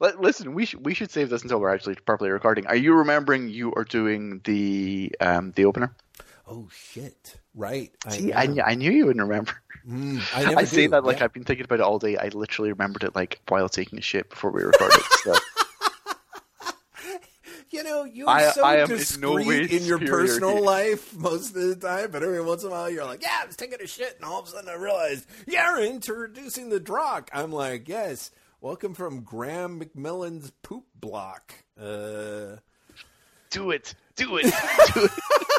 Let, 0.00 0.18
listen, 0.18 0.54
we 0.54 0.64
should 0.64 0.84
we 0.84 0.94
should 0.94 1.10
save 1.10 1.28
this 1.28 1.42
until 1.42 1.60
we're 1.60 1.72
actually 1.72 1.94
properly 1.94 2.30
recording. 2.30 2.66
Are 2.66 2.76
you 2.76 2.94
remembering 2.94 3.50
you 3.50 3.72
are 3.74 3.84
doing 3.84 4.40
the 4.44 5.14
um 5.20 5.52
the 5.52 5.66
opener? 5.66 5.94
Oh 6.48 6.68
shit! 6.72 7.36
Right. 7.54 7.92
See, 8.08 8.32
I, 8.32 8.44
I, 8.44 8.56
I 8.68 8.74
knew 8.74 8.90
you 8.90 9.06
wouldn't 9.06 9.28
remember. 9.28 9.52
Mm, 9.86 10.20
I, 10.34 10.54
I, 10.60 10.64
say 10.64 10.86
that 10.86 11.04
like 11.04 11.18
yeah. 11.18 11.24
I've 11.24 11.32
been 11.34 11.44
thinking 11.44 11.64
about 11.64 11.80
it 11.80 11.82
all 11.82 11.98
day. 11.98 12.16
I 12.16 12.28
literally 12.28 12.72
remembered 12.72 13.04
it 13.04 13.14
like 13.14 13.40
while 13.48 13.68
taking 13.68 13.98
a 13.98 14.02
shit 14.02 14.30
before 14.30 14.50
we 14.50 14.62
recorded. 14.62 15.00
so. 15.22 15.34
You 17.72 17.84
know, 17.84 18.02
you're 18.02 18.28
I- 18.28 18.50
so 18.50 18.64
I 18.64 18.78
am 18.78 18.90
in 18.90 18.96
discreet 18.96 19.20
no 19.20 19.38
in 19.38 19.84
your 19.84 20.00
personal 20.00 20.60
life 20.60 21.14
most 21.14 21.54
of 21.54 21.62
the 21.62 21.76
time, 21.76 22.10
but 22.10 22.24
every 22.24 22.42
once 22.42 22.64
in 22.64 22.68
a 22.68 22.72
while 22.72 22.90
you're 22.90 23.04
like, 23.04 23.22
"Yeah, 23.22 23.38
I 23.42 23.46
was 23.46 23.54
taking 23.54 23.80
a 23.80 23.86
shit," 23.86 24.16
and 24.16 24.24
all 24.24 24.40
of 24.40 24.48
a 24.48 24.50
sudden 24.50 24.68
I 24.68 24.74
realized, 24.74 25.26
"Yeah, 25.46 25.76
you're 25.76 25.86
introducing 25.86 26.68
the 26.68 26.80
Drokk." 26.80 27.28
I'm 27.32 27.52
like, 27.52 27.88
"Yes, 27.88 28.32
welcome 28.60 28.94
from 28.94 29.22
Graeme 29.22 29.80
McMillan's 29.80 30.50
poop 30.62 30.84
block." 30.94 31.54
Uh, 31.80 32.56
do 33.50 33.70
it, 33.70 33.94
do 34.16 34.36
it, 34.36 34.44
do 34.94 35.04
it. 35.04 35.10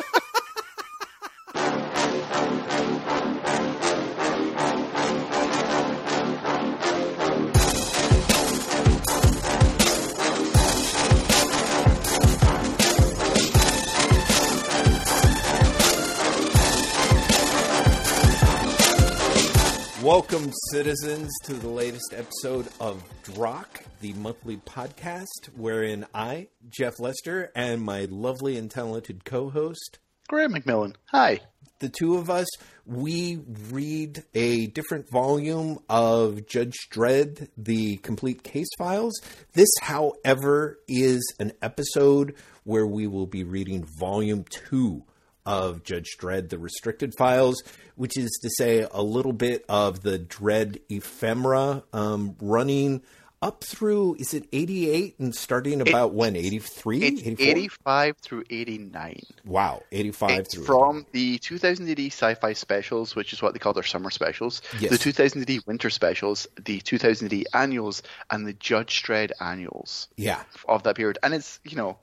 welcome, 20.12 20.52
citizens, 20.74 21.32
to 21.42 21.54
the 21.54 21.70
latest 21.70 22.14
episode 22.14 22.68
of 22.82 23.02
Drokk, 23.24 23.82
the 24.02 24.12
monthly 24.12 24.58
podcast, 24.58 25.48
wherein 25.56 26.06
I, 26.14 26.50
Jeff 26.68 27.00
Lester, 27.00 27.50
and 27.56 27.82
my 27.82 28.10
lovely 28.10 28.58
and 28.58 28.70
talented 28.70 29.24
co-host 29.24 30.00
Graeme 30.28 30.52
McMillan. 30.52 30.96
Hi. 31.12 31.40
the 31.80 31.88
two 31.88 32.18
of 32.18 32.30
us, 32.30 32.48
we 32.86 33.40
read 33.70 34.26
a 34.34 34.68
different 34.68 35.06
volume 35.14 35.80
of 35.88 36.46
Judge 36.46 36.90
Dredd, 36.92 37.48
the 37.56 37.96
complete 37.98 38.44
case 38.44 38.68
files. 38.78 39.14
This, 39.54 39.70
however, 39.82 40.78
is 40.90 41.22
an 41.40 41.54
episode 41.62 42.36
where 42.66 42.86
we 42.86 43.08
will 43.08 43.28
be 43.28 43.46
reading 43.46 43.88
volume 43.98 44.44
two 44.50 45.06
of 45.46 45.84
Judge 45.84 46.18
Dredd, 46.20 46.50
the 46.50 46.60
restricted 46.60 47.14
files, 47.18 47.62
which 47.96 48.18
is 48.18 48.30
to 48.42 48.50
say 48.50 48.88
a 48.92 49.02
little 49.02 49.34
bit 49.34 49.66
of 49.70 50.02
the 50.02 50.20
Dredd 50.20 50.80
ephemera 50.90 51.84
um, 51.94 52.36
running 52.42 53.02
up 53.44 53.64
through, 53.64 54.16
is 54.20 54.36
it 54.36 54.48
88 54.54 55.16
and 55.18 55.34
starting 55.34 55.82
about 55.82 56.14
when? 56.14 56.36
83? 56.36 57.00
It's 57.00 57.42
85 57.42 58.18
through 58.18 58.44
89. 58.52 59.20
Wow, 59.46 59.82
85 59.92 60.30
It's 60.40 60.54
through 60.54 60.64
from 60.66 61.08
the 61.12 61.40
2000 61.40 61.90
AD 61.90 62.00
sci-fi 62.12 62.54
specials, 62.54 63.16
which 63.16 63.34
is 63.34 63.42
what 63.42 63.54
they 63.54 63.60
call 63.60 63.74
their 63.74 63.82
summer 63.82 64.12
specials, 64.12 64.62
Yes. 64.80 64.92
the 64.92 64.98
2000 65.00 65.42
AD 65.50 65.60
winter 65.66 65.90
specials, 65.90 66.48
the 66.64 66.82
2000 66.82 67.34
AD 67.34 67.46
annuals, 67.56 68.04
and 68.30 68.46
the 68.46 68.54
Judge 68.54 69.02
Dredd 69.02 69.32
annuals 69.40 70.08
Yeah. 70.18 70.44
of 70.68 70.84
that 70.84 70.96
period. 70.96 71.18
And 71.24 71.34
it's, 71.34 71.60
you 71.64 71.76
know, 71.76 71.98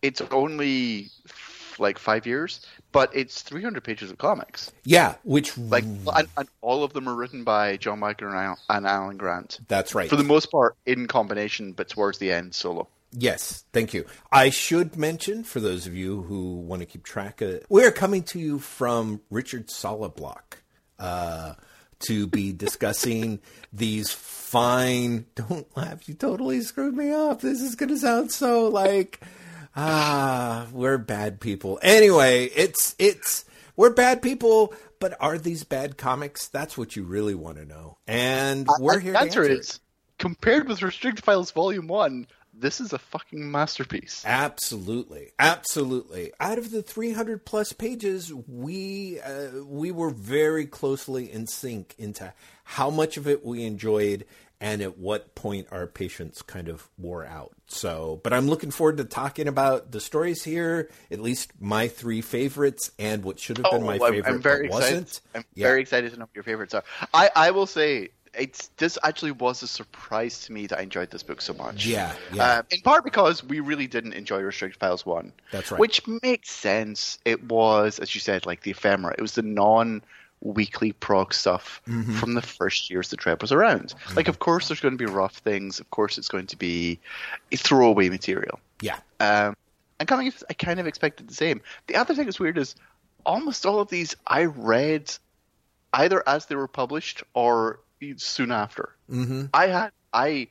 it's 0.00 0.20
only 0.30 1.10
like 1.80 1.98
five 1.98 2.24
years, 2.24 2.64
but 2.94 3.10
it's 3.12 3.42
300 3.42 3.82
pages 3.82 4.12
of 4.12 4.18
comics. 4.18 4.70
Yeah, 4.84 5.16
which 5.24 5.58
Like, 5.58 5.82
and, 5.82 6.28
and 6.36 6.48
all 6.60 6.84
of 6.84 6.92
them 6.92 7.08
are 7.08 7.14
written 7.14 7.42
by 7.42 7.76
John 7.76 7.98
Michael 7.98 8.28
and 8.70 8.86
Alan 8.86 9.16
Grant. 9.16 9.58
that's 9.66 9.96
right. 9.96 10.08
For 10.08 10.14
the 10.14 10.22
most 10.22 10.50
part, 10.50 10.76
in 10.86 11.08
combination, 11.08 11.72
but 11.72 11.88
towards 11.88 12.18
the 12.18 12.30
end, 12.30 12.54
solo. 12.54 12.86
Yes, 13.10 13.64
thank 13.72 13.94
you. 13.94 14.06
I 14.30 14.50
should 14.50 14.96
mention 14.96 15.42
for 15.42 15.58
those 15.58 15.88
of 15.88 15.94
you 15.94 16.22
who 16.22 16.54
want 16.60 16.80
to 16.80 16.86
keep 16.86 17.02
track 17.02 17.40
of 17.40 17.50
it, 17.50 17.66
we're 17.68 17.90
coming 17.90 18.22
to 18.24 18.38
you 18.38 18.60
from 18.60 19.20
Richard 19.28 19.66
Soliblock 19.66 20.58
uh, 21.00 21.54
to 22.06 22.28
be 22.28 22.52
discussing 22.56 23.40
these 23.72 24.12
fine. 24.12 25.26
Don't 25.34 25.66
laugh! 25.76 26.08
You 26.08 26.14
totally 26.14 26.60
screwed 26.60 26.96
me 26.96 27.10
up. 27.10 27.40
This 27.40 27.60
is 27.60 27.74
going 27.74 27.88
to 27.88 27.98
sound 27.98 28.30
so 28.30 28.68
like 28.68 29.20
ah, 29.76 30.68
we're 30.72 30.98
bad 30.98 31.40
people. 31.40 31.78
Anyway, 31.82 32.46
it's 32.56 32.94
it's 32.98 33.44
we're 33.76 33.90
bad 33.90 34.22
people. 34.22 34.74
But 35.00 35.16
are 35.20 35.36
these 35.38 35.64
bad 35.64 35.98
comics? 35.98 36.48
That's 36.48 36.78
what 36.78 36.96
you 36.96 37.02
really 37.04 37.34
want 37.34 37.58
to 37.58 37.64
know. 37.66 37.98
And 38.06 38.74
we're 38.78 38.98
And 38.98 39.02
here 39.02 39.12
the 39.12 39.18
to 39.18 39.20
answer 39.20 39.42
answer 39.42 39.44
it. 39.44 39.50
is, 39.60 39.80
compared 40.18 40.68
with 40.68 40.82
Restricted 40.82 41.24
Files 41.24 41.50
Volume 41.50 41.86
1, 41.88 42.26
this 42.54 42.80
is 42.80 42.92
a 42.92 42.98
fucking 42.98 43.50
masterpiece. 43.50 44.24
Absolutely, 44.24 45.32
absolutely. 45.38 46.32
Out 46.40 46.58
of 46.58 46.70
the 46.70 46.82
300 46.82 47.44
plus 47.44 47.72
pages, 47.72 48.32
we 48.32 49.20
uh, 49.20 49.64
we 49.64 49.90
were 49.90 50.10
very 50.10 50.66
closely 50.66 51.30
in 51.30 51.46
sync 51.46 51.94
into 51.98 52.32
how 52.64 52.90
much 52.90 53.16
of 53.16 53.26
it 53.28 53.44
we 53.44 53.64
enjoyed 53.64 54.24
and 54.60 54.80
at 54.82 54.98
what 54.98 55.34
point 55.34 55.66
our 55.70 55.86
patience 55.86 56.42
kind 56.42 56.68
of 56.68 56.88
wore 56.98 57.24
out. 57.26 57.52
So, 57.66 58.20
but 58.22 58.32
I'm 58.32 58.46
looking 58.48 58.70
forward 58.70 58.96
to 58.98 59.04
talking 59.04 59.48
about 59.48 59.90
the 59.92 60.00
stories 60.00 60.42
here, 60.44 60.90
at 61.10 61.20
least 61.20 61.52
my 61.60 61.88
three 61.88 62.20
favorites 62.20 62.90
and 62.98 63.24
what 63.24 63.38
should 63.40 63.58
have 63.58 63.70
been 63.70 63.84
my 63.84 63.98
Oh, 63.98 64.04
I'm- 64.04 64.12
favorite 64.14 64.30
I'm 64.32 64.40
very 64.40 64.68
but 64.68 64.76
excited. 64.78 64.94
wasn't. 65.00 65.20
I'm 65.34 65.44
Yeah. 65.54 65.66
very 65.68 65.80
excited 65.80 66.12
to 66.12 66.18
know 66.18 66.24
what 66.24 66.34
your 66.34 66.44
favorites 66.44 66.74
are. 66.74 66.84
I, 67.12 67.30
I 67.34 67.50
will 67.50 67.66
say 67.66 68.10
it's 68.36 68.68
this 68.78 68.98
actually 69.04 69.30
was 69.30 69.62
a 69.62 69.66
surprise 69.68 70.40
to 70.46 70.52
me 70.52 70.66
that 70.66 70.78
I 70.78 70.82
enjoyed 70.82 71.10
this 71.10 71.22
book 71.22 71.40
so 71.40 71.52
much. 71.54 71.86
Yeah, 71.86 72.12
yeah. 72.32 72.58
Um, 72.58 72.66
in 72.70 72.80
part 72.80 73.04
because 73.04 73.44
we 73.44 73.60
really 73.60 73.86
didn't 73.86 74.12
enjoy 74.14 74.40
Restricted 74.40 74.80
Files 74.80 75.06
One. 75.06 75.32
That's 75.52 75.70
right. 75.70 75.78
Which 75.80 76.02
makes 76.22 76.50
sense. 76.50 77.18
It 77.24 77.44
was, 77.44 77.98
as 78.00 78.12
you 78.14 78.20
said, 78.20 78.44
like 78.44 78.62
the 78.62 78.72
ephemera. 78.72 79.14
It 79.16 79.20
was 79.22 79.34
the 79.36 79.42
non 79.42 80.02
weekly 80.44 80.92
prog 80.92 81.34
stuff 81.34 81.82
Mm-hmm. 81.88 82.14
from 82.14 82.34
the 82.34 82.42
first 82.42 82.90
years 82.90 83.08
the 83.08 83.16
Dredd 83.16 83.40
was 83.40 83.50
around. 83.50 83.94
Like, 84.14 84.28
of 84.28 84.38
course, 84.38 84.68
there's 84.68 84.80
going 84.80 84.96
to 84.96 85.04
be 85.04 85.10
rough 85.10 85.36
things. 85.38 85.80
Of 85.80 85.90
course, 85.90 86.18
it's 86.18 86.28
going 86.28 86.46
to 86.46 86.56
be 86.56 87.00
throwaway 87.52 88.08
material. 88.08 88.60
Yeah. 88.80 88.98
Um, 89.20 89.56
and 89.98 90.08
coming, 90.08 90.32
I 90.48 90.54
kind 90.54 90.78
of 90.78 90.86
expected 90.86 91.28
the 91.28 91.34
same. 91.34 91.60
The 91.88 91.96
other 91.96 92.14
thing 92.14 92.26
that's 92.26 92.38
weird 92.38 92.58
is 92.58 92.74
almost 93.26 93.66
all 93.66 93.80
of 93.80 93.88
these 93.88 94.14
I 94.26 94.44
read 94.44 95.12
either 95.92 96.22
as 96.28 96.46
they 96.46 96.54
were 96.54 96.68
published 96.68 97.22
or 97.34 97.80
soon 98.16 98.52
after. 98.52 98.94
Mm-hmm. 99.10 99.46
I 99.54 99.66
had 99.68 99.92
I 100.12 100.48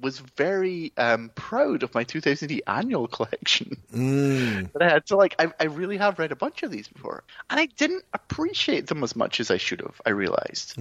was 0.00 0.18
very 0.18 0.92
um, 0.96 1.30
proud 1.34 1.82
of 1.82 1.94
my 1.94 2.04
2000 2.04 2.62
annual 2.66 3.08
collection 3.08 3.76
Mm. 3.92 4.72
that 4.72 4.82
I 4.82 4.88
had. 4.88 5.06
So 5.06 5.18
like 5.18 5.34
I, 5.38 5.52
I 5.60 5.64
really 5.64 5.98
have 5.98 6.18
read 6.18 6.32
a 6.32 6.36
bunch 6.36 6.62
of 6.62 6.70
these 6.70 6.88
before, 6.88 7.24
and 7.50 7.60
I 7.60 7.66
didn't 7.66 8.04
appreciate 8.14 8.86
them 8.86 9.04
as 9.04 9.14
much 9.14 9.38
as 9.38 9.50
I 9.50 9.58
should 9.58 9.80
have. 9.80 10.00
I 10.06 10.10
realized 10.10 10.78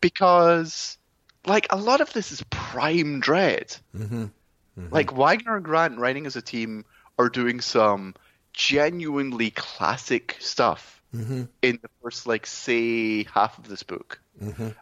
because 0.00 0.98
like 1.46 1.66
a 1.70 1.76
lot 1.76 2.00
of 2.00 2.12
this 2.12 2.32
is 2.32 2.44
prime 2.50 3.22
Dredd. 3.22 3.78
Like 4.92 5.12
Wagner 5.12 5.56
and 5.56 5.64
Grant 5.64 5.98
writing 5.98 6.26
as 6.26 6.36
a 6.36 6.42
team 6.42 6.84
are 7.18 7.28
doing 7.28 7.60
some 7.60 8.14
genuinely 8.52 9.50
classic 9.50 10.36
stuff 10.38 10.99
in 11.12 11.48
the 11.60 11.88
first 12.02 12.26
like 12.26 12.46
say 12.46 13.24
half 13.24 13.58
of 13.58 13.68
this 13.68 13.82
book. 13.82 14.20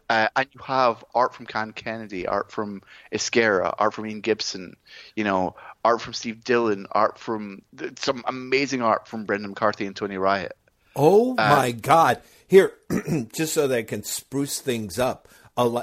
Uh, 0.09 0.27
and 0.35 0.47
you 0.53 0.61
have 0.63 1.03
art 1.13 1.33
from 1.33 1.45
Cam 1.45 1.73
Kennedy, 1.73 2.27
art 2.27 2.49
from 2.51 2.81
Izquierdo, 3.11 3.73
art 3.77 3.93
from 3.93 4.05
Ian 4.05 4.21
Gibson, 4.21 4.77
you 5.15 5.23
know, 5.25 5.55
art 5.83 6.01
from 6.01 6.13
Steve 6.13 6.43
Dillon, 6.43 6.87
art 6.91 7.17
from 7.17 7.61
some 7.97 8.23
amazing 8.25 8.81
art 8.81 9.07
from 9.07 9.25
Brendan 9.25 9.49
McCarthy 9.49 9.85
and 9.85 9.95
Tony 9.95 10.17
Riot. 10.17 10.55
Oh 10.95 11.31
Uh, 11.31 11.49
my 11.49 11.71
God! 11.71 12.21
Here, 12.47 12.71
just 13.33 13.53
so 13.53 13.67
that 13.67 13.77
I 13.77 13.83
can 13.83 14.03
spruce 14.03 14.59
things 14.59 14.97
up. 14.97 15.27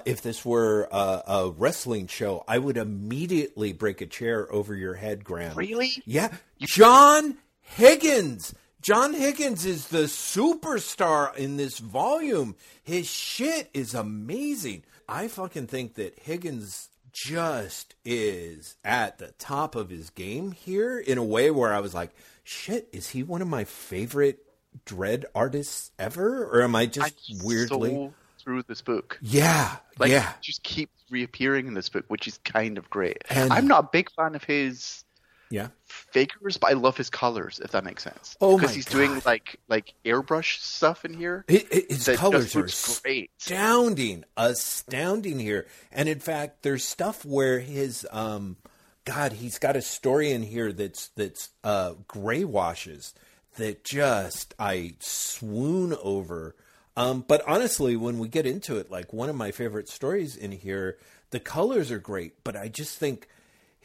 If 0.07 0.23
this 0.23 0.43
were 0.43 0.89
a, 0.91 1.23
a 1.27 1.51
wrestling 1.51 2.07
show, 2.07 2.45
I 2.49 2.57
would 2.57 2.79
immediately 2.79 3.75
break 3.75 4.01
a 4.01 4.07
chair 4.07 4.51
over 4.51 4.75
your 4.75 4.95
head, 4.95 5.23
Graeme. 5.23 5.55
Really? 5.55 6.03
Yeah, 6.07 6.33
John 6.61 7.37
Higgins. 7.61 8.55
John 8.87 9.15
Higgins 9.15 9.67
is 9.67 9.89
the 9.89 10.05
superstar 10.05 11.35
in 11.37 11.57
this 11.57 11.81
volume. 11.81 12.55
His 12.85 13.09
shit 13.11 13.69
is 13.75 13.95
amazing. 13.95 14.85
I 15.09 15.27
fucking 15.27 15.67
think 15.67 15.95
that 15.95 16.21
Higgins 16.21 16.89
just 17.13 17.97
is 18.05 18.77
at 18.85 19.19
the 19.19 19.33
top 19.41 19.75
of 19.75 19.91
his 19.91 20.11
game 20.11 20.53
here 20.53 21.01
in 21.01 21.19
a 21.19 21.25
way 21.25 21.51
where 21.51 21.75
I 21.75 21.81
was 21.81 21.95
like, 21.95 22.15
shit, 22.45 22.89
is 22.93 23.09
he 23.09 23.25
one 23.25 23.43
of 23.43 23.49
my 23.49 23.65
favorite 23.65 24.39
Dredd 24.87 25.25
artists 25.35 25.91
ever? 25.99 26.45
Or 26.45 26.63
am 26.63 26.77
I 26.77 26.87
just 26.87 27.13
I'm 27.29 27.45
weirdly? 27.45 27.91
so 27.91 28.15
through 28.39 28.63
this 28.69 28.83
book. 28.83 29.19
Yeah, 29.21 29.79
Like, 29.99 30.13
yeah. 30.13 30.33
just 30.41 30.63
keeps 30.63 30.93
reappearing 31.11 31.67
in 31.67 31.75
this 31.75 31.89
book, 31.89 32.05
which 32.07 32.29
is 32.29 32.39
kind 32.45 32.79
of 32.79 32.89
great. 32.89 33.25
And- 33.31 33.53
I'm 33.53 33.67
not 33.67 33.87
a 33.87 33.89
big 33.91 34.13
fan 34.13 34.37
of 34.37 34.45
his 34.45 35.03
Yeah. 35.51 35.69
figures, 35.85 36.57
but 36.57 36.71
I 36.71 36.73
love 36.75 36.97
his 36.97 37.09
colors, 37.11 37.61
if 37.63 37.71
that 37.73 37.85
makes 37.85 38.03
sense. 38.03 38.37
Oh 38.41 38.57
because 38.59 38.75
he's 38.75 38.85
doing 38.85 39.23
like 39.25 39.59
like 39.69 39.95
airbrush 40.05 40.61
stuff 40.61 41.05
in 41.05 41.15
here. 41.15 41.45
Hi- 41.51 41.65
hi- 41.73 41.85
His 41.89 42.09
colors 42.17 42.57
are 42.57 42.69
great. 43.03 43.31
astounding, 43.39 44.25
astounding 44.37 45.39
here. 45.39 45.67
And 45.93 46.09
in 46.09 46.19
fact, 46.21 46.63
there's 46.63 46.85
stuff 46.85 47.25
where 47.25 47.61
his 47.61 48.07
um, 48.11 48.57
God, 49.05 49.35
he's 49.35 49.59
got 49.59 49.77
a 49.77 49.83
story 49.83 50.33
in 50.33 50.43
here 50.43 50.73
that's 50.73 51.09
that's 51.09 51.51
uh, 51.63 51.95
gray 52.09 52.45
washes 52.45 53.15
that 53.57 53.85
just 53.85 54.55
I 54.59 54.95
swoon 54.99 55.95
over. 56.03 56.57
Um, 56.97 57.25
but 57.27 57.43
honestly, 57.47 57.95
when 57.97 58.19
we 58.19 58.27
get 58.29 58.47
into 58.47 58.77
it, 58.79 58.91
like 58.91 59.13
one 59.13 59.29
of 59.29 59.37
my 59.37 59.51
favorite 59.51 59.89
stories 59.89 60.35
in 60.37 60.51
here, 60.53 60.97
the 61.31 61.41
colors 61.41 61.91
are 61.91 61.99
great, 61.99 62.43
but 62.43 62.57
I 62.57 62.69
just 62.69 62.99
think 62.99 63.29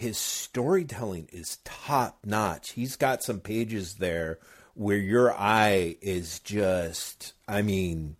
his 0.01 0.17
storytelling 0.17 1.29
is 1.31 1.59
top 1.63 2.17
notch. 2.25 2.71
He's 2.71 2.95
got 2.95 3.21
some 3.21 3.39
pages 3.39 3.95
there 3.95 4.39
where 4.73 4.97
your 4.97 5.31
eye 5.31 5.95
is 6.01 6.39
just, 6.39 7.33
I 7.47 7.61
mean, 7.61 8.15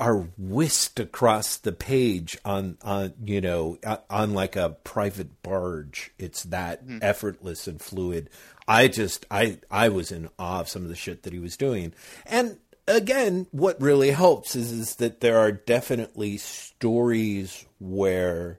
are 0.00 0.28
whisked 0.38 0.98
across 0.98 1.58
the 1.58 1.72
page 1.72 2.38
on 2.46 2.78
on 2.80 3.12
you 3.22 3.42
know 3.42 3.76
on 4.08 4.32
like 4.32 4.56
a 4.56 4.70
private 4.82 5.42
barge. 5.42 6.12
It's 6.18 6.44
that 6.44 6.82
mm-hmm. 6.82 6.98
effortless 7.02 7.68
and 7.68 7.78
fluid. 7.78 8.30
I 8.66 8.88
just 8.88 9.26
I 9.30 9.58
I 9.70 9.90
was 9.90 10.10
in 10.10 10.30
awe 10.38 10.60
of 10.60 10.70
some 10.70 10.82
of 10.82 10.88
the 10.88 10.96
shit 10.96 11.24
that 11.24 11.34
he 11.34 11.38
was 11.38 11.58
doing. 11.58 11.92
And 12.24 12.56
again, 12.88 13.48
what 13.50 13.82
really 13.82 14.12
helps 14.12 14.56
is 14.56 14.72
is 14.72 14.96
that 14.96 15.20
there 15.20 15.38
are 15.38 15.52
definitely 15.52 16.38
stories 16.38 17.66
where 17.78 18.58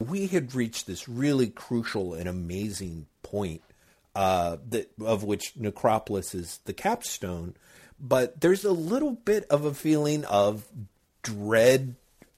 we 0.00 0.28
had 0.28 0.54
reached 0.54 0.86
this 0.86 1.08
really 1.08 1.48
crucial 1.48 2.14
and 2.14 2.28
amazing 2.28 3.06
point 3.22 3.62
uh, 4.14 4.56
that 4.68 4.90
of 5.04 5.24
which 5.24 5.56
Necropolis 5.56 6.34
is 6.34 6.60
the 6.64 6.72
capstone 6.72 7.54
but 8.00 8.40
there's 8.40 8.64
a 8.64 8.72
little 8.72 9.12
bit 9.12 9.44
of 9.50 9.64
a 9.64 9.74
feeling 9.74 10.24
of 10.24 10.66
dread 11.22 11.96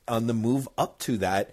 on 0.09 0.27
the 0.27 0.35
move 0.35 0.69
up 0.79 0.99
to 1.01 1.19
that 1.19 1.51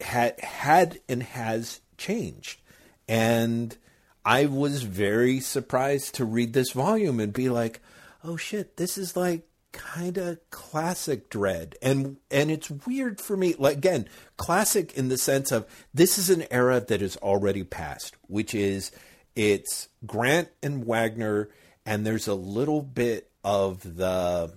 had 0.00 0.40
had 0.40 1.00
and 1.08 1.22
has 1.22 1.80
changed. 1.96 2.60
And 3.06 3.76
i 4.24 4.46
was 4.46 4.84
very 4.84 5.40
surprised 5.40 6.14
to 6.14 6.24
read 6.24 6.52
this 6.52 6.70
volume 6.70 7.18
and 7.18 7.32
be 7.32 7.48
like 7.48 7.80
oh 8.22 8.36
shit 8.36 8.76
this 8.76 8.96
is 8.96 9.16
like 9.16 9.42
kind 9.72 10.18
of 10.18 10.38
classic 10.50 11.30
Dredd. 11.30 11.74
And 11.82 12.18
and 12.30 12.50
it's 12.50 12.70
weird 12.70 13.20
for 13.20 13.36
me 13.36 13.54
like 13.58 13.78
again 13.78 14.08
classic 14.36 14.96
in 14.96 15.08
the 15.08 15.18
sense 15.18 15.50
of 15.50 15.66
this 15.92 16.18
is 16.18 16.30
an 16.30 16.44
era 16.50 16.80
that 16.80 17.02
is 17.02 17.16
already 17.18 17.64
past 17.64 18.14
which 18.28 18.54
is 18.54 18.92
it's 19.34 19.88
grant 20.06 20.48
and 20.62 20.86
wagner 20.86 21.48
and 21.86 22.06
there's 22.06 22.28
a 22.28 22.34
little 22.34 22.82
bit 22.82 23.30
of 23.44 23.96
the 23.96 24.52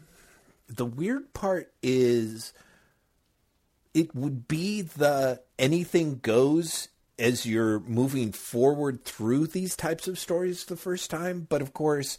the 0.68 0.86
weird 0.86 1.34
part 1.34 1.72
is 1.82 2.54
it 3.94 4.14
would 4.14 4.48
be 4.48 4.82
the 4.82 5.42
anything 5.58 6.20
goes 6.22 6.90
as 7.18 7.46
you're 7.46 7.80
moving 7.82 8.32
forward 8.32 9.06
through 9.06 9.48
these 9.48 9.76
types 9.76 10.08
of 10.08 10.20
stories 10.20 10.66
the 10.66 10.76
first 10.76 11.10
time 11.10 11.46
but 11.48 11.62
of 11.62 11.74
course 11.74 12.18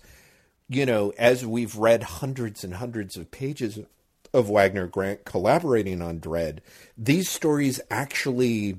you 0.68 0.84
know 0.86 1.12
as 1.18 1.44
we've 1.46 1.76
read 1.76 2.02
hundreds 2.02 2.64
and 2.64 2.74
hundreds 2.74 3.16
of 3.16 3.30
pages 3.30 3.78
of 4.34 4.48
Wagner 4.50 4.86
Grant 4.86 5.24
collaborating 5.24 6.02
on 6.02 6.18
Dredd 6.20 6.58
these 6.98 7.28
stories 7.28 7.80
actually 7.90 8.78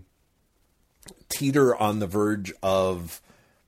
teeter 1.29 1.75
on 1.75 1.99
the 1.99 2.07
verge 2.07 2.53
of 2.61 3.21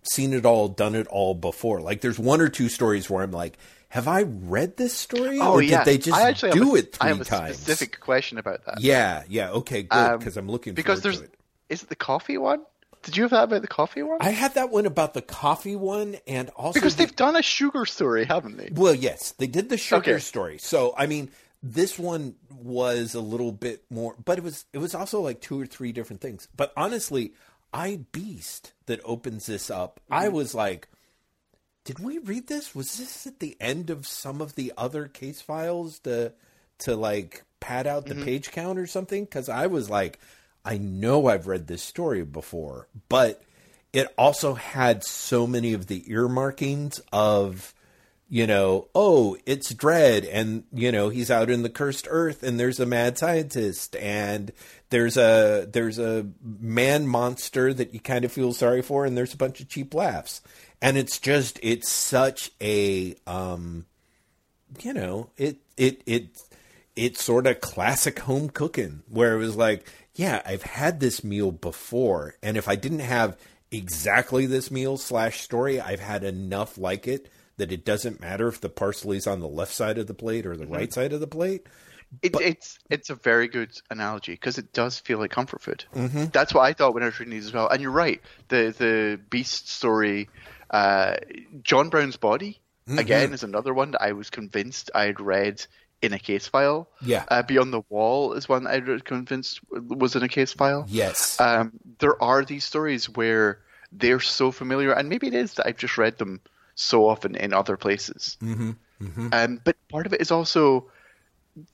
seen 0.03 0.33
it 0.33 0.45
all 0.45 0.67
done 0.67 0.95
it 0.95 1.07
all 1.07 1.33
before 1.35 1.81
like 1.81 2.01
there's 2.01 2.19
one 2.19 2.41
or 2.41 2.49
two 2.49 2.69
stories 2.69 3.09
where 3.09 3.23
I'm 3.23 3.31
like 3.31 3.57
have 3.91 4.07
I 4.07 4.21
read 4.21 4.77
this 4.77 4.93
story? 4.93 5.39
Oh, 5.41 5.53
or 5.53 5.63
yeah. 5.63 5.79
did 5.79 5.85
they 5.87 5.97
just 5.97 6.15
I 6.15 6.29
actually 6.29 6.51
do 6.51 6.75
a, 6.75 6.77
it 6.77 6.93
three 6.95 7.07
I 7.07 7.07
have 7.07 7.21
a 7.21 7.25
times? 7.25 7.55
specific 7.57 7.99
question 7.99 8.37
about 8.37 8.63
that. 8.67 8.81
Yeah, 8.81 9.23
yeah, 9.27 9.49
okay, 9.49 9.81
good, 9.81 10.19
because 10.19 10.37
Um, 10.37 10.45
I'm 10.45 10.51
looking 10.51 10.75
because 10.75 11.01
forward 11.01 11.03
there's 11.03 11.17
to 11.21 11.23
it. 11.25 11.33
is 11.69 11.81
it 11.81 11.89
the 11.89 11.95
coffee 11.95 12.37
one? 12.37 12.61
Did 13.03 13.15
you 13.17 13.23
have 13.23 13.31
that 13.31 13.43
about 13.43 13.61
the 13.61 13.67
coffee 13.67 14.03
one? 14.03 14.17
I 14.21 14.31
had 14.31 14.55
that 14.55 14.69
one 14.71 14.85
about 14.85 15.13
the 15.13 15.21
coffee 15.21 15.75
one, 15.75 16.17
and 16.27 16.49
also 16.49 16.79
because 16.79 16.95
the- 16.95 17.05
they've 17.05 17.15
done 17.15 17.35
a 17.35 17.41
sugar 17.41 17.85
story, 17.85 18.25
haven't 18.25 18.57
they? 18.57 18.69
Well, 18.73 18.93
yes, 18.93 19.31
they 19.31 19.47
did 19.47 19.69
the 19.69 19.77
sugar 19.77 20.11
Okay. 20.15 20.19
story. 20.19 20.57
So, 20.57 20.93
I 20.97 21.05
mean, 21.07 21.31
this 21.63 21.97
one 21.97 22.35
was 22.51 23.13
a 23.15 23.21
little 23.21 23.51
bit 23.53 23.83
more, 23.89 24.15
but 24.23 24.37
it 24.37 24.43
was 24.43 24.65
it 24.73 24.77
was 24.79 24.93
also 24.93 25.21
like 25.21 25.39
two 25.41 25.59
or 25.59 25.65
three 25.65 25.91
different 25.91 26.21
things. 26.21 26.47
But 26.55 26.73
honestly, 26.75 27.33
I 27.73 28.01
Beast 28.11 28.73
that 28.87 28.99
opens 29.05 29.45
this 29.45 29.69
up, 29.69 29.99
I 30.11 30.25
Mm-hmm. 30.25 30.35
was 30.35 30.53
like, 30.53 30.89
did 31.85 31.99
we 31.99 32.17
read 32.19 32.47
this? 32.47 32.75
Was 32.75 32.97
this 32.97 33.25
at 33.25 33.39
the 33.39 33.55
end 33.59 33.89
of 33.89 34.05
some 34.07 34.41
of 34.41 34.55
the 34.55 34.73
other 34.77 35.07
case 35.07 35.41
files 35.41 35.99
to 35.99 36.33
to 36.79 36.95
like 36.95 37.43
pad 37.59 37.87
out 37.87 38.05
Mm-hmm. 38.05 38.19
the 38.19 38.25
page 38.25 38.51
count 38.51 38.77
or 38.79 38.87
something? 38.87 39.23
Because 39.25 39.49
I 39.49 39.67
was 39.67 39.89
like, 39.89 40.19
I 40.63 40.77
know 40.77 41.27
I've 41.27 41.47
read 41.47 41.67
this 41.67 41.81
story 41.81 42.23
before, 42.23 42.87
but 43.07 43.41
it 43.93 44.07
also 44.17 44.53
had 44.53 45.03
so 45.03 45.47
many 45.47 45.73
of 45.73 45.87
the 45.87 46.09
earmarkings 46.11 47.01
of 47.11 47.73
you 48.31 48.45
know, 48.45 48.87
oh, 48.93 49.37
it's 49.47 49.73
Dredd, 49.73 50.29
and 50.31 50.63
you 50.71 50.91
know 50.91 51.09
he's 51.09 51.31
out 51.31 51.49
in 51.49 51.63
the 51.63 51.69
cursed 51.69 52.07
earth, 52.09 52.43
and 52.43 52.59
there's 52.59 52.79
a 52.79 52.85
mad 52.85 53.17
scientist, 53.17 53.95
and 53.95 54.51
there's 54.91 55.17
a 55.17 55.67
there's 55.71 55.97
a 55.97 56.27
man 56.43 57.07
monster 57.07 57.73
that 57.73 57.91
you 57.91 57.99
kind 57.99 58.23
of 58.23 58.31
feel 58.31 58.53
sorry 58.53 58.83
for, 58.83 59.03
and 59.03 59.17
there's 59.17 59.33
a 59.33 59.37
bunch 59.37 59.61
of 59.61 59.67
cheap 59.67 59.95
laughs, 59.95 60.41
and 60.79 60.95
it's 60.95 61.19
just 61.19 61.59
it's 61.63 61.89
such 61.89 62.51
a 62.61 63.15
um, 63.25 63.87
you 64.81 64.93
know, 64.93 65.31
it 65.35 65.57
it 65.75 66.03
it 66.05 66.27
it's 66.95 67.23
sort 67.23 67.47
of 67.47 67.61
classic 67.61 68.19
home 68.19 68.49
cooking 68.49 69.01
where 69.09 69.33
it 69.33 69.39
was 69.39 69.55
like, 69.55 69.87
yeah, 70.19 70.41
I've 70.45 70.63
had 70.63 70.99
this 70.99 71.23
meal 71.23 71.49
before, 71.53 72.35
and 72.43 72.57
if 72.57 72.67
I 72.67 72.75
didn't 72.75 72.99
have 72.99 73.37
exactly 73.71 74.45
this 74.45 74.69
meal 74.69 74.97
slash 74.97 75.39
story, 75.39 75.79
I've 75.79 76.01
had 76.01 76.25
enough 76.25 76.77
like 76.77 77.07
it 77.07 77.29
that 77.55 77.71
it 77.71 77.85
doesn't 77.85 78.19
matter 78.19 78.49
if 78.49 78.59
the 78.59 78.67
parsley's 78.67 79.27
on 79.27 79.39
the 79.39 79.47
left 79.47 79.73
side 79.73 79.97
of 79.97 80.07
the 80.07 80.13
plate 80.13 80.45
or 80.45 80.57
the 80.57 80.67
right 80.67 80.91
side 80.91 81.13
of 81.13 81.21
the 81.21 81.27
plate. 81.27 81.67
It, 82.21 82.35
it's 82.41 82.79
it's 82.89 83.09
a 83.09 83.15
very 83.15 83.47
good 83.47 83.71
analogy 83.89 84.33
because 84.33 84.57
it 84.57 84.73
does 84.73 84.99
feel 84.99 85.19
like 85.19 85.31
comfort 85.31 85.61
food. 85.61 85.85
Mm-hmm. 85.95 86.25
That's 86.33 86.53
what 86.53 86.63
I 86.63 86.73
thought 86.73 86.93
when 86.93 87.03
I 87.03 87.05
was 87.05 87.17
reading 87.17 87.33
these 87.33 87.45
as 87.45 87.53
well. 87.53 87.69
And 87.69 87.81
you're 87.81 87.89
right. 87.89 88.21
The 88.49 88.75
the 88.77 89.21
Beast 89.29 89.69
story, 89.69 90.27
uh, 90.69 91.15
John 91.63 91.87
Brown's 91.89 92.17
body 92.17 92.59
Mm-hmm. 92.89 92.97
again 92.97 93.33
is 93.33 93.43
another 93.43 93.71
one 93.71 93.91
that 93.91 94.01
I 94.01 94.13
was 94.13 94.31
convinced 94.31 94.89
I 94.95 95.03
had 95.03 95.19
read 95.19 95.63
in 96.01 96.13
a 96.13 96.19
case 96.19 96.47
file. 96.47 96.87
Yeah. 97.01 97.25
Uh, 97.27 97.43
Beyond 97.43 97.73
the 97.73 97.81
Wall 97.89 98.33
is 98.33 98.47
one 98.47 98.67
I 98.67 98.79
was 98.79 99.01
convinced 99.01 99.59
was 99.71 100.15
in 100.15 100.23
a 100.23 100.29
case 100.29 100.53
file. 100.53 100.85
Yes. 100.87 101.39
Um, 101.39 101.73
there 101.99 102.21
are 102.21 102.43
these 102.43 102.63
stories 102.63 103.09
where 103.09 103.59
they're 103.91 104.19
so 104.19 104.51
familiar, 104.51 104.91
and 104.91 105.09
maybe 105.09 105.27
it 105.27 105.33
is 105.33 105.55
that 105.55 105.67
I've 105.67 105.77
just 105.77 105.97
read 105.97 106.17
them 106.17 106.41
so 106.75 107.07
often 107.07 107.35
in 107.35 107.53
other 107.53 107.75
places. 107.75 108.37
Mm-hmm. 108.41 109.29
Um, 109.31 109.61
but 109.63 109.75
part 109.89 110.05
of 110.05 110.13
it 110.13 110.21
is 110.21 110.31
also 110.31 110.89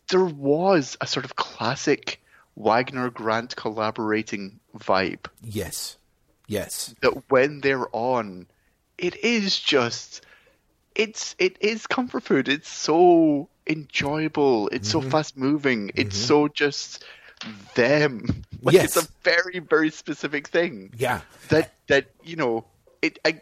there 0.10 0.26
was 0.26 0.98
a 1.02 1.08
sort 1.08 1.26
of 1.26 1.36
classic 1.36 2.22
Wagner 2.56 3.10
Grant 3.10 3.56
collaborating 3.56 4.60
vibe 4.78 5.28
yes. 5.44 5.98
Yes. 6.48 6.96
that 7.02 7.30
when 7.30 7.62
they're 7.62 7.88
on, 7.92 8.48
it 8.98 9.16
is 9.24 9.60
just 9.60 10.26
it's 10.96 11.36
it 11.40 11.58
is 11.60 11.88
comfort 11.88 12.24
food. 12.24 12.48
It's 12.48 12.70
so 12.70 13.50
enjoyable. 13.68 14.70
It's 14.70 14.90
Mm-hmm. 14.90 15.02
so 15.06 15.10
fast 15.10 15.38
moving. 15.38 15.92
It's 15.96 16.18
so 16.18 16.48
just 16.48 17.04
them. 17.76 18.44
Like 18.62 18.74
Yes. 18.74 18.98
it's 18.98 19.06
a 19.06 19.10
very 19.24 19.60
very 19.60 19.92
specific 19.92 20.48
thing. 20.48 20.92
Yeah. 20.98 21.22
That 21.50 21.74
that 21.88 22.08
you 22.24 22.36
know 22.36 22.66
it. 23.04 23.20
I, 23.24 23.42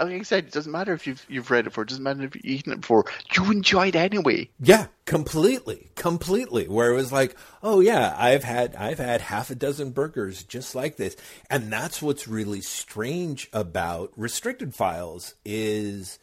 like 0.00 0.20
I 0.20 0.22
said, 0.22 0.44
it 0.46 0.52
doesn't 0.52 0.72
matter 0.72 0.92
if 0.94 1.06
you've 1.06 1.24
you've 1.28 1.48
read 1.52 1.60
it 1.60 1.70
before. 1.70 1.84
It 1.84 1.90
doesn't 1.90 2.02
matter 2.02 2.24
if 2.24 2.34
you've 2.34 2.44
eaten 2.44 2.72
it 2.72 2.80
before. 2.80 3.04
You 3.36 3.52
enjoy 3.52 3.88
it 3.88 3.96
anyway. 3.96 4.48
Yeah, 4.58 4.86
completely, 5.04 5.90
completely. 5.94 6.66
Where 6.66 6.90
it 6.92 6.96
was 6.96 7.12
like, 7.12 7.36
oh 7.62 7.78
yeah, 7.78 8.16
I've 8.18 8.42
had 8.42 8.74
I've 8.74 8.98
had 8.98 9.20
half 9.20 9.48
a 9.50 9.54
dozen 9.54 9.90
burgers 9.92 10.42
just 10.42 10.74
like 10.74 10.96
this, 10.96 11.14
and 11.48 11.72
that's 11.72 12.02
what's 12.02 12.26
really 12.26 12.60
strange 12.60 13.48
about 13.52 14.10
restricted 14.16 14.74
files 14.74 15.34
is 15.44 16.18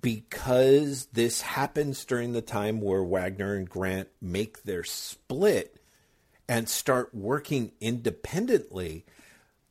because 0.00 1.06
this 1.12 1.40
happens 1.40 2.04
during 2.04 2.32
the 2.32 2.42
time 2.42 2.80
where 2.80 3.02
Wagner 3.02 3.54
and 3.54 3.68
Grant 3.68 4.08
make 4.20 4.62
their 4.64 4.84
split 4.84 5.76
and 6.48 6.68
start 6.68 7.14
working 7.14 7.72
independently 7.80 9.04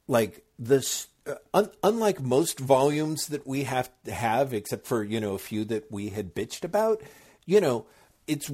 like 0.07 0.43
this 0.57 1.07
uh, 1.27 1.35
un- 1.53 1.71
unlike 1.83 2.21
most 2.21 2.59
volumes 2.59 3.27
that 3.27 3.45
we 3.45 3.63
have 3.63 3.89
to 4.05 4.11
have 4.11 4.53
except 4.53 4.87
for 4.87 5.03
you 5.03 5.19
know 5.19 5.35
a 5.35 5.39
few 5.39 5.65
that 5.65 5.91
we 5.91 6.09
had 6.09 6.33
bitched 6.33 6.63
about 6.63 7.01
you 7.45 7.61
know 7.61 7.85
it's 8.27 8.51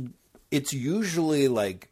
it's 0.51 0.73
usually 0.73 1.47
like 1.47 1.89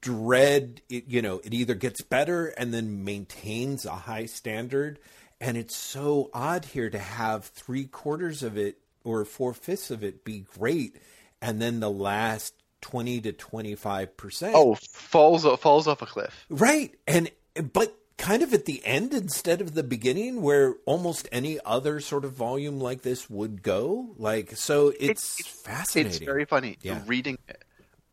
dread 0.00 0.80
it, 0.88 1.06
you 1.06 1.22
know 1.22 1.40
it 1.44 1.52
either 1.54 1.74
gets 1.74 2.02
better 2.02 2.46
and 2.48 2.72
then 2.72 3.04
maintains 3.04 3.84
a 3.84 3.90
high 3.90 4.26
standard 4.26 4.98
and 5.40 5.56
it's 5.56 5.76
so 5.76 6.30
odd 6.32 6.66
here 6.66 6.90
to 6.90 6.98
have 6.98 7.44
three 7.46 7.84
quarters 7.84 8.42
of 8.42 8.56
it 8.56 8.78
or 9.04 9.24
four 9.24 9.54
fifths 9.54 9.90
of 9.90 10.04
it 10.04 10.24
be 10.24 10.40
great 10.58 10.96
and 11.40 11.60
then 11.60 11.80
the 11.80 11.90
last 11.90 12.54
20 12.82 13.20
to 13.22 13.32
25 13.32 14.16
percent 14.16 14.54
Oh, 14.54 14.74
falls 14.74 15.44
falls 15.60 15.86
off 15.86 16.02
a 16.02 16.06
cliff. 16.06 16.46
Right. 16.48 16.94
And 17.06 17.30
but 17.72 17.96
kind 18.16 18.42
of 18.42 18.52
at 18.52 18.66
the 18.66 18.84
end 18.84 19.14
instead 19.14 19.62
of 19.62 19.72
the 19.74 19.82
beginning 19.82 20.42
where 20.42 20.74
almost 20.84 21.26
any 21.32 21.58
other 21.64 22.00
sort 22.00 22.24
of 22.24 22.32
volume 22.32 22.78
like 22.78 23.00
this 23.00 23.30
would 23.30 23.62
go 23.62 24.10
like 24.18 24.54
so 24.56 24.92
it's, 25.00 25.40
it's 25.40 25.48
fascinating 25.48 26.12
it's 26.12 26.18
very 26.18 26.44
funny 26.44 26.76
yeah. 26.82 27.00
reading 27.06 27.38
it 27.48 27.64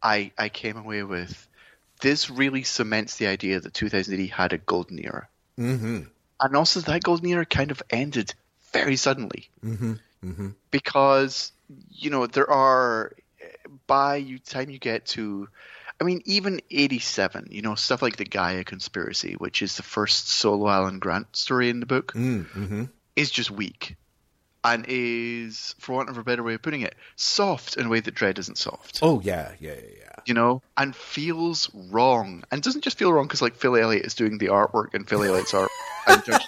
i 0.02 0.32
i 0.38 0.48
came 0.48 0.78
away 0.78 1.04
with 1.04 1.50
this 2.00 2.30
really 2.30 2.64
cements 2.64 3.18
the 3.18 3.28
idea 3.28 3.60
that 3.60 3.74
2000 3.74 4.18
AD 4.18 4.30
had 4.30 4.54
a 4.54 4.58
golden 4.58 4.98
era 5.04 5.28
mm-hmm. 5.60 6.04
And 6.40 6.56
also 6.56 6.80
that 6.82 7.04
golden 7.04 7.28
era 7.28 7.46
kind 7.46 7.72
of 7.72 7.82
ended 7.90 8.34
very 8.74 8.96
suddenly 8.96 9.50
mm-hmm. 9.64 9.94
Mm-hmm. 10.24 10.50
because 10.72 11.52
you 11.92 12.10
know 12.10 12.28
there 12.28 12.50
are 12.50 13.14
by 13.88 14.20
the 14.22 14.40
time 14.40 14.70
you 14.70 14.80
get 14.80 15.06
to 15.08 15.48
I 16.00 16.04
mean, 16.04 16.22
even 16.26 16.62
87, 16.70 17.48
you 17.50 17.64
know, 17.64 17.74
stuff 17.74 18.04
like 18.04 18.18
the 18.18 18.26
Gaia 18.26 18.64
Conspiracy, 18.64 19.34
which 19.34 19.64
is 19.64 19.78
the 19.78 19.84
first 19.84 20.30
solo 20.30 20.70
Alan 20.70 21.00
Grant 21.00 21.36
story 21.36 21.70
in 21.70 21.80
the 21.80 21.88
book, 21.88 22.14
mm, 22.14 22.46
mm-hmm. 22.46 22.84
is 23.16 23.32
just 23.32 23.50
weak. 23.50 23.96
And 24.74 24.86
is, 24.88 25.76
for 25.80 25.96
want 25.96 26.10
of 26.10 26.18
a 26.18 26.24
better 26.24 26.44
way 26.44 26.56
of 26.56 26.62
putting 26.62 26.82
it, 26.82 26.96
soft 27.16 27.78
in 27.78 27.86
a 27.86 27.90
way 27.90 28.00
that 28.00 28.16
Dredd 28.16 28.38
isn't 28.40 28.58
soft. 28.58 29.00
Oh, 29.02 29.22
yeah, 29.22 29.54
yeah, 29.60 29.74
yeah, 29.74 29.92
yeah. 30.00 30.16
You 30.26 30.34
know, 30.34 30.62
and 30.76 30.96
feels 30.96 31.70
wrong. 31.74 32.44
And 32.52 32.62
doesn't 32.62 32.84
just 32.84 32.98
feel 32.98 33.14
wrong 33.14 33.28
because, 33.28 33.42
like, 33.42 33.56
Phil 33.56 33.78
Elliott 33.78 34.06
is 34.06 34.14
doing 34.14 34.38
the 34.38 34.48
artwork 34.48 34.94
and 34.94 35.08
Phil 35.08 35.24
Elliott's 35.24 35.54
art 35.54 35.72
and 36.08 36.24
just 36.26 36.48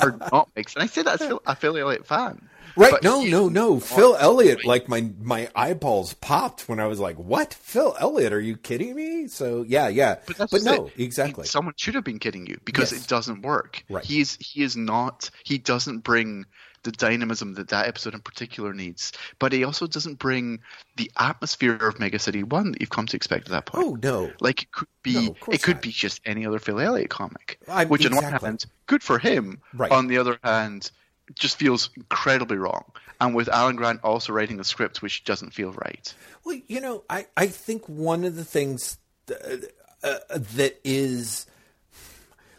are 0.00 0.16
not 0.32 0.48
mixed. 0.54 0.76
And 0.76 0.82
I 0.82 0.86
say 0.86 1.02
that 1.02 1.20
as 1.20 1.32
a 1.46 1.56
Phil 1.56 1.76
Elliott 1.76 2.06
fan. 2.06 2.48
Right? 2.78 2.92
But 2.92 3.02
no, 3.02 3.22
no, 3.22 3.48
no. 3.48 3.80
Phil 3.80 4.16
Elliott, 4.16 4.64
like 4.64 4.88
my 4.88 5.10
my 5.20 5.48
eyeballs 5.56 6.14
popped 6.14 6.68
when 6.68 6.78
I 6.78 6.86
was 6.86 7.00
like, 7.00 7.16
"What? 7.16 7.52
Phil 7.52 7.96
Elliott? 7.98 8.32
Are 8.32 8.40
you 8.40 8.56
kidding 8.56 8.94
me?" 8.94 9.26
So 9.26 9.64
yeah, 9.66 9.88
yeah. 9.88 10.18
But, 10.26 10.50
but 10.50 10.62
no, 10.62 10.86
it. 10.86 10.92
exactly. 10.96 11.46
Someone 11.46 11.74
should 11.76 11.96
have 11.96 12.04
been 12.04 12.20
kidding 12.20 12.46
you 12.46 12.60
because 12.64 12.92
yes. 12.92 13.02
it 13.02 13.08
doesn't 13.08 13.42
work. 13.42 13.82
Right. 13.88 14.04
He 14.04 14.20
is 14.20 14.38
he 14.40 14.62
is 14.62 14.76
not. 14.76 15.30
He 15.42 15.58
doesn't 15.58 16.00
bring 16.04 16.46
the 16.88 16.96
dynamism 16.96 17.54
that 17.54 17.68
that 17.68 17.86
episode 17.86 18.14
in 18.14 18.20
particular 18.20 18.72
needs. 18.72 19.12
But 19.38 19.52
he 19.52 19.62
also 19.64 19.86
doesn't 19.86 20.18
bring 20.18 20.60
the 20.96 21.10
atmosphere 21.18 21.76
of 21.76 22.00
Mega 22.00 22.18
City 22.18 22.42
One 22.42 22.72
that 22.72 22.80
you've 22.80 22.90
come 22.90 23.06
to 23.06 23.16
expect 23.16 23.46
at 23.46 23.50
that 23.50 23.66
point. 23.66 23.86
Oh 23.86 23.98
no! 24.02 24.32
Like 24.40 24.62
it 24.62 24.72
could 24.72 24.88
be, 25.02 25.28
no, 25.28 25.36
it 25.52 25.62
could 25.62 25.76
not. 25.76 25.82
be 25.82 25.90
just 25.90 26.20
any 26.24 26.46
other 26.46 26.58
Phil 26.58 26.80
Elliott 26.80 27.10
comic. 27.10 27.60
I, 27.68 27.84
which 27.84 28.06
exactly. 28.06 28.26
on 28.26 28.32
one 28.32 28.40
hand, 28.40 28.66
good 28.86 29.02
for 29.02 29.18
him. 29.18 29.60
Right. 29.74 29.92
On 29.92 30.06
the 30.06 30.18
other 30.18 30.38
hand, 30.42 30.90
just 31.34 31.58
feels 31.58 31.90
incredibly 31.96 32.56
wrong. 32.56 32.84
And 33.20 33.34
with 33.34 33.48
Alan 33.48 33.76
Grant 33.76 34.00
also 34.04 34.32
writing 34.32 34.56
the 34.56 34.64
script, 34.64 35.02
which 35.02 35.24
doesn't 35.24 35.52
feel 35.52 35.72
right. 35.72 36.14
Well, 36.44 36.60
you 36.68 36.80
know, 36.80 37.04
I, 37.10 37.26
I 37.36 37.48
think 37.48 37.84
one 37.88 38.24
of 38.24 38.36
the 38.36 38.44
things 38.44 38.98
that, 39.26 39.72
uh, 40.02 40.18
that 40.30 40.80
is 40.84 41.46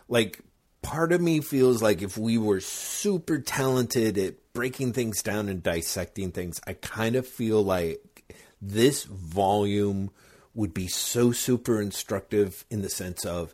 like 0.09 0.39
part 0.81 1.11
of 1.11 1.21
me 1.21 1.41
feels 1.41 1.81
like 1.81 2.01
if 2.01 2.17
we 2.17 2.37
were 2.37 2.59
super 2.59 3.39
talented 3.39 4.17
at 4.17 4.53
breaking 4.53 4.93
things 4.93 5.21
down 5.21 5.49
and 5.49 5.61
dissecting 5.61 6.31
things, 6.31 6.59
I 6.65 6.73
kind 6.73 7.15
of 7.15 7.27
feel 7.27 7.63
like 7.63 8.35
this 8.61 9.03
volume 9.03 10.11
would 10.53 10.73
be 10.73 10.87
so 10.87 11.31
super 11.31 11.81
instructive 11.81 12.65
in 12.69 12.81
the 12.81 12.89
sense 12.89 13.25
of, 13.25 13.53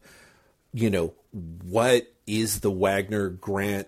you 0.73 0.89
know, 0.89 1.13
what 1.31 2.11
is 2.25 2.61
the 2.61 2.71
Wagner 2.71 3.29
Grant 3.29 3.87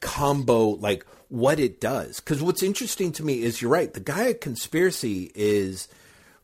combo 0.00 0.70
like 0.70 1.06
what 1.28 1.60
it 1.60 1.80
does. 1.80 2.20
Because 2.20 2.42
what's 2.42 2.62
interesting 2.62 3.12
to 3.12 3.24
me 3.24 3.42
is 3.42 3.62
you're 3.62 3.70
right 3.70 3.92
the 3.92 4.00
Gaia 4.00 4.34
conspiracy 4.34 5.30
is 5.34 5.88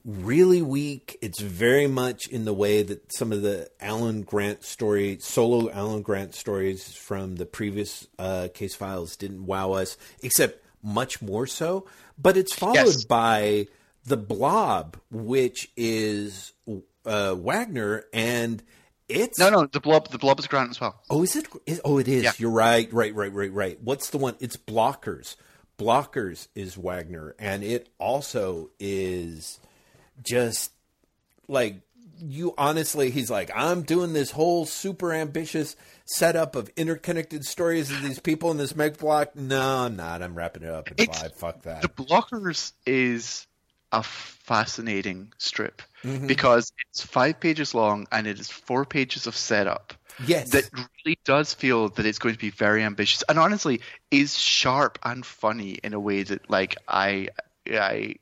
really 0.06 0.62
weak 0.62 1.18
it's 1.20 1.40
very 1.40 1.88
much 1.88 2.28
in 2.28 2.44
the 2.44 2.54
way 2.54 2.80
that 2.80 3.12
some 3.12 3.32
of 3.32 3.42
the 3.42 3.68
alan 3.80 4.22
grant 4.22 4.62
story 4.62 5.18
solo 5.20 5.68
alan 5.72 6.00
grant 6.00 6.32
stories 6.32 6.94
from 6.94 7.34
the 7.36 7.44
previous 7.44 8.06
uh, 8.20 8.46
case 8.54 8.76
files 8.76 9.16
didn't 9.16 9.44
wow 9.44 9.72
us 9.72 9.96
except 10.22 10.64
much 10.80 11.20
more 11.20 11.44
so 11.44 11.84
but 12.16 12.36
it's 12.36 12.54
followed 12.54 12.76
yes. 12.76 13.04
by 13.04 13.66
the 14.04 14.16
blob 14.16 14.96
which 15.10 15.72
is 15.76 16.52
uh, 17.04 17.34
wagner 17.36 18.04
and 18.12 18.62
it's 19.08 19.38
no, 19.38 19.50
no. 19.50 19.66
The 19.66 19.78
blob, 19.78 20.08
the 20.08 20.18
blob 20.18 20.40
is 20.40 20.48
Grant 20.48 20.70
as 20.70 20.80
well. 20.80 21.00
Oh, 21.08 21.22
is 21.22 21.36
it? 21.36 21.46
Is, 21.64 21.80
oh, 21.84 21.98
it 21.98 22.08
is. 22.08 22.25
Yeah. 22.25 22.32
You're 22.38 22.50
right, 22.50 22.92
right, 22.92 23.14
right, 23.14 23.32
right, 23.32 23.52
right. 23.52 23.78
What's 23.80 24.10
the 24.10 24.18
one? 24.18 24.34
It's 24.40 24.56
Blockers. 24.56 25.36
Blockers 25.78 26.48
is 26.56 26.76
Wagner, 26.76 27.36
and 27.38 27.62
it 27.62 27.88
also 27.98 28.70
is 28.80 29.60
just 30.23 30.73
like 31.49 31.80
you. 32.18 32.54
Honestly, 32.56 33.11
he's 33.11 33.30
like, 33.30 33.50
I'm 33.54 33.82
doing 33.82 34.12
this 34.12 34.30
whole 34.30 34.66
super 34.66 35.12
ambitious 35.12 35.76
setup 36.04 36.56
of 36.56 36.70
interconnected 36.76 37.44
stories 37.44 37.90
of 37.90 38.02
these 38.02 38.20
people 38.20 38.50
in 38.50 38.56
this 38.56 38.76
meg 38.76 38.99
block. 38.99 39.37
No, 39.37 39.85
I'm 39.85 39.96
not. 39.96 40.23
I'm 40.23 40.35
wrapping 40.35 40.62
it 40.62 40.70
up 40.70 40.88
in 40.88 40.94
it's, 40.99 41.20
five. 41.20 41.35
Fuck 41.35 41.62
that. 41.62 41.82
The 41.82 41.88
Blockers 41.88 42.73
is 42.87 43.46
a 43.92 44.02
fascinating 44.02 45.32
strip 45.38 45.82
mm-hmm. 46.02 46.26
because 46.26 46.73
it's 46.88 47.02
five 47.02 47.40
pages 47.40 47.75
long 47.75 48.06
and 48.12 48.26
it 48.26 48.38
is 48.38 48.50
four 48.50 48.85
pages 48.85 49.26
of 49.26 49.37
setup. 49.37 49.94
Yes. 50.25 50.50
That 50.50 50.68
really 51.04 51.18
does 51.25 51.52
feel 51.54 51.90
that 51.90 52.06
it's 52.06 52.18
going 52.18 52.35
to 52.35 52.40
be 52.40 52.50
very 52.50 52.82
ambitious 52.82 53.23
and 53.28 53.38
honestly 53.38 53.80
is 54.11 54.37
sharp 54.37 54.99
and 55.02 55.25
funny 55.25 55.78
in 55.85 55.92
a 55.92 56.00
way 56.00 56.23
that 56.23 56.49
like 56.50 56.76
I 56.88 57.28
I 57.70 58.16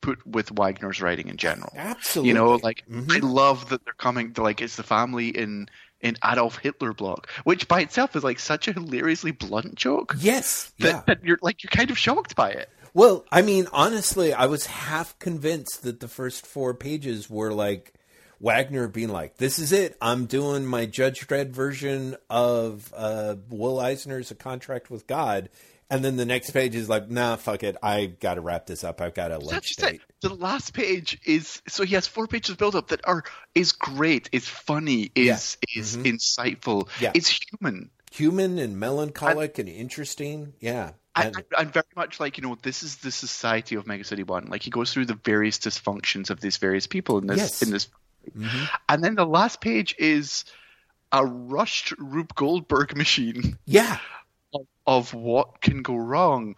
put 0.00 0.26
with 0.26 0.50
Wagner's 0.52 1.00
writing 1.00 1.28
in 1.28 1.36
general. 1.36 1.72
Absolutely. 1.76 2.28
You 2.28 2.34
know, 2.34 2.52
like 2.56 2.84
mm-hmm. 2.90 3.10
I 3.10 3.18
love 3.18 3.68
that 3.70 3.84
they're 3.84 3.94
coming 3.94 4.32
to 4.34 4.42
like 4.42 4.60
it's 4.60 4.76
the 4.76 4.82
family 4.82 5.28
in 5.28 5.68
in 6.00 6.16
Adolf 6.24 6.58
Hitler 6.58 6.92
block, 6.92 7.28
which 7.44 7.66
by 7.68 7.80
itself 7.80 8.14
is 8.14 8.22
like 8.22 8.38
such 8.38 8.68
a 8.68 8.72
hilariously 8.72 9.32
blunt 9.32 9.74
joke. 9.74 10.14
Yes. 10.18 10.72
That, 10.78 10.88
yeah. 10.88 11.02
that 11.06 11.24
you're 11.24 11.38
like 11.42 11.62
you're 11.62 11.70
kind 11.70 11.90
of 11.90 11.98
shocked 11.98 12.36
by 12.36 12.50
it. 12.50 12.70
Well, 12.94 13.24
I 13.30 13.42
mean, 13.42 13.66
honestly, 13.72 14.32
I 14.32 14.46
was 14.46 14.66
half 14.66 15.18
convinced 15.18 15.82
that 15.82 16.00
the 16.00 16.08
first 16.08 16.46
four 16.46 16.74
pages 16.74 17.28
were 17.28 17.52
like 17.52 17.92
Wagner 18.40 18.88
being 18.88 19.10
like, 19.10 19.36
"This 19.36 19.58
is 19.58 19.72
it. 19.72 19.96
I'm 20.00 20.26
doing 20.26 20.64
my 20.64 20.86
Judge 20.86 21.26
Dredd 21.26 21.50
version 21.50 22.16
of 22.30 22.92
uh, 22.96 23.36
Will 23.48 23.78
Eisner's 23.78 24.30
A 24.30 24.34
Contract 24.34 24.90
with 24.90 25.06
God." 25.06 25.48
And 25.90 26.04
then 26.04 26.16
the 26.16 26.26
next 26.26 26.50
page 26.50 26.74
is 26.74 26.88
like, 26.88 27.10
"Nah, 27.10 27.36
fuck 27.36 27.62
it. 27.62 27.76
I 27.82 28.06
got 28.06 28.34
to 28.34 28.42
wrap 28.42 28.66
this 28.66 28.84
up. 28.84 29.00
I've 29.00 29.14
got 29.14 29.32
a 29.32 29.38
lunch 29.38 29.76
date." 29.76 30.02
The 30.20 30.34
last 30.34 30.74
page 30.74 31.18
is 31.24 31.62
so 31.66 31.84
he 31.84 31.94
has 31.94 32.06
four 32.06 32.26
pages 32.26 32.56
build 32.56 32.74
up 32.76 32.88
that 32.88 33.00
are 33.04 33.24
is 33.54 33.72
great, 33.72 34.28
is 34.32 34.46
funny, 34.46 35.10
is 35.14 35.56
yeah. 35.74 35.80
is 35.80 35.96
mm-hmm. 35.96 36.16
insightful, 36.16 36.88
yeah. 37.00 37.12
it's 37.14 37.40
human, 37.50 37.90
human 38.10 38.58
and 38.58 38.78
melancholic 38.78 39.58
and, 39.58 39.68
and 39.68 39.78
interesting. 39.78 40.52
Yeah, 40.60 40.92
I, 41.18 41.32
am 41.56 41.70
very 41.70 41.84
much 41.96 42.20
like 42.20 42.38
you 42.38 42.42
know 42.42 42.56
this 42.62 42.82
is 42.82 42.96
the 42.96 43.10
society 43.10 43.74
of 43.74 43.86
Mega 43.86 44.04
City 44.04 44.22
One. 44.22 44.46
Like 44.46 44.62
he 44.62 44.70
goes 44.70 44.92
through 44.92 45.06
the 45.06 45.18
various 45.24 45.58
dysfunctions 45.58 46.30
of 46.30 46.40
these 46.40 46.56
various 46.56 46.86
people 46.86 47.18
in 47.18 47.26
this 47.26 47.38
yes. 47.38 47.62
in 47.62 47.70
this, 47.70 47.88
mm-hmm. 48.36 48.64
and 48.88 49.02
then 49.02 49.14
the 49.14 49.26
last 49.26 49.60
page 49.60 49.94
is 49.98 50.44
a 51.12 51.24
rushed 51.24 51.92
Rube 51.98 52.34
Goldberg 52.34 52.96
machine. 52.96 53.58
Yeah, 53.66 53.98
of, 54.88 55.14
what 55.14 55.60
can 55.60 55.82
go 55.82 55.96
wrong. 55.96 56.56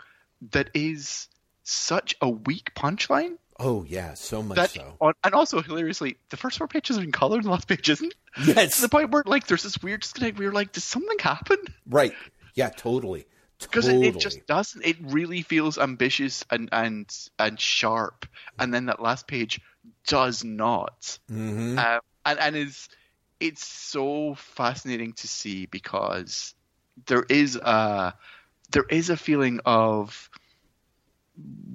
That 0.53 0.71
is 0.73 1.29
such 1.65 2.17
a 2.23 2.31
weak 2.31 2.73
punchline. 2.75 3.37
Oh 3.59 3.85
yeah, 3.87 4.15
so 4.15 4.43
much 4.43 4.57
that, 4.57 4.71
so. 4.71 5.13
And 5.23 5.35
also 5.35 5.61
hilariously, 5.61 6.17
the 6.31 6.39
first 6.39 6.57
four 6.57 6.67
pages 6.67 6.97
are 6.97 7.03
in 7.03 7.13
color, 7.13 7.37
and 7.37 7.45
the 7.45 7.51
last 7.51 7.69
page 7.69 7.91
isn't. 7.91 8.15
Yes, 8.43 8.77
to 8.77 8.83
the 8.83 8.89
point 8.89 9.11
where 9.11 9.23
like 9.27 9.47
there's 9.47 9.65
this 9.65 9.83
weird 9.83 10.01
disconnect. 10.01 10.39
Where 10.39 10.45
you're 10.45 10.53
like, 10.55 10.73
does 10.73 10.85
something 10.85 11.19
happen? 11.19 11.59
Right. 11.87 12.15
Yeah. 12.55 12.71
Totally 12.71 13.27
because 13.61 13.87
totally. 13.87 14.09
it, 14.09 14.17
it, 14.17 14.21
just 14.21 14.47
doesn't. 14.47 14.85
It 14.85 14.97
really 15.01 15.43
feels 15.43 15.79
ambitious 15.79 16.45
and 16.51 16.69
and 16.73 17.07
and 17.39 17.61
sharp, 17.61 18.27
and 18.59 18.73
then 18.73 18.87
that 18.87 19.01
last 19.01 19.27
page 19.27 19.61
does 20.07 20.45
not. 20.45 21.19
Mm-hmm. 21.31 21.79
Uh, 21.79 21.99
and 22.25 22.39
and 22.39 22.57
is 22.57 22.89
it's 23.39 23.67
so 23.67 24.35
fascinating 24.35 25.13
to 25.15 25.29
see 25.29 25.67
because 25.67 26.55
there 27.07 27.25
is 27.29 27.57
a 27.57 28.15
there 28.71 28.87
is 28.89 29.11
a 29.11 29.17
feeling 29.17 29.61
of 29.65 30.31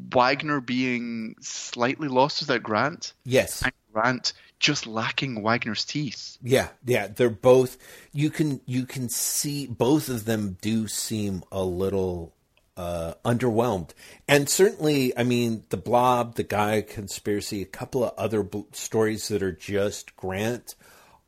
Wagner 0.10 0.62
being 0.62 1.36
slightly 1.42 2.08
lost 2.08 2.42
without 2.42 2.64
Grant. 2.64 3.14
Yes, 3.24 3.62
and 3.64 3.74
Grant 3.94 4.34
just 4.60 4.88
lacking 4.88 5.42
Wagner's 5.42 5.86
teeth. 5.86 6.38
Yeah, 6.42 6.70
yeah, 6.86 7.08
they're 7.08 7.30
both. 7.30 7.78
You 8.14 8.30
can 8.30 8.62
you 8.66 8.86
can 8.86 9.10
see 9.10 9.68
both 9.68 10.10
of 10.10 10.26
them 10.26 10.58
do 10.62 10.88
seem 10.88 11.44
a 11.52 11.64
little 11.64 12.34
uh, 12.78 13.14
underwhelmed, 13.24 13.92
and 14.28 14.50
certainly, 14.50 15.18
I 15.18 15.24
mean, 15.24 15.64
the 15.70 15.78
Blob, 15.78 16.36
the 16.36 16.44
Gaia 16.44 16.82
conspiracy, 16.82 17.62
a 17.62 17.66
couple 17.66 18.04
of 18.04 18.14
other 18.18 18.44
bl- 18.44 18.62
stories 18.72 19.28
that 19.30 19.44
are 19.44 19.52
just 19.52 20.16
Grant 20.16 20.76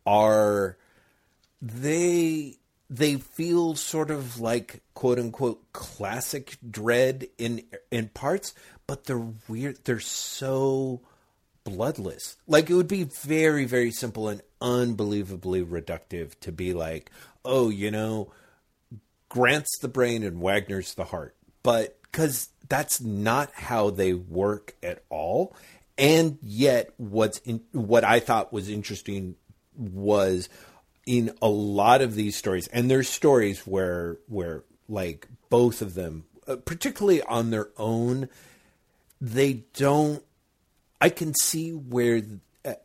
are 0.05 0.77
they 1.61 2.57
they 2.89 3.15
feel 3.15 3.75
sort 3.75 4.11
of 4.11 4.39
like 4.39 4.81
quote 4.93 5.19
unquote 5.19 5.71
classic 5.73 6.57
Dredd 6.67 7.29
in 7.37 7.63
in 7.91 8.09
parts, 8.09 8.53
but 8.85 9.05
they're 9.05 9.27
weird. 9.47 9.79
They're 9.83 9.99
so 9.99 11.01
bloodless. 11.63 12.37
Like 12.47 12.69
it 12.69 12.75
would 12.75 12.87
be 12.87 13.03
very, 13.03 13.65
very 13.65 13.91
simple 13.91 14.29
and 14.29 14.41
unbelievably 14.61 15.65
reductive 15.65 16.39
to 16.39 16.51
be 16.51 16.73
like, 16.73 17.11
oh, 17.43 17.69
you 17.69 17.91
know, 17.91 18.31
Grant's 19.29 19.77
the 19.79 19.89
brain 19.89 20.23
and 20.23 20.41
Wagner's 20.41 20.93
the 20.93 21.05
heart. 21.05 21.35
But 21.63 21.99
because 22.03 22.49
that's 22.69 23.01
not 23.01 23.51
how 23.53 23.89
they 23.89 24.13
work 24.13 24.75
at 24.81 25.03
all. 25.09 25.55
And 25.97 26.37
yet, 26.41 26.91
what's 26.97 27.39
in, 27.39 27.61
what 27.71 28.03
I 28.03 28.19
thought 28.19 28.53
was 28.53 28.69
interesting 28.69 29.35
was 29.75 30.47
in 31.07 31.31
a 31.41 31.47
lot 31.47 32.01
of 32.01 32.13
these 32.13 32.35
stories, 32.35 32.67
and 32.67 32.91
there's 32.91 33.09
stories 33.09 33.65
where 33.65 34.17
where 34.27 34.63
like 34.87 35.27
both 35.49 35.81
of 35.81 35.95
them, 35.95 36.25
uh, 36.47 36.57
particularly 36.57 37.23
on 37.23 37.49
their 37.49 37.69
own, 37.77 38.29
they 39.19 39.63
don't. 39.73 40.21
I 40.99 41.09
can 41.09 41.33
see 41.33 41.71
where, 41.71 42.21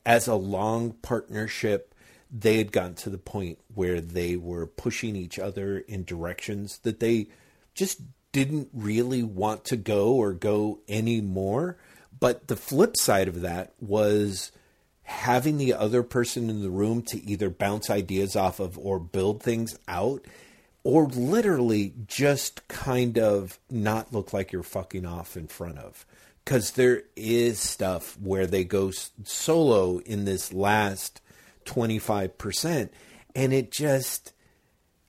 as 0.07 0.29
a 0.29 0.35
long 0.35 0.93
partnership, 0.93 1.95
they 2.31 2.59
had 2.59 2.73
gotten 2.73 2.95
to 2.95 3.11
the 3.11 3.19
point 3.19 3.59
where 3.75 4.00
they 4.00 4.37
were 4.37 4.67
pushing 4.67 5.17
each 5.17 5.38
other 5.38 5.79
in 5.79 6.05
directions 6.05 6.79
that 6.79 7.00
they 7.00 7.29
just 7.75 8.00
didn't 8.31 8.69
really 8.73 9.23
want 9.23 9.64
to 9.67 9.76
go 9.76 10.14
or 10.14 10.33
go 10.33 10.79
anymore. 10.88 11.76
But 12.19 12.49
the 12.49 12.57
flip 12.57 12.97
side 12.97 13.29
of 13.29 13.41
that 13.41 13.73
was 13.81 14.52
having 15.03 15.59
the 15.59 15.75
other 15.75 16.03
person 16.03 16.49
in 16.49 16.63
the 16.63 16.71
room 16.71 17.03
to 17.03 17.23
either 17.25 17.51
bounce 17.51 17.91
ideas 17.91 18.37
off 18.37 18.61
of 18.61 18.79
or 18.79 18.99
build 18.99 19.43
things 19.43 19.77
out 19.89 20.25
or 20.85 21.07
literally 21.07 21.95
just 22.07 22.67
kind 22.69 23.19
of 23.19 23.59
not 23.71 24.13
look 24.13 24.33
like 24.33 24.53
you're 24.53 24.63
fucking 24.63 25.07
off 25.07 25.37
in 25.37 25.47
front 25.47 25.79
of. 25.79 26.05
Because 26.45 26.73
there 26.73 27.05
is 27.15 27.61
stuff 27.61 28.19
where 28.19 28.47
they 28.47 28.65
go 28.65 28.91
solo 29.25 29.99
in 29.99 30.25
this 30.25 30.53
last 30.53 31.21
25% 31.65 32.89
and 33.35 33.53
it 33.53 33.71
just 33.71 34.33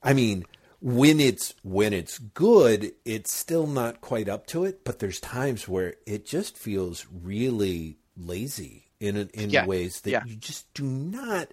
i 0.02 0.14
mean 0.14 0.46
when 0.82 1.20
it's 1.20 1.54
when 1.64 1.94
it's 1.94 2.18
good 2.20 2.92
it's 3.06 3.34
still 3.34 3.68
not 3.68 4.02
quite 4.02 4.30
up 4.30 4.46
to 4.48 4.64
it 4.66 4.84
but 4.84 5.00
there's 5.00 5.20
times 5.20 5.68
where 5.68 5.96
it 6.06 6.26
just 6.26 6.58
feels 6.58 7.06
really 7.12 7.98
lazy 8.18 8.83
in 9.04 9.30
in 9.34 9.50
yeah. 9.50 9.66
ways 9.66 10.02
that 10.02 10.12
yeah. 10.12 10.24
you 10.26 10.36
just 10.36 10.74
do 10.74 10.84
not 10.84 11.50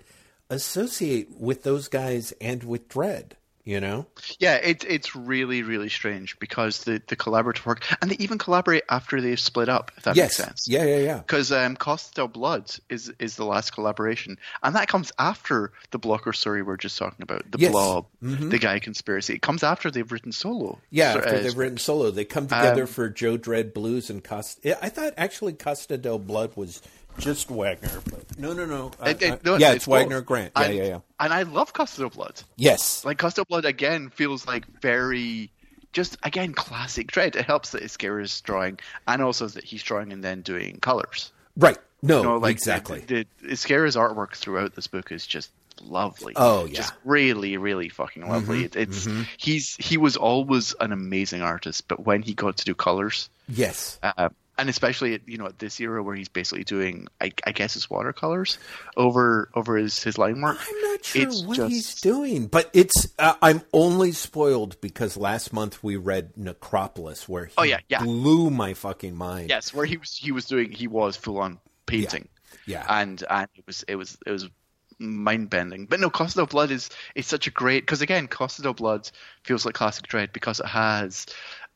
associate 0.51 1.31
with 1.39 1.63
those 1.63 1.89
guys 1.89 2.33
and 2.41 2.65
with 2.65 2.89
Dredd. 2.89 3.33
you 3.65 3.79
know 3.79 4.07
yeah 4.39 4.57
it's 4.57 4.85
it's 4.85 5.15
really 5.15 5.63
really 5.63 5.89
strange 5.89 6.37
because 6.39 6.85
the 6.85 7.01
the 7.09 7.15
collaborative 7.15 7.65
work 7.67 7.85
and 8.01 8.11
they 8.11 8.17
even 8.17 8.39
collaborate 8.39 8.83
after 8.89 9.21
they've 9.21 9.39
split 9.39 9.69
up 9.69 9.93
if 9.97 10.05
that 10.05 10.17
yes. 10.17 10.25
makes 10.25 10.37
sense 10.37 10.69
yeah 10.69 10.85
yeah 10.85 10.97
yeah 10.97 11.19
because 11.19 11.53
um 11.53 11.77
costa 11.77 12.15
del 12.15 12.27
blood 12.27 12.75
is 12.89 13.13
is 13.19 13.37
the 13.37 13.45
last 13.45 13.73
collaboration 13.73 14.39
and 14.63 14.75
that 14.75 14.89
comes 14.89 15.13
after 15.19 15.73
the 15.91 15.99
blocker 15.99 16.33
story 16.33 16.63
we're 16.63 16.77
just 16.77 16.97
talking 16.99 17.23
about 17.23 17.49
the 17.51 17.59
yes. 17.59 17.71
blob 17.71 18.07
mm-hmm. 18.23 18.49
the 18.49 18.59
Gaia 18.59 18.81
conspiracy 18.81 19.35
it 19.35 19.43
comes 19.43 19.63
after 19.63 19.91
they've 19.91 20.11
written 20.11 20.33
solo 20.33 20.79
yeah 20.91 21.13
so, 21.13 21.19
after 21.19 21.37
uh, 21.37 21.41
they've 21.41 21.57
written 21.57 21.79
solo 21.79 22.11
they 22.11 22.25
come 22.25 22.49
together 22.49 22.83
um, 22.83 22.89
for 22.89 23.09
joe 23.11 23.37
Dredd 23.37 23.75
blues 23.75 24.09
and 24.11 24.25
costa 24.25 24.83
i 24.85 24.89
thought 24.89 25.13
actually 25.19 25.53
costa 25.53 25.99
del 25.99 26.19
blood 26.19 26.57
was 26.57 26.81
just 27.19 27.51
Wagner. 27.51 28.01
But 28.05 28.39
no, 28.39 28.53
no, 28.53 28.67
no. 28.67 28.91
I, 29.01 29.11
it, 29.11 29.23
it, 29.23 29.45
no 29.45 29.57
yeah, 29.57 29.69
it's, 29.69 29.77
it's 29.77 29.87
Wagner 29.87 30.21
Grant. 30.21 30.53
Yeah, 30.57 30.63
and, 30.63 30.75
yeah, 30.75 30.85
yeah. 30.85 31.01
And 31.19 31.33
I 31.33 31.43
love 31.43 31.73
Costa 31.73 32.09
Blood. 32.09 32.43
Yes. 32.57 33.05
Like 33.05 33.19
Costa 33.19 33.45
Blood 33.45 33.65
again 33.65 34.09
feels 34.11 34.47
like 34.47 34.67
very 34.81 35.51
just 35.93 36.17
again 36.23 36.53
classic 36.53 37.11
Dredd. 37.11 37.37
It 37.37 37.45
helps 37.45 37.71
that 37.71 37.83
Izquierdo 37.83 38.23
is 38.23 38.41
drawing 38.41 38.79
and 39.07 39.23
also 39.23 39.47
that 39.49 39.65
he's 39.65 39.83
drawing 39.83 40.13
and 40.13 40.23
then 40.23 40.43
doing 40.43 40.79
colors. 40.81 41.33
Right. 41.57 41.79
No, 42.03 42.19
you 42.19 42.23
know, 42.25 42.37
like 42.39 42.53
exactly. 42.53 43.01
The, 43.01 43.27
the, 43.43 43.49
Izquierdo's 43.49 43.97
artwork 43.97 44.35
throughout 44.35 44.75
this 44.75 44.87
book 44.87 45.13
is 45.13 45.27
just 45.27 45.51
lovely. 45.83 46.33
Oh 46.37 46.65
yeah, 46.65 46.77
just 46.77 46.95
really, 47.05 47.57
really 47.57 47.89
fucking 47.89 48.27
lovely. 48.27 48.65
Mm-hmm, 48.65 48.79
it, 48.79 48.89
it's 48.89 49.07
mm-hmm. 49.07 49.23
he's 49.37 49.77
he 49.77 49.99
was 49.99 50.17
always 50.17 50.75
an 50.81 50.93
amazing 50.93 51.43
artist, 51.43 51.89
but 51.89 52.07
when 52.07 52.23
he 52.23 52.33
got 52.33 52.57
to 52.59 52.65
do 52.65 52.75
colors, 52.75 53.29
yes, 53.49 53.99
uh, 54.03 54.31
and 54.61 54.69
especially 54.69 55.19
you 55.27 55.39
know 55.39 55.47
at 55.47 55.59
this 55.59 55.81
era 55.81 56.03
where 56.03 56.15
he's 56.15 56.29
basically 56.29 56.65
doing 56.65 57.09
I, 57.21 57.33
I 57.45 57.53
guess 57.53 57.75
his 57.75 57.89
watercolors 57.89 58.59
over 58.97 59.51
over 59.55 59.77
his 59.77 60.03
his 60.03 60.19
line 60.19 60.41
work. 60.41 60.59
I'm 60.61 60.81
not 60.83 61.05
sure 61.05 61.23
it's 61.23 61.43
what 61.43 61.57
just... 61.57 61.71
he's 61.71 62.01
doing, 62.01 62.47
but 62.47 62.71
it's 62.73 63.09
uh, 63.19 63.35
I'm 63.41 63.63
only 63.73 64.13
spoiled 64.13 64.81
because 64.81 65.17
last 65.17 65.53
month 65.53 65.83
we 65.83 65.97
read 65.97 66.37
Necropolis 66.37 67.29
where 67.29 67.47
he 67.47 67.55
oh, 67.57 67.63
yeah, 67.63 67.79
yeah. 67.89 68.03
blew 68.03 68.51
my 68.51 68.75
fucking 68.75 69.17
mind. 69.17 69.49
Yes, 69.49 69.73
where 69.73 69.87
he 69.87 69.97
was 69.97 70.15
he 70.15 70.31
was 70.31 70.45
doing 70.45 70.71
he 70.71 70.87
was 70.87 71.17
full 71.17 71.39
on 71.39 71.59
painting. 71.87 72.29
Yeah. 72.67 72.85
yeah. 72.87 73.01
And 73.01 73.25
and 73.31 73.49
it 73.55 73.67
was 73.67 73.83
it 73.89 73.97
was 73.97 74.19
it 74.27 74.31
was 74.31 74.49
mind 74.99 75.49
bending. 75.49 75.87
But 75.87 76.01
no, 76.01 76.11
Costa 76.11 76.37
del 76.37 76.47
Blood 76.47 76.71
is 76.71 76.91
is 77.15 77.27
such 77.27 77.47
a 77.47 77.51
great 77.51 77.83
because 77.83 78.03
again, 78.03 78.29
Costa 78.29 78.61
del 78.61 78.75
Blood 78.75 79.11
feels 79.43 79.65
like 79.65 79.75
classic 79.75 80.07
Dredd 80.07 80.35
because 80.35 80.61
it 80.61 80.67
has, 80.67 81.27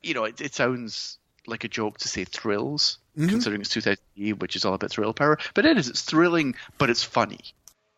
you 0.03 0.13
know, 0.13 0.25
it, 0.25 0.41
it 0.43 0.55
sounds 0.55 1.19
like 1.47 1.65
a 1.65 1.69
joke 1.69 1.99
to 1.99 2.09
say 2.09 2.25
thrills, 2.25 2.99
mm-hmm. 3.17 3.29
considering 3.29 3.61
it's 3.61 3.71
2000 3.71 3.99
which 4.39 4.57
is 4.57 4.65
all 4.65 4.75
about 4.75 4.91
thrill 4.91 5.13
power. 5.13 5.39
But 5.55 5.67
it 5.67 5.77
is. 5.77 5.89
It's 5.89 6.03
thrilling, 6.03 6.55
but 6.79 6.91
it's 6.91 7.03
funny. 7.03 7.41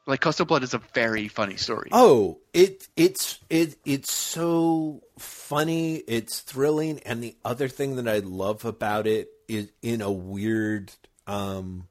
Like 0.07 0.21
Costa 0.21 0.45
Blood 0.45 0.63
is 0.63 0.73
a 0.73 0.79
very 0.95 1.27
funny 1.27 1.57
story. 1.57 1.89
Oh, 1.91 2.39
it 2.55 2.87
it's 2.97 3.41
it 3.51 3.77
it's 3.85 4.13
so 4.13 5.03
funny. 5.19 5.97
It's 5.97 6.41
thrilling, 6.41 7.01
and 7.01 7.23
the 7.23 7.37
other 7.45 7.69
thing 7.69 7.97
that 7.97 8.07
I 8.07 8.19
love 8.19 8.65
about 8.65 9.07
it 9.09 9.31
is 9.49 9.71
in 9.83 10.01
a 10.03 10.13
weird 10.13 10.93
um, 11.27 11.89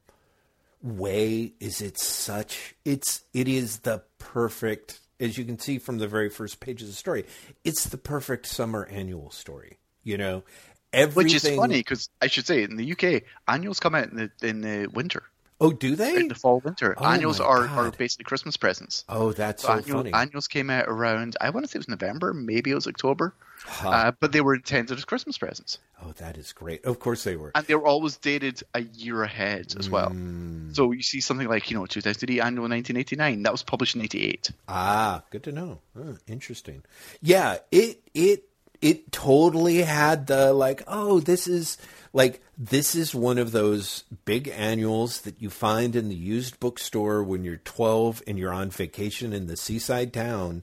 way 0.82 1.52
is 1.60 1.82
it's 1.82 2.06
such 2.06 2.74
it's 2.84 3.22
it 3.34 3.48
is 3.48 3.80
the 3.80 4.02
perfect 4.18 5.00
as 5.18 5.36
you 5.36 5.44
can 5.44 5.58
see 5.58 5.78
from 5.78 5.98
the 5.98 6.08
very 6.08 6.28
first 6.28 6.60
page 6.60 6.82
of 6.82 6.88
the 6.88 6.94
story. 6.94 7.24
It's 7.64 7.84
the 7.84 7.98
perfect 7.98 8.46
summer 8.46 8.86
annual 8.86 9.30
story. 9.30 9.78
You 10.04 10.16
know, 10.16 10.44
Everything... 10.92 11.24
Which 11.24 11.34
is 11.34 11.56
funny 11.56 11.78
because 11.78 12.08
I 12.20 12.28
should 12.28 12.46
say 12.46 12.62
in 12.62 12.76
the 12.76 12.92
UK 12.92 13.22
annuals 13.48 13.80
come 13.80 13.94
out 13.94 14.08
in 14.10 14.16
the 14.16 14.46
in 14.46 14.60
the 14.60 14.86
winter. 14.88 15.22
Oh, 15.58 15.72
do 15.72 15.96
they? 15.96 16.16
In 16.16 16.28
the 16.28 16.34
fall 16.34 16.60
winter. 16.60 16.94
Oh 16.98 17.04
annuals 17.04 17.40
are, 17.40 17.66
are 17.66 17.90
basically 17.90 18.24
Christmas 18.24 18.56
presents. 18.56 19.04
Oh, 19.08 19.32
that's 19.32 19.62
so, 19.62 19.68
so 19.68 19.74
annual, 19.74 19.98
funny. 19.98 20.12
Annuals 20.12 20.48
came 20.48 20.68
out 20.68 20.86
around 20.86 21.36
I 21.40 21.50
want 21.50 21.64
to 21.64 21.70
say 21.70 21.76
it 21.76 21.80
was 21.80 21.88
November, 21.88 22.34
maybe 22.34 22.70
it 22.70 22.74
was 22.74 22.86
October. 22.86 23.32
Huh. 23.64 23.88
Uh, 23.88 24.12
but 24.20 24.32
they 24.32 24.40
were 24.42 24.54
intended 24.54 24.96
as 24.98 25.04
Christmas 25.04 25.38
presents. 25.38 25.78
Oh, 26.02 26.12
that 26.18 26.36
is 26.36 26.52
great. 26.52 26.84
Of 26.84 26.98
course 26.98 27.24
they 27.24 27.36
were. 27.36 27.52
And 27.54 27.66
they 27.66 27.74
were 27.74 27.86
always 27.86 28.16
dated 28.18 28.62
a 28.74 28.82
year 28.82 29.22
ahead 29.22 29.74
as 29.78 29.88
well. 29.88 30.10
Mm. 30.10 30.76
So 30.76 30.92
you 30.92 31.02
see 31.02 31.20
something 31.20 31.48
like, 31.48 31.70
you 31.70 31.76
know, 31.78 31.86
2000 31.86 32.30
annual 32.30 32.68
1989, 32.68 33.42
that 33.44 33.52
was 33.52 33.62
published 33.62 33.96
in 33.96 34.02
88. 34.02 34.50
Ah, 34.68 35.22
good 35.30 35.42
to 35.44 35.52
know. 35.52 35.80
Oh, 35.98 36.16
interesting. 36.26 36.82
Yeah, 37.22 37.56
it 37.72 38.02
it 38.14 38.44
it 38.82 39.12
totally 39.12 39.82
had 39.82 40.26
the 40.26 40.52
like, 40.52 40.82
oh, 40.86 41.20
this 41.20 41.46
is 41.46 41.78
like 42.12 42.42
this 42.56 42.94
is 42.94 43.14
one 43.14 43.38
of 43.38 43.52
those 43.52 44.04
big 44.24 44.48
annuals 44.48 45.20
that 45.22 45.40
you 45.40 45.50
find 45.50 45.94
in 45.94 46.08
the 46.08 46.14
used 46.14 46.58
bookstore 46.60 47.22
when 47.22 47.44
you're 47.44 47.58
12 47.58 48.22
and 48.26 48.38
you're 48.38 48.52
on 48.52 48.70
vacation 48.70 49.32
in 49.32 49.46
the 49.46 49.56
seaside 49.56 50.12
town 50.12 50.62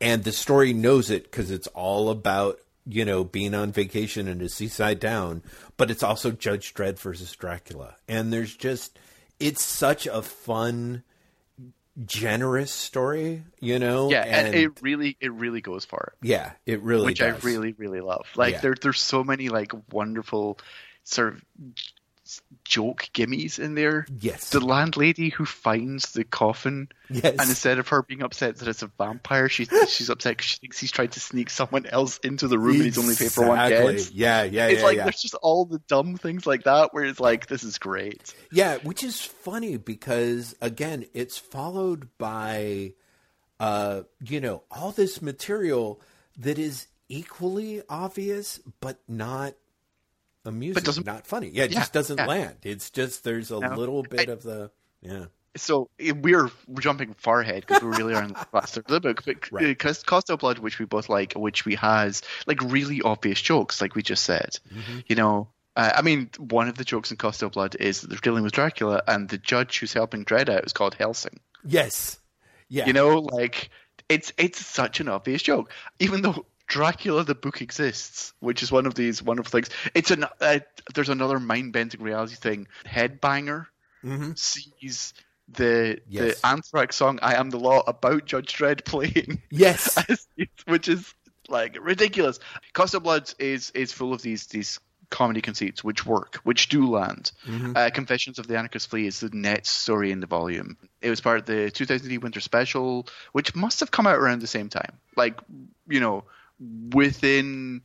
and 0.00 0.24
the 0.24 0.32
story 0.32 0.72
knows 0.72 1.10
it 1.10 1.24
because 1.24 1.50
it's 1.50 1.66
all 1.68 2.08
about 2.08 2.58
you 2.86 3.04
know 3.04 3.22
being 3.24 3.54
on 3.54 3.72
vacation 3.72 4.28
in 4.28 4.40
a 4.40 4.48
seaside 4.48 5.00
town 5.00 5.42
but 5.76 5.90
it's 5.90 6.02
also 6.02 6.30
judge 6.30 6.74
dredd 6.74 6.98
versus 6.98 7.34
dracula. 7.34 7.96
And 8.08 8.32
there's 8.32 8.54
just 8.54 8.98
it's 9.40 9.62
such 9.62 10.06
a 10.06 10.22
fun 10.22 11.02
generous 12.06 12.70
story, 12.70 13.44
you 13.60 13.78
know. 13.78 14.10
Yeah, 14.10 14.22
and, 14.22 14.48
and, 14.48 14.54
it 14.56 14.82
really 14.82 15.16
it 15.20 15.32
really 15.32 15.60
goes 15.60 15.84
far. 15.84 16.14
Yeah, 16.22 16.52
it 16.66 16.80
really 16.82 17.06
which 17.06 17.18
does. 17.18 17.44
I 17.44 17.46
really 17.46 17.72
really 17.72 18.00
love. 18.00 18.26
Like 18.36 18.54
yeah. 18.54 18.60
there 18.60 18.74
there's 18.80 19.00
so 19.00 19.24
many 19.24 19.48
like 19.48 19.72
wonderful 19.92 20.58
sort 21.04 21.34
of 21.34 21.42
joke 22.64 23.08
gimmies 23.12 23.58
in 23.58 23.74
there. 23.74 24.06
Yes. 24.20 24.50
The 24.50 24.60
landlady 24.60 25.28
who 25.28 25.44
finds 25.44 26.12
the 26.12 26.24
coffin, 26.24 26.88
yes. 27.10 27.24
and 27.24 27.40
instead 27.40 27.78
of 27.78 27.88
her 27.88 28.02
being 28.02 28.22
upset 28.22 28.56
that 28.56 28.68
it's 28.68 28.82
a 28.82 28.90
vampire, 28.98 29.48
she, 29.48 29.66
she's 29.88 30.10
upset 30.10 30.36
because 30.36 30.46
she 30.46 30.58
thinks 30.58 30.78
he's 30.78 30.90
trying 30.90 31.08
to 31.08 31.20
sneak 31.20 31.50
someone 31.50 31.86
else 31.86 32.18
into 32.18 32.48
the 32.48 32.58
room 32.58 32.76
exactly. 32.76 32.86
and 32.86 32.94
he's 32.94 33.04
only 33.04 33.16
paid 33.16 33.32
for 33.32 33.46
one 33.46 33.68
guest. 33.68 34.12
Yeah, 34.12 34.42
yeah, 34.44 34.68
It's 34.68 34.80
yeah, 34.80 34.86
like 34.86 34.96
yeah. 34.96 35.04
there's 35.04 35.20
just 35.22 35.34
all 35.34 35.64
the 35.66 35.78
dumb 35.80 36.16
things 36.16 36.46
like 36.46 36.64
that 36.64 36.94
where 36.94 37.04
it's 37.04 37.20
like, 37.20 37.46
this 37.46 37.64
is 37.64 37.78
great. 37.78 38.34
Yeah, 38.50 38.78
which 38.78 39.04
is 39.04 39.20
funny 39.20 39.76
because, 39.76 40.54
again, 40.60 41.06
it's 41.12 41.36
followed 41.36 42.08
by, 42.18 42.94
uh, 43.60 44.02
you 44.24 44.40
know, 44.40 44.62
all 44.70 44.92
this 44.92 45.20
material 45.20 46.00
that 46.38 46.58
is 46.58 46.86
equally 47.08 47.82
obvious 47.88 48.58
but 48.80 48.98
not 49.06 49.54
amusing, 50.44 50.82
doesn't, 50.82 51.06
not 51.06 51.26
funny. 51.26 51.50
Yeah, 51.52 51.64
it 51.64 51.72
yeah, 51.72 51.80
just 51.80 51.92
doesn't 51.92 52.18
yeah. 52.18 52.26
land. 52.26 52.56
It's 52.62 52.90
just 52.90 53.24
there's 53.24 53.50
a 53.50 53.60
no, 53.60 53.74
little 53.74 54.02
bit 54.02 54.28
I, 54.28 54.32
of 54.32 54.42
the 54.42 54.70
yeah. 55.00 55.26
So 55.56 55.88
we're 55.98 56.50
jumping 56.80 57.14
far 57.14 57.40
ahead 57.40 57.64
because 57.66 57.82
we 57.82 57.90
really 57.90 58.14
are 58.14 58.22
in 58.22 58.30
the 58.30 58.46
last 58.52 58.74
third 58.74 58.86
of 58.86 58.92
the 58.92 59.00
book. 59.00 59.22
But 59.24 59.52
right. 59.52 59.62
because 59.62 60.02
Costa 60.02 60.36
Blood, 60.36 60.58
which 60.58 60.78
we 60.78 60.84
both 60.84 61.08
like, 61.08 61.34
which 61.34 61.64
we 61.64 61.76
has 61.76 62.22
like 62.46 62.60
really 62.62 63.02
obvious 63.02 63.40
jokes, 63.40 63.80
like 63.80 63.94
we 63.94 64.02
just 64.02 64.24
said, 64.24 64.58
mm-hmm. 64.72 65.00
you 65.06 65.14
know, 65.16 65.48
Uh, 65.76 65.92
I 65.94 66.02
mean, 66.02 66.30
one 66.38 66.68
of 66.68 66.76
the 66.76 66.84
jokes 66.84 67.10
in 67.10 67.16
Costa 67.16 67.48
Blood 67.48 67.76
is 67.78 68.00
that 68.00 68.08
they're 68.08 68.18
dealing 68.18 68.44
with 68.44 68.52
Dracula, 68.52 69.02
and 69.06 69.28
the 69.28 69.38
judge 69.38 69.78
who's 69.78 69.92
helping 69.92 70.24
Dredd 70.24 70.48
out 70.48 70.64
is 70.64 70.72
called 70.72 70.94
Helsing. 70.94 71.40
Yes. 71.64 72.18
Yeah. 72.68 72.86
You 72.86 72.92
know, 72.92 73.18
like 73.18 73.70
it's 74.08 74.32
it's 74.36 74.64
such 74.64 75.00
an 75.00 75.08
obvious 75.08 75.42
joke, 75.42 75.70
even 75.98 76.22
though 76.22 76.46
Dracula 76.66 77.24
the 77.24 77.34
book 77.34 77.60
exists, 77.62 78.32
which 78.40 78.62
is 78.62 78.72
one 78.72 78.86
of 78.86 78.94
these 78.94 79.22
wonderful 79.22 79.50
things. 79.50 79.68
It's 79.94 80.10
an 80.10 80.24
uh, 80.40 80.60
there's 80.94 81.08
another 81.08 81.38
mind 81.38 81.72
bending 81.72 82.02
reality 82.02 82.34
thing. 82.36 82.66
Headbanger 82.86 83.66
Mm-hmm. 84.04 84.32
sees 84.36 85.14
the 85.48 85.98
Yes. 86.08 86.40
the 86.40 86.46
Anthrax 86.46 86.96
song 86.96 87.18
"I 87.22 87.34
Am 87.36 87.48
the 87.50 87.58
Law" 87.58 87.82
about 87.86 88.26
Judge 88.26 88.52
Dredd 88.54 88.84
playing, 88.84 89.42
Yes. 89.50 89.96
which 90.66 90.88
is 90.88 91.14
like 91.48 91.76
ridiculous. 91.80 92.38
Costa 92.74 93.00
Bloods 93.00 93.34
is 93.38 93.70
is 93.70 93.92
full 93.92 94.12
of 94.12 94.20
these 94.22 94.46
these 94.46 94.78
comedy 95.10 95.40
conceits 95.40 95.84
which 95.84 96.04
work, 96.04 96.36
which 96.44 96.68
do 96.68 96.90
land. 96.90 97.30
Uh, 97.76 97.88
Confessions 97.94 98.38
of 98.38 98.46
the 98.46 98.56
Anarchist 98.58 98.90
Flea 98.90 99.06
is 99.06 99.20
the 99.20 99.30
next 99.32 99.70
story 99.70 100.10
in 100.10 100.20
the 100.20 100.26
volume. 100.26 100.76
It 101.00 101.08
was 101.10 101.20
part 101.20 101.38
of 101.38 101.46
the 101.46 101.70
2008 101.70 102.18
Winter 102.18 102.40
Special, 102.40 103.06
which 103.32 103.54
must 103.54 103.80
have 103.80 103.90
come 103.90 104.06
out 104.06 104.16
around 104.18 104.40
the 104.42 104.46
same 104.46 104.68
time, 104.70 104.98
like 105.16 105.38
you 105.88 106.00
know, 106.00 106.24
within 106.92 107.82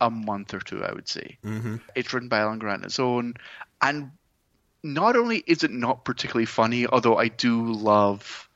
a 0.00 0.10
month 0.10 0.52
or 0.54 0.60
two, 0.60 0.84
I 0.84 0.92
would 0.92 1.08
say. 1.08 1.38
Mm-hmm. 1.44 1.76
It's 1.94 2.12
written 2.12 2.28
by 2.28 2.38
Alan 2.38 2.58
Grant 2.58 2.82
on 2.82 2.86
its 2.86 2.98
own, 2.98 3.34
and 3.80 4.10
not 4.82 5.16
only 5.16 5.42
is 5.46 5.62
it 5.62 5.70
not 5.70 6.04
particularly 6.04 6.46
funny, 6.46 6.86
although 6.86 7.16
I 7.16 7.28
do 7.28 7.72
love 7.72 8.48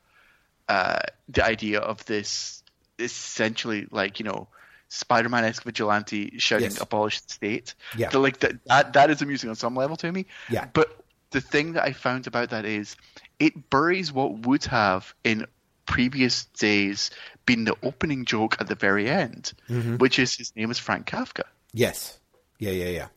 uh, 0.67 0.99
the 1.29 1.45
idea 1.45 1.79
of 1.79 2.03
this 2.05 2.63
essentially 2.99 3.87
like 3.91 4.19
you 4.19 4.25
know 4.25 4.47
Spider-Man 4.89 5.45
esque 5.45 5.63
vigilante 5.63 6.37
shouting 6.39 6.71
Yes. 6.71 6.81
"abolish 6.81 7.21
the 7.21 7.33
state." 7.33 7.75
Yeah. 7.95 8.09
The- 8.09 8.19
like 8.19 8.39
that, 8.39 8.63
that 8.65 8.93
that 8.93 9.09
is 9.09 9.21
amusing 9.21 9.49
on 9.49 9.55
some 9.55 9.75
level 9.75 9.95
to 9.97 10.11
me. 10.11 10.25
Yeah. 10.49 10.67
But 10.73 10.97
the 11.31 11.41
thing 11.41 11.73
that 11.73 11.83
I 11.83 11.93
found 11.93 12.27
about 12.27 12.49
that 12.49 12.65
is 12.65 12.95
it 13.39 13.69
buries 13.69 14.11
what 14.11 14.39
would 14.39 14.65
have 14.65 15.13
in 15.23 15.45
previous 15.87 16.45
days 16.45 17.09
been 17.45 17.63
the 17.63 17.75
opening 17.81 18.25
joke 18.25 18.57
at 18.59 18.67
the 18.67 18.75
very 18.75 19.09
end, 19.09 19.53
Mm-hmm. 19.69 19.97
which 19.97 20.19
is 20.19 20.35
his 20.35 20.55
name 20.55 20.69
is 20.69 20.77
Frank 20.77 21.07
Kafka. 21.07 21.43
Yes. 21.73 22.19
Yeah. 22.59 22.71
Yeah. 22.71 22.89
Yeah. 22.89 23.07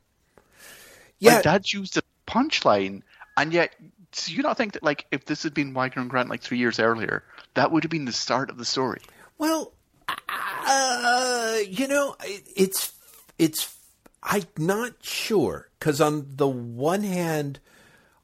Yeah, 1.19 1.35
like, 1.35 1.43
that's 1.45 1.75
used 1.75 1.99
a 1.99 2.03
punchline, 2.27 3.03
and 3.37 3.53
yet 3.53 3.75
do 4.13 4.35
you 4.35 4.43
not 4.43 4.57
think 4.57 4.73
that 4.73 4.83
like 4.83 5.05
if 5.11 5.27
this 5.27 5.43
had 5.43 5.53
been 5.53 5.75
Wagner 5.75 6.01
and 6.01 6.11
Grant 6.11 6.31
like 6.31 6.41
three 6.41 6.57
years 6.59 6.79
earlier, 6.81 7.23
that 7.55 7.71
would 7.71 7.85
have 7.85 7.91
been 7.91 8.07
the 8.07 8.13
start 8.13 8.49
of 8.49 8.57
the 8.57 8.65
story? 8.65 9.01
Well, 9.37 9.73
uh, 10.09 11.59
you 11.69 11.89
know, 11.89 12.17
it, 12.25 12.43
it's 12.57 12.93
it's 13.39 13.77
I'm 14.23 14.45
not 14.57 14.95
sure 15.03 15.69
because 15.79 16.01
on 16.01 16.27
the 16.37 16.49
one 16.49 17.03
hand, 17.03 17.61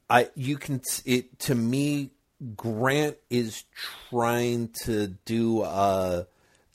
I 0.08 0.30
you 0.34 0.56
can 0.56 0.80
it 1.04 1.38
to 1.40 1.54
me 1.54 2.10
Grant 2.54 3.16
is 3.30 3.64
trying 4.10 4.68
to 4.84 5.08
do 5.24 5.62
a 5.62 6.26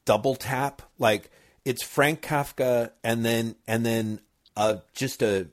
double 0.06 0.36
tap. 0.36 0.82
Like 0.98 1.30
it's 1.66 1.84
Frank 1.84 2.22
Kafka 2.22 2.92
and 3.04 3.24
then 3.26 3.56
and 3.68 3.86
then 3.86 4.20
uh 4.58 4.78
just 4.94 5.22
a 5.22 5.48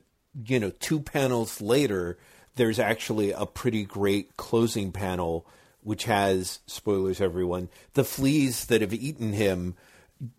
you 0.45 0.59
know 0.59 0.71
two 0.79 0.99
panels 0.99 1.61
later 1.61 2.17
there's 2.55 2.79
actually 2.79 3.31
a 3.31 3.45
pretty 3.45 3.83
great 3.83 4.35
closing 4.37 4.91
panel 4.91 5.45
which 5.81 6.03
has 6.05 6.59
spoilers 6.67 7.21
everyone 7.21 7.69
the 7.93 8.03
fleas 8.03 8.65
that 8.65 8.81
have 8.81 8.93
eaten 8.93 9.33
him 9.33 9.75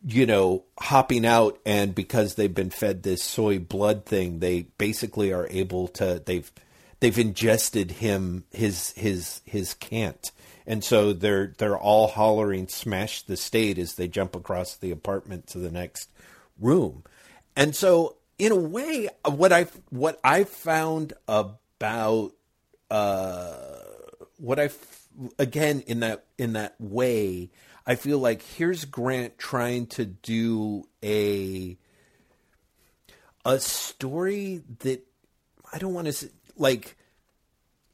you 0.04 0.26
know 0.26 0.64
hopping 0.78 1.24
out 1.24 1.58
and 1.64 1.94
because 1.94 2.34
they've 2.34 2.54
been 2.54 2.70
fed 2.70 3.02
this 3.02 3.22
soy 3.22 3.58
blood 3.58 4.04
thing 4.04 4.38
they 4.38 4.62
basically 4.78 5.32
are 5.32 5.46
able 5.50 5.88
to 5.88 6.22
they've 6.26 6.52
they've 7.00 7.18
ingested 7.18 7.92
him 7.92 8.44
his 8.50 8.92
his 8.92 9.40
his 9.44 9.74
cant. 9.74 10.32
And 10.66 10.84
so 10.84 11.12
they're 11.12 11.54
they're 11.58 11.78
all 11.78 12.08
hollering 12.08 12.68
smash 12.68 13.22
the 13.22 13.36
state 13.36 13.78
as 13.78 13.94
they 13.94 14.08
jump 14.08 14.36
across 14.36 14.76
the 14.76 14.90
apartment 14.90 15.46
to 15.48 15.58
the 15.58 15.70
next 15.70 16.10
room. 16.58 17.02
And 17.56 17.74
so 17.74 18.16
in 18.40 18.52
a 18.52 18.56
way 18.56 19.06
what 19.26 19.52
i 19.52 19.66
what 19.90 20.18
i 20.24 20.44
found 20.44 21.12
about 21.28 22.32
uh 22.90 23.52
what 24.38 24.58
i 24.58 24.70
again 25.38 25.82
in 25.86 26.00
that 26.00 26.24
in 26.38 26.54
that 26.54 26.74
way 26.80 27.50
i 27.86 27.94
feel 27.94 28.18
like 28.18 28.40
here's 28.40 28.86
grant 28.86 29.36
trying 29.36 29.86
to 29.86 30.06
do 30.06 30.82
a 31.04 31.76
a 33.44 33.60
story 33.60 34.62
that 34.78 35.06
i 35.70 35.76
don't 35.76 35.92
want 35.92 36.10
to 36.10 36.30
like 36.60 36.96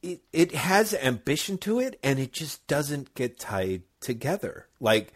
it 0.03 0.21
it 0.31 0.53
has 0.53 0.93
ambition 0.93 1.57
to 1.57 1.79
it 1.79 1.99
and 2.03 2.19
it 2.19 2.31
just 2.31 2.65
doesn't 2.67 3.15
get 3.15 3.39
tied 3.39 3.81
together 3.99 4.67
like 4.79 5.13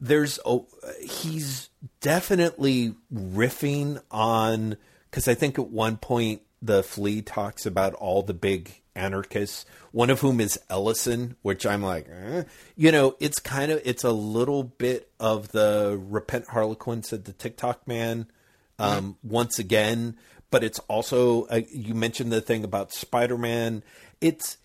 there's 0.00 0.38
a 0.46 0.58
he's 1.02 1.68
definitely 2.00 2.94
riffing 3.12 4.00
on 4.10 4.76
because 5.10 5.28
i 5.28 5.34
think 5.34 5.58
at 5.58 5.68
one 5.68 5.96
point 5.96 6.40
the 6.62 6.82
flea 6.82 7.20
talks 7.20 7.66
about 7.66 7.92
all 7.94 8.22
the 8.22 8.34
big 8.34 8.80
anarchists 8.96 9.66
one 9.92 10.08
of 10.08 10.20
whom 10.20 10.40
is 10.40 10.58
ellison 10.70 11.36
which 11.42 11.66
i'm 11.66 11.82
like 11.82 12.08
eh. 12.08 12.44
you 12.76 12.92
know 12.92 13.16
it's 13.18 13.40
kind 13.40 13.72
of 13.72 13.80
it's 13.84 14.04
a 14.04 14.12
little 14.12 14.62
bit 14.62 15.10
of 15.18 15.48
the 15.48 16.00
repent 16.08 16.46
harlequin 16.48 17.02
said 17.02 17.24
the 17.24 17.32
tiktok 17.32 17.86
man 17.86 18.26
um, 18.78 19.16
once 19.22 19.58
again 19.58 20.16
but 20.54 20.62
it's 20.62 20.78
also 20.86 21.46
uh, 21.46 21.62
you 21.68 21.94
mentioned 21.94 22.30
the 22.30 22.40
thing 22.40 22.62
about 22.62 22.92
spider-man 22.92 23.82
it's 24.20 24.56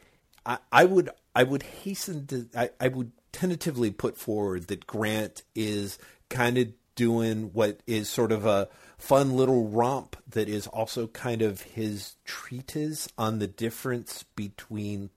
I, 0.46 0.60
I 0.72 0.86
would 0.86 1.10
I 1.34 1.42
would 1.42 1.64
hasten 1.64 2.28
to 2.28 2.48
I, 2.56 2.70
I 2.80 2.90
would 2.90 3.12
tentatively 3.32 3.90
put 3.90 4.16
forward 4.16 4.68
that 4.68 4.86
Grant 4.86 5.42
is 5.56 5.98
kind 6.30 6.60
of 6.60 6.68
doing 6.94 7.50
what 7.54 7.80
is 7.88 8.08
sort 8.08 8.32
of 8.32 8.46
a 8.46 8.70
fun 9.00 9.36
little 9.36 9.68
romp 9.68 10.16
that 10.30 10.48
is 10.48 10.68
also 10.68 11.08
kind 11.08 11.42
of 11.42 11.62
his 11.64 12.18
treatise 12.24 13.08
on 13.18 13.40
the 13.40 13.48
difference 13.48 14.22
between 14.36 15.10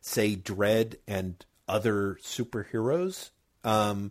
say 0.00 0.34
Dredd 0.34 0.96
and 1.06 1.44
other 1.68 2.18
superheroes. 2.20 3.30
Um, 3.62 4.10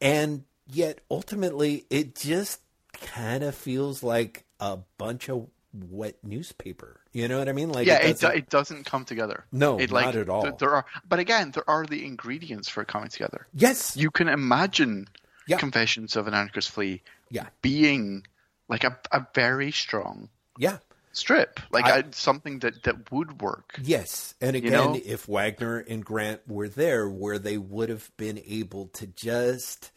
and 0.00 0.44
yet 0.66 1.00
ultimately 1.10 1.84
it 1.90 2.14
just 2.14 2.60
kind 2.94 3.42
of 3.42 3.54
feels 3.54 4.02
like 4.02 4.46
a 4.62 4.78
bunch 4.98 5.28
of 5.28 5.48
wet 5.74 6.16
newspaper. 6.22 7.00
You 7.12 7.26
know 7.28 7.38
what 7.38 7.48
I 7.48 7.52
mean? 7.52 7.70
Like 7.70 7.86
yeah, 7.86 7.96
it, 7.98 8.12
doesn't- 8.20 8.30
do, 8.30 8.36
it 8.38 8.48
doesn't 8.50 8.84
come 8.86 9.04
together. 9.04 9.44
No, 9.50 9.78
it, 9.78 9.90
not 9.90 10.14
at 10.16 10.28
all. 10.28 10.42
th- 10.42 10.58
There 10.58 10.74
are, 10.74 10.84
but 11.08 11.18
again, 11.18 11.50
there 11.50 11.68
are 11.68 11.84
the 11.86 12.04
ingredients 12.04 12.68
for 12.68 12.82
it 12.82 12.88
coming 12.88 13.08
together. 13.08 13.46
yes, 13.54 13.96
You 13.96 14.10
can 14.10 14.28
imagine 14.28 15.08
Yeah. 15.46 15.58
Confessions 15.58 16.14
of 16.16 16.26
an 16.28 16.34
Anarchist 16.34 16.70
Flea 16.70 17.02
Yeah. 17.30 17.46
being 17.62 18.26
like 18.68 18.84
a, 18.84 18.98
a 19.10 19.26
very 19.34 19.72
strong 19.72 20.28
yeah. 20.58 20.78
strip, 21.12 21.58
like 21.70 21.86
I- 21.86 21.98
a, 22.00 22.04
something 22.12 22.60
that, 22.60 22.82
that 22.84 23.10
would 23.10 23.40
work. 23.42 23.74
Yes, 23.82 24.34
and 24.40 24.54
again, 24.56 24.72
know? 24.72 25.00
if 25.04 25.26
Wagner 25.26 25.78
and 25.78 26.04
Grant 26.04 26.42
were 26.46 26.68
there, 26.68 27.08
where 27.08 27.38
they 27.38 27.58
would 27.58 27.88
have 27.88 28.10
been 28.16 28.40
able 28.46 28.86
to 28.88 29.06
just 29.06 29.90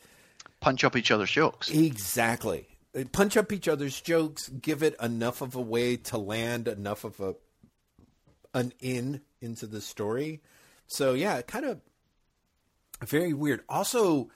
Punch 0.62 0.84
up 0.84 0.96
each 0.96 1.12
other's 1.12 1.30
jokes. 1.32 1.70
exactly 1.70 2.68
punch 3.12 3.36
up 3.36 3.52
each 3.52 3.68
other's 3.68 4.00
jokes, 4.00 4.50
give 4.50 4.84
it 4.84 4.96
enough 5.02 5.42
of 5.42 5.56
a 5.56 5.62
way 5.62 5.98
to 5.98 6.18
land 6.18 6.68
enough 6.68 7.04
of 7.04 7.20
a 7.20 7.36
an 8.54 8.72
in 8.80 9.22
into 9.42 9.68
the 9.68 9.82
story. 9.82 10.42
So 10.88 11.14
yeah, 11.14 11.42
kind 11.42 11.66
of 11.66 11.82
very 13.06 13.34
weird. 13.34 13.62
Also, 13.68 14.30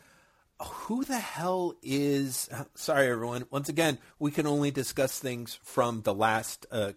who 0.61 1.05
the 1.05 1.19
hell 1.19 1.75
is? 1.81 2.49
Sorry, 2.75 3.07
everyone. 3.07 3.45
Once 3.49 3.69
again, 3.69 3.97
we 4.19 4.31
can 4.31 4.45
only 4.45 4.71
discuss 4.71 5.17
things 5.17 5.57
from 5.63 6.01
the 6.01 6.13
last 6.13 6.65
uh, 6.69 6.91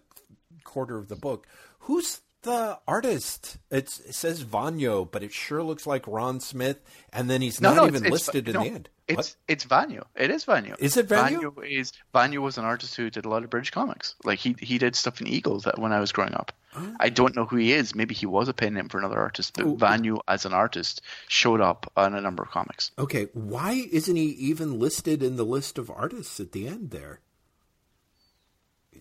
quarter 0.65 0.97
of 0.97 1.07
the 1.07 1.15
book. 1.15 1.47
Who's 1.79 2.21
the 2.43 2.79
artist? 2.87 3.57
It's, 3.71 3.99
it 4.01 4.15
says 4.15 4.41
Vanyo, 4.41 5.05
but 5.05 5.23
it 5.23 5.33
sure 5.33 5.63
looks 5.63 5.87
like 5.87 6.07
Ron 6.07 6.39
Smith, 6.39 6.79
and 7.11 7.29
then 7.29 7.41
he's 7.41 7.59
not 7.59 7.87
even 7.87 8.03
listed 8.03 8.47
in 8.47 8.53
no, 8.53 8.63
the 8.63 8.69
end. 8.69 8.89
It's 9.07 9.17
What? 9.17 9.35
it's 9.49 9.63
Vanyo. 9.65 10.05
It 10.15 10.31
is 10.31 10.45
Vanyo. 10.45 10.75
Is 10.79 10.95
it 10.95 11.07
Vanyo? 11.07 11.51
Vanyo 11.51 11.53
is 11.67 11.91
Vanyo 12.13 12.39
was 12.39 12.57
an 12.57 12.63
artist 12.63 12.95
who 12.95 13.09
did 13.09 13.25
a 13.25 13.29
lot 13.29 13.43
of 13.43 13.49
British 13.49 13.71
comics. 13.71 14.15
Like 14.23 14.39
he 14.39 14.55
he 14.59 14.77
did 14.77 14.95
stuff 14.95 15.19
in 15.19 15.27
Eagles 15.27 15.63
that 15.63 15.77
when 15.77 15.91
I 15.91 15.99
was 15.99 16.13
growing 16.13 16.33
up. 16.33 16.53
Oh. 16.75 16.95
I 16.99 17.09
don't 17.09 17.35
know 17.35 17.45
who 17.45 17.57
he 17.57 17.73
is. 17.73 17.93
Maybe 17.93 18.15
he 18.15 18.25
was 18.25 18.47
a 18.47 18.53
pen 18.53 18.73
name 18.73 18.87
for 18.87 18.97
another 18.97 19.19
artist, 19.19 19.53
but 19.55 19.65
Vanyo 19.77 20.21
as 20.27 20.45
an 20.45 20.53
artist 20.53 21.01
showed 21.27 21.59
up 21.59 21.91
on 21.97 22.15
a 22.15 22.21
number 22.21 22.43
of 22.43 22.49
comics. 22.49 22.91
Okay, 22.97 23.27
why 23.33 23.87
isn't 23.91 24.15
he 24.15 24.25
even 24.25 24.79
listed 24.79 25.21
in 25.21 25.35
the 25.35 25.45
list 25.45 25.77
of 25.77 25.91
artists 25.91 26.39
at 26.39 26.53
the 26.53 26.67
end 26.67 26.91
there? 26.91 27.19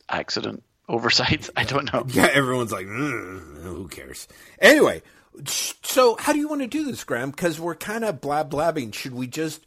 Accident, 0.08 0.64
oversight. 0.88 1.48
I 1.56 1.64
don't 1.64 1.92
know. 1.92 2.04
Yeah, 2.08 2.28
everyone's 2.32 2.72
like, 2.72 2.86
"Mm, 2.86 3.62
who 3.62 3.88
cares? 3.88 4.28
Anyway, 4.60 5.02
so 5.46 6.16
how 6.18 6.32
do 6.32 6.38
you 6.38 6.48
want 6.48 6.62
to 6.62 6.66
do 6.68 6.84
this, 6.84 7.04
Graeme? 7.04 7.30
Because 7.30 7.58
we're 7.60 7.74
kind 7.74 8.04
of 8.04 8.20
blab 8.20 8.50
blabbing. 8.50 8.92
Should 8.92 9.14
we 9.14 9.26
just 9.26 9.64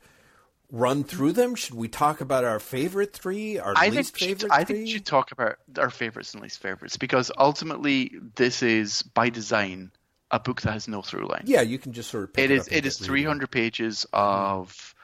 run 0.72 1.04
through 1.04 1.32
them? 1.34 1.56
Should 1.56 1.76
we 1.76 1.88
talk 1.88 2.22
about 2.22 2.44
our 2.44 2.60
favorite 2.60 3.14
three, 3.14 3.60
our 3.60 3.74
I 3.78 3.90
least 3.90 4.16
think 4.18 4.22
we 4.22 4.28
should, 4.28 4.40
favorite 4.42 4.52
I 4.54 4.64
think 4.64 4.80
we 4.80 4.92
should 4.92 5.06
talk 5.06 5.32
about 5.32 5.58
our 5.78 5.90
favorites 5.90 6.34
and 6.34 6.42
least 6.44 6.60
favorites 6.60 6.98
because 6.98 7.32
ultimately 7.38 8.12
this 8.36 8.62
is 8.64 9.02
by 9.04 9.30
design 9.30 9.92
a 10.32 10.40
book 10.40 10.62
that 10.64 10.72
has 10.74 10.88
no 10.88 11.02
through 11.04 11.28
line. 11.28 11.44
yeah, 11.46 11.62
you 11.62 11.78
can 11.78 11.94
just 11.94 12.10
sort 12.10 12.24
of. 12.26 12.34
Pick 12.34 12.46
it 12.46 12.52
it 12.52 12.58
is 12.58 12.68
it 12.68 12.86
is 12.86 13.00
reading. 13.02 13.08
300 13.26 13.52
pages 13.52 14.06
of 14.12 14.96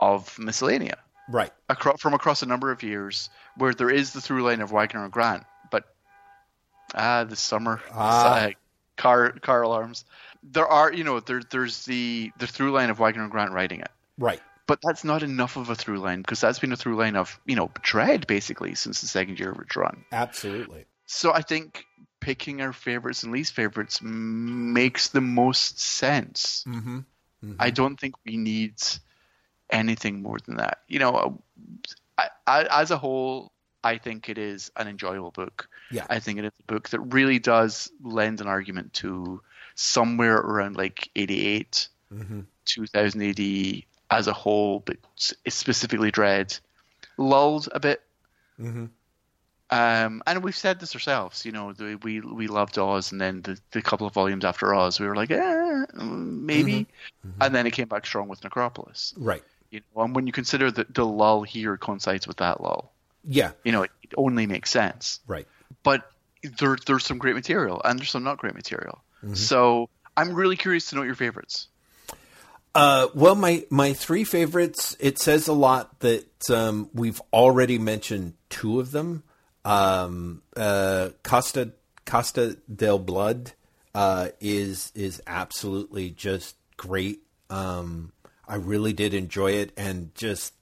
of 0.00 0.34
miscellanea 0.36 0.94
Right. 1.28 1.52
across, 1.68 2.00
from 2.00 2.14
across 2.14 2.42
a 2.42 2.46
number 2.46 2.72
of 2.72 2.82
years 2.82 3.30
where 3.56 3.72
there 3.74 3.90
is 3.90 4.12
the 4.14 4.20
through 4.20 4.42
line 4.42 4.60
of 4.60 4.72
Wagner 4.72 5.04
and 5.04 5.12
Grant, 5.12 5.44
ah, 6.94 7.24
the 7.24 7.36
summer 7.36 7.80
Ah. 7.92 8.34
uh, 8.46 8.50
car 8.96 9.32
car 9.32 9.62
alarms. 9.62 10.04
There 10.42 10.66
are 10.66 10.92
you 10.92 11.04
know 11.04 11.20
there 11.20 11.40
there's 11.50 11.84
the 11.84 12.32
the 12.38 12.46
through 12.46 12.72
line 12.72 12.90
of 12.90 12.98
Wagner 12.98 13.22
and 13.22 13.30
Grant 13.30 13.52
writing 13.52 13.80
it, 13.80 13.90
Right. 14.18 14.40
but 14.66 14.80
that's 14.82 15.04
not 15.04 15.22
enough 15.22 15.56
of 15.56 15.70
a 15.70 15.74
through 15.74 15.98
line 15.98 16.20
because 16.20 16.40
that's 16.40 16.58
been 16.58 16.72
a 16.72 16.76
through 16.76 16.96
line 16.96 17.16
of 17.16 17.38
you 17.46 17.56
know 17.56 17.68
Dredd 17.82 18.26
basically 18.26 18.74
since 18.74 19.00
the 19.00 19.06
second 19.06 19.38
year 19.38 19.50
of 19.52 19.58
its 19.60 19.76
run. 19.76 20.04
Absolutely. 20.12 20.86
So 21.06 21.32
I 21.32 21.42
think 21.42 21.84
picking 22.20 22.60
our 22.62 22.72
favorites 22.72 23.22
and 23.22 23.32
least 23.32 23.54
favorites 23.54 24.00
makes 24.02 25.08
the 25.08 25.20
most 25.20 25.80
sense. 25.80 26.64
Mm-hmm. 26.68 27.00
I 27.58 27.70
don't 27.70 27.98
think 27.98 28.14
we 28.24 28.36
need 28.36 28.74
anything 29.70 30.22
more 30.22 30.38
than 30.46 30.56
that. 30.56 30.78
You 30.86 31.00
know, 31.00 31.42
I, 32.16 32.28
I, 32.46 32.80
as 32.82 32.90
a 32.92 32.96
whole, 32.96 33.50
I 33.84 33.98
think 33.98 34.28
it 34.28 34.38
is 34.38 34.70
an 34.76 34.88
enjoyable 34.88 35.30
book. 35.30 35.68
Yeah. 35.90 36.06
I 36.08 36.18
think 36.20 36.38
it 36.38 36.44
is 36.44 36.52
a 36.60 36.72
book 36.72 36.90
that 36.90 37.00
really 37.00 37.38
does 37.38 37.90
lend 38.02 38.40
an 38.40 38.46
argument 38.46 38.92
to 38.94 39.40
somewhere 39.74 40.36
around 40.36 40.76
like 40.76 41.10
88, 41.16 41.88
Mm-hmm. 42.12 42.40
2000 42.64 43.22
AD 43.22 43.82
as 44.10 44.26
a 44.26 44.32
whole, 44.32 44.80
but 44.80 44.96
specifically 45.16 46.12
Dredd, 46.12 46.60
lulled 47.16 47.68
a 47.72 47.80
bit. 47.80 48.02
Mm-hmm. 48.60 48.86
Um, 49.70 50.22
and 50.26 50.44
we've 50.44 50.56
said 50.56 50.78
this 50.78 50.94
ourselves, 50.94 51.46
you 51.46 51.52
know, 51.52 51.72
the, 51.72 51.98
we 52.02 52.20
we 52.20 52.46
loved 52.46 52.78
Oz, 52.78 53.10
and 53.10 53.20
then 53.20 53.40
the, 53.40 53.58
the 53.70 53.80
couple 53.80 54.06
of 54.06 54.12
volumes 54.12 54.44
after 54.44 54.74
Oz, 54.74 55.00
we 55.00 55.06
were 55.06 55.16
like, 55.16 55.30
eh, 55.30 55.84
maybe, 55.94 56.86
and 57.40 57.54
then 57.54 57.66
it 57.66 57.70
came 57.70 57.88
back 57.88 58.04
strong 58.04 58.28
with 58.28 58.44
Necropolis. 58.44 59.14
Right. 59.16 59.42
You 59.70 59.80
know, 59.96 60.02
and 60.02 60.14
when 60.14 60.26
you 60.26 60.32
consider 60.32 60.70
that 60.70 60.94
the 60.94 61.06
lull 61.06 61.42
here 61.42 61.78
coincides 61.78 62.28
with 62.28 62.36
that 62.36 62.60
lull, 62.60 62.91
Yeah. 63.24 63.52
you 63.64 63.72
know, 63.72 63.82
it, 63.82 63.90
it 64.02 64.10
only 64.16 64.46
makes 64.46 64.70
sense. 64.70 65.20
Right. 65.26 65.46
But 65.82 66.10
there, 66.42 66.76
there's 66.86 67.04
some 67.04 67.18
great 67.18 67.34
material, 67.34 67.80
and 67.84 67.98
there's 67.98 68.10
some 68.10 68.24
not 68.24 68.38
great 68.38 68.54
material. 68.54 69.02
So 69.34 69.88
I'm 70.16 70.34
really 70.34 70.56
curious 70.56 70.90
to 70.90 70.96
know 70.96 71.02
your 71.02 71.14
favorites. 71.14 71.68
Uh, 72.74 73.08
well, 73.14 73.34
my 73.34 73.64
my 73.70 73.92
three 73.92 74.24
favorites. 74.24 74.96
It 74.98 75.18
says 75.18 75.46
a 75.46 75.52
lot 75.52 76.00
that 76.00 76.26
um, 76.50 76.90
we've 76.92 77.20
already 77.32 77.78
mentioned 77.78 78.34
two 78.48 78.80
of 78.80 78.90
them. 78.90 79.22
Um, 79.64 80.42
uh, 80.56 81.10
Costa 81.22 81.72
Costa 82.04 82.58
del 82.74 82.98
Blood 82.98 83.52
uh, 83.94 84.30
is 84.40 84.90
is 84.94 85.22
absolutely 85.26 86.10
just 86.10 86.56
great. 86.76 87.20
Um, 87.50 88.12
I 88.48 88.56
really 88.56 88.92
did 88.92 89.14
enjoy 89.14 89.52
it, 89.52 89.72
and 89.76 90.14
just 90.14 90.54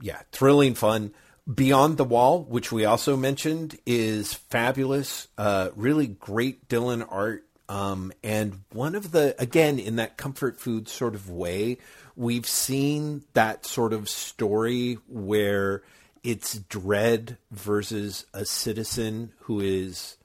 yeah, 0.00 0.20
thrilling 0.32 0.74
fun. 0.74 1.12
Beyond 1.52 1.96
the 1.96 2.04
Wall, 2.04 2.42
which 2.42 2.70
we 2.70 2.84
also 2.84 3.16
mentioned, 3.16 3.78
is 3.86 4.34
fabulous. 4.34 5.28
Uh, 5.38 5.70
really 5.74 6.06
great 6.06 6.68
Dillon 6.68 7.02
art. 7.02 7.44
Um, 7.68 8.12
and 8.22 8.60
one 8.72 8.94
of 8.94 9.12
the, 9.12 9.34
again, 9.38 9.78
in 9.78 9.96
that 9.96 10.16
comfort 10.16 10.60
food 10.60 10.88
sort 10.88 11.14
of 11.14 11.30
way, 11.30 11.78
we've 12.16 12.46
seen 12.46 13.22
that 13.32 13.64
sort 13.64 13.92
of 13.92 14.08
story 14.08 14.98
where 15.08 15.82
it's 16.22 16.58
Dredd 16.58 17.36
versus 17.50 18.26
a 18.34 18.44
citizen 18.44 19.32
who 19.40 19.60
is 19.60 20.16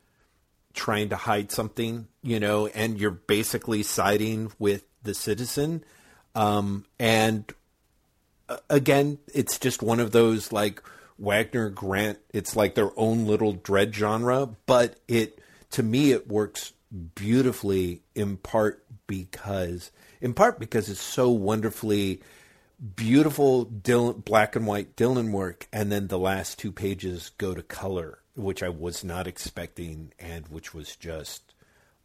trying 0.74 1.10
to 1.10 1.16
hide 1.16 1.52
something, 1.52 2.08
you 2.22 2.40
know, 2.40 2.68
and 2.68 3.00
you're 3.00 3.12
basically 3.12 3.84
siding 3.84 4.52
with 4.60 4.84
the 5.04 5.14
citizen. 5.14 5.84
Um, 6.34 6.86
and 7.00 7.50
uh, 8.50 8.58
again, 8.70 9.20
it's 9.34 9.58
just 9.58 9.82
one 9.82 10.00
of 10.00 10.12
those 10.12 10.52
like 10.52 10.84
Wagner 11.18 11.70
Grant. 11.70 12.20
It's 12.34 12.56
like 12.56 12.76
their 12.76 12.92
own 12.98 13.26
little 13.26 13.56
Dredd 13.56 13.94
genre, 13.94 14.50
but 14.66 14.98
it 15.08 15.40
to 15.72 15.84
me 15.84 16.12
it 16.12 16.28
works 16.28 16.74
beautifully 17.16 18.02
in 18.14 18.38
part 18.38 18.84
because 19.08 19.92
in 20.22 20.34
part 20.34 20.60
because 20.60 20.90
it's 20.90 21.02
so 21.02 21.30
wonderfully 21.30 22.22
beautiful 22.96 23.66
Dillon, 23.66 24.20
black 24.22 24.56
and 24.56 24.68
white 24.68 24.96
Dillon 24.96 25.32
work, 25.32 25.68
and 25.72 25.92
then 25.92 26.08
the 26.08 26.20
last 26.20 26.60
two 26.60 26.72
pages 26.72 27.32
go 27.38 27.54
to 27.54 27.64
color, 27.64 28.20
which 28.36 28.62
I 28.62 28.70
was 28.70 29.04
not 29.04 29.28
expecting, 29.28 30.12
and 30.20 30.48
which 30.48 30.74
was 30.74 30.96
just 30.96 31.54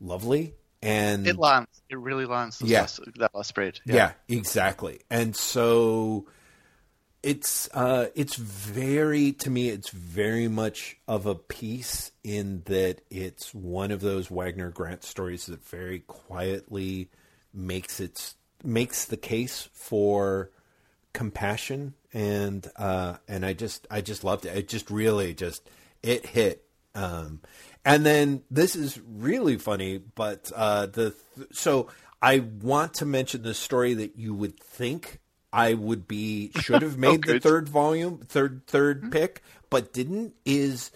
lovely. 0.01 0.55
And 0.83 1.27
It 1.27 1.37
lands. 1.37 1.83
It 1.91 1.99
really 1.99 2.25
lands. 2.25 2.63
Yeah. 2.63 2.83
last- 2.83 3.01
that 3.19 3.35
last 3.35 3.49
spread. 3.49 3.81
yeah. 3.85 4.13
exactly. 4.29 5.01
And 5.11 5.37
so 5.37 6.27
it's 7.23 7.69
uh 7.75 8.07
it's 8.15 8.37
very 8.37 9.33
to 9.33 9.51
me 9.51 9.69
it's 9.69 9.91
very 9.91 10.49
much 10.49 10.97
of 11.07 11.27
a 11.27 11.35
piece 11.35 12.13
in 12.25 12.63
that 12.65 13.03
it's 13.11 13.55
one 13.55 13.91
of 13.91 14.01
those 14.01 14.31
Wagner 14.31 14.71
Grant 14.71 15.05
stories 15.05 15.47
that 15.47 15.65
very 15.65 16.01
quietly 16.01 17.11
makes 17.53 18.01
its 18.01 18.37
makes 18.65 19.05
the 19.05 19.17
case 19.17 19.69
for 19.73 20.51
compassion 21.13 21.95
and 22.15 22.71
uh 22.77 23.17
and 23.29 23.45
I 23.45 23.53
just 23.53 23.87
I 23.91 24.01
just 24.01 24.25
loved 24.25 24.47
it. 24.47 24.57
It 24.57 24.69
just 24.69 24.91
really 24.91 25.35
just 25.35 25.69
it 26.03 26.25
hit 26.25 26.65
um 26.95 27.41
and 27.85 28.05
then 28.07 28.43
this 28.51 28.75
is 28.75 28.99
really 29.07 29.59
funny 29.59 29.99
but 29.99 30.51
uh 30.57 30.87
the 30.87 31.15
so 31.53 31.89
I 32.23 32.41
want 32.41 32.95
to 32.95 33.07
mention 33.07 33.43
the 33.43 33.55
story 33.55 33.95
that 33.95 34.17
you 34.17 34.35
would 34.35 34.59
think 34.59 35.21
I 35.53 35.75
would 35.75 36.07
be 36.09 36.51
should 36.61 36.83
have 36.83 36.97
made 36.99 37.25
the 37.27 37.41
third 37.41 37.69
volume 37.69 38.19
third 38.19 38.67
3rd 38.67 39.11
pick 39.11 39.43
but 39.69 39.93
didn't 39.93 40.35
is 40.45 40.91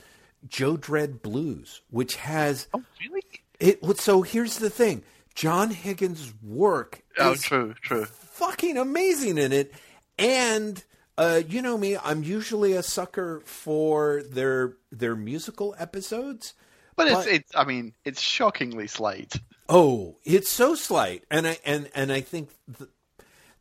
Joe 0.48 0.76
Dredd 0.76 1.22
Blues 1.22 1.80
which 1.90 2.16
has 2.16 2.68
Oh, 2.74 2.82
really? 3.00 3.22
it 3.60 3.80
so 3.98 4.22
here's 4.22 4.58
the 4.58 4.70
thing 4.70 5.02
John 5.34 5.70
Higgins' 5.70 6.32
work 6.42 7.02
Oh, 7.18 7.32
is 7.32 7.42
true, 7.42 7.74
true. 7.82 8.04
fucking 8.04 8.76
amazing 8.76 9.36
in 9.38 9.52
it. 9.52 9.72
And 10.16 10.82
uh, 11.18 11.42
you 11.48 11.60
know 11.62 11.76
me, 11.76 11.96
I'm 11.96 12.22
usually 12.22 12.72
a 12.74 12.82
sucker 12.84 13.40
for 13.44 14.22
their 14.30 14.76
their 14.92 15.16
musical 15.16 15.74
episodes. 15.78 16.54
But 16.96 17.08
it's, 17.08 17.16
But- 17.16 17.26
it's. 17.28 17.50
I 17.56 17.64
mean, 17.64 17.94
it's 18.04 18.20
shockingly 18.20 18.86
slight. 18.86 19.34
Oh, 19.68 20.16
it's 20.24 20.48
so 20.48 20.74
slight, 20.76 21.24
and 21.30 21.48
I 21.48 21.58
and 21.64 21.90
and 21.96 22.12
I 22.12 22.20
think 22.20 22.50
the, 22.68 22.88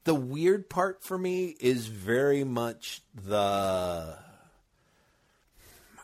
the 0.03 0.15
weird 0.15 0.69
part 0.69 1.03
for 1.03 1.17
me 1.17 1.55
is 1.59 1.87
very 1.87 2.43
much 2.43 3.01
the, 3.15 4.17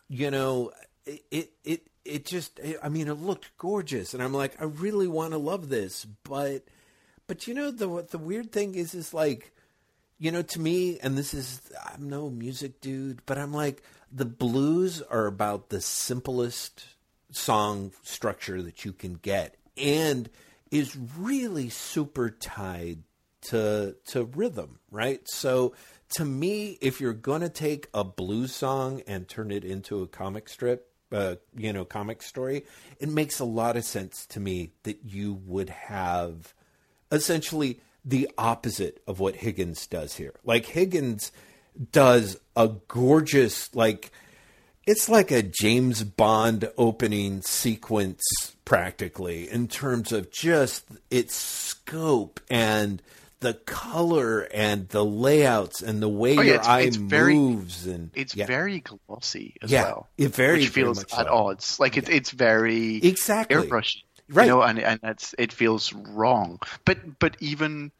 you 0.07 0.31
know, 0.31 0.71
it 1.05 1.23
it 1.31 1.51
it, 1.63 1.87
it 2.05 2.25
just 2.25 2.59
I 2.81 2.89
mean 2.89 3.07
it 3.07 3.15
looked 3.15 3.57
gorgeous, 3.57 4.13
and 4.13 4.23
I'm 4.23 4.33
like 4.33 4.61
I 4.61 4.65
really 4.65 5.07
want 5.07 5.31
to 5.31 5.37
love 5.37 5.69
this, 5.69 6.05
but 6.05 6.63
but 7.27 7.47
you 7.47 7.53
know 7.53 7.71
the 7.71 8.05
the 8.09 8.17
weird 8.17 8.51
thing 8.51 8.75
is 8.75 8.93
is 8.93 9.13
like 9.13 9.53
you 10.19 10.31
know, 10.31 10.41
to 10.41 10.59
me, 10.59 10.99
and 10.99 11.17
this 11.17 11.33
is, 11.33 11.61
I'm 11.93 12.09
no 12.09 12.29
music 12.29 12.81
dude, 12.81 13.25
but 13.25 13.37
I'm 13.37 13.53
like, 13.53 13.81
the 14.11 14.25
blues 14.25 15.01
are 15.01 15.25
about 15.25 15.69
the 15.69 15.79
simplest 15.79 16.83
song 17.31 17.93
structure 18.03 18.61
that 18.61 18.83
you 18.83 18.91
can 18.91 19.13
get 19.13 19.55
and 19.77 20.29
is 20.71 20.97
really 21.17 21.69
super 21.69 22.29
tied 22.29 23.03
to 23.43 23.95
to 24.07 24.25
rhythm, 24.25 24.79
right? 24.91 25.21
So 25.25 25.73
to 26.15 26.25
me, 26.25 26.77
if 26.81 26.99
you're 26.99 27.13
going 27.13 27.41
to 27.41 27.49
take 27.49 27.87
a 27.93 28.03
blues 28.03 28.53
song 28.53 29.01
and 29.07 29.27
turn 29.27 29.51
it 29.51 29.63
into 29.63 30.01
a 30.01 30.07
comic 30.07 30.49
strip, 30.49 30.91
uh, 31.11 31.35
you 31.55 31.71
know, 31.71 31.85
comic 31.85 32.21
story, 32.21 32.65
it 32.99 33.09
makes 33.09 33.39
a 33.39 33.45
lot 33.45 33.77
of 33.77 33.83
sense 33.83 34.25
to 34.27 34.39
me 34.39 34.71
that 34.83 34.99
you 35.05 35.33
would 35.45 35.69
have 35.69 36.53
essentially 37.11 37.79
the 38.05 38.29
opposite 38.37 39.01
of 39.07 39.19
what 39.19 39.35
Higgins 39.35 39.85
does 39.87 40.15
here. 40.15 40.33
Like 40.43 40.65
Higgins 40.65 41.31
does 41.91 42.39
a 42.55 42.67
gorgeous 42.87 43.73
like 43.75 44.11
it's 44.85 45.07
like 45.07 45.29
a 45.29 45.43
James 45.43 46.03
Bond 46.03 46.69
opening 46.77 47.41
sequence 47.41 48.23
practically 48.65 49.49
in 49.49 49.67
terms 49.67 50.11
of 50.11 50.31
just 50.31 50.85
its 51.11 51.35
scope 51.35 52.39
and 52.49 53.01
the 53.41 53.53
color 53.53 54.41
and 54.53 54.89
the 54.89 55.03
layouts 55.05 55.81
and 55.81 56.01
the 56.01 56.09
way 56.09 56.37
Oh, 56.37 56.41
yeah, 56.41 56.47
your 56.47 56.55
it's- 56.55 56.67
eye 56.67 56.81
it's 56.81 56.97
very- 56.97 57.35
moves 57.35 57.87
and 57.87 58.11
It's 58.13 58.35
yeah. 58.35 58.45
very 58.45 58.81
glossy 58.81 59.55
as 59.61 59.71
Yeah, 59.71 59.83
well. 59.83 60.09
it 60.17 60.35
very, 60.35 60.59
which 60.59 60.69
feels 60.69 60.97
much 60.97 61.13
at 61.13 61.27
so. 61.27 61.33
odds. 61.33 61.79
Like 61.79 61.95
it's 61.97 62.09
it's 62.09 62.31
very 62.31 62.97
Exactly. 62.97 63.55
airbrushed, 63.55 64.03
Right. 64.27 64.43
You 64.45 64.49
know, 64.51 64.61
and 64.61 64.77
and 64.79 64.99
that's 65.01 65.33
it 65.37 65.51
feels 65.53 65.93
wrong. 65.93 66.59
But 66.85 67.17
but 67.19 67.37
even 67.39 67.91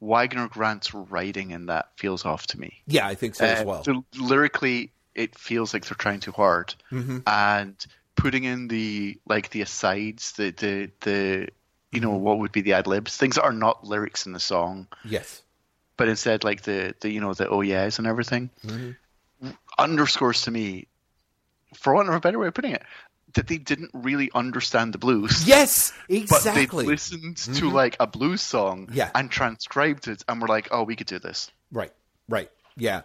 Wagner 0.00 0.48
Grant's 0.48 0.92
writing 0.94 1.50
in 1.52 1.66
that 1.66 1.90
feels 1.96 2.24
off 2.24 2.46
to 2.48 2.60
me. 2.60 2.82
Yeah, 2.86 3.06
I 3.06 3.14
think 3.14 3.34
so 3.36 3.44
as 3.44 3.62
Uh, 3.62 3.64
well. 3.64 3.84
so 3.84 4.04
lyrically, 4.16 4.90
it 5.14 5.36
feels 5.38 5.72
like 5.72 5.84
they're 5.86 5.96
trying 5.96 6.20
too 6.20 6.32
hard, 6.32 6.74
Mm-hmm. 6.92 7.18
and 7.26 7.74
putting 8.16 8.44
in 8.44 8.68
the 8.68 9.16
like 9.26 9.50
the 9.50 9.62
asides, 9.62 10.32
the 10.32 10.50
the 10.50 10.90
the 11.00 11.48
you 11.92 12.00
Mm-hmm. 12.00 12.10
know 12.10 12.16
what 12.16 12.38
would 12.38 12.52
be 12.52 12.60
the 12.60 12.74
ad 12.74 12.86
libs, 12.86 13.16
things 13.16 13.36
that 13.36 13.44
are 13.44 13.52
not 13.52 13.84
lyrics 13.84 14.26
in 14.26 14.32
the 14.32 14.40
song, 14.40 14.86
yes. 15.04 15.42
but 15.96 16.08
instead 16.08 16.44
like 16.44 16.62
the 16.62 16.94
the 17.00 17.10
you 17.10 17.20
know 17.20 17.32
the 17.34 17.48
oh 17.48 17.60
yes 17.62 17.98
and 17.98 18.06
everything, 18.06 18.50
Mm-hmm. 18.66 19.50
underscores 19.78 20.42
to 20.42 20.50
me, 20.50 20.86
for 21.74 21.94
want 21.94 22.08
of 22.08 22.14
a 22.14 22.20
better 22.20 22.38
way 22.38 22.48
of 22.48 22.54
putting 22.54 22.72
it, 22.72 22.82
that 23.34 23.46
they 23.46 23.58
didn't 23.58 23.90
really 23.92 24.30
understand 24.34 24.92
the 24.92 24.98
blues. 24.98 25.46
Yes, 25.46 25.92
But 26.08 26.16
exactly. 26.16 26.62
Mm-hmm. 26.64 26.76
they 26.78 26.86
listened 26.86 27.36
to 27.56 27.70
like 27.70 27.96
a 28.00 28.06
blues 28.06 28.42
song 28.42 28.88
Yeah. 28.92 29.10
and 29.14 29.30
transcribed 29.30 30.08
it 30.08 30.24
and 30.28 30.40
were 30.40 30.48
like, 30.48 30.68
oh, 30.70 30.82
we 30.82 30.96
could 30.96 31.06
do 31.06 31.18
this. 31.18 31.50
Right, 31.70 31.92
right. 32.28 32.50
Yeah. 32.76 33.02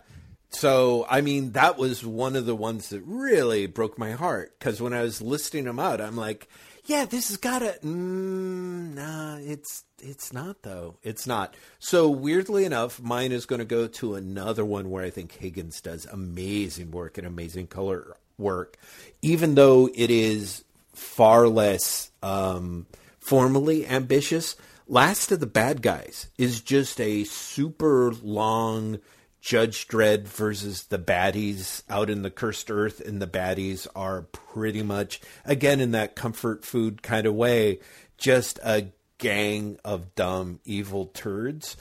So, 0.50 1.06
I 1.10 1.22
mean, 1.22 1.54
that 1.54 1.78
was 1.78 2.06
one 2.06 2.36
of 2.36 2.46
the 2.46 2.56
ones 2.56 2.90
that 2.90 3.02
really 3.02 3.66
broke 3.66 3.98
my 3.98 4.12
heart 4.12 4.54
because 4.58 4.80
when 4.82 4.94
I 4.94 5.02
was 5.02 5.22
listing 5.22 5.64
them 5.66 5.80
out, 5.80 6.00
I'm 6.00 6.16
like, 6.16 6.48
yeah, 6.86 7.06
this 7.06 7.30
has 7.30 7.38
got 7.38 7.60
to. 7.60 7.78
Mm, 7.84 8.96
nah, 8.96 9.38
it's 9.38 9.86
it's 10.02 10.34
not 10.34 10.64
though. 10.64 10.98
It's 11.02 11.26
not. 11.26 11.56
So 11.80 12.10
weirdly 12.10 12.66
enough, 12.66 13.02
mine 13.02 13.32
is 13.32 13.46
going 13.46 13.60
to 13.60 13.66
go 13.66 13.88
to 13.88 14.16
another 14.16 14.66
one 14.66 14.90
where 14.90 15.04
I 15.04 15.10
think 15.10 15.32
Higgins 15.32 15.80
does 15.80 16.06
amazing 16.06 16.92
work 16.92 17.18
and 17.18 17.26
amazing 17.26 17.68
color 17.68 18.18
work, 18.38 18.78
even 19.22 19.56
though 19.56 19.90
it 19.96 20.12
is 20.12 20.66
far 20.94 21.48
less 21.48 22.12
um, 22.22 22.86
formally 23.20 23.88
ambitious. 23.88 24.56
Last 24.86 25.32
of 25.32 25.40
the 25.40 25.48
Bad 25.48 25.82
Guys 25.82 26.28
is 26.38 26.60
just 26.60 27.00
a 27.00 27.24
super 27.24 28.12
long 28.22 29.00
Judge 29.44 29.90
Dredd 29.90 30.26
versus 30.26 30.84
the 30.84 30.98
baddies 30.98 31.84
out 31.90 32.10
in 32.10 32.22
the 32.22 32.32
cursed 32.32 32.72
earth, 32.72 33.02
and 33.02 33.22
the 33.22 33.28
baddies 33.28 33.88
are 33.94 34.22
pretty 34.22 34.82
much, 34.82 35.20
again, 35.44 35.82
in 35.82 35.92
that 35.92 36.16
comfort 36.16 36.64
food 36.64 37.04
kind 37.04 37.28
of 37.28 37.36
way, 37.36 37.80
just 38.18 38.58
a 38.64 38.88
gang 39.18 39.78
of 39.84 40.16
dumb, 40.16 40.62
evil 40.64 41.08
turds. 41.08 41.76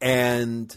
And 0.00 0.76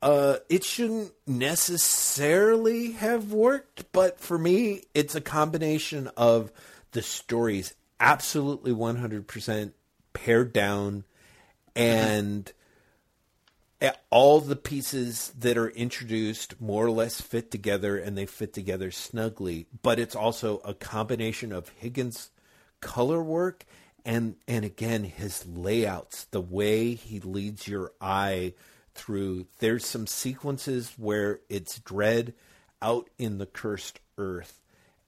uh, 0.00 0.36
it 0.48 0.62
shouldn't 0.62 1.14
necessarily 1.26 2.92
have 2.92 3.32
worked, 3.32 3.90
but 3.90 4.20
for 4.20 4.38
me, 4.38 4.84
it's 4.94 5.16
a 5.16 5.20
combination 5.20 6.08
of 6.16 6.52
the 6.92 7.02
stories 7.02 7.74
absolutely 7.98 8.70
100% 8.70 9.72
pared 10.12 10.52
down 10.52 11.02
and 11.74 12.52
all 14.10 14.40
the 14.40 14.56
pieces 14.56 15.32
that 15.38 15.56
are 15.56 15.70
introduced 15.70 16.60
more 16.60 16.86
or 16.86 16.90
less 16.90 17.20
fit 17.20 17.50
together 17.50 17.96
and 17.96 18.16
they 18.16 18.26
fit 18.26 18.52
together 18.52 18.90
snugly 18.90 19.66
but 19.82 19.98
it's 19.98 20.14
also 20.14 20.58
a 20.58 20.74
combination 20.74 21.52
of 21.52 21.68
higgins 21.70 22.30
color 22.80 23.22
work 23.22 23.64
and 24.04 24.36
and 24.46 24.64
again 24.64 25.04
his 25.04 25.46
layouts 25.46 26.24
the 26.24 26.40
way 26.40 26.94
he 26.94 27.20
leads 27.20 27.66
your 27.66 27.92
eye 28.00 28.52
through. 28.94 29.46
There's 29.58 29.86
some 29.86 30.06
sequences 30.06 30.92
where 30.96 31.40
it's 31.48 31.78
Dredd 31.78 32.34
out 32.80 33.08
in 33.18 33.38
the 33.38 33.46
cursed 33.46 34.00
earth 34.18 34.60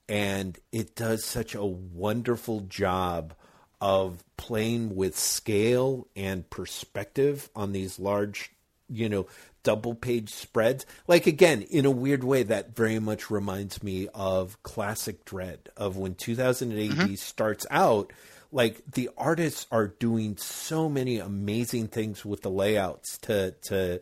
and 0.09 0.59
it 0.71 0.95
does 0.95 1.25
such 1.25 1.55
a 1.55 1.65
wonderful 1.65 2.61
job 2.61 3.35
of 3.81 4.23
playing 4.37 4.95
with 4.95 5.19
scale 5.19 6.07
and 6.15 6.49
perspective 6.49 7.51
on 7.57 7.73
these 7.73 7.99
large 7.99 8.53
you 8.89 9.09
know 9.09 9.27
double 9.63 9.95
page 9.95 10.29
spreads 10.31 10.85
like 11.09 11.27
again 11.27 11.63
in 11.63 11.87
a 11.87 11.91
weird 11.91 12.23
way 12.23 12.43
that 12.43 12.77
very 12.77 12.99
much 12.99 13.31
reminds 13.31 13.83
me 13.83 14.09
of 14.15 14.63
classic 14.63 15.25
Dredd 15.25 15.59
of 15.77 15.97
when 15.97 16.15
2000 16.15 16.73
AD 16.73 16.79
Mm-hmm. 16.79 17.15
starts 17.15 17.67
out 17.71 18.13
like 18.53 18.83
the 18.93 19.11
artists 19.17 19.67
are 19.73 19.89
doing 19.89 20.37
so 20.37 20.89
many 20.89 21.19
amazing 21.19 21.89
things 21.89 22.25
with 22.25 22.43
the 22.43 22.51
layouts 22.51 23.19
to 23.19 23.53
to 23.63 24.01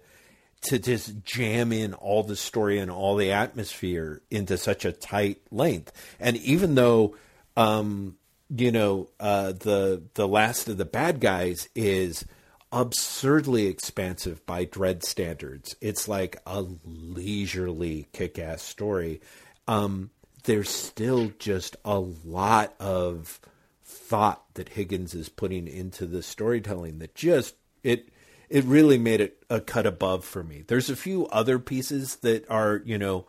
to 0.63 0.79
just 0.79 1.25
jam 1.25 1.73
in 1.73 1.93
all 1.95 2.23
the 2.23 2.37
story 2.37 2.79
and 2.79 2.91
all 2.91 3.17
the 3.17 3.33
atmosphere 3.33 4.23
into 4.31 4.57
such 4.57 4.85
a 4.85 4.93
tight 4.93 5.41
length. 5.51 5.91
And 6.21 6.37
even 6.37 6.77
though, 6.77 7.17
um, 7.57 8.17
you 8.49 8.71
know, 8.71 9.09
uh, 9.19 9.53
the 9.53 10.03
the 10.15 10.29
last 10.29 10.69
of 10.69 10.77
the 10.77 10.85
bad 10.85 11.19
guys 11.19 11.69
is 11.75 12.25
absurdly 12.73 13.67
expansive 13.67 14.45
by 14.47 14.65
Dredd 14.65 15.03
standards, 15.05 15.77
it's 15.81 16.09
like 16.09 16.41
a 16.47 16.65
leisurely 16.85 18.09
kick-ass 18.13 18.63
story. 18.63 19.21
Um, 19.69 20.11
there's 20.45 20.71
still 20.71 21.33
just 21.39 21.77
a 21.85 21.99
lot 21.99 22.75
of 22.81 23.41
thought 23.85 24.43
that 24.55 24.71
Higgins 24.71 25.15
is 25.15 25.29
putting 25.29 25.69
into 25.69 26.07
the 26.07 26.23
storytelling 26.23 26.99
that 26.99 27.15
just 27.15 27.55
it 27.83 28.09
it 28.49 28.65
really 28.65 28.99
made 28.99 29.21
it 29.21 29.43
a 29.49 29.61
cut 29.61 29.87
above 29.87 30.25
for 30.25 30.43
me. 30.43 30.63
There's 30.67 30.91
a 30.91 30.97
few 30.97 31.27
other 31.29 31.59
pieces 31.59 32.17
that 32.17 32.49
are, 32.51 32.83
you 32.85 32.99
know, 32.99 33.27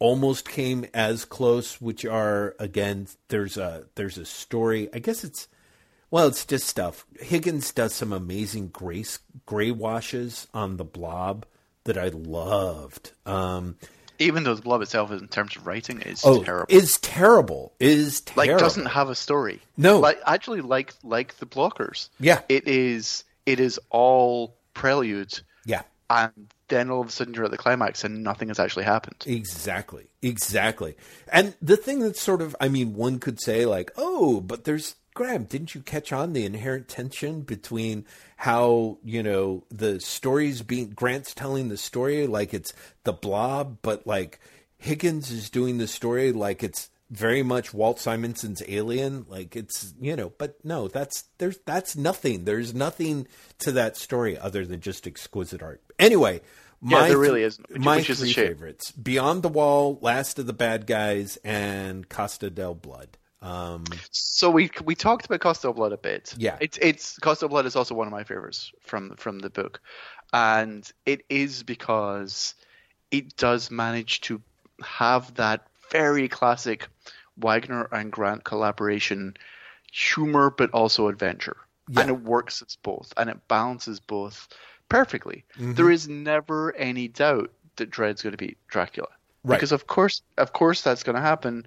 almost 0.00 0.48
came 0.48 0.86
as 0.92 1.24
close, 1.24 1.80
which 1.80 2.04
are 2.04 2.56
again, 2.58 3.06
there's 3.28 3.56
a 3.56 3.86
there's 3.94 4.18
a 4.18 4.24
story. 4.24 4.88
I 4.92 4.98
guess 4.98 5.22
it's 5.22 5.48
well, 6.16 6.28
it's 6.28 6.46
just 6.46 6.66
stuff. 6.66 7.04
Higgins 7.20 7.72
does 7.72 7.92
some 7.92 8.10
amazing 8.10 8.68
gray 8.68 9.04
gray 9.44 9.70
washes 9.70 10.46
on 10.54 10.78
the 10.78 10.84
blob 10.84 11.44
that 11.84 11.98
I 11.98 12.08
loved. 12.08 13.12
Um, 13.26 13.76
Even 14.18 14.42
though 14.42 14.54
the 14.54 14.62
blob 14.62 14.80
itself, 14.80 15.10
in 15.12 15.28
terms 15.28 15.56
of 15.56 15.66
writing, 15.66 16.00
is 16.00 16.22
oh, 16.24 16.42
terrible. 16.42 16.74
is 16.74 16.96
terrible. 17.00 17.74
Is 17.78 18.22
terrible. 18.22 18.54
like 18.54 18.58
doesn't 18.58 18.86
have 18.86 19.10
a 19.10 19.14
story. 19.14 19.60
No. 19.76 19.98
like 19.98 20.18
actually, 20.26 20.62
like 20.62 20.94
like 21.04 21.36
the 21.36 21.44
blockers. 21.44 22.08
Yeah. 22.18 22.40
it 22.48 22.66
is. 22.66 23.24
It 23.44 23.60
is 23.60 23.78
all 23.90 24.56
prelude, 24.72 25.38
Yeah. 25.66 25.82
and 26.08 26.32
then 26.68 26.88
all 26.90 27.02
of 27.02 27.08
a 27.08 27.10
sudden 27.10 27.34
you're 27.34 27.44
at 27.44 27.50
the 27.50 27.58
climax, 27.58 28.04
and 28.04 28.24
nothing 28.24 28.48
has 28.48 28.58
actually 28.58 28.84
happened. 28.86 29.22
Exactly. 29.26 30.06
Exactly. 30.22 30.96
And 31.30 31.52
the 31.60 31.76
thing 31.76 31.98
that's 32.00 32.22
sort 32.22 32.40
of, 32.40 32.56
I 32.58 32.68
mean, 32.68 32.94
one 32.94 33.18
could 33.18 33.38
say, 33.38 33.66
like, 33.66 33.90
oh, 33.98 34.40
but 34.40 34.64
there's, 34.64 34.94
Graeme, 35.16 35.44
didn't 35.44 35.74
you 35.74 35.80
catch 35.80 36.12
on 36.12 36.34
the 36.34 36.44
inherent 36.44 36.88
tension 36.88 37.40
between 37.40 38.04
how, 38.36 38.98
you 39.02 39.22
know, 39.22 39.64
the 39.70 39.98
story's 39.98 40.60
being, 40.60 40.90
Grant's 40.90 41.32
telling 41.32 41.68
the 41.68 41.78
story 41.78 42.26
like 42.26 42.52
it's 42.52 42.74
the 43.04 43.14
blob, 43.14 43.78
but 43.80 44.06
like 44.06 44.38
Higgins 44.76 45.30
is 45.30 45.48
doing 45.48 45.78
the 45.78 45.86
story 45.88 46.32
like 46.32 46.62
it's 46.62 46.90
very 47.10 47.42
much 47.42 47.72
Walt 47.72 47.98
Simonson's 47.98 48.62
Alien, 48.68 49.24
like 49.28 49.56
it's 49.56 49.94
you 49.98 50.14
know, 50.16 50.32
but 50.36 50.62
no, 50.64 50.86
that's 50.88 51.24
there's 51.38 51.56
that's 51.64 51.96
nothing. 51.96 52.44
There's 52.44 52.74
nothing 52.74 53.26
to 53.60 53.72
that 53.72 53.96
story 53.96 54.36
other 54.36 54.66
than 54.66 54.80
just 54.80 55.06
exquisite 55.06 55.62
art. 55.62 55.80
Anyway, 55.98 56.42
Yeah, 56.82 56.98
my 57.00 57.08
there 57.08 57.16
really 57.18 57.42
isn't, 57.44 57.70
which- 57.70 57.80
my 57.80 57.96
which 57.96 58.10
is 58.10 58.18
three 58.20 58.32
favorites: 58.34 58.90
Beyond 58.90 59.42
the 59.42 59.48
Wall, 59.48 59.98
Last 60.02 60.38
of 60.38 60.46
the 60.46 60.52
Bad 60.52 60.86
Guys, 60.86 61.38
and 61.42 62.06
Costa 62.08 62.50
del 62.50 62.74
Blood. 62.74 63.16
Um, 63.42 63.84
So 64.10 64.50
we 64.50 64.70
we 64.84 64.94
talked 64.94 65.26
about 65.26 65.40
Costa 65.40 65.72
Blood 65.72 65.92
a 65.92 65.96
bit. 65.98 66.34
Yeah. 66.36 66.56
it's 66.60 66.78
it's 66.80 67.18
Costa 67.18 67.48
Blood 67.48 67.66
is 67.66 67.76
also 67.76 67.94
one 67.94 68.06
of 68.06 68.12
my 68.12 68.24
favorites 68.24 68.72
from 68.80 69.14
from 69.16 69.38
the 69.40 69.50
book, 69.50 69.80
and 70.32 70.90
it 71.04 71.24
is 71.28 71.62
because 71.62 72.54
it 73.10 73.36
does 73.36 73.70
manage 73.70 74.20
to 74.22 74.40
have 74.82 75.34
that 75.34 75.66
very 75.90 76.28
classic 76.28 76.88
Wagner 77.38 77.88
and 77.92 78.10
Grant 78.10 78.44
collaboration 78.44 79.34
humor, 79.92 80.50
but 80.50 80.70
also 80.70 81.08
adventure, 81.08 81.56
Yeah. 81.88 82.00
and 82.02 82.10
it 82.10 82.20
works 82.22 82.62
as 82.62 82.76
both, 82.76 83.12
and 83.16 83.30
it 83.30 83.46
balances 83.48 84.00
both 84.00 84.48
perfectly. 84.88 85.44
Mm-hmm. 85.54 85.74
There 85.74 85.90
is 85.90 86.08
never 86.08 86.74
any 86.76 87.08
doubt 87.08 87.52
that 87.76 87.90
Dredd's 87.90 88.22
going 88.22 88.32
to 88.32 88.36
beat 88.38 88.58
Dracula, 88.68 89.08
Right. 89.44 89.56
because 89.56 89.72
of 89.72 89.86
course, 89.86 90.22
of 90.38 90.52
course, 90.52 90.82
that's 90.82 91.02
going 91.02 91.16
to 91.16 91.22
happen. 91.22 91.66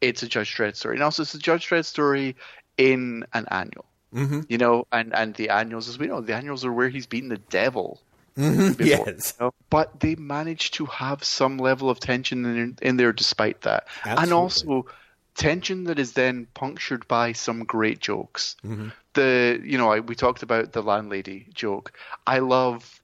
It's 0.00 0.22
a 0.22 0.28
Judge 0.28 0.54
Dredd 0.54 0.76
story, 0.76 0.96
and 0.96 1.02
also 1.02 1.22
it's 1.22 1.34
a 1.34 1.38
Judge 1.38 1.68
Dredd 1.68 1.84
story 1.84 2.36
in 2.76 3.24
an 3.32 3.46
annual. 3.50 3.86
Mm-hmm. 4.14 4.40
You 4.48 4.58
know, 4.58 4.86
and 4.90 5.14
and 5.14 5.34
the 5.34 5.50
annuals, 5.50 5.88
as 5.88 5.98
we 5.98 6.06
know, 6.06 6.20
the 6.20 6.34
annuals 6.34 6.64
are 6.64 6.72
where 6.72 6.88
he's 6.88 7.06
beaten 7.06 7.28
the 7.28 7.38
devil. 7.38 8.00
before, 8.38 8.86
yes. 8.86 9.34
you 9.38 9.46
know? 9.46 9.54
But 9.68 10.00
they 10.00 10.14
managed 10.14 10.74
to 10.74 10.86
have 10.86 11.24
some 11.24 11.58
level 11.58 11.90
of 11.90 11.98
tension 11.98 12.44
in, 12.44 12.78
in 12.80 12.96
there 12.96 13.12
despite 13.12 13.62
that. 13.62 13.88
And 14.04 14.32
also 14.32 14.86
tension 15.34 15.84
that 15.84 15.98
is 15.98 16.12
then 16.12 16.46
punctured 16.54 17.06
by 17.08 17.32
some 17.32 17.64
great 17.64 17.98
jokes. 17.98 18.56
Mm-hmm. 18.64 18.88
The 19.14 19.60
you 19.64 19.78
know, 19.78 19.90
I, 19.90 20.00
we 20.00 20.14
talked 20.14 20.42
about 20.42 20.72
the 20.72 20.82
landlady 20.82 21.46
joke. 21.52 21.92
I 22.26 22.38
love 22.38 23.00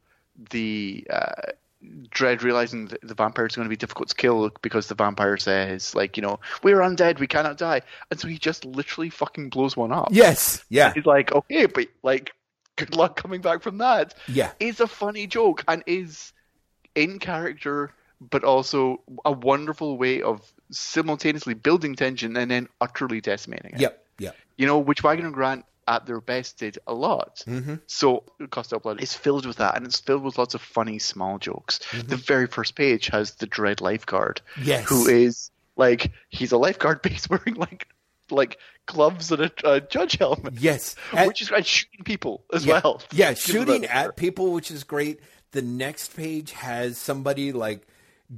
the 0.50 1.06
uh, 1.10 1.52
Dredd 2.10 2.42
realizing 2.42 2.86
that 2.86 3.00
the 3.02 3.14
vampire 3.14 3.46
is 3.46 3.56
going 3.56 3.66
to 3.66 3.70
be 3.70 3.76
difficult 3.76 4.08
to 4.08 4.14
kill 4.14 4.50
because 4.62 4.88
the 4.88 4.94
vampire 4.94 5.36
says, 5.36 5.94
like, 5.94 6.16
you 6.16 6.22
know, 6.22 6.40
we're 6.62 6.78
undead, 6.78 7.18
we 7.18 7.26
cannot 7.26 7.58
die. 7.58 7.82
And 8.10 8.20
so 8.20 8.28
he 8.28 8.38
just 8.38 8.64
literally 8.64 9.10
fucking 9.10 9.50
blows 9.50 9.76
one 9.76 9.92
up. 9.92 10.08
Yes. 10.10 10.64
Yeah. 10.68 10.92
He's 10.94 11.06
like, 11.06 11.32
okay, 11.32 11.66
but 11.66 11.88
like, 12.02 12.32
good 12.76 12.94
luck 12.94 13.16
coming 13.16 13.40
back 13.40 13.62
from 13.62 13.78
that. 13.78 14.14
Yeah. 14.28 14.52
is 14.60 14.80
a 14.80 14.86
funny 14.86 15.26
joke 15.26 15.64
and 15.68 15.82
is 15.86 16.32
in 16.94 17.18
character, 17.18 17.90
but 18.20 18.44
also 18.44 19.00
a 19.24 19.32
wonderful 19.32 19.98
way 19.98 20.22
of 20.22 20.40
simultaneously 20.70 21.54
building 21.54 21.94
tension 21.94 22.36
and 22.36 22.50
then 22.50 22.68
utterly 22.80 23.20
decimating 23.20 23.72
it. 23.74 23.80
Yep. 23.80 24.06
Yep. 24.18 24.36
You 24.56 24.66
know, 24.66 24.78
which 24.78 25.02
Wagner 25.02 25.26
and 25.26 25.34
Grant 25.34 25.64
at 25.86 26.06
their 26.06 26.20
best 26.20 26.58
did 26.58 26.78
a 26.86 26.94
lot. 26.94 27.42
Mm-hmm. 27.46 27.76
So 27.86 28.24
Costa 28.50 28.78
Blood 28.78 29.00
is 29.02 29.14
filled 29.14 29.46
with 29.46 29.56
that, 29.56 29.76
and 29.76 29.86
it's 29.86 30.00
filled 30.00 30.22
with 30.24 30.38
lots 30.38 30.54
of 30.54 30.60
funny 30.62 30.98
small 30.98 31.38
jokes. 31.38 31.80
The 31.92 32.16
very 32.16 32.46
first 32.46 32.74
page 32.74 33.08
has 33.08 33.34
the 33.36 33.46
Dredd 33.46 33.80
lifeguard, 33.80 34.40
Mm-hmm. 34.54 34.68
Yes. 34.68 34.88
who 34.88 35.06
is 35.08 35.50
like 35.76 36.12
he's 36.28 36.52
a 36.52 36.56
lifeguard, 36.58 37.00
but 37.02 37.12
he's 37.12 37.28
wearing 37.28 37.54
like 37.54 37.88
like 38.30 38.58
gloves 38.86 39.30
and 39.32 39.42
a, 39.42 39.52
a 39.64 39.80
judge 39.80 40.16
helmet. 40.18 40.54
Yes. 40.58 40.94
And- 41.12 41.28
which 41.28 41.42
is 41.42 41.50
and 41.50 41.64
shooting 41.66 42.04
people 42.04 42.44
as 42.52 42.64
yeah, 42.64 42.80
well. 42.82 43.02
Yeah, 43.12 43.34
shooting 43.34 43.84
at 43.86 44.16
people, 44.16 44.52
which 44.52 44.70
is 44.70 44.84
great. 44.84 45.20
The 45.52 45.62
next 45.62 46.16
page 46.16 46.52
has 46.52 46.96
somebody 46.98 47.52
like 47.52 47.86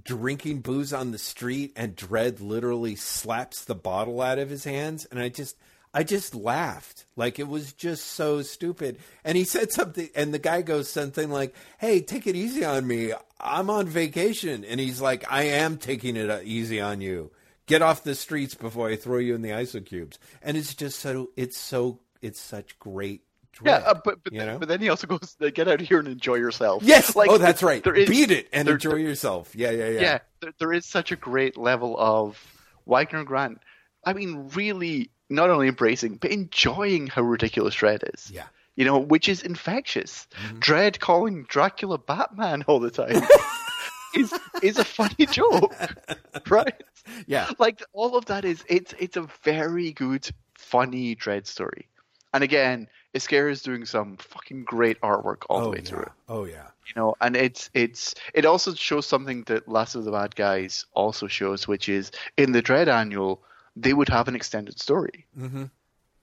drinking 0.04 0.60
booze 0.60 0.92
on 0.92 1.12
the 1.12 1.18
street, 1.18 1.72
and 1.76 1.96
Dredd 1.96 2.40
literally 2.40 2.96
slaps 2.96 3.64
the 3.64 3.74
bottle 3.74 4.20
out 4.20 4.38
of 4.38 4.50
his 4.50 4.64
hands, 4.64 5.06
and 5.10 5.20
I 5.20 5.28
just. 5.28 5.56
I 5.96 6.02
just 6.02 6.34
laughed. 6.34 7.06
Like 7.16 7.38
it 7.38 7.48
was 7.48 7.72
just 7.72 8.04
so 8.08 8.42
stupid. 8.42 8.98
And 9.24 9.34
he 9.36 9.44
said 9.44 9.72
something 9.72 10.10
and 10.14 10.34
the 10.34 10.38
guy 10.38 10.60
goes 10.60 10.90
something 10.90 11.30
like, 11.30 11.54
"Hey, 11.78 12.02
take 12.02 12.26
it 12.26 12.36
easy 12.36 12.66
on 12.66 12.86
me. 12.86 13.12
I'm 13.40 13.70
on 13.70 13.86
vacation." 13.86 14.62
And 14.62 14.78
he's 14.78 15.00
like, 15.00 15.24
"I 15.32 15.44
am 15.44 15.78
taking 15.78 16.16
it 16.16 16.28
uh, 16.28 16.40
easy 16.44 16.82
on 16.82 17.00
you. 17.00 17.32
Get 17.64 17.80
off 17.80 18.04
the 18.04 18.14
streets 18.14 18.54
before 18.54 18.90
I 18.90 18.96
throw 18.96 19.16
you 19.16 19.34
in 19.34 19.40
the 19.40 19.50
isocubes." 19.50 20.18
And 20.42 20.58
it's 20.58 20.74
just 20.74 21.00
so 21.00 21.30
it's 21.34 21.56
so 21.56 22.00
it's 22.20 22.38
such 22.40 22.78
great 22.78 23.22
Yeah, 23.64 23.76
uh, 23.86 23.94
but 24.04 24.22
but, 24.22 24.34
know? 24.34 24.58
but 24.58 24.68
then 24.68 24.80
he 24.80 24.90
also 24.90 25.06
goes, 25.06 25.34
"Get 25.54 25.66
out 25.66 25.80
of 25.80 25.88
here 25.88 25.98
and 25.98 26.08
enjoy 26.08 26.34
yourself." 26.34 26.82
Yes. 26.82 27.16
like 27.16 27.30
oh, 27.30 27.38
that's 27.38 27.62
right. 27.62 27.82
There 27.82 27.94
is, 27.94 28.06
Beat 28.06 28.30
it 28.30 28.48
and 28.52 28.68
there- 28.68 28.74
enjoy 28.74 28.96
yourself. 28.96 29.56
Yeah, 29.56 29.70
yeah, 29.70 29.88
yeah. 29.88 30.00
yeah, 30.00 30.18
there, 30.40 30.52
there 30.58 30.72
is 30.74 30.84
such 30.84 31.10
a 31.10 31.16
great 31.16 31.56
level 31.56 31.96
of 31.98 32.38
Wagner 32.84 33.24
Grant. 33.24 33.60
I 34.04 34.12
mean, 34.12 34.50
really, 34.54 35.10
not 35.28 35.50
only 35.50 35.68
embracing 35.68 36.16
but 36.16 36.30
enjoying 36.30 37.06
how 37.06 37.22
ridiculous 37.22 37.74
Dredd 37.74 38.02
is. 38.14 38.30
Yeah. 38.30 38.42
Mm-hmm. 38.42 38.50
you 38.76 38.84
know, 38.84 38.98
which 38.98 39.28
is 39.28 39.42
infectious. 39.42 40.26
Dredd 40.60 40.98
calling 41.00 41.44
Dracula 41.48 41.98
Batman 41.98 42.62
all 42.66 42.78
the 42.80 42.90
time 42.90 43.22
is 44.14 44.32
is 44.62 44.78
a 44.78 44.84
funny 44.84 45.26
joke, 45.26 45.74
right? 46.48 46.82
Yeah. 47.26 47.50
Like 47.58 47.82
all 47.92 48.16
of 48.16 48.26
that 48.26 48.44
is 48.44 48.64
it's 48.68 48.94
it's 48.98 49.16
a 49.16 49.26
very 49.42 49.92
good, 49.92 50.28
funny 50.54 51.16
Dredd 51.16 51.46
story. 51.46 51.88
And 52.34 52.44
again, 52.44 52.88
Ezquerra 53.14 53.50
is 53.50 53.62
doing 53.62 53.86
some 53.86 54.18
fucking 54.18 54.64
great 54.64 55.00
artwork 55.00 55.44
all 55.48 55.60
the 55.60 55.66
Oh 55.68 55.70
way 55.70 55.80
through 55.80 56.00
yeah. 56.00 56.04
it 56.04 56.12
Oh 56.28 56.44
yeah. 56.44 56.66
you 56.86 56.92
know 57.00 57.14
and 57.20 57.34
it's 57.34 57.70
it's 57.72 58.14
it 58.34 58.44
also 58.44 58.74
shows 58.74 59.06
something 59.06 59.44
that 59.44 59.66
last 59.68 59.94
of 59.94 60.04
the 60.04 60.10
bad 60.12 60.36
guys 60.36 60.84
also 60.92 61.26
shows 61.26 61.66
which 61.66 61.88
is 61.88 62.10
in 62.36 62.52
the 62.52 62.62
Dredd 62.62 62.88
annual 62.88 63.42
they 63.76 63.92
would 63.92 64.08
have 64.08 64.28
an 64.28 64.34
extended 64.36 64.80
story 64.80 65.26
Mm-hmm. 65.38 65.64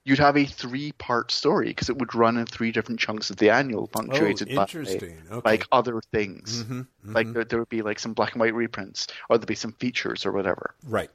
you'd 0.04 0.18
have 0.18 0.36
a 0.36 0.44
three 0.44 0.92
part 0.92 1.30
story 1.30 1.68
because 1.68 1.88
it 1.88 1.96
would 1.98 2.14
run 2.14 2.36
in 2.36 2.46
three 2.46 2.72
different 2.72 3.00
chunks 3.00 3.30
of 3.30 3.36
the 3.36 3.50
annual 3.50 3.86
punctuated 3.88 4.48
by 4.54 4.62
Oh, 4.62 4.62
interesting. 4.62 5.22
Okay. 5.30 5.50
like 5.50 5.66
other 5.72 6.00
things 6.12 6.64
Mhm, 6.64 6.86
like 7.14 7.32
there, 7.32 7.44
there 7.44 7.58
would 7.60 7.68
be 7.68 7.82
like 7.82 7.98
some 7.98 8.12
black 8.14 8.32
and 8.34 8.40
white 8.40 8.54
reprints 8.54 9.06
or 9.28 9.38
there'd 9.38 9.46
be 9.46 9.54
some 9.54 9.72
features 9.72 10.26
or 10.26 10.32
whatever 10.32 10.74
Right. 10.84 11.10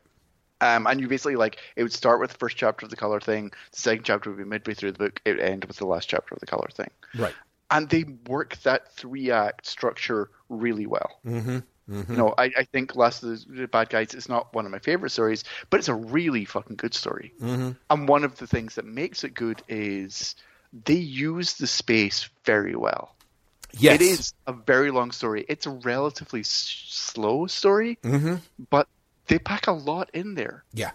um, 0.62 0.88
and 0.88 1.00
you 1.00 1.08
basically 1.08 1.36
like 1.36 1.58
it 1.76 1.84
would 1.84 1.94
start 1.94 2.20
with 2.20 2.32
the 2.32 2.38
first 2.38 2.58
chapter 2.58 2.86
of 2.86 2.90
the 2.90 2.96
color 2.96 3.20
thing 3.20 3.50
the 3.72 3.80
second 3.80 4.04
chapter 4.06 4.30
would 4.30 4.38
be 4.40 4.46
midway 4.46 4.74
through 4.74 4.92
the 4.94 4.98
book 4.98 5.22
it 5.26 5.32
would 5.32 5.40
end 5.42 5.66
with 5.66 5.78
the 5.78 5.86
last 5.86 6.10
chapter 6.10 6.34
of 6.34 6.40
the 6.40 6.46
color 6.46 6.68
thing 6.74 6.90
Right. 7.16 7.36
and 7.72 7.90
they 7.90 8.04
work 8.28 8.58
that 8.64 8.92
three 8.94 9.30
act 9.32 9.68
structure 9.68 10.32
really 10.50 10.88
well. 10.88 11.20
Mm-hmm. 11.90 12.12
You 12.12 12.18
know, 12.18 12.34
I, 12.38 12.52
I 12.58 12.64
think 12.72 12.96
Last 12.96 13.24
of 13.24 13.44
the 13.48 13.68
Bad 13.68 13.90
Guys 13.90 14.14
is 14.14 14.30
not 14.30 14.54
one 14.54 14.66
of 14.66 14.72
my 14.72 14.80
favorite 14.80 15.10
stories, 15.10 15.44
but 15.70 15.80
it's 15.80 15.88
a 15.90 15.96
really 15.96 16.46
fucking 16.46 16.76
good 16.76 16.94
story. 16.94 17.34
Mm-hmm. 17.42 17.72
And 17.90 18.08
one 18.08 18.24
of 18.24 18.38
the 18.38 18.46
things 18.48 18.76
that 18.76 18.86
makes 18.86 19.24
it 19.24 19.34
good 19.34 19.62
is 19.68 20.36
they 20.86 20.94
use 20.94 21.54
the 21.56 21.68
space 21.68 22.30
very 22.46 22.76
well. 22.76 23.16
Yes. 23.78 23.96
It 23.96 24.02
is 24.02 24.34
a 24.48 24.54
very 24.54 24.92
long 24.92 25.12
story. 25.12 25.46
It's 25.50 25.66
a 25.66 25.72
relatively 25.72 26.42
s- 26.42 26.48
slow 26.90 27.48
story, 27.48 27.98
Mm-hmm. 28.04 28.36
but 28.70 28.88
they 29.28 29.40
pack 29.40 29.68
a 29.68 29.72
lot 29.72 30.10
in 30.14 30.36
there. 30.36 30.64
Yeah. 30.74 30.92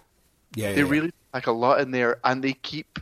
Yeah. 0.57 0.69
yeah, 0.71 0.75
They 0.75 0.83
yeah. 0.83 0.89
really 0.89 1.13
pack 1.33 1.47
a 1.49 1.53
lot 1.53 1.81
in 1.81 1.91
there, 1.91 2.19
and 2.25 2.43
they 2.43 2.53
keep 2.53 2.99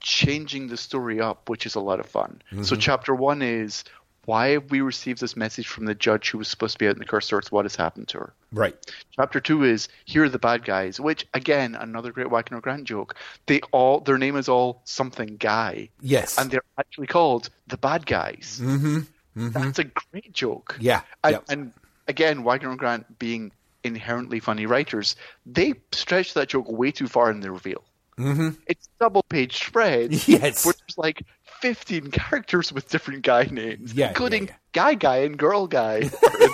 changing 0.00 0.68
the 0.68 0.76
story 0.76 1.20
up, 1.20 1.48
which 1.48 1.66
is 1.66 1.74
a 1.74 1.80
lot 1.80 1.98
of 2.00 2.06
fun. 2.06 2.40
So, 2.50 2.56
Mm-hmm. 2.56 2.78
chapter 2.80 3.14
one 3.14 3.42
is 3.42 3.84
why 4.28 4.48
have 4.50 4.70
we 4.70 4.82
received 4.82 5.20
this 5.20 5.36
message 5.36 5.66
from 5.66 5.86
the 5.86 5.94
judge 5.94 6.28
who 6.30 6.36
was 6.36 6.48
supposed 6.48 6.74
to 6.74 6.78
be 6.78 6.86
out 6.86 6.92
in 6.92 6.98
the 6.98 7.06
cursed 7.06 7.32
earth? 7.32 7.50
What 7.50 7.64
has 7.64 7.74
happened 7.74 8.08
to 8.08 8.18
her? 8.18 8.34
Right. 8.52 8.76
Chapter 9.16 9.40
two 9.40 9.64
is 9.64 9.88
here 10.04 10.24
are 10.24 10.28
the 10.28 10.38
bad 10.38 10.66
guys, 10.66 11.00
which 11.00 11.26
again 11.32 11.74
another 11.74 12.12
great 12.12 12.28
Wagner 12.30 12.60
Grant 12.60 12.84
joke. 12.84 13.14
They 13.46 13.60
all 13.72 14.00
their 14.00 14.18
name 14.18 14.36
is 14.36 14.46
all 14.46 14.82
something 14.84 15.36
guy, 15.38 15.88
Yes. 16.02 16.36
and 16.38 16.50
they're 16.50 16.60
actually 16.78 17.06
called 17.06 17.48
the 17.68 17.78
bad 17.78 18.04
guys. 18.04 18.60
mm-hmm. 18.62 18.98
Mm-hmm. 19.36 19.48
That's 19.50 19.78
a 19.78 19.84
great 19.84 20.32
joke. 20.32 20.76
Yeah. 20.78 21.00
And, 21.24 21.32
Yep. 21.32 21.44
and 21.48 21.72
again, 22.06 22.44
Wagner 22.44 22.76
Grant 22.76 23.18
being 23.18 23.52
inherently 23.82 24.40
funny 24.40 24.66
writers, 24.66 25.16
they 25.46 25.72
stretch 25.92 26.34
that 26.34 26.48
joke 26.48 26.70
way 26.70 26.90
too 26.90 27.08
far 27.08 27.30
in 27.30 27.40
the 27.40 27.50
reveal. 27.50 27.82
Mm-hmm. 28.18 28.48
It's 28.66 28.88
double 29.00 29.22
page 29.22 29.64
spread. 29.64 30.12
Yes. 30.28 30.66
Where 30.66 30.74
there's 30.74 30.98
like 30.98 31.22
15 31.60 32.10
characters 32.10 32.72
with 32.72 32.88
different 32.88 33.22
guy 33.22 33.44
names, 33.44 33.92
Yeah, 33.94 34.08
including 34.08 34.48
yeah, 34.48 34.54
guy 34.72 34.94
guy 34.94 35.16
and 35.18 35.36
girl 35.38 35.66
guy. 35.66 35.96
are 35.96 36.42
in 36.42 36.50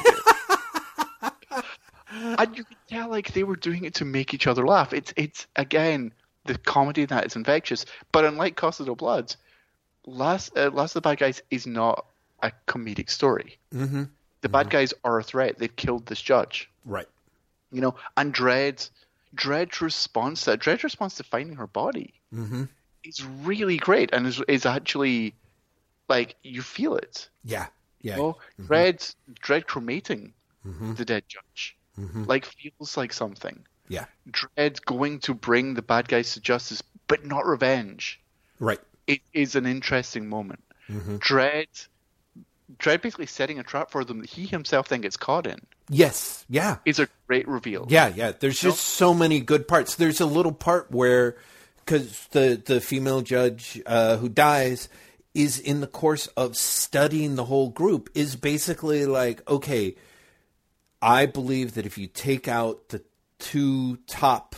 there. 1.50 1.62
and 2.38 2.56
you 2.56 2.64
can 2.64 2.76
tell 2.88 3.08
like 3.10 3.32
they 3.32 3.44
were 3.44 3.56
doing 3.56 3.84
it 3.84 3.94
to 3.94 4.04
make 4.04 4.34
each 4.34 4.46
other 4.46 4.66
laugh. 4.66 4.92
It's 4.92 5.12
it's 5.16 5.46
again 5.56 6.12
the 6.44 6.56
comedy 6.58 7.02
in 7.02 7.08
that 7.08 7.26
is 7.26 7.36
infectious. 7.36 7.84
But 8.12 8.24
unlike 8.24 8.56
Costa 8.56 8.84
del 8.84 8.94
Blood, 8.94 9.34
Last 10.06 10.56
uh, 10.56 10.70
Last 10.72 10.90
of 10.96 11.02
the 11.02 11.08
Bad 11.08 11.18
Guys 11.18 11.42
is 11.50 11.66
not 11.66 12.04
a 12.42 12.52
comedic 12.66 13.10
story. 13.10 13.58
Mm-hmm. 13.74 14.04
The 14.42 14.48
bad 14.50 14.68
guys 14.68 14.92
are 15.04 15.18
a 15.18 15.22
threat. 15.22 15.58
They've 15.58 15.74
killed 15.74 16.04
this 16.06 16.20
judge. 16.20 16.68
Right. 16.84 17.08
You 17.72 17.80
know, 17.80 17.94
and 18.16 18.34
Dredd, 18.34 18.90
Dredd's 19.34 19.80
response 19.80 20.42
to 20.44 20.50
that, 20.50 20.60
Dredd's 20.60 20.84
response 20.84 21.14
to 21.16 21.22
finding 21.24 21.56
her 21.56 21.66
body 21.66 22.12
Mm-hmm. 22.34 22.64
Is 23.04 23.22
really 23.42 23.76
great 23.76 24.10
and 24.12 24.26
is, 24.26 24.42
is 24.48 24.64
actually 24.66 25.34
like 26.08 26.36
you 26.42 26.62
feel 26.62 26.96
it. 26.96 27.28
Yeah. 27.44 27.66
Yeah. 28.00 28.16
You 28.16 28.22
know? 28.22 28.36
Mm-hmm. 28.60 28.72
Dredd, 28.72 29.14
Dredd 29.42 29.66
cremating 29.66 30.32
mm-hmm. 30.66 30.94
the 30.94 31.04
dead 31.04 31.24
judge 31.28 31.76
mm-hmm. 31.98 32.24
like 32.24 32.46
feels 32.46 32.96
like 32.96 33.12
something. 33.12 33.64
Yeah. 33.88 34.06
Dredd 34.30 34.84
going 34.84 35.18
to 35.20 35.34
bring 35.34 35.74
the 35.74 35.82
bad 35.82 36.08
guys 36.08 36.32
to 36.34 36.40
justice, 36.40 36.82
but 37.06 37.24
not 37.24 37.46
revenge. 37.46 38.20
Right. 38.58 38.80
It 39.06 39.20
is 39.34 39.54
an 39.54 39.66
interesting 39.66 40.28
moment. 40.28 40.64
Mm-hmm. 40.90 41.16
Dredd, 41.16 41.88
Dredd 42.78 43.02
basically 43.02 43.26
setting 43.26 43.58
a 43.58 43.62
trap 43.62 43.90
for 43.90 44.04
them 44.04 44.20
that 44.20 44.30
he 44.30 44.46
himself 44.46 44.88
then 44.88 45.02
gets 45.02 45.18
caught 45.18 45.46
in. 45.46 45.60
Yes. 45.90 46.46
Yeah. 46.48 46.78
Is 46.86 46.98
a 46.98 47.08
great 47.26 47.46
reveal. 47.46 47.86
Yeah, 47.90 48.10
yeah. 48.14 48.32
There's 48.32 48.58
just 48.58 48.80
so 48.80 49.12
many 49.12 49.40
good 49.40 49.68
parts. 49.68 49.96
There's 49.96 50.20
a 50.20 50.26
little 50.26 50.52
part 50.52 50.90
where, 50.90 51.36
because 51.84 52.26
the 52.28 52.60
the 52.64 52.80
female 52.80 53.20
judge 53.20 53.80
uh, 53.86 54.16
who 54.16 54.28
dies 54.28 54.88
is 55.34 55.58
in 55.58 55.80
the 55.80 55.86
course 55.86 56.26
of 56.28 56.56
studying 56.56 57.34
the 57.34 57.44
whole 57.44 57.68
group 57.70 58.08
is 58.14 58.36
basically 58.36 59.04
like, 59.04 59.48
okay, 59.50 59.96
I 61.02 61.26
believe 61.26 61.74
that 61.74 61.86
if 61.86 61.98
you 61.98 62.06
take 62.06 62.46
out 62.46 62.88
the 62.90 63.02
two 63.38 63.96
top 64.06 64.54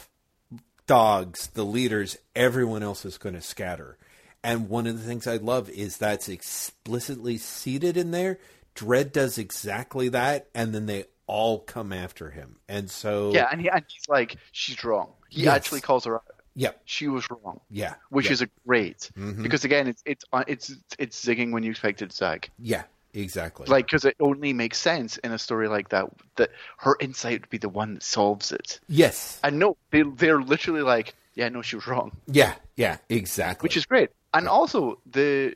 dogs, 0.86 1.48
the 1.48 1.64
leaders, 1.64 2.16
everyone 2.34 2.82
else 2.82 3.04
is 3.04 3.18
going 3.18 3.34
to 3.34 3.40
scatter. 3.40 3.96
And 4.44 4.68
one 4.68 4.86
of 4.86 4.96
the 4.98 5.04
things 5.04 5.26
I 5.26 5.36
love 5.38 5.68
is 5.70 5.96
that's 5.96 6.28
explicitly 6.28 7.38
seeded 7.38 7.96
in 7.96 8.12
there. 8.12 8.38
Dredd 8.76 9.10
does 9.12 9.38
exactly 9.38 10.08
that, 10.10 10.48
and 10.54 10.74
then 10.74 10.86
they 10.86 11.06
all 11.26 11.60
come 11.60 11.92
after 11.92 12.30
him. 12.30 12.56
And 12.68 12.90
so, 12.90 13.32
Yeah, 13.32 13.48
and, 13.50 13.60
he, 13.60 13.68
and 13.68 13.82
he's 13.88 14.08
like, 14.08 14.36
she's 14.52 14.84
wrong. 14.84 15.14
He 15.30 15.42
Yes. 15.42 15.56
actually 15.56 15.80
calls 15.80 16.04
her 16.04 16.16
out. 16.16 16.35
Yep. 16.56 16.80
She 16.86 17.06
was 17.08 17.26
wrong. 17.30 17.60
Yeah. 17.70 17.94
Which 18.10 18.26
yeah, 18.26 18.32
is 18.32 18.42
a 18.42 18.48
great 18.66 19.10
Mhm. 19.16 19.42
because 19.42 19.64
again, 19.64 19.86
it's 19.86 20.02
it's 20.06 20.24
uh, 20.32 20.44
it's 20.48 20.74
it's 20.98 21.24
zigging 21.24 21.52
when 21.52 21.62
you 21.62 21.70
expect 21.70 22.02
it 22.02 22.10
to 22.10 22.16
zag. 22.16 22.48
yeah, 22.58 22.84
exactly. 23.14 23.66
Like 23.66 23.86
because 23.86 24.04
it 24.04 24.16
only 24.20 24.52
makes 24.52 24.78
sense 24.78 25.18
in 25.18 25.32
a 25.32 25.38
story 25.38 25.68
like 25.68 25.90
that 25.90 26.06
that 26.36 26.50
her 26.78 26.96
insight 27.00 27.40
would 27.42 27.50
be 27.50 27.58
the 27.58 27.68
one 27.68 27.94
that 27.94 28.02
solves 28.02 28.52
it. 28.52 28.80
yes. 28.88 29.38
And 29.44 29.58
no, 29.58 29.76
they 29.90 30.02
they're 30.02 30.40
literally 30.40 30.82
like, 30.82 31.14
yeah, 31.34 31.48
no, 31.50 31.62
she 31.62 31.76
was 31.76 31.86
wrong, 31.86 32.12
Yeah. 32.26 32.54
Yeah. 32.76 32.96
Exactly. 33.08 33.64
which 33.66 33.76
is 33.76 33.86
great. 33.86 34.10
And 34.34 34.48
also 34.48 34.98
the 35.10 35.54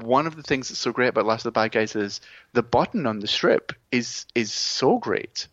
one 0.00 0.26
of 0.28 0.36
the 0.36 0.42
things 0.44 0.68
that's 0.68 0.78
so 0.78 0.92
great 0.92 1.08
about 1.08 1.26
Last 1.26 1.40
of 1.40 1.52
the 1.52 1.60
Bad 1.60 1.72
Guys 1.72 1.96
is 1.96 2.20
the 2.52 2.62
button 2.62 3.06
on 3.06 3.18
the 3.20 3.26
strip 3.26 3.72
is 3.90 4.26
is 4.34 4.52
so 4.52 4.98
great. 4.98 5.48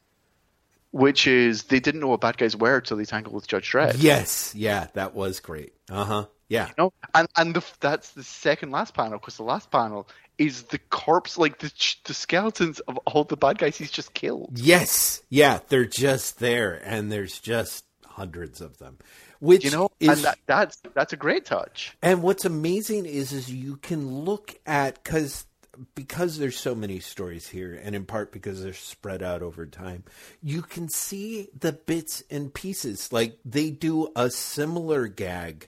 Which 0.91 1.27
is 1.27 1.63
they 1.63 1.79
didn't 1.79 2.01
know 2.01 2.07
what 2.07 2.21
bad 2.21 2.37
guys 2.37 2.55
were 2.55 2.77
until 2.77 2.97
they 2.97 3.05
tangled 3.05 3.35
with 3.35 3.47
Judge 3.47 3.71
Dredd. 3.71 3.95
yes. 3.99 4.53
Yeah. 4.55 4.87
That 4.93 5.13
was 5.13 5.39
great. 5.39 5.73
Uh 5.89 6.03
huh. 6.05 6.25
Yeah. 6.47 6.67
You 6.69 6.73
know, 6.77 6.93
and 7.13 7.27
and 7.37 7.55
the, 7.55 7.63
that's 7.79 8.11
the 8.11 8.23
second 8.23 8.71
last 8.71 8.95
panel 8.95 9.19
because 9.19 9.37
the 9.37 9.43
last 9.43 9.69
panel 9.69 10.07
is 10.39 10.63
the 10.63 10.79
corpse, 10.79 11.37
like 11.37 11.59
the 11.59 11.71
the 12.05 12.13
skeletons 12.13 12.79
of 12.81 12.97
all 13.05 13.23
the 13.23 13.37
bad 13.37 13.59
guys 13.59 13.77
he's 13.77 13.91
just 13.91 14.13
killed. 14.15 14.57
Yes, 14.57 15.21
yeah, 15.29 15.59
they're 15.67 15.85
just 15.85 16.39
there, 16.39 16.81
and 16.83 17.11
there's 17.11 17.39
just 17.39 17.85
hundreds 18.05 18.61
of 18.61 18.79
them. 18.79 18.97
Which 19.41 19.63
You 19.63 19.71
know, 19.71 19.89
is 19.99 20.09
and 20.09 20.19
that, 20.19 20.39
that's 20.47 20.81
that's 20.95 21.13
a 21.13 21.17
great 21.17 21.45
touch. 21.45 21.95
And 22.01 22.23
what's 22.23 22.45
amazing 22.45 23.05
is 23.05 23.31
is 23.31 23.51
you 23.51 23.77
can 23.77 24.23
look 24.25 24.55
at 24.65 25.03
because 25.03 25.45
because 25.95 26.37
there's 26.37 26.57
so 26.57 26.75
many 26.75 26.99
stories 26.99 27.49
here, 27.49 27.79
and 27.81 27.95
in 27.95 28.05
part 28.05 28.31
because 28.31 28.63
they're 28.63 28.73
spread 28.73 29.23
out 29.23 29.41
over 29.41 29.65
time, 29.65 30.03
you 30.41 30.61
can 30.61 30.89
see 30.89 31.49
the 31.57 31.73
bits 31.73 32.23
and 32.29 32.53
pieces. 32.53 33.11
Like 33.11 33.39
they 33.45 33.69
do 33.69 34.09
a 34.15 34.29
similar 34.29 35.07
gag 35.07 35.67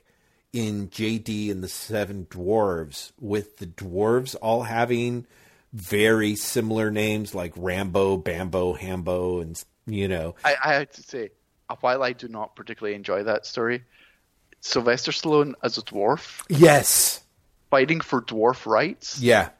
in 0.52 0.88
JD 0.88 1.50
and 1.50 1.62
the 1.62 1.68
Seven 1.68 2.26
Dwarves, 2.30 3.12
with 3.18 3.56
the 3.58 3.66
dwarves 3.66 4.36
all 4.40 4.64
having 4.64 5.26
very 5.72 6.36
similar 6.36 6.90
names 6.90 7.34
like 7.34 7.52
Rambo, 7.56 8.18
Bambo, 8.18 8.74
Hambo, 8.74 9.40
and 9.40 9.62
you 9.86 10.08
know, 10.08 10.34
I, 10.44 10.56
I 10.62 10.74
have 10.74 10.90
to 10.92 11.02
say, 11.02 11.30
uh, 11.68 11.76
while 11.80 12.02
I 12.02 12.12
do 12.12 12.28
not 12.28 12.54
particularly 12.54 12.94
enjoy 12.94 13.22
that 13.24 13.46
story, 13.46 13.82
Sylvester 14.60 15.10
Stallone 15.10 15.54
as 15.62 15.78
a 15.78 15.82
dwarf 15.82 16.42
yes, 16.48 17.22
fighting 17.70 18.00
for 18.00 18.20
dwarf 18.20 18.66
rights 18.66 19.20
yeah. 19.20 19.50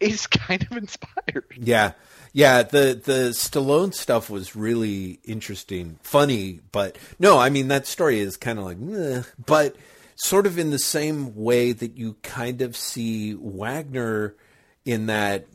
Is 0.00 0.26
kind 0.26 0.66
of 0.70 0.76
inspired. 0.76 1.44
Yeah. 1.56 1.92
Yeah, 2.32 2.62
the 2.62 3.00
the 3.02 3.30
Stallone 3.30 3.92
stuff 3.92 4.30
was 4.30 4.54
really 4.54 5.18
interesting, 5.24 5.98
funny, 6.02 6.60
but 6.70 6.96
no, 7.18 7.38
I 7.38 7.50
mean 7.50 7.68
that 7.68 7.86
story 7.86 8.20
is 8.20 8.36
kind 8.36 8.58
of 8.58 8.64
like, 8.64 9.26
but 9.44 9.74
sort 10.14 10.46
of 10.46 10.58
in 10.58 10.70
the 10.70 10.78
same 10.78 11.34
way 11.34 11.72
that 11.72 11.96
you 11.96 12.16
kind 12.22 12.62
of 12.62 12.76
see 12.76 13.32
Wagner 13.32 14.36
in 14.84 15.06
that 15.06 15.46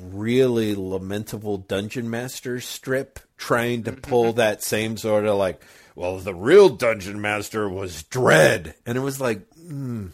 really 0.00 0.74
lamentable 0.74 1.56
Dungeon 1.58 2.10
Master 2.10 2.60
strip, 2.60 3.20
trying 3.36 3.84
to 3.84 3.92
pull 3.92 4.34
that 4.34 4.62
same 4.62 4.96
sort 4.96 5.24
of 5.24 5.36
like, 5.36 5.62
well, 5.94 6.18
the 6.18 6.34
real 6.34 6.68
Dungeon 6.68 7.20
Master 7.20 7.68
was 7.68 8.02
Dredd, 8.04 8.74
and 8.84 8.98
it 8.98 9.00
was 9.00 9.20
like, 9.20 9.48
mm, 9.56 10.10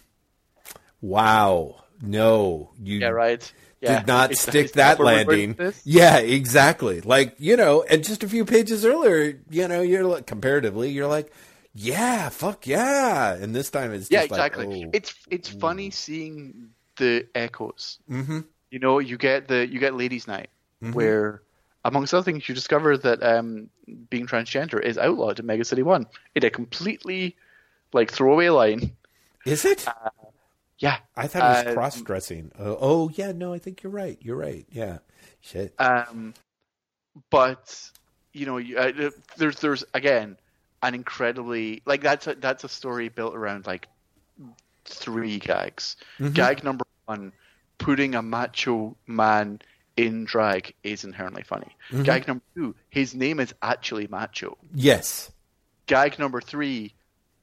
wow, 1.00 1.82
no, 2.00 2.70
you 2.80 2.98
Yeah, 3.00 3.08
right. 3.08 3.52
Yeah. 3.84 3.98
did 3.98 4.06
not 4.08 4.34
stick 4.36 4.72
that 4.72 4.98
where 4.98 5.18
we're 5.18 5.24
going 5.24 5.54
landing. 5.58 5.74
Yeah, 5.84 6.18
exactly. 6.18 7.00
Like, 7.02 7.36
you 7.38 7.56
know, 7.56 7.82
and 7.82 8.02
just 8.02 8.24
a 8.24 8.28
few 8.28 8.44
pages 8.44 8.84
earlier, 8.84 9.40
you 9.50 9.68
know, 9.68 9.80
you're 9.82 10.04
like, 10.04 10.26
comparatively, 10.26 10.90
you're 10.90 11.06
like, 11.06 11.32
yeah, 11.74 12.28
fuck 12.30 12.66
yeah. 12.66 13.34
And 13.34 13.54
this 13.54 13.70
time 13.70 13.92
it's 13.92 14.08
just 14.08 14.12
Yeah, 14.12 14.20
like, 14.20 14.30
exactly. 14.30 14.84
oh. 14.86 14.90
It's 14.92 15.14
it's 15.30 15.48
funny 15.48 15.90
seeing 15.90 16.70
the 16.96 17.26
echoes. 17.34 17.98
Mm-hmm. 18.10 18.40
You 18.70 18.78
know, 18.78 18.98
you 18.98 19.16
get 19.18 19.46
the 19.48 19.66
you 19.66 19.78
get 19.78 19.94
ladies' 19.94 20.26
night 20.26 20.48
Mm-hmm. 20.82 20.92
where, 20.92 21.40
amongst 21.84 22.12
other 22.12 22.24
things, 22.24 22.48
you 22.48 22.54
discover 22.54 22.98
that 22.98 23.22
um, 23.22 23.70
being 24.10 24.26
transgender 24.26 24.82
is 24.82 24.98
outlawed 24.98 25.38
in 25.38 25.46
Mega 25.46 25.64
City 25.64 25.82
One 25.82 26.06
It 26.34 26.44
a 26.44 26.50
completely 26.50 27.36
like 27.92 28.10
throwaway 28.10 28.48
line. 28.50 28.92
Is 29.46 29.64
it? 29.64 29.86
Yeah, 30.84 30.98
I 31.16 31.28
thought 31.28 31.42
it 31.42 31.66
was 31.66 31.72
uh, 31.72 31.74
cross 31.74 32.00
dressing. 32.02 32.52
Oh, 32.58 32.76
oh, 32.78 33.10
yeah, 33.14 33.32
no, 33.32 33.54
I 33.54 33.58
think 33.58 33.82
you're 33.82 33.90
right. 33.90 34.18
You're 34.20 34.36
right. 34.36 34.66
Yeah. 34.70 34.98
Shit. 35.40 35.74
Um, 35.78 36.34
but 37.30 37.90
you 38.34 38.44
know, 38.44 38.58
you, 38.58 38.76
uh, 38.76 39.10
there's 39.38 39.60
there's 39.60 39.84
again 39.94 40.36
an 40.82 40.94
incredibly 40.94 41.80
like 41.86 42.02
that's 42.02 42.26
a, 42.26 42.34
that's 42.34 42.64
a 42.64 42.68
story 42.68 43.08
built 43.08 43.34
around 43.34 43.66
like 43.66 43.88
three 44.84 45.38
gags. 45.38 45.96
Gag 46.34 46.62
number 46.62 46.84
one, 47.06 47.32
putting 47.78 48.14
a 48.14 48.20
macho 48.20 48.94
man 49.06 49.62
in 49.96 50.26
drag 50.26 50.74
is 50.82 51.02
inherently 51.04 51.44
funny. 51.44 51.74
Gag 52.02 52.28
number 52.28 52.44
two, 52.54 52.74
his 52.90 53.14
name 53.14 53.40
is 53.40 53.54
actually 53.62 54.06
macho. 54.08 54.58
yes. 54.74 55.30
Gag 55.86 56.18
number 56.18 56.42
three, 56.42 56.94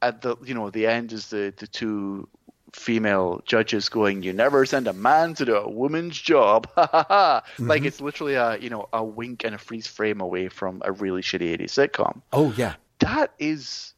at 0.01 0.21
the 0.21 0.35
you 0.43 0.53
know 0.53 0.69
the 0.69 0.87
end 0.87 1.11
is 1.11 1.27
the 1.29 1.53
the 1.57 1.67
two 1.67 2.27
female 2.73 3.41
judges 3.45 3.89
going, 3.89 4.23
"You 4.23 4.33
never 4.33 4.65
send 4.65 4.87
a 4.87 4.93
man 4.93 5.33
to 5.35 5.45
do 5.45 5.55
a 5.55 5.69
woman's 5.69 6.17
job." 6.19 6.67
Ha 6.75 6.87
ha 6.91 7.05
ha! 7.07 7.43
Like 7.59 7.83
it's 7.85 8.01
literally 8.01 8.35
a 8.35 8.57
you 8.57 8.69
know 8.69 8.87
a 8.93 9.03
wink 9.03 9.43
and 9.43 9.55
a 9.55 9.57
freeze 9.57 9.87
frame 9.87 10.21
away 10.21 10.49
from 10.49 10.81
a 10.85 10.91
really 10.91 11.21
shitty 11.21 11.57
'80s 11.57 11.71
sitcom. 11.89 12.21
Oh, 12.31 12.53
yeah. 12.57 12.75
That 12.99 13.33
is 13.39 13.93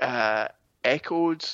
uh, 0.00 0.48
echoed, 0.84 1.44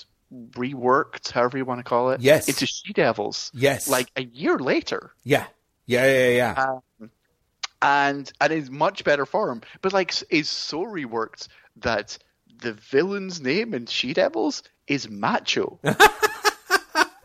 reworked, 0.53 1.31
however 1.31 1.59
you 1.59 1.65
want 1.65 1.81
to 1.81 1.85
call 1.85 2.11
it. 2.11 2.21
Yes. 2.21 2.49
into 2.49 2.67
She 2.67 2.93
Devils. 2.93 3.51
Yes. 3.55 3.89
like 3.89 4.11
a 4.17 4.23
year 4.25 4.59
later 4.59 5.13
Yeah. 5.25 5.47
Yeah, 5.87 6.07
yeah, 6.07 6.29
yeah. 6.31 7.09
and 7.83 8.33
and 8.41 8.53
is 8.53 8.71
much 8.71 9.05
better 9.05 9.27
form, 9.27 9.61
but 9.83 9.93
like 9.93 10.15
is 10.31 10.49
so 10.49 10.81
reworked 10.85 11.49
that 11.77 12.17
the 12.63 12.73
villain's 12.73 13.41
name 13.41 13.75
in 13.75 13.87
She 13.87 14.15
Devils 14.15 14.63
is 14.87 15.09
Macho. 15.09 15.79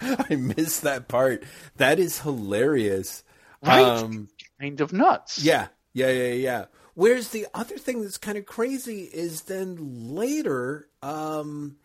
I 0.01 0.35
missed 0.35 0.83
that 0.83 1.07
part. 1.07 1.43
That 1.77 1.99
is 1.99 2.19
hilarious. 2.19 3.23
Right? 3.63 3.81
Um, 3.81 4.29
kind 4.59 4.81
of 4.81 4.93
nuts. 4.93 5.43
Yeah, 5.43 5.67
yeah, 5.93 6.11
yeah, 6.11 6.33
yeah. 6.33 6.65
Whereas 6.95 7.29
the 7.29 7.47
other 7.53 7.77
thing 7.77 8.01
that's 8.01 8.17
kind 8.17 8.37
of 8.37 8.45
crazy 8.45 9.03
is 9.03 9.43
then 9.43 9.77
later, 10.15 10.87
um, 11.01 11.77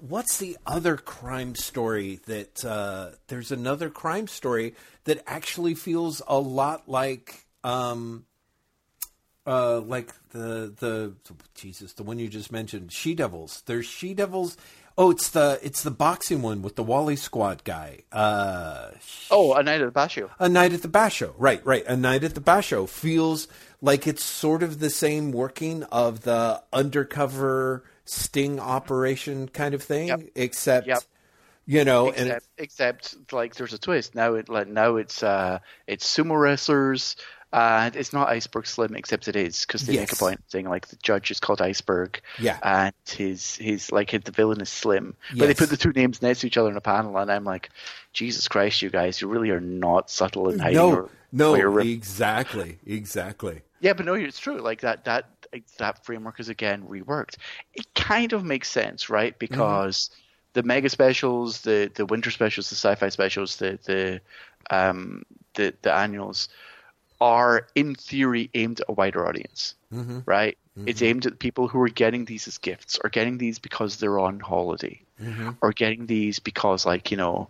what's 0.00 0.38
the 0.38 0.56
other 0.66 0.96
crime 0.96 1.54
story 1.54 2.20
that 2.26 2.64
uh, 2.64 3.10
there's 3.28 3.52
another 3.52 3.90
crime 3.90 4.26
story 4.26 4.74
that 5.04 5.22
actually 5.26 5.74
feels 5.74 6.22
a 6.26 6.38
lot 6.38 6.88
like 6.88 7.46
um, 7.64 8.24
uh, 9.46 9.80
like 9.80 10.12
the 10.30 10.74
the 10.78 11.14
Jesus, 11.54 11.92
the 11.92 12.02
one 12.02 12.18
you 12.18 12.28
just 12.28 12.50
mentioned, 12.50 12.92
She 12.92 13.14
Devils. 13.14 13.62
There's 13.66 13.86
She 13.86 14.14
Devils. 14.14 14.56
Oh, 14.98 15.10
it's 15.10 15.28
the 15.28 15.58
it's 15.62 15.82
the 15.82 15.90
boxing 15.90 16.40
one 16.40 16.62
with 16.62 16.76
the 16.76 16.82
Wally 16.82 17.16
Squad 17.16 17.64
guy. 17.64 18.00
Uh, 18.10 18.90
Oh, 19.30 19.52
a 19.54 19.62
night 19.62 19.82
at 19.82 19.92
the 19.92 20.00
Basho. 20.00 20.30
a 20.38 20.48
night 20.48 20.72
at 20.72 20.80
the 20.82 20.88
Basho. 20.88 21.34
Right, 21.36 21.64
right. 21.66 21.84
A 21.86 21.96
night 21.96 22.24
at 22.24 22.34
the 22.34 22.40
Basho 22.40 22.88
feels 22.88 23.46
like 23.82 24.06
it's 24.06 24.24
sort 24.24 24.62
of 24.62 24.78
the 24.78 24.88
same 24.88 25.32
working 25.32 25.82
of 25.84 26.22
the 26.22 26.62
undercover 26.72 27.84
sting 28.06 28.58
operation 28.58 29.48
kind 29.48 29.74
of 29.74 29.82
thing, 29.82 30.08
Yep. 30.08 30.20
except 30.34 30.86
Yep. 30.86 31.02
you 31.66 31.84
know, 31.84 32.08
and 32.10 32.28
Except, 32.28 32.46
except 32.56 33.32
like 33.32 33.54
there's 33.56 33.74
a 33.74 33.78
twist 33.78 34.14
now. 34.14 34.34
It 34.34 34.48
like 34.48 34.68
now 34.68 34.96
it's 34.96 35.22
uh 35.22 35.58
it's 35.86 36.06
sumo 36.06 36.40
wrestlers. 36.40 37.16
And 37.52 37.94
it's 37.96 38.12
not 38.12 38.28
Iceberg 38.28 38.66
Slim, 38.66 38.96
except 38.96 39.28
it 39.28 39.36
is 39.36 39.64
because 39.64 39.86
they 39.86 39.92
make 39.96 40.08
a 40.10 40.12
Yes. 40.12 40.18
point 40.18 40.40
saying 40.48 40.68
like 40.68 40.88
the 40.88 40.96
judge 40.96 41.30
is 41.30 41.40
called 41.40 41.62
Iceberg, 41.62 42.20
Yeah. 42.38 42.58
and 42.62 42.92
his 43.08 43.56
his 43.56 43.92
like 43.92 44.10
the 44.10 44.32
villain 44.32 44.60
is 44.60 44.68
Slim. 44.68 45.14
But 45.36 45.46
they 45.46 45.54
put 45.54 45.70
the 45.70 45.76
two 45.76 45.92
names 45.92 46.20
next 46.20 46.40
to 46.40 46.48
each 46.48 46.56
other 46.58 46.70
in 46.70 46.76
a 46.76 46.80
panel, 46.80 47.16
and 47.16 47.30
I'm 47.30 47.44
like, 47.44 47.70
Jesus 48.12 48.48
Christ, 48.48 48.82
you 48.82 48.90
guys, 48.90 49.20
you 49.20 49.28
really 49.28 49.50
are 49.50 49.60
not 49.60 50.10
subtle 50.10 50.50
in 50.50 50.58
hiding 50.58 50.76
no, 50.76 50.88
your, 50.88 51.10
no, 51.32 51.54
you're- 51.54 51.90
exactly, 51.92 52.78
exactly. 52.84 53.62
Yeah, 53.80 53.92
but 53.92 54.06
no, 54.06 54.14
it's 54.14 54.38
true. 54.40 54.58
Like 54.58 54.80
that, 54.80 55.04
that 55.04 55.26
that 55.78 56.04
framework 56.04 56.40
is 56.40 56.48
again 56.48 56.82
reworked. 56.82 57.36
It 57.74 57.86
kind 57.94 58.32
of 58.32 58.42
makes 58.44 58.68
sense, 58.68 59.08
right? 59.08 59.38
Because 59.38 60.10
the 60.54 60.62
mega 60.64 60.88
specials, 60.88 61.60
the 61.60 61.90
the 61.94 62.06
winter 62.06 62.30
specials, 62.32 62.68
the 62.70 62.74
sci-fi 62.76 63.08
specials, 63.08 63.56
the 63.56 63.78
the 63.84 64.20
um 64.74 65.22
the 65.54 65.72
the 65.82 65.92
annuals 65.94 66.48
are 67.20 67.66
in 67.74 67.94
theory 67.94 68.50
aimed 68.54 68.80
at 68.80 68.88
a 68.88 68.92
wider 68.92 69.26
audience, 69.26 69.74
mm-hmm. 69.92 70.20
right? 70.26 70.56
Mm-hmm. 70.78 70.88
It's 70.88 71.02
aimed 71.02 71.26
at 71.26 71.38
people 71.38 71.68
who 71.68 71.80
are 71.80 71.88
getting 71.88 72.24
these 72.24 72.46
as 72.48 72.58
gifts, 72.58 72.98
or 73.02 73.10
getting 73.10 73.38
these 73.38 73.58
because 73.58 73.96
they're 73.96 74.18
on 74.18 74.40
holiday, 74.40 75.00
mm-hmm. 75.22 75.50
or 75.62 75.72
getting 75.72 76.06
these 76.06 76.38
because 76.38 76.84
like 76.84 77.10
you 77.10 77.16
know 77.16 77.48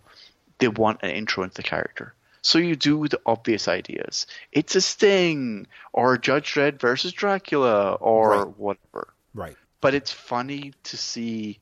they 0.58 0.68
want 0.68 1.02
an 1.02 1.10
intro 1.10 1.42
into 1.42 1.56
the 1.56 1.62
character. 1.62 2.14
So 2.42 2.58
you 2.58 2.76
do 2.76 3.08
the 3.08 3.20
obvious 3.26 3.66
ideas. 3.66 4.26
It's 4.52 4.76
a 4.76 4.80
Sting, 4.80 5.66
or 5.92 6.16
Judge 6.16 6.54
Dredd 6.54 6.78
versus 6.78 7.12
Dracula, 7.12 7.94
or 7.94 8.44
Right. 8.44 8.58
whatever. 8.58 9.08
Right. 9.34 9.56
But 9.80 9.94
it's 9.94 10.12
funny 10.12 10.72
to 10.84 10.96
see 10.96 11.58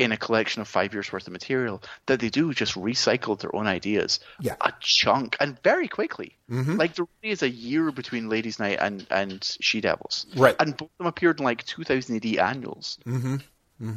in 0.00 0.12
a 0.12 0.16
collection 0.16 0.62
of 0.62 0.68
five 0.68 0.92
years 0.94 1.12
worth 1.12 1.26
of 1.26 1.32
material 1.32 1.82
that 2.06 2.20
they 2.20 2.30
do 2.30 2.52
just 2.54 2.74
recycle 2.74 3.38
their 3.38 3.54
own 3.54 3.66
ideas 3.66 4.18
Yeah. 4.40 4.56
a 4.60 4.72
chunk 4.80 5.36
and 5.40 5.62
very 5.62 5.88
quickly. 5.88 6.36
Like 6.48 6.94
there 6.94 7.06
really 7.22 7.32
is 7.32 7.42
a 7.42 7.48
year 7.50 7.92
between 7.92 8.28
Ladies 8.28 8.58
Night 8.58 8.78
and, 8.80 9.06
and 9.10 9.44
She 9.60 9.80
Devils. 9.80 10.26
Right. 10.34 10.56
And 10.58 10.76
both 10.76 10.88
of 10.90 10.98
them 10.98 11.06
appeared 11.06 11.38
in 11.38 11.44
like 11.44 11.64
2000 11.64 12.16
AD 12.16 12.36
annuals. 12.38 12.98
Mm-hmm. 13.06 13.36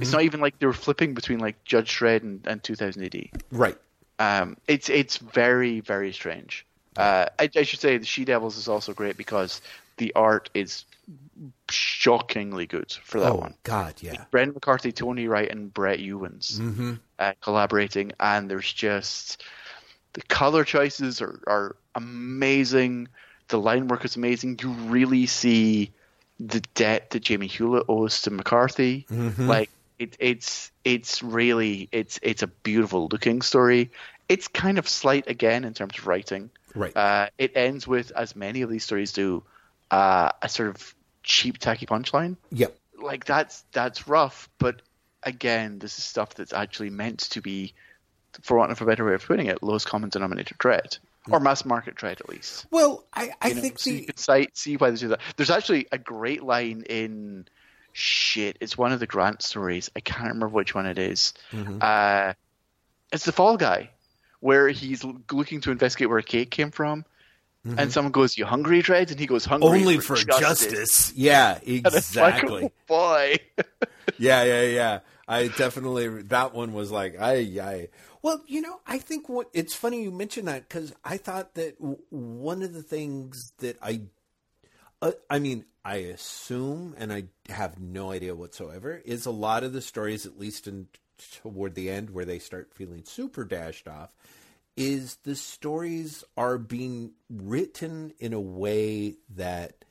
It's 0.02 0.12
not 0.12 0.22
even 0.24 0.40
like 0.40 0.60
they 0.60 0.66
were 0.66 0.74
flipping 0.74 1.14
between 1.14 1.40
like 1.40 1.64
Judge 1.66 1.98
Dredd 1.98 2.22
and, 2.24 2.46
and 2.48 2.64
2000 2.64 3.04
AD. 3.04 3.30
Right. 3.52 3.78
Um, 4.20 4.58
it's 4.68 4.90
it's 4.90 5.18
very 5.18 5.80
very 5.80 6.14
strange. 6.14 6.66
Uh, 6.96 7.26
I, 7.40 7.50
I 7.56 7.64
should 7.64 7.80
say 7.82 7.98
the 7.98 8.06
She 8.06 8.24
Devils 8.24 8.58
is 8.58 8.68
also 8.68 8.94
great 8.94 9.18
because 9.18 9.60
the 9.98 10.14
art 10.16 10.50
is 10.54 10.86
shockingly 11.74 12.66
good 12.66 12.92
for 13.04 13.20
that 13.20 13.32
oh 13.32 13.36
one. 13.36 13.56
God, 13.64 13.96
yeah. 14.02 14.26
Brendan 14.32 14.54
McCarthy, 14.54 14.92
Tony 14.92 15.28
Wright, 15.28 15.50
and 15.50 15.74
Brett 15.74 16.00
Ewins 16.00 16.60
Mm-hmm. 16.60 16.94
uh, 17.20 17.34
collaborating, 17.42 18.14
and 18.20 18.50
there's 18.50 18.72
just 18.72 19.44
the 20.14 20.22
color 20.22 20.64
choices 20.64 21.22
are, 21.22 21.40
are 21.48 21.76
amazing. 21.96 23.08
The 23.48 23.60
line 23.60 23.88
work 23.88 24.06
is 24.06 24.16
amazing. 24.16 24.60
You 24.62 24.70
really 24.70 25.26
see 25.26 25.92
the 26.40 26.62
debt 26.76 27.12
that 27.12 27.22
Jamie 27.22 27.48
Hewlett 27.48 27.86
owes 27.88 28.22
to 28.24 28.32
McCarthy. 28.32 29.06
Mm-hmm. 29.10 29.48
Like 29.48 29.70
it, 30.00 30.16
it's 30.20 30.72
it's 30.84 31.22
really 31.24 31.90
it's 31.92 32.20
it's 32.22 32.44
a 32.44 32.48
beautiful 32.48 33.08
looking 33.12 33.42
story. 33.42 33.92
It's 34.30 34.48
kind 34.48 34.78
of 34.78 34.88
slight 34.88 35.30
again 35.30 35.66
in 35.66 35.74
terms 35.74 35.98
of 35.98 36.08
writing. 36.08 36.50
Right. 36.76 36.96
Uh, 36.96 37.28
it 37.38 37.52
ends 37.56 37.88
with, 37.88 38.12
as 38.16 38.36
many 38.36 38.62
of 38.64 38.70
these 38.70 38.84
stories 38.84 39.12
do, 39.12 39.44
uh, 39.92 40.32
a 40.42 40.50
sort 40.50 40.70
of 40.70 40.96
cheap, 41.24 41.58
tacky 41.58 41.86
punchline 41.86 42.38
Yep. 42.52 42.78
like 43.02 43.26
that's 43.26 43.64
that's 43.72 44.08
rough, 44.08 44.50
but 44.60 44.82
again, 45.24 45.80
this 45.80 45.98
is 45.98 46.04
stuff 46.04 46.36
that's 46.36 46.54
actually 46.54 46.90
meant 46.90 47.20
to 47.32 47.42
be, 47.42 47.74
for 48.42 48.58
want 48.58 48.72
of 48.72 48.82
a 48.82 48.86
better 48.86 49.06
way 49.06 49.14
of 49.14 49.26
putting 49.26 49.48
it, 49.48 49.64
lowest 49.64 49.88
common 49.88 50.10
denominator 50.10 50.56
Dredd 50.56 51.00
or 51.32 51.40
mass 51.40 51.64
market 51.64 51.96
Dredd 51.96 52.20
at 52.20 52.28
least. 52.28 52.66
Well, 52.70 53.06
I, 53.14 53.32
I 53.42 53.48
You 53.50 53.56
know, 53.56 53.62
think 53.62 53.80
so 53.80 53.90
you 53.90 54.06
can 54.06 54.18
see, 54.18 54.50
see 54.54 54.76
why 54.78 54.90
they 54.90 54.98
do 54.98 55.08
that. 55.10 55.22
There's 55.38 55.50
actually 55.50 55.88
a 55.92 55.98
great 55.98 56.44
line 56.44 56.84
in 56.90 57.48
shit. 57.94 58.58
It's 58.60 58.78
one 58.78 58.92
of 58.92 59.00
the 59.00 59.08
Grant 59.08 59.42
stories. 59.42 59.90
I 59.96 60.02
can't 60.02 60.24
remember 60.24 60.50
which 60.50 60.76
one 60.76 60.86
it 60.86 60.98
is. 60.98 61.34
Mm-hmm. 61.54 61.78
Uh, 61.80 62.34
it's 63.14 63.24
the 63.24 63.32
Fall 63.32 63.56
Guy, 63.56 63.92
where 64.42 64.68
he's 64.68 65.06
looking 65.32 65.62
to 65.62 65.72
investigate 65.72 66.10
where 66.10 66.18
a 66.18 66.24
cake 66.24 66.52
came 66.52 66.72
from. 66.72 67.06
And 67.78 67.92
someone 67.92 68.12
goes, 68.12 68.38
"You 68.38 68.46
hungry, 68.46 68.82
Dredd?" 68.84 69.12
And 69.12 69.20
he 69.20 69.26
goes, 69.26 69.46
"Hungry 69.46 69.86
Mm-hmm. 69.86 69.88
only 69.88 70.00
for, 70.00 70.16
for 70.16 70.24
justice." 70.26 70.68
justice. 70.74 71.14
Yeah, 71.16 71.60
it's 71.64 72.18
like, 72.20 72.36
exactly. 72.36 72.64
oh, 72.64 72.72
boy. 72.88 73.40
yeah, 74.18 74.44
yeah, 74.44 74.62
yeah. 74.64 75.00
I 75.28 75.48
definitely 75.48 76.08
that 76.24 76.54
one 76.54 76.74
was 76.74 76.92
like 76.92 77.20
I, 77.20 77.36
I. 77.62 77.90
Well, 78.22 78.42
you 78.48 78.62
know, 78.62 78.80
I 78.86 79.00
think 79.00 79.30
what 79.30 79.50
it's 79.54 79.74
funny 79.74 80.04
you 80.04 80.12
mentioned 80.12 80.48
that 80.48 80.68
because 80.68 80.94
I 81.04 81.18
thought 81.18 81.56
that 81.56 81.78
w- 81.80 82.00
one 82.10 82.62
of 82.64 82.74
the 82.74 82.84
things 82.84 83.52
that 83.60 83.78
I, 83.82 84.02
uh, 85.02 85.12
I 85.30 85.40
mean, 85.40 85.66
I 85.84 85.96
assume, 85.98 86.96
and 86.98 87.12
I 87.12 87.26
have 87.50 87.80
no 87.80 88.12
idea 88.12 88.36
whatsoever, 88.36 89.02
is 89.04 89.26
a 89.26 89.32
lot 89.32 89.64
of 89.64 89.74
the 89.74 89.82
stories, 89.82 90.26
at 90.26 90.40
least 90.40 90.68
in 90.68 90.88
toward 91.42 91.76
the 91.76 91.90
end, 91.90 92.10
where 92.12 92.26
they 92.26 92.40
start 92.40 92.74
feeling 92.74 93.04
super 93.06 93.44
dashed 93.44 93.88
off, 93.88 94.14
is 94.76 95.18
the 95.24 95.36
stories 95.36 96.24
are 96.36 96.58
being 96.58 97.12
written 97.30 98.14
in 98.20 98.34
a 98.34 98.40
way 98.42 99.16
that 99.36 99.86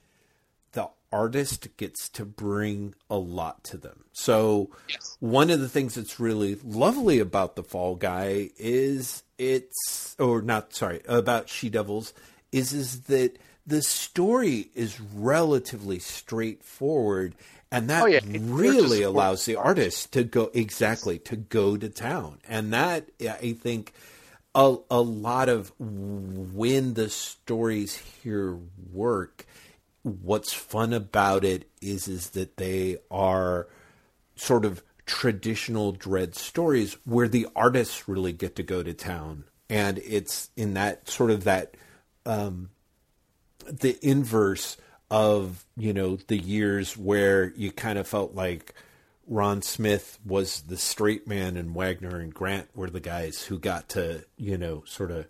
the 0.72 0.88
artist 1.12 1.68
gets 1.76 2.08
to 2.08 2.24
bring 2.24 2.94
a 3.10 3.16
lot 3.16 3.62
to 3.64 3.76
them. 3.76 4.04
So 4.12 4.70
Yes. 4.88 5.16
one 5.20 5.50
of 5.50 5.60
the 5.60 5.68
things 5.68 5.94
that's 5.94 6.18
really 6.18 6.56
lovely 6.64 7.18
about 7.18 7.54
the 7.56 7.62
Fall 7.62 7.94
Guy 7.96 8.50
is 8.58 9.22
it's 9.38 10.16
or 10.18 10.42
not 10.42 10.74
sorry 10.74 11.00
about 11.06 11.48
She 11.48 11.68
Devils 11.68 12.12
is 12.50 12.72
is 12.72 13.02
that 13.02 13.38
the 13.66 13.82
story 13.82 14.70
is 14.74 15.00
relatively 15.00 15.98
straightforward 15.98 17.34
and 17.70 17.88
that 17.88 18.02
Oh, 18.02 18.06
yeah, 18.06 18.20
really 18.40 19.02
allows 19.02 19.44
the 19.46 19.56
artist 19.56 20.12
to 20.12 20.24
go 20.24 20.50
exactly 20.52 21.18
to 21.20 21.36
go 21.36 21.76
to 21.76 21.88
town 21.88 22.38
and 22.48 22.72
that 22.72 23.08
I 23.20 23.52
think 23.52 23.92
a, 24.54 24.76
a 24.90 25.00
lot 25.00 25.48
of 25.48 25.72
when 25.78 26.94
the 26.94 27.08
stories 27.08 27.96
here 28.22 28.58
work 28.92 29.46
what's 30.02 30.52
fun 30.52 30.92
about 30.92 31.44
it 31.44 31.68
is 31.80 32.08
is 32.08 32.30
that 32.30 32.56
they 32.56 32.98
are 33.10 33.68
sort 34.34 34.64
of 34.64 34.82
traditional 35.06 35.92
Dredd 35.92 36.34
stories 36.34 36.96
where 37.04 37.28
the 37.28 37.46
artists 37.54 38.08
really 38.08 38.32
get 38.32 38.56
to 38.56 38.62
go 38.62 38.82
to 38.82 38.94
town. 38.94 39.44
And 39.68 39.98
it's 39.98 40.50
in 40.56 40.74
that 40.74 41.08
sort 41.08 41.30
of 41.30 41.44
that 41.44 41.76
um 42.26 42.70
the 43.66 43.98
inverse 44.02 44.76
of 45.10 45.64
you 45.76 45.92
know 45.92 46.16
the 46.26 46.36
years 46.36 46.96
where 46.96 47.52
you 47.56 47.70
kind 47.70 47.98
of 47.98 48.06
felt 48.06 48.34
like 48.34 48.74
Ron 49.26 49.62
Smith 49.62 50.18
was 50.24 50.62
the 50.62 50.76
straight 50.76 51.26
man 51.26 51.56
and 51.56 51.74
Wagner 51.74 52.18
and 52.18 52.34
Grant 52.34 52.68
were 52.76 52.90
the 52.90 53.00
guys 53.00 53.42
who 53.44 53.58
got 53.58 53.88
to 53.90 54.24
you 54.36 54.58
know 54.58 54.82
sort 54.86 55.10
of 55.10 55.26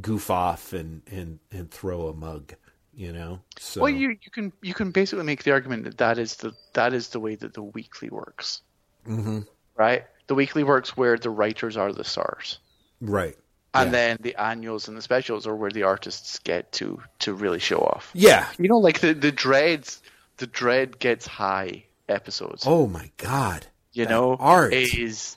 goof 0.00 0.30
off 0.30 0.72
and 0.72 1.02
and 1.10 1.40
and 1.50 1.70
throw 1.70 2.08
a 2.08 2.14
mug 2.14 2.54
you 2.94 3.12
know? 3.12 3.40
So 3.58 3.80
Well, 3.80 3.90
you 3.90 4.16
you 4.22 4.30
can 4.30 4.54
you 4.62 4.72
can 4.72 4.92
basically 4.92 5.24
make 5.26 5.42
the 5.42 5.50
argument 5.52 5.84
that 5.84 5.98
that 5.98 6.18
is 6.18 6.36
the 6.36 6.54
that 6.72 6.94
is 6.94 7.10
the 7.10 7.20
way 7.20 7.34
that 7.34 7.52
the 7.52 7.62
weekly 7.62 8.08
works, 8.08 8.62
hmm 9.06 9.40
right? 9.76 10.04
The 10.28 10.34
weekly 10.34 10.64
works 10.64 10.96
where 10.96 11.18
the 11.18 11.28
writers 11.30 11.76
are 11.76 11.92
the 11.92 12.04
stars, 12.04 12.58
right. 13.00 13.36
And 13.74 13.92
Yeah. 13.92 13.94
then 13.94 14.16
the 14.20 14.34
annuals 14.36 14.88
and 14.88 14.96
the 14.96 15.02
specials 15.02 15.46
are 15.46 15.56
where 15.56 15.70
the 15.70 15.82
artists 15.84 16.38
get 16.38 16.72
to 16.72 17.02
to 17.20 17.34
really 17.34 17.58
show 17.58 17.80
off. 17.80 18.14
yeah. 18.14 18.48
You 18.58 18.68
know, 18.68 18.78
like 18.78 19.00
the 19.00 19.14
the 19.14 19.32
Dredds, 19.32 20.02
the 20.38 20.46
Dredd 20.46 20.98
gets 20.98 21.26
high 21.26 21.84
episodes. 22.12 22.64
oh 22.66 22.86
my 22.86 23.10
god 23.16 23.66
you 23.92 24.06
know, 24.06 24.36
art 24.38 24.72
is 24.72 25.36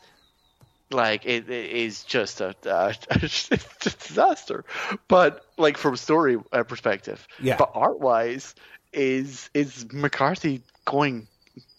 like 0.91 1.25
it, 1.25 1.49
it 1.49 1.71
is 1.71 2.03
just 2.03 2.41
a, 2.41 2.55
a, 2.65 2.95
a 3.09 3.17
disaster. 3.19 4.63
But 5.07 5.45
like 5.57 5.77
from 5.77 5.95
story 5.97 6.37
uh, 6.51 6.63
perspective, 6.63 7.27
Yeah. 7.39 7.57
But 7.57 7.71
art 7.73 7.99
wise, 7.99 8.55
is 8.93 9.49
is 9.53 9.85
McCarthy 9.91 10.61
going 10.85 11.27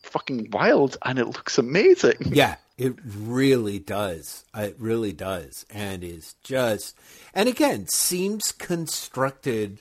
fucking 0.02 0.50
wild, 0.52 0.98
and 1.02 1.18
it 1.18 1.26
looks 1.26 1.58
amazing. 1.58 2.14
Yeah, 2.26 2.56
it 2.76 2.94
really 3.04 3.78
does. 3.78 4.44
It 4.54 4.76
really 4.78 5.12
does. 5.12 5.64
And 5.70 6.04
is 6.04 6.34
just, 6.44 6.94
and 7.32 7.48
again, 7.48 7.86
seems 7.88 8.52
constructed 8.52 9.80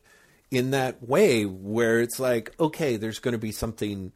in 0.50 0.72
that 0.72 1.06
way 1.06 1.46
where 1.46 2.00
it's 2.00 2.20
like, 2.20 2.54
okay, 2.58 2.96
there's 2.96 3.20
going 3.20 3.34
to 3.34 3.38
be 3.38 3.52
something 3.52 4.14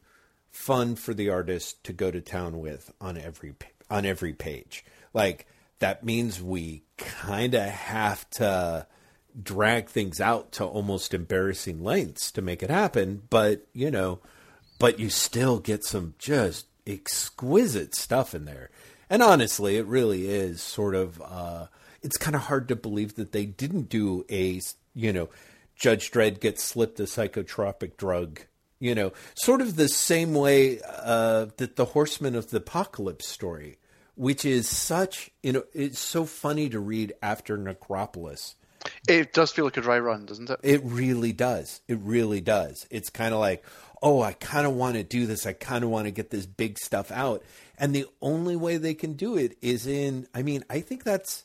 fun 0.50 0.96
for 0.96 1.14
the 1.14 1.30
artist 1.30 1.82
to 1.84 1.92
go 1.92 2.10
to 2.10 2.20
town 2.20 2.58
with 2.58 2.92
on 3.00 3.16
every 3.16 3.54
on 3.90 4.04
every 4.04 4.32
page. 4.32 4.84
Like 5.12 5.46
that 5.78 6.04
means 6.04 6.42
we 6.42 6.84
kind 6.96 7.54
of 7.54 7.68
have 7.68 8.28
to 8.30 8.86
drag 9.42 9.88
things 9.88 10.20
out 10.20 10.52
to 10.52 10.64
almost 10.64 11.14
embarrassing 11.14 11.82
lengths 11.82 12.30
to 12.32 12.42
make 12.42 12.62
it 12.62 12.70
happen, 12.70 13.22
but 13.30 13.66
you 13.72 13.90
know, 13.90 14.20
but 14.78 14.98
you 14.98 15.10
still 15.10 15.58
get 15.58 15.84
some 15.84 16.14
just 16.18 16.66
exquisite 16.86 17.94
stuff 17.94 18.34
in 18.34 18.44
there. 18.44 18.70
And 19.08 19.22
honestly, 19.22 19.76
it 19.76 19.86
really 19.86 20.28
is 20.28 20.62
sort 20.62 20.94
of 20.94 21.20
uh 21.22 21.66
it's 22.02 22.16
kind 22.16 22.34
of 22.34 22.42
hard 22.42 22.68
to 22.68 22.76
believe 22.76 23.16
that 23.16 23.32
they 23.32 23.44
didn't 23.44 23.88
do 23.88 24.24
a, 24.30 24.60
you 24.94 25.12
know, 25.12 25.28
Judge 25.76 26.10
Dredd 26.10 26.40
gets 26.40 26.62
slipped 26.62 27.00
a 27.00 27.04
psychotropic 27.04 27.96
drug, 27.96 28.40
you 28.80 28.94
know, 28.94 29.12
sort 29.34 29.60
of 29.60 29.76
the 29.76 29.88
same 29.88 30.34
way 30.34 30.80
uh 30.84 31.46
that 31.58 31.76
the 31.76 31.84
Horsemen 31.84 32.34
of 32.34 32.50
the 32.50 32.56
Apocalypse 32.56 33.28
story, 33.28 33.78
which 34.16 34.44
is 34.44 34.68
such, 34.68 35.30
you 35.42 35.52
know, 35.52 35.64
it's 35.72 36.00
so 36.00 36.24
funny 36.24 36.68
to 36.68 36.80
read 36.80 37.12
after 37.22 37.56
Necropolis. 37.56 38.56
It 39.06 39.32
does 39.32 39.52
feel 39.52 39.66
like 39.66 39.76
a 39.76 39.82
dry 39.82 39.98
run, 39.98 40.26
doesn't 40.26 40.50
it? 40.50 40.58
It 40.62 40.80
really 40.84 41.32
does. 41.32 41.80
It 41.86 41.98
really 42.02 42.40
does. 42.40 42.86
It's 42.90 43.10
kind 43.10 43.34
of 43.34 43.40
like, 43.40 43.62
oh, 44.02 44.22
I 44.22 44.32
kind 44.32 44.66
of 44.66 44.74
want 44.74 44.94
to 44.94 45.02
do 45.02 45.26
this. 45.26 45.46
I 45.46 45.52
kind 45.52 45.84
of 45.84 45.90
want 45.90 46.06
to 46.06 46.10
get 46.10 46.30
this 46.30 46.46
big 46.46 46.78
stuff 46.78 47.10
out. 47.12 47.42
And 47.78 47.94
the 47.94 48.06
only 48.22 48.56
way 48.56 48.78
they 48.78 48.94
can 48.94 49.14
do 49.14 49.36
it 49.36 49.56
is 49.60 49.86
in, 49.86 50.26
I 50.34 50.42
mean, 50.42 50.64
I 50.70 50.80
think 50.80 51.04
that's, 51.04 51.44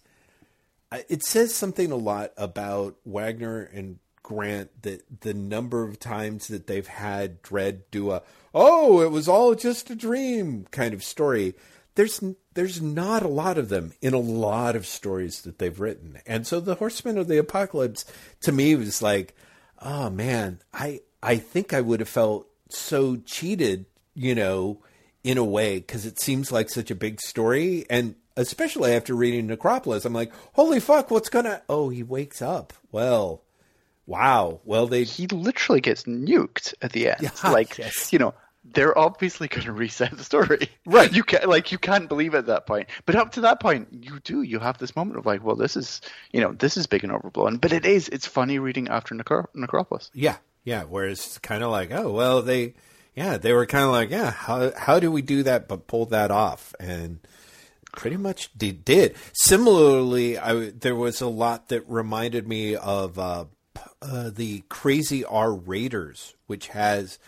it 1.10 1.24
says 1.24 1.54
something 1.54 1.92
a 1.92 1.98
lot 1.98 2.32
about 2.38 2.96
Wagner 3.06 3.70
and 3.74 4.00
Grant 4.26 4.82
that 4.82 5.22
the 5.22 5.36
number 5.36 5.84
of 5.84 6.00
times 6.00 6.48
that 6.48 6.66
they've 6.66 6.88
had 6.88 7.44
Dredd 7.44 7.82
do 7.92 8.10
a, 8.10 8.24
oh, 8.56 9.02
it 9.02 9.12
was 9.12 9.28
all 9.28 9.54
just 9.54 9.92
a 9.92 9.96
dream 9.96 10.66
kind 10.72 10.96
of 10.96 11.04
story. 11.04 11.54
There's 11.94 12.24
there's 12.56 12.82
not 12.82 13.22
a 13.22 13.28
lot 13.28 13.60
of 13.60 13.70
them 13.70 13.94
in 14.02 14.16
a 14.16 14.20
lot 14.20 14.76
of 14.76 14.88
stories 14.88 15.44
that 15.44 15.60
they've 15.60 15.80
written, 15.80 16.22
and 16.26 16.48
so 16.48 16.60
the 16.60 16.74
Horsemen 16.74 17.20
of 17.20 17.28
the 17.28 17.38
Apocalypse 17.38 18.04
to 18.42 18.52
me 18.52 18.74
was 18.74 19.00
like, 19.00 19.36
oh 19.80 20.10
man, 20.10 20.60
I 20.74 21.02
I 21.22 21.38
think 21.38 21.72
I 21.72 21.82
would 21.82 22.00
have 22.00 22.10
felt 22.10 22.48
so 22.68 23.18
cheated, 23.18 23.86
you 24.16 24.34
know, 24.34 24.82
in 25.24 25.38
a 25.38 25.44
way 25.44 25.78
because 25.78 26.08
it 26.08 26.20
seems 26.20 26.52
like 26.52 26.72
such 26.72 26.90
a 26.90 26.96
big 26.96 27.22
story, 27.22 27.86
and 27.92 28.16
especially 28.36 28.92
after 28.92 29.14
reading 29.14 29.46
Necropolis, 29.46 30.04
I'm 30.04 30.14
like, 30.14 30.34
holy 30.54 30.80
fuck, 30.80 31.12
what's 31.12 31.30
gonna? 31.30 31.62
Oh, 31.70 31.90
he 31.90 32.02
wakes 32.02 32.42
up. 32.42 32.74
Well, 32.92 33.44
wow. 34.06 34.62
Well, 34.64 34.88
they 34.88 35.03
He 35.03 35.28
literally 35.28 35.82
gets 35.82 36.03
nuked 36.03 36.74
at 36.82 36.91
the 36.91 37.10
end. 37.10 37.18
Yeah, 37.22 37.32
like 37.51 37.78
yes. 37.78 38.12
you 38.14 38.20
know, 38.20 38.34
they're 38.64 38.97
obviously 38.97 39.47
going 39.47 39.66
to 39.66 39.72
reset 39.72 40.18
the 40.18 40.24
story. 40.24 40.70
Right. 40.86 41.12
You 41.12 41.24
can 41.24 41.47
like 41.47 41.72
you 41.72 41.78
can't 41.78 42.10
believe 42.10 42.34
it 42.34 42.39
at 42.39 42.45
that 42.47 42.66
point. 42.66 42.89
But 43.06 43.16
up 43.16 43.32
to 43.34 43.41
that 43.41 43.60
point, 43.60 43.88
you 43.91 44.20
do. 44.24 44.41
You 44.41 44.60
have 44.60 44.78
this 44.78 44.95
moment 44.95 45.20
of 45.20 45.26
like, 45.26 45.43
well, 45.43 45.56
this 45.56 45.76
is 45.76 46.01
you 46.32 46.41
know, 46.41 46.53
this 46.53 46.78
is 46.78 46.88
big 46.88 47.03
and 47.03 47.14
overblown. 47.14 47.58
But 47.58 47.74
it 47.74 47.86
is. 47.86 48.10
It's 48.10 48.26
funny 48.26 48.60
reading 48.60 48.88
after 48.88 49.14
Necro- 49.16 49.47
Necropolis. 49.53 50.10
Yeah, 50.14 50.38
yeah. 50.64 50.84
Whereas 50.84 51.20
it's 51.20 51.38
kind 51.38 51.64
of 51.64 51.72
like, 51.72 51.91
oh 51.91 52.12
well, 52.12 52.41
they, 52.41 52.74
yeah, 53.16 53.38
they 53.38 53.53
were 53.53 53.66
kind 53.66 53.86
of 53.86 53.91
like, 53.91 54.10
yeah, 54.10 54.32
how 54.32 54.72
how 54.76 54.99
do 54.99 55.12
we 55.12 55.22
do 55.22 55.43
that 55.43 55.68
but 55.68 55.88
pull 55.88 56.06
that 56.08 56.32
off? 56.32 56.74
And 56.80 57.20
pretty 57.95 58.18
much 58.18 58.49
they 58.58 58.72
did. 58.72 59.16
Similarly, 59.34 60.38
I, 60.38 60.72
there 60.72 60.95
was 60.95 61.22
a 61.22 61.28
lot 61.28 61.70
that 61.70 61.88
reminded 61.88 62.47
me 62.47 62.76
of 62.76 63.18
uh, 63.18 63.45
uh, 64.06 64.30
the 64.30 64.64
Crazy 64.70 65.26
R 65.26 65.53
Raiders, 65.53 66.36
which 66.47 66.68
has 66.70 67.20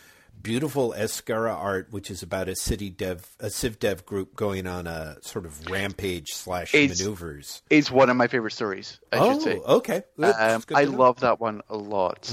beautiful 0.41 0.93
Ezquerra 0.95 1.53
art, 1.55 1.87
which 1.91 2.11
is 2.11 2.21
about 2.21 2.47
a 2.47 2.55
Cit-Def, 2.55 3.35
a 3.39 3.49
civ 3.49 3.79
dev 3.79 4.05
group 4.05 4.35
going 4.35 4.67
on 4.67 4.87
a 4.87 5.17
sort 5.21 5.45
of 5.45 5.69
rampage 5.69 6.29
slash 6.33 6.73
It's- 6.73 6.99
maneuvers. 6.99 7.61
It's 7.69 7.91
one 7.91 8.09
of 8.09 8.17
my 8.17 8.27
favorite 8.27 8.53
stories. 8.53 8.99
I 9.11 9.17
oh, 9.17 9.33
should 9.33 9.41
say. 9.41 9.57
okay. 9.57 10.03
Um, 10.21 10.63
I 10.73 10.85
know. 10.85 10.91
love 10.91 11.19
that 11.21 11.39
one 11.39 11.61
a 11.69 11.77
lot, 11.77 12.31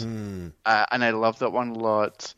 uh, 0.65 0.87
and 0.91 1.05
I 1.05 1.11
love 1.11 1.39
that 1.41 1.51
one 1.51 1.71
a 1.71 1.79
lot. 1.79 2.35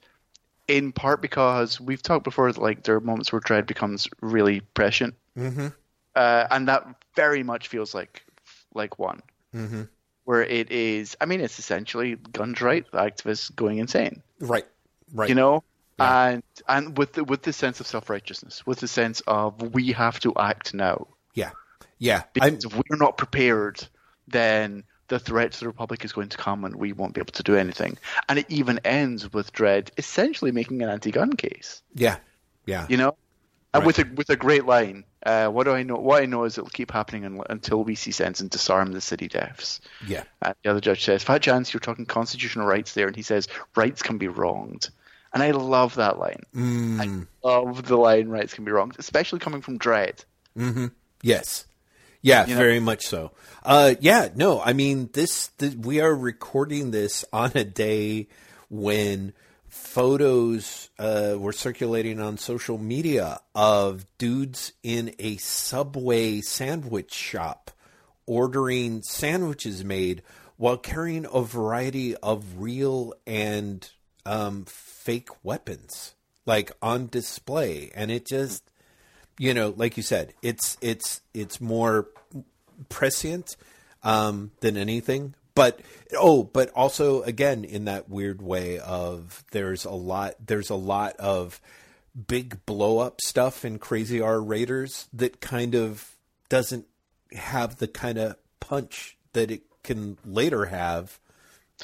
In 0.68 0.92
part 0.92 1.22
because 1.22 1.80
we've 1.80 2.02
talked 2.02 2.24
before, 2.24 2.50
like 2.52 2.82
there 2.82 2.96
are 2.96 3.00
moments 3.00 3.30
where 3.32 3.40
Dredd 3.40 3.66
becomes 3.66 4.08
really 4.20 4.60
prescient, 4.60 5.14
mm-hmm. 5.38 5.68
uh, 6.16 6.46
and 6.50 6.68
that 6.68 6.86
very 7.14 7.44
much 7.44 7.68
feels 7.68 7.94
like 7.94 8.24
like 8.74 8.98
one, 8.98 9.22
mm-hmm. 9.54 9.82
Where 10.26 10.42
it 10.42 10.70
is. 10.70 11.16
I 11.20 11.24
mean, 11.26 11.40
it's 11.40 11.58
essentially 11.58 12.16
guns 12.16 12.60
right 12.60 12.84
activists 12.92 13.54
going 13.54 13.78
insane, 13.78 14.22
right, 14.40 14.66
right. 15.14 15.28
you 15.28 15.34
know, 15.34 15.62
and 15.98 16.42
and 16.68 16.98
with 16.98 17.14
the, 17.14 17.24
with 17.24 17.42
the 17.42 17.52
sense 17.52 17.80
of 17.80 17.86
self 17.86 18.10
righteousness, 18.10 18.66
with 18.66 18.80
the 18.80 18.88
sense 18.88 19.22
of 19.26 19.72
we 19.72 19.92
have 19.92 20.20
to 20.20 20.34
act 20.36 20.74
now. 20.74 21.06
yeah, 21.34 21.52
yeah. 21.98 22.24
I'm, 22.40 22.54
Because 22.54 22.64
if 22.64 22.74
we're 22.74 22.96
not 22.96 23.16
prepared, 23.16 23.86
then 24.28 24.84
the 25.08 25.18
threat 25.18 25.52
to 25.52 25.60
the 25.60 25.66
Republic 25.68 26.04
is 26.04 26.12
going 26.12 26.28
to 26.30 26.36
come 26.36 26.64
and 26.64 26.74
we 26.74 26.92
won't 26.92 27.14
be 27.14 27.20
able 27.20 27.32
to 27.32 27.42
do 27.42 27.56
anything. 27.56 27.96
And 28.28 28.38
it 28.38 28.46
even 28.48 28.80
ends 28.84 29.32
with 29.32 29.52
Dredd 29.52 29.90
essentially 29.96 30.50
making 30.50 30.82
an 30.82 30.88
anti 30.88 31.10
gun 31.10 31.34
case. 31.34 31.82
yeah, 31.94 32.16
yeah. 32.64 32.86
You 32.88 32.96
know? 32.96 33.16
And 33.76 33.86
with 33.86 33.98
a 33.98 34.04
with 34.14 34.30
a 34.30 34.36
great 34.36 34.66
line. 34.66 35.04
Uh, 35.24 35.48
what 35.48 35.64
do 35.64 35.72
I 35.72 35.82
know? 35.82 35.96
What 35.96 36.22
I 36.22 36.26
know 36.26 36.44
is 36.44 36.56
it'll 36.56 36.70
keep 36.70 36.92
happening 36.92 37.24
un- 37.24 37.40
until 37.50 37.82
we 37.82 37.96
see 37.96 38.12
sense 38.12 38.40
and 38.40 38.48
disarm 38.48 38.92
the 38.92 39.00
Cit-Defs. 39.00 39.80
Yeah. 40.06 40.22
And 40.40 40.54
the 40.62 40.70
other 40.70 40.80
judge 40.80 41.04
says, 41.04 41.24
"Fat 41.24 41.42
chance 41.42 41.74
you're 41.74 41.80
talking 41.80 42.06
constitutional 42.06 42.66
rights 42.66 42.94
there," 42.94 43.08
and 43.08 43.16
he 43.16 43.22
says, 43.22 43.48
"Rights 43.74 44.02
can 44.02 44.18
be 44.18 44.28
wronged." 44.28 44.90
And 45.34 45.42
I 45.42 45.50
love 45.50 45.96
that 45.96 46.18
line. 46.18 46.42
Mm. 46.54 47.26
I 47.44 47.48
love 47.48 47.84
the 47.84 47.96
line, 47.96 48.28
"Rights 48.28 48.54
can 48.54 48.64
be 48.64 48.70
wronged," 48.70 48.96
especially 48.98 49.40
coming 49.40 49.62
from 49.62 49.78
Dredd. 49.78 50.24
Yes. 51.22 51.66
Yeah, 52.22 52.46
You 52.46 52.54
know? 52.54 52.60
very 52.60 52.80
much 52.80 53.06
so. 53.06 53.32
Uh, 53.64 53.94
yeah, 54.00 54.28
no, 54.34 54.60
I 54.60 54.72
mean 54.72 55.10
this, 55.12 55.48
th 55.58 55.74
We 55.74 56.00
are 56.00 56.14
recording 56.14 56.90
this 56.90 57.24
on 57.32 57.52
a 57.54 57.64
day 57.64 58.28
when 58.70 59.32
photos 59.76 60.90
uh, 60.98 61.36
were 61.38 61.52
circulating 61.52 62.20
on 62.20 62.38
social 62.38 62.78
media 62.78 63.40
of 63.54 64.06
dudes 64.18 64.72
in 64.82 65.14
a 65.18 65.36
Subway 65.36 66.40
sandwich 66.40 67.12
shop 67.12 67.70
ordering 68.26 69.02
sandwiches 69.02 69.84
made 69.84 70.22
while 70.56 70.76
carrying 70.76 71.26
a 71.32 71.42
variety 71.42 72.16
of 72.16 72.58
real 72.58 73.12
and 73.26 73.90
um, 74.24 74.64
fake 74.66 75.28
weapons, 75.44 76.14
like 76.44 76.72
on 76.82 77.06
display, 77.06 77.90
and 77.94 78.10
it 78.10 78.26
just 78.26 78.68
you 79.38 79.52
know, 79.54 79.74
like 79.76 79.96
you 79.96 80.02
said, 80.02 80.32
it's 80.42 80.76
it's 80.80 81.20
it's 81.34 81.60
more 81.60 82.08
prescient 82.88 83.56
um, 84.02 84.50
than 84.60 84.76
anything. 84.76 85.34
But 85.56 85.80
oh, 86.16 86.44
but 86.44 86.70
also 86.74 87.22
again 87.22 87.64
in 87.64 87.86
that 87.86 88.08
weird 88.08 88.40
way 88.40 88.78
of 88.78 89.42
there's 89.50 89.84
a 89.84 89.90
lot 89.90 90.34
there's 90.46 90.70
a 90.70 90.76
lot 90.76 91.16
of 91.16 91.60
big 92.28 92.64
blow 92.66 92.98
up 92.98 93.20
stuff 93.20 93.64
in 93.64 93.78
Crazy 93.78 94.20
R 94.20 94.40
Raiders 94.40 95.08
that 95.14 95.40
kind 95.40 95.74
of 95.74 96.14
doesn't 96.50 96.86
have 97.32 97.78
the 97.78 97.88
kind 97.88 98.18
of 98.18 98.36
punch 98.60 99.16
that 99.32 99.50
it 99.50 99.62
can 99.82 100.18
later 100.24 100.66
have. 100.66 101.18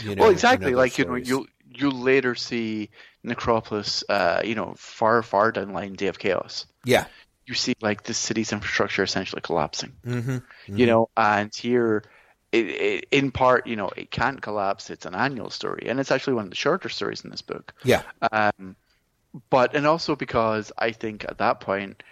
You 0.03 0.17
know, 0.17 0.25
well, 0.25 0.31
exactly. 0.31 0.75
Like 0.75 0.99
you 0.99 1.07
know, 1.07 1.15
you 1.15 1.47
you 1.75 1.91
later 1.91 2.35
see 2.35 2.91
Necropolis. 3.23 4.05
Uh, 4.07 4.43
you 4.45 4.55
know, 4.55 4.75
far 4.77 5.23
far 5.23 5.51
down 5.51 5.69
the 5.69 5.73
line, 5.73 5.95
Day 5.95 6.09
of 6.09 6.19
Chaos. 6.19 6.67
yeah, 6.85 7.07
You 7.47 7.55
see 7.55 7.75
like 7.81 8.03
the 8.03 8.13
city's 8.13 8.53
infrastructure 8.53 9.03
essentially 9.03 9.41
collapsing. 9.41 9.95
Mm-hmm. 10.07 10.77
You 10.77 10.87
know, 10.87 11.09
and 11.17 11.55
here. 11.55 12.05
It, 12.53 12.67
it, 12.67 13.09
in 13.11 13.31
part, 13.31 13.67
you 13.67 13.77
know, 13.77 13.91
it 13.97 14.11
can't 14.11 14.43
collapse. 14.43 14.91
It's 14.91 15.07
an 15.07 15.15
annual 15.15 15.49
story, 15.49 15.89
and 15.89 15.99
it's 15.99 16.11
actually 16.11 16.35
one 16.35 16.45
of 16.45 16.51
the 16.51 16.57
shorter 16.57 16.91
stories 16.91 17.25
in 17.25 17.31
this 17.31 17.43
book. 17.43 17.73
yeah, 17.83 18.03
Um, 18.31 18.77
but 19.51 19.75
and 19.75 19.87
also 19.87 20.15
because 20.15 20.71
I 20.79 20.93
think 20.93 21.25
at 21.25 21.39
that 21.39 21.61
point, 21.61 22.03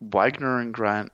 Wagner 0.00 0.60
and 0.60 0.72
Grant 0.72 1.10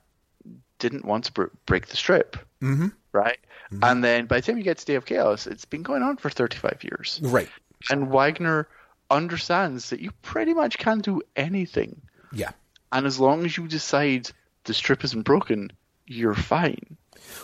didn't 0.79 1.05
want 1.05 1.25
to 1.25 1.31
br- 1.31 1.45
break 1.65 1.87
the 1.87 1.97
strip, 1.97 2.37
mm-hmm. 2.61 2.89
right? 3.11 3.39
And 3.81 4.03
then 4.03 4.27
by 4.27 4.39
the 4.39 4.45
time 4.45 4.57
you 4.57 4.63
get 4.63 4.77
to 4.77 4.85
Day 4.85 4.95
of 4.95 5.05
Chaos, 5.05 5.47
it's 5.47 5.65
been 5.65 5.81
going 5.81 6.03
on 6.03 6.17
for 6.17 6.29
35 6.29 6.83
years, 6.83 7.19
right, 7.23 7.49
and 7.89 8.11
Wagner 8.11 8.67
understands 9.09 9.89
that 9.89 9.99
you 9.99 10.11
pretty 10.21 10.53
much 10.53 10.77
can 10.77 10.99
do 10.99 11.21
anything, 11.35 11.99
yeah. 12.31 12.51
and 12.91 13.07
as 13.07 13.19
long 13.19 13.43
as 13.43 13.57
you 13.57 13.67
decide 13.67 14.29
the 14.65 14.73
strip 14.73 15.03
isn't 15.03 15.23
broken, 15.23 15.71
you're 16.05 16.35
fine. 16.35 16.97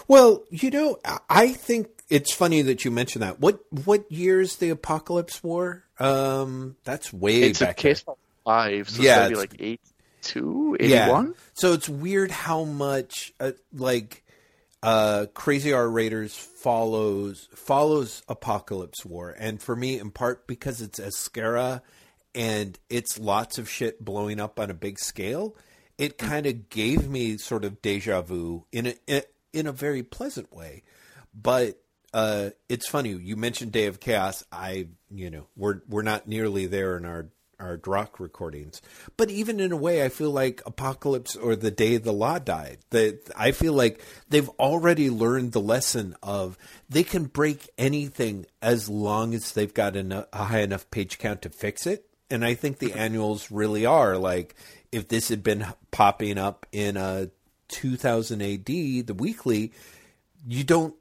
Well, 0.07 0.43
you 0.49 0.69
know, 0.69 0.97
I- 1.29 1.49
think 1.53 1.87
it's 2.09 2.33
funny 2.33 2.61
that 2.63 2.83
you 2.85 2.91
mentioned 2.91 3.23
that. 3.23 3.39
What 3.39 3.61
what 3.85 4.11
year's 4.11 4.57
the 4.57 4.69
Apocalypse 4.69 5.43
War? 5.43 5.83
Um, 5.99 6.75
that's 6.83 7.13
way 7.13 7.43
It's 7.43 7.61
a 7.61 7.65
back. 7.65 7.77
case 7.77 8.01
file 8.01 8.17
five, 8.43 8.89
so 8.89 9.01
Yeah, 9.01 9.27
it's 9.27 9.35
gotta 9.39 9.47
be 9.57 9.63
it's- 9.63 9.79
like 9.79 9.79
82, 10.25 10.77
there. 10.79 10.89
yeah. 10.89 11.25
So 11.53 11.73
it's 11.73 11.87
weird 11.89 12.31
how 12.31 12.63
much 12.65 13.33
uh, 13.39 13.51
like 13.73 14.23
uh, 14.83 15.27
Crazy 15.35 15.71
R 15.73 15.87
Raiders 15.89 16.35
follows 16.35 17.47
follows 17.55 18.23
Apocalypse 18.27 19.05
War, 19.05 19.35
and 19.37 19.61
for 19.61 19.75
me, 19.75 19.99
in 19.99 20.09
part 20.11 20.47
because 20.47 20.81
it's 20.81 20.99
Ezquerra 20.99 21.81
and 22.33 22.79
it's 22.89 23.19
lots 23.19 23.57
of 23.57 23.69
shit 23.69 24.03
blowing 24.03 24.39
up 24.39 24.59
on 24.59 24.69
a 24.71 24.73
big 24.73 24.97
scale. 24.99 25.55
It 25.97 26.17
kind 26.17 26.45
of 26.47 26.69
gave 26.69 27.07
me 27.07 27.37
sort 27.37 27.63
of 27.63 27.81
deja 27.83 28.21
vu 28.21 28.65
in 28.71 28.87
a 28.87 28.95
in 29.05 29.17
a 29.17 29.23
very 29.53 30.03
pleasant 30.03 30.53
way, 30.53 30.83
but 31.33 31.81
uh, 32.13 32.49
it's 32.67 32.87
funny 32.87 33.11
you 33.11 33.35
mentioned 33.35 33.71
Day 33.71 33.87
of 33.87 33.99
Chaos. 33.99 34.43
I 34.51 34.87
you 35.09 35.29
know 35.29 35.47
we're 35.55 35.81
we're 35.87 36.01
not 36.01 36.27
nearly 36.27 36.65
there 36.65 36.97
in 36.97 37.05
our 37.05 37.27
our 37.59 37.77
Drokk 37.77 38.19
recordings, 38.19 38.81
but 39.17 39.29
even 39.29 39.59
in 39.59 39.71
a 39.71 39.77
way, 39.77 40.03
I 40.03 40.09
feel 40.09 40.31
like 40.31 40.63
Apocalypse 40.65 41.37
War 41.37 41.55
the 41.55 41.71
Day 41.71 41.97
the 41.97 42.11
Law 42.11 42.39
died. 42.39 42.79
That 42.89 43.29
I 43.35 43.51
feel 43.51 43.73
like 43.73 44.03
they've 44.29 44.49
already 44.49 45.09
learned 45.09 45.51
the 45.51 45.61
lesson 45.61 46.15
of 46.23 46.57
they 46.89 47.03
can 47.03 47.25
break 47.25 47.69
anything 47.77 48.45
as 48.61 48.89
long 48.89 49.33
as 49.33 49.51
they've 49.51 49.73
got 49.73 49.95
a 49.95 50.27
high 50.33 50.61
enough 50.61 50.89
page 50.91 51.19
count 51.19 51.43
to 51.43 51.49
fix 51.49 51.85
it. 51.85 52.05
And 52.29 52.43
I 52.43 52.55
think 52.55 52.79
the 52.79 52.93
annuals 52.93 53.51
really 53.51 53.85
are 53.85 54.17
like 54.17 54.55
if 54.91 55.07
this 55.07 55.29
had 55.29 55.43
been 55.43 55.65
popping 55.91 56.37
up 56.37 56.65
in 56.71 56.97
a 56.97 57.29
2000 57.71 58.41
AD, 58.41 58.65
the 58.65 59.15
weekly, 59.17 59.71
you 60.47 60.63
don't. 60.63 60.95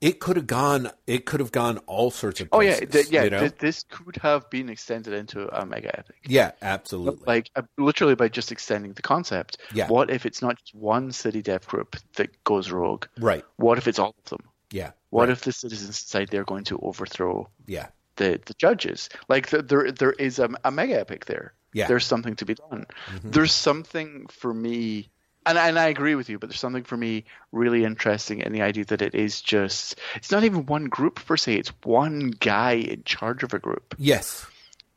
It 0.00 0.20
could 0.20 0.36
have 0.36 0.46
gone. 0.46 0.92
It 1.08 1.26
could 1.26 1.40
have 1.40 1.50
gone 1.50 1.78
all 1.86 2.12
sorts 2.12 2.40
of 2.40 2.48
Oh 2.52 2.60
yeah, 2.60 2.78
th- 2.78 3.10
yeah. 3.10 3.24
you 3.24 3.30
know? 3.30 3.40
th- 3.40 3.56
this 3.58 3.84
could 3.90 4.14
have 4.22 4.48
been 4.48 4.68
extended 4.68 5.12
into 5.12 5.48
a 5.48 5.66
mega 5.66 5.88
epic. 5.98 6.14
yeah, 6.24 6.52
absolutely. 6.62 7.24
Like 7.26 7.50
uh, 7.56 7.62
literally 7.76 8.14
by 8.14 8.28
just 8.28 8.52
extending 8.52 8.92
the 8.92 9.02
concept. 9.02 9.58
Yeah. 9.74 9.88
What 9.88 10.10
if 10.10 10.24
it's 10.24 10.40
not 10.40 10.56
just 10.58 10.72
one 10.72 11.10
Cit-Def 11.10 11.66
group 11.66 11.96
that 12.14 12.44
goes 12.44 12.70
rogue? 12.70 13.06
right. 13.18 13.44
What 13.56 13.78
if 13.78 13.88
it's 13.88 13.98
all 13.98 14.14
of 14.24 14.30
them? 14.30 14.46
Yeah. 14.70 14.92
What 15.10 15.22
right. 15.22 15.30
if 15.30 15.40
the 15.40 15.50
citizens 15.50 16.00
decide 16.00 16.28
they're 16.28 16.44
going 16.44 16.64
to 16.64 16.78
overthrow 16.78 17.48
Yeah. 17.66 17.88
the 18.16 18.40
the 18.46 18.54
judges? 18.54 19.08
Like 19.28 19.48
th 19.50 19.64
there 19.66 19.90
there 19.90 20.12
is 20.12 20.38
a, 20.38 20.48
a 20.64 20.70
mega 20.70 21.00
epic 21.00 21.24
there. 21.24 21.54
Yeah. 21.72 21.84
Mm-hmm. 21.84 21.88
There's 21.90 22.06
something 22.06 22.36
to 22.36 22.44
be 22.44 22.54
done. 22.54 22.86
There's 23.24 23.52
something 23.52 24.26
for 24.30 24.54
me. 24.54 25.08
And, 25.48 25.58
and 25.58 25.78
I 25.78 25.86
agree 25.86 26.14
with 26.14 26.28
you, 26.28 26.38
but 26.38 26.48
there's 26.50 26.60
something 26.60 26.84
for 26.84 26.96
me 26.96 27.24
really 27.52 27.84
interesting 27.84 28.40
in 28.42 28.52
the 28.52 28.62
idea 28.62 28.84
that 28.86 29.02
it 29.02 29.14
is 29.14 29.40
just, 29.40 29.98
it's 30.14 30.30
not 30.30 30.44
even 30.44 30.66
one 30.66 30.84
group 30.84 31.24
per 31.24 31.36
se, 31.36 31.54
it's 31.56 31.72
one 31.84 32.30
guy 32.30 32.72
in 32.72 33.02
charge 33.04 33.42
of 33.42 33.54
a 33.54 33.58
group. 33.58 33.94
Yes. 33.98 34.44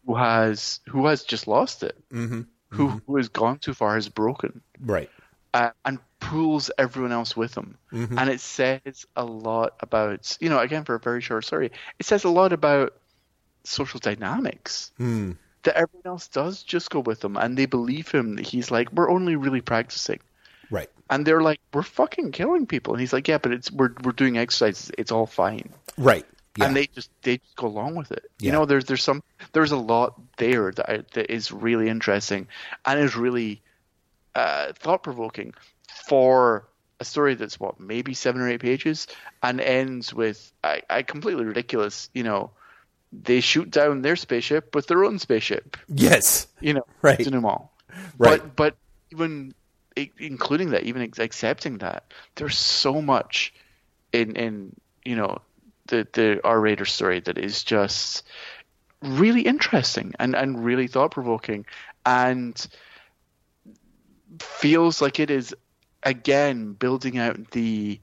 who 0.06 0.16
has 0.16 0.80
who 0.88 1.08
has 1.08 1.24
just 1.24 1.48
lost 1.48 1.84
it, 1.84 1.96
Mm-hmm. 2.12 2.42
who 2.70 3.02
who 3.08 3.18
has 3.18 3.30
gone 3.30 3.58
too 3.60 3.74
far, 3.74 3.96
has 3.96 4.10
broken, 4.10 4.62
Right. 4.80 5.10
uh, 5.54 5.72
and 5.86 6.00
pulls 6.20 6.70
everyone 6.78 7.12
else 7.12 7.36
with 7.38 7.56
him. 7.56 7.78
Mm-hmm. 7.94 8.18
And 8.20 8.30
it 8.30 8.42
says 8.42 9.06
a 9.16 9.24
lot 9.26 9.76
about 9.80 10.38
you 10.42 10.50
know 10.50 10.60
again 10.60 10.84
for 10.86 10.96
a 10.96 11.00
very 11.00 11.22
short 11.22 11.46
story, 11.46 11.72
it 12.00 12.06
says 12.06 12.24
a 12.26 12.30
lot 12.30 12.52
about 12.54 12.94
social 13.64 14.00
dynamics. 14.00 14.92
Mm. 15.00 15.38
That 15.64 15.78
everyone 15.78 16.08
else 16.08 16.28
does 16.28 16.64
just 16.64 16.90
go 16.90 17.00
with 17.02 17.24
him, 17.24 17.38
and 17.38 17.56
they 17.56 17.68
believe 17.68 18.10
him. 18.10 18.36
That 18.38 18.48
he's 18.48 18.72
like, 18.72 18.92
we're 18.92 19.12
only 19.12 19.36
really 19.36 19.62
practicing, 19.62 20.20
Right. 20.72 20.90
and 21.10 21.26
they're 21.26 21.42
like, 21.42 21.60
we're 21.74 21.84
fucking 21.84 22.32
killing 22.32 22.66
people, 22.66 22.94
and 22.94 23.02
he's 23.02 23.14
like, 23.14 23.28
yeah, 23.28 23.38
but 23.38 23.52
it's 23.52 23.70
we're 23.72 23.92
we're 24.04 24.14
doing 24.14 24.38
exercises. 24.38 24.92
It's 24.98 25.12
all 25.12 25.28
fine. 25.28 25.70
Right. 25.98 26.26
Yeah. 26.58 26.66
and 26.66 26.76
they 26.76 26.88
just 26.88 27.10
they 27.22 27.38
just 27.38 27.56
go 27.56 27.68
along 27.68 27.96
with 27.96 28.12
it. 28.12 28.24
Yeah. 28.40 28.46
You 28.48 28.52
know, 28.54 28.66
there's 28.66 28.86
there's 28.86 29.04
some 29.04 29.22
there's 29.54 29.72
a 29.72 29.78
lot 29.78 30.20
there 30.38 30.72
that 30.72 30.90
I, 30.90 30.98
that 31.14 31.32
is 31.32 31.52
really 31.52 31.88
interesting 31.90 32.48
and 32.86 33.00
is 33.00 33.16
really 33.16 33.62
uh, 34.36 34.74
thought 34.80 35.04
provoking 35.04 35.54
for 36.08 36.66
a 37.00 37.06
story 37.06 37.36
that's 37.36 37.60
what 37.60 37.80
maybe 37.80 38.14
seven 38.14 38.42
or 38.42 38.50
eight 38.50 38.60
pages 38.62 39.08
and 39.42 39.60
ends 39.62 40.14
with 40.14 40.52
a, 40.64 40.82
a 40.90 41.04
completely 41.04 41.46
ridiculous. 41.46 42.10
You 42.14 42.24
know, 42.24 42.52
they 43.12 43.40
shoot 43.40 43.72
down 43.72 44.02
their 44.02 44.16
spaceship 44.16 44.76
with 44.76 44.88
their 44.88 45.04
own 45.04 45.20
spaceship. 45.20 45.78
Yes. 45.88 46.48
You 46.60 46.74
know, 46.76 46.86
Right. 47.02 47.18
denouement. 47.18 47.64
Right. 48.18 48.42
But 48.42 48.56
but 48.56 48.76
even 49.12 49.54
i- 49.54 49.61
including 49.96 50.72
that, 50.72 50.84
even 50.84 51.02
accepting 51.02 51.80
that, 51.80 52.12
there's 52.36 52.58
so 52.58 53.02
much 53.02 53.54
in 54.14 54.36
in 54.36 54.76
you 55.06 55.16
know 55.16 55.40
the 55.88 56.08
the 56.14 56.42
R 56.44 56.60
Raider 56.60 56.86
story 56.86 57.20
that 57.22 57.38
is 57.38 57.64
just 57.64 58.24
really 59.02 59.42
interesting 59.42 60.14
and 60.20 60.36
and 60.36 60.64
really 60.64 60.88
thought 60.88 61.12
provoking 61.12 61.66
and 62.06 62.68
feels 64.40 65.02
like 65.02 65.20
it 65.20 65.30
is 65.30 65.56
again 66.04 66.74
building 66.74 67.18
out 67.18 67.52
the 67.52 68.00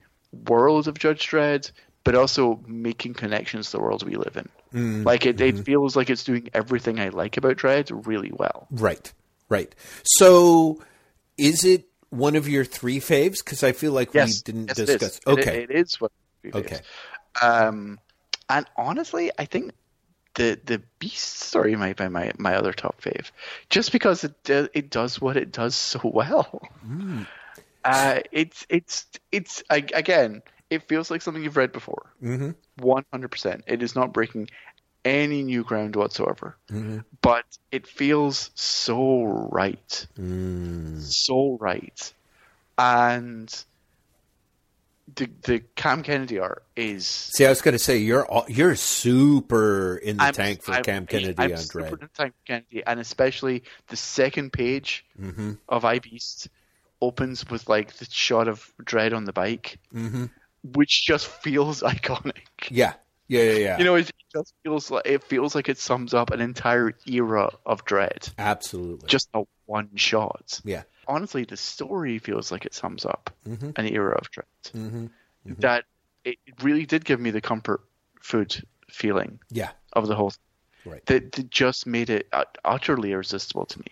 world 0.46 0.88
of 0.88 0.98
Judge 0.98 1.28
Dredd, 1.28 1.70
but 2.04 2.14
also 2.14 2.60
making 2.66 3.14
connections 3.14 3.70
to 3.70 3.76
the 3.76 3.82
world 3.82 4.06
we 4.06 4.16
live 4.16 4.36
in. 4.36 4.48
Mm-hmm. 4.72 5.02
Like 5.04 5.26
it, 5.26 5.40
it 5.40 5.54
mm-hmm. 5.54 5.64
feels 5.64 5.96
like 5.96 6.10
it's 6.10 6.24
doing 6.24 6.48
everything 6.52 7.00
I 7.00 7.08
like 7.08 7.36
about 7.36 7.56
Dredd 7.56 8.06
really 8.06 8.32
well. 8.32 8.66
Right. 8.70 9.12
Right. 9.48 9.74
So, 10.04 10.82
is 11.38 11.64
it 11.64 11.86
one 12.10 12.36
of 12.36 12.48
your 12.48 12.64
three 12.64 13.00
faves? 13.00 13.38
Because 13.44 13.62
I 13.62 13.72
feel 13.72 13.92
like 13.92 14.12
Yes, 14.12 14.42
we 14.46 14.52
didn't 14.52 14.68
yes, 14.68 14.76
discuss. 14.76 15.16
It- 15.18 15.26
Okay. 15.28 15.62
it 15.62 15.70
is 15.70 16.00
what. 16.00 16.12
it 16.42 16.54
Okay. 16.54 16.80
Um, 17.42 17.98
and 18.48 18.66
honestly, 18.76 19.30
I 19.38 19.44
think 19.44 19.72
the 20.34 20.58
the 20.64 20.82
Beast 20.98 21.40
story 21.40 21.76
might 21.76 21.96
be 21.96 22.08
my, 22.08 22.32
my 22.38 22.54
other 22.54 22.72
top 22.72 23.00
fave, 23.00 23.30
just 23.70 23.92
because 23.92 24.24
it 24.24 24.34
it 24.48 24.90
does 24.90 25.20
what 25.20 25.36
it 25.36 25.52
does 25.52 25.74
so 25.74 26.00
well. 26.04 26.60
Hmm. 26.82 27.22
Uh, 27.84 28.20
it's 28.32 28.66
it's 28.68 29.06
it's 29.32 29.62
I, 29.70 29.84
again, 29.94 30.42
it 30.70 30.82
feels 30.88 31.10
like 31.10 31.22
something 31.22 31.42
you've 31.42 31.56
read 31.56 31.72
before. 31.72 32.12
Mhm. 32.22 32.54
One 32.78 33.04
hundred 33.12 33.28
percent. 33.30 33.64
It 33.66 33.82
is 33.82 33.94
not 33.94 34.12
breaking 34.12 34.48
any 35.04 35.42
new 35.42 35.62
ground 35.64 35.96
whatsoever, 35.96 36.56
Mm-hmm. 36.70 36.98
but 37.22 37.44
it 37.72 37.86
feels 37.86 38.50
so 38.54 39.24
right 39.24 40.06
Mm. 40.18 41.00
so 41.00 41.56
right. 41.60 42.12
And 42.76 43.48
the 45.14 45.28
the 45.42 45.60
Cam 45.74 46.02
Kennedy 46.02 46.38
art 46.38 46.62
is 46.76 47.06
See, 47.06 47.46
I 47.46 47.48
was 47.48 47.62
going 47.62 47.72
to 47.72 47.78
say 47.78 47.96
you're 47.98 48.26
all, 48.26 48.44
you're 48.48 48.76
super 48.76 49.96
in 49.96 50.18
the 50.18 50.24
I'm- 50.24 50.34
tank 50.34 50.62
for 50.62 50.72
I'm- 50.72 50.84
Cam 50.84 51.06
Kennedy 51.06 51.34
I'm 51.38 51.52
on 51.52 51.58
super 51.58 51.80
Dredd. 51.84 51.92
into 51.92 52.08
Cam 52.16 52.32
Kennedy, 52.46 52.82
and 52.86 53.00
especially 53.00 53.62
the 53.88 53.96
second 53.96 54.52
page 54.52 55.04
Mm-hmm. 55.20 55.52
of 55.68 55.84
I 55.84 55.98
Beast 55.98 56.48
opens 57.00 57.48
with 57.48 57.68
like 57.68 57.94
the 57.94 58.06
shot 58.10 58.48
of 58.48 58.70
Dredd 58.82 59.14
on 59.14 59.24
the 59.24 59.32
bike, 59.32 59.78
Mm-hmm. 59.94 60.26
which 60.74 61.06
just 61.06 61.26
feels 61.26 61.80
iconic. 61.94 62.42
Yeah. 62.70 62.94
Yeah. 63.28 63.42
Yeah. 63.42 63.52
Yeah. 63.58 63.78
You 63.78 63.84
know, 63.84 63.94
it 63.96 64.10
just 64.34 64.54
feels 64.62 64.90
like 64.90 65.06
it 65.06 65.22
feels 65.24 65.54
like 65.54 65.68
it 65.68 65.78
sums 65.78 66.14
up 66.14 66.30
an 66.30 66.40
entire 66.40 66.94
era 67.06 67.50
of 67.66 67.84
Dredd. 67.84 68.32
Absolutely. 68.38 69.06
Just 69.08 69.28
a 69.34 69.44
one 69.66 69.90
shot. 69.96 70.60
yeah. 70.64 70.82
honestly, 71.06 71.44
the 71.44 71.56
story 71.56 72.18
feels 72.18 72.50
like 72.52 72.66
it 72.66 72.74
sums 72.74 73.04
up 73.06 73.30
Mhm. 73.46 73.76
an 73.78 73.86
era 73.86 74.14
of 74.18 74.30
Dredd. 74.30 74.72
Mm-hmm. 74.74 75.06
That 75.60 75.84
it 76.24 76.36
really 76.62 76.84
did 76.86 77.04
give 77.04 77.18
me 77.20 77.30
the 77.30 77.40
comfort 77.40 77.80
food 78.20 78.62
feeling 78.90 79.38
Yeah. 79.50 79.70
of 79.94 80.06
the 80.08 80.14
whole. 80.14 80.30
Thing. 80.30 80.92
Right. 80.92 81.06
That, 81.06 81.32
that 81.32 81.50
just 81.50 81.86
made 81.86 82.08
it 82.10 82.28
utterly 82.64 83.12
irresistible 83.12 83.66
to 83.66 83.78
me. 83.80 83.86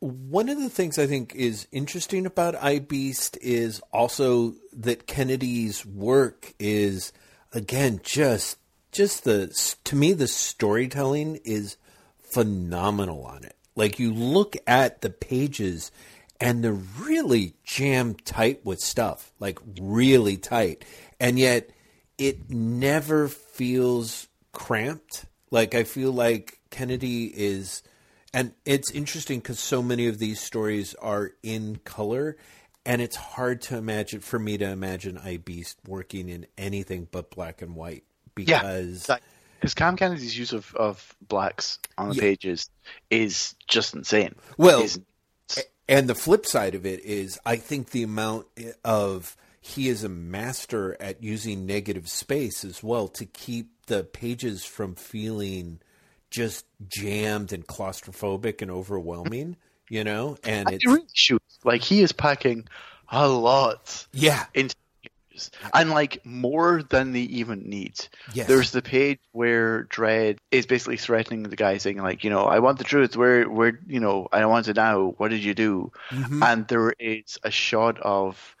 One 0.00 0.48
of 0.48 0.58
the 0.58 0.68
things 0.70 0.98
I 0.98 1.06
think 1.06 1.34
is 1.34 1.68
interesting 1.70 2.26
about 2.26 2.54
I 2.56 2.78
Beast 2.80 3.38
is 3.40 3.80
also 3.92 4.54
that 4.72 5.06
Kennedy's 5.06 5.86
work 5.86 6.54
is 6.58 7.12
again 7.52 8.00
just 8.02 8.58
just 8.90 9.24
the 9.24 9.48
to 9.84 9.96
me 9.96 10.12
the 10.12 10.28
storytelling 10.28 11.40
is 11.44 11.76
phenomenal 12.32 13.24
on 13.24 13.44
it. 13.44 13.56
Like 13.74 13.98
you 13.98 14.12
look 14.12 14.56
at 14.66 15.00
the 15.00 15.10
pages 15.10 15.90
and 16.40 16.62
they're 16.62 16.72
really 16.72 17.54
jam 17.64 18.14
tight 18.14 18.64
with 18.64 18.80
stuff, 18.80 19.32
like 19.38 19.58
really 19.80 20.36
tight. 20.36 20.84
And 21.20 21.38
yet 21.38 21.70
it 22.18 22.50
never 22.50 23.28
feels 23.28 24.28
cramped. 24.52 25.24
Like 25.50 25.74
I 25.74 25.84
feel 25.84 26.12
like 26.12 26.60
Kennedy 26.70 27.26
is 27.26 27.82
and 28.34 28.52
it's 28.64 28.90
interesting 28.90 29.40
because 29.40 29.58
so 29.58 29.82
many 29.82 30.08
of 30.08 30.18
these 30.18 30.40
stories 30.40 30.94
are 30.94 31.32
in 31.42 31.76
color, 31.84 32.38
and 32.84 33.00
it's 33.02 33.16
hard 33.16 33.62
to 33.62 33.76
imagine 33.76 34.20
for 34.20 34.38
me 34.38 34.58
to 34.58 34.68
imagine 34.68 35.18
I 35.18 35.36
Beast 35.36 35.78
working 35.86 36.28
in 36.28 36.46
anything 36.58 37.08
but 37.10 37.30
black 37.30 37.62
and 37.62 37.74
white 37.74 38.04
because 38.34 39.08
because 39.60 39.74
Cam 39.74 39.96
Kennedy's 39.96 40.36
use 40.36 40.52
of, 40.52 40.74
of 40.74 41.14
blacks 41.26 41.78
on 41.96 42.08
the 42.08 42.14
Yeah. 42.16 42.20
pages 42.22 42.68
is 43.10 43.54
just 43.68 43.94
insane. 43.94 44.34
Well, 44.56 44.88
and 45.88 46.08
the 46.08 46.14
flip 46.14 46.46
side 46.46 46.74
of 46.74 46.86
it 46.86 47.04
is 47.04 47.38
I 47.46 47.56
think 47.56 47.90
the 47.90 48.02
amount 48.02 48.46
of 48.84 49.36
he 49.60 49.88
is 49.88 50.02
a 50.02 50.08
master 50.08 50.96
at 51.00 51.22
using 51.22 51.66
negative 51.66 52.08
space 52.08 52.64
as 52.64 52.82
well 52.82 53.06
to 53.08 53.24
keep 53.24 53.68
the 53.86 54.02
pages 54.02 54.64
from 54.64 54.96
feeling 54.96 55.80
just 56.30 56.64
jammed 56.88 57.52
and 57.52 57.66
claustrophobic 57.66 58.60
and 58.62 58.70
overwhelming, 58.70 59.56
you 59.88 60.02
know? 60.02 60.36
And 60.42 60.70
it's 60.70 60.86
really 60.86 61.06
like 61.64 61.82
he 61.82 62.02
is 62.02 62.12
packing 62.12 62.68
a 63.08 63.28
lot 63.28 64.06
yeah, 64.12 64.46
into 64.54 64.74
and 65.74 65.90
like 65.90 66.24
more 66.24 66.82
than 66.82 67.12
they 67.12 67.20
even 67.20 67.68
need. 67.68 68.06
Yes. 68.32 68.46
There's 68.48 68.70
the 68.70 68.82
page 68.82 69.18
where 69.32 69.84
Dredd 69.84 70.38
is 70.50 70.66
basically 70.66 70.96
threatening 70.96 71.42
the 71.44 71.56
guy, 71.56 71.78
saying 71.78 71.98
like, 71.98 72.24
you 72.24 72.30
know, 72.30 72.44
I 72.44 72.58
want 72.58 72.78
the 72.78 72.84
truth. 72.84 73.16
Where, 73.16 73.48
where, 73.48 73.78
you 73.86 74.00
know, 74.00 74.28
I 74.32 74.44
want 74.46 74.68
it 74.68 74.76
now. 74.76 75.14
What 75.16 75.30
did 75.30 75.42
you 75.42 75.54
do? 75.54 75.92
Mm-hmm. 76.10 76.42
And 76.42 76.68
there 76.68 76.92
is 76.98 77.38
a 77.42 77.50
shot 77.50 77.98
of 78.00 78.56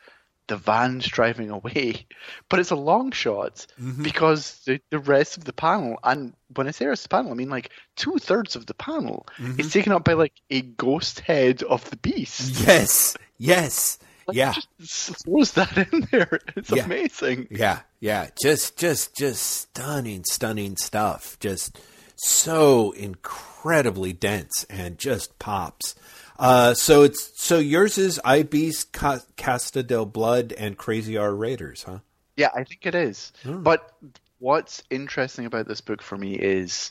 the 0.48 0.56
van's 0.56 1.06
driving 1.06 1.50
away, 1.50 2.06
but 2.48 2.58
it's 2.58 2.70
a 2.70 2.76
long 2.76 3.10
shot 3.12 3.66
Mm-hmm. 3.80 4.02
because 4.02 4.60
the, 4.66 4.80
the 4.90 4.98
rest 4.98 5.36
of 5.36 5.44
the 5.44 5.52
panel, 5.52 5.98
and 6.04 6.34
when 6.54 6.68
I 6.68 6.72
say 6.72 6.86
rest 6.86 7.04
of 7.04 7.08
the 7.10 7.16
panel, 7.16 7.30
I 7.32 7.34
mean 7.34 7.48
like 7.50 7.70
two 7.96 8.18
thirds 8.18 8.56
of 8.56 8.66
the 8.66 8.74
panel 8.74 9.26
Mm-hmm. 9.38 9.60
is 9.60 9.72
taken 9.72 9.92
up 9.92 10.04
by 10.04 10.12
like 10.14 10.34
a 10.50 10.60
ghost 10.62 11.20
head 11.20 11.62
of 11.62 11.88
the 11.90 11.96
beast. 11.96 12.60
yes, 12.66 13.16
yes, 13.38 13.98
Like, 14.26 14.36
yeah. 14.36 14.54
just 14.80 15.24
throws 15.24 15.52
that 15.52 15.76
in 15.92 16.06
there. 16.10 16.40
It's 16.56 16.70
Yeah. 16.70 16.84
amazing. 16.84 17.48
Yeah, 17.50 17.80
yeah, 18.00 18.28
just 18.42 18.76
just 18.76 19.16
just 19.16 19.42
stunning, 19.42 20.24
stunning 20.24 20.76
stuff. 20.76 21.38
Just 21.40 21.78
so 22.16 22.92
incredibly 22.92 24.12
dense 24.12 24.64
and 24.70 24.98
just 24.98 25.38
pops. 25.38 25.94
Uh, 26.42 26.74
so 26.74 27.04
it's 27.04 27.40
so 27.40 27.60
yours 27.60 27.98
is 27.98 28.20
I 28.24 28.42
Beast, 28.42 28.92
Ca- 28.92 29.20
Casta 29.36 29.84
del 29.84 30.06
Blood, 30.06 30.52
and 30.52 30.76
Crazy 30.76 31.16
R 31.16 31.32
Raiders, 31.32 31.84
huh? 31.84 32.00
Yeah, 32.36 32.48
I 32.52 32.64
think 32.64 32.84
it 32.84 32.96
is. 32.96 33.32
But 33.44 33.92
what's 34.40 34.82
interesting 34.90 35.46
about 35.46 35.68
this 35.68 35.80
book 35.80 36.02
for 36.02 36.18
me 36.18 36.34
is 36.34 36.90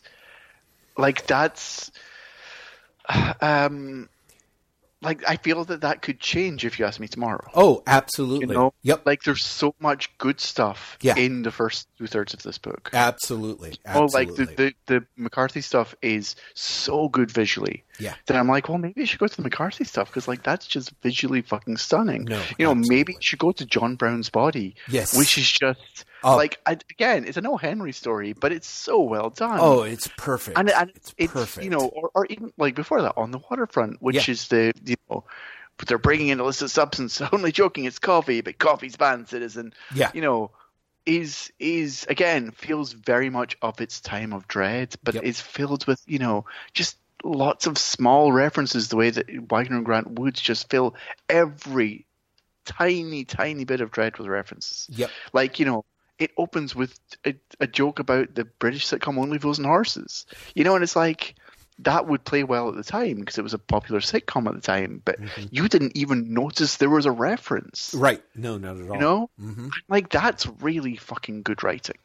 like 0.98 1.28
that's 1.28 1.92
um 3.42 4.08
like 5.02 5.24
I 5.28 5.36
feel 5.38 5.64
that 5.66 5.82
that 5.82 6.02
could 6.02 6.20
change 6.20 6.64
if 6.66 6.78
you 6.80 6.86
ask 6.86 7.00
me 7.00 7.08
tomorrow. 7.08 7.44
Oh, 7.56 7.82
absolutely. 7.88 8.48
You 8.48 8.54
know, 8.54 8.74
Yep. 8.84 9.06
Like 9.06 9.24
there's 9.24 9.44
so 9.44 9.74
much 9.80 10.16
good 10.18 10.40
stuff 10.40 10.98
Yeah. 11.02 11.16
in 11.18 11.42
the 11.42 11.52
first 11.52 11.88
two 11.98 12.08
thirds 12.08 12.34
of 12.34 12.44
this 12.44 12.58
book. 12.58 12.90
absolutely. 12.94 13.76
Oh, 13.94 14.08
like 14.14 14.36
the, 14.36 14.46
the 14.46 14.74
the 14.86 15.06
McCarthy 15.18 15.62
stuff 15.62 15.96
is 16.02 16.36
so 16.54 17.10
good 17.10 17.32
visually. 17.32 17.84
Yeah. 18.00 18.14
That 18.28 18.38
I'm 18.38 18.48
like, 18.48 18.70
well, 18.70 18.78
maybe 18.78 19.02
you 19.02 19.06
should 19.08 19.20
go 19.20 19.28
to 19.28 19.36
the 19.36 19.42
McCarthy 19.44 19.84
stuff 19.84 20.08
because 20.10 20.28
like 20.28 20.44
that's 20.44 20.68
just 20.68 20.92
visually 21.02 21.42
fucking 21.42 21.78
stunning. 21.78 22.26
No, 22.26 22.42
you 22.58 22.66
know, 22.66 22.76
maybe 22.76 22.92
absolutely. 23.14 23.14
you 23.16 23.22
should 23.22 23.40
go 23.40 23.52
to 23.52 23.66
John 23.66 23.96
Brown's 23.96 24.30
body. 24.30 24.76
Yes. 24.88 25.18
which 25.18 25.38
is 25.38 25.52
just 25.52 26.06
Like 26.24 26.60
I, 26.66 26.74
again, 26.90 27.26
it's 27.26 27.38
a 27.38 27.48
O. 27.48 27.58
Henry 27.58 27.92
story, 27.92 28.34
but 28.34 28.52
it's 28.52 28.68
so 28.68 29.02
well 29.02 29.30
done. 29.30 29.58
oh, 29.60 29.84
it's 29.84 30.08
perfect. 30.18 30.58
and 30.58 30.70
and 30.70 30.92
it's, 30.96 31.16
it's, 31.18 31.34
perfect. 31.34 31.64
you 31.64 31.70
know, 31.72 31.88
or, 31.88 32.12
or 32.14 32.26
even 32.28 32.54
like 32.58 32.76
before 32.76 33.02
that 33.02 33.14
on 33.18 33.32
the 33.32 33.40
waterfront, 33.50 34.02
which 34.02 34.28
Yeah. 34.28 34.32
is 34.34 34.48
the 34.50 34.74
you 34.86 34.96
know. 35.10 35.24
But 35.78 35.88
they're 35.88 35.98
bringing 35.98 36.28
in 36.28 36.40
illicit 36.40 36.70
substance. 36.70 37.20
Only 37.32 37.52
joking, 37.52 37.86
it's 37.86 37.98
coffee, 37.98 38.42
but 38.42 38.60
coffee's 38.60 38.96
banned, 38.98 39.30
citizen. 39.30 39.74
Yeah. 39.96 40.12
you 40.14 40.22
know, 40.22 40.52
is 41.08 41.52
is 41.58 42.06
again 42.08 42.52
feels 42.52 42.94
very 42.94 43.32
much 43.32 43.58
of 43.64 43.82
its 43.82 44.00
time 44.00 44.32
of 44.34 44.48
Dredd, 44.48 44.96
but 45.04 45.16
Yep. 45.16 45.24
is 45.24 45.42
filled 45.42 45.88
with 45.88 46.02
you 46.06 46.20
know 46.20 46.46
just 46.74 46.98
lots 47.24 47.66
of 47.66 47.80
small 47.80 48.32
references. 48.32 48.90
The 48.90 48.96
way 48.98 49.10
that 49.10 49.26
Wagner 49.50 49.78
and 49.78 49.86
Grant 49.86 50.12
Woods 50.20 50.40
just 50.40 50.70
fill 50.70 50.94
every 51.30 52.06
tiny, 52.66 53.26
tiny 53.26 53.64
bit 53.64 53.82
of 53.82 53.90
Dredd 53.92 54.20
with 54.20 54.28
references. 54.28 54.88
Yep. 54.92 55.10
Like 55.34 55.60
you 55.60 55.66
know, 55.66 55.84
it 56.22 56.32
opens 56.38 56.76
with 56.76 56.98
a, 57.26 57.36
a 57.60 57.68
joke 57.68 58.00
about 58.00 58.36
the 58.36 58.46
British 58.46 58.86
sitcom 58.88 59.18
Only 59.18 59.40
Fools 59.40 59.58
and 59.58 59.66
Horses. 59.68 60.26
You 60.56 60.64
know, 60.64 60.76
and 60.76 60.84
it's 60.84 60.96
like 60.96 61.36
that 61.80 62.08
would 62.08 62.24
play 62.24 62.44
well 62.44 62.70
at 62.70 62.76
the 62.76 62.84
time 62.84 63.18
because 63.20 63.38
it 63.40 63.44
was 63.44 63.56
a 63.56 63.58
popular 63.60 64.02
sitcom 64.02 64.48
at 64.48 64.54
the 64.54 64.62
time, 64.62 65.02
but 65.04 65.20
Mm-hmm. 65.20 65.46
you 65.50 65.68
didn't 65.68 65.98
even 65.98 66.34
notice 66.34 66.78
there 66.78 66.90
was 66.90 67.08
a 67.08 67.12
reference. 67.12 67.94
Right. 67.96 68.22
No, 68.36 68.58
not 68.58 68.78
at 68.78 68.88
all. 68.90 68.96
You 68.96 69.02
know, 69.02 69.30
Mm-hmm. 69.42 69.70
like 69.90 70.10
that's 70.10 70.46
really 70.62 70.96
fucking 70.98 71.42
good 71.42 71.64
writing. 71.64 71.98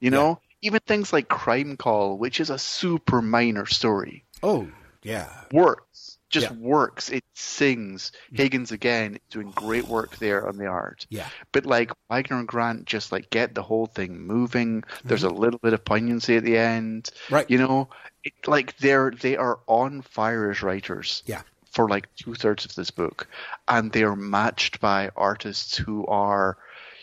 You 0.00 0.10
know, 0.10 0.40
even 0.62 0.80
things 0.86 1.12
like 1.12 1.28
Crime 1.28 1.76
Call, 1.76 2.18
which 2.18 2.40
is 2.40 2.50
a 2.50 2.58
super 2.58 3.22
minor 3.22 3.64
story, 3.66 4.24
Oh, 4.42 4.68
yeah. 5.02 5.28
works. 5.52 6.17
Just 6.30 6.50
Yeah. 6.50 6.56
works. 6.56 7.08
It 7.08 7.24
sings. 7.34 8.12
Higgins 8.32 8.70
again 8.72 9.18
doing 9.30 9.50
great 9.52 9.86
work 9.88 10.16
there 10.18 10.46
on 10.46 10.58
the 10.58 10.66
art. 10.66 11.06
Yeah. 11.08 11.28
But 11.52 11.64
like 11.64 11.90
Wagner 12.10 12.38
and 12.38 12.46
Grant 12.48 12.84
just 12.84 13.12
like 13.12 13.30
get 13.30 13.54
the 13.54 13.62
whole 13.62 13.86
thing 13.86 14.20
moving. 14.20 14.84
There's 15.04 15.22
a 15.24 15.30
little 15.30 15.58
bit 15.58 15.72
of 15.72 15.84
poignancy 15.84 16.36
at 16.36 16.44
the 16.44 16.58
end. 16.58 17.04
Mm-hmm. 17.04 17.34
Right. 17.34 17.50
You 17.50 17.58
know, 17.58 17.88
it, 18.24 18.34
like 18.46 18.76
they're 18.78 19.10
they 19.10 19.36
are 19.36 19.60
on 19.66 20.02
fire 20.02 20.50
as 20.50 20.62
writers. 20.62 21.22
Yeah. 21.26 21.42
For 21.70 21.88
like 21.88 22.14
two 22.16 22.34
thirds 22.34 22.64
of 22.64 22.74
this 22.74 22.90
book, 22.90 23.28
and 23.68 23.92
they 23.92 24.02
are 24.02 24.16
matched 24.16 24.80
by 24.80 25.10
artists 25.14 25.76
who 25.76 26.06
are, 26.06 26.56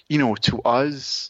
you 0.10 0.18
know, 0.18 0.36
to 0.36 0.60
us, 0.64 1.30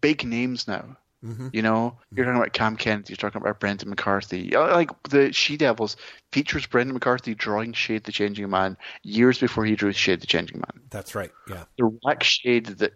big 0.00 0.24
names 0.24 0.66
now. 0.68 0.96
Mm-hmm. 1.24 1.48
You 1.52 1.62
know, 1.62 1.96
you're 2.14 2.26
talking 2.26 2.38
about 2.38 2.52
Cam 2.52 2.76
Kent, 2.76 3.08
you're 3.08 3.16
talking 3.16 3.40
about 3.40 3.58
Brendan 3.58 3.88
McCarthy. 3.88 4.54
Uh, 4.54 4.74
Like 4.74 4.90
the 5.04 5.32
She 5.32 5.56
Devils 5.56 5.96
features 6.32 6.66
Brendan 6.66 6.94
McCarthy 6.94 7.34
drawing 7.34 7.72
Shade 7.72 8.04
the 8.04 8.12
Changing 8.12 8.50
Man 8.50 8.76
years 9.02 9.38
before 9.38 9.64
he 9.64 9.74
drew 9.74 9.92
Shade 9.92 10.20
the 10.20 10.26
Changing 10.26 10.58
Man. 10.58 10.86
That's 10.90 11.14
right. 11.14 11.30
Yeah. 11.48 11.64
The 11.78 11.88
wax 12.02 12.26
shade 12.26 12.66
that 12.66 12.92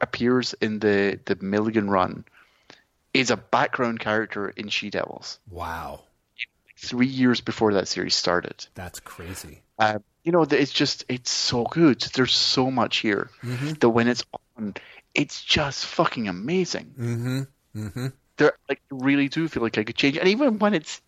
appears 0.00 0.54
in 0.60 0.78
the, 0.78 1.18
the 1.24 1.36
Milligan 1.40 1.90
run 1.90 2.24
is 3.12 3.30
a 3.30 3.36
background 3.36 4.00
character 4.00 4.48
in 4.50 4.68
She 4.68 4.90
Devils 4.90 5.38
Wow. 5.50 6.04
three 6.78 7.06
years 7.06 7.40
before 7.40 7.74
that 7.74 7.88
series 7.88 8.14
started. 8.14 8.66
That's 8.74 9.00
crazy. 9.00 9.62
Um, 9.78 10.02
you 10.22 10.32
know, 10.32 10.42
it's 10.42 10.72
just 10.72 11.04
it's 11.08 11.30
so 11.30 11.64
good. 11.64 12.00
There's 12.00 12.34
so 12.34 12.70
much 12.70 12.98
here 12.98 13.30
that 13.80 13.88
when 13.90 14.08
it's 14.08 14.24
on, 14.58 14.74
it's 15.16 15.42
just 15.42 15.86
fucking 15.86 16.28
amazing. 16.28 16.94
Mm-hmm. 16.98 17.40
Mm-hmm. 17.74 18.06
There, 18.36 18.52
like, 18.68 18.82
I 18.92 18.94
really 18.94 19.28
do 19.28 19.48
feel 19.48 19.62
like 19.62 19.78
I 19.78 19.84
could 19.84 19.96
change. 19.96 20.18
And 20.18 20.28
even 20.28 20.58
when 20.58 20.74
it's, 20.74 21.00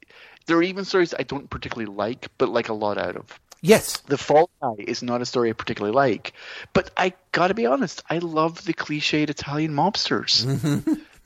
there 0.47 0.57
are 0.57 0.63
even 0.63 0.85
stories 0.87 1.15
I 1.17 1.23
don't 1.23 1.49
particularly 1.49 1.93
like, 1.95 2.29
but 2.39 2.49
like 2.49 2.71
a 2.71 2.73
lot 2.73 2.99
out 2.99 3.17
of. 3.17 3.39
Yes. 3.61 3.99
The 3.99 4.17
Fall 4.17 4.51
Guy 4.63 4.77
is 4.79 5.03
not 5.03 5.21
a 5.21 5.27
story 5.27 5.51
I 5.51 5.53
particularly 5.53 5.95
like, 5.95 6.33
but 6.73 6.91
I 6.97 7.13
gotta 7.33 7.55
be 7.55 7.67
honest, 7.67 8.03
I 8.09 8.19
love 8.19 8.65
the 8.65 8.73
cliched 8.73 9.29
Italian 9.29 9.73
mobsters. 9.73 10.47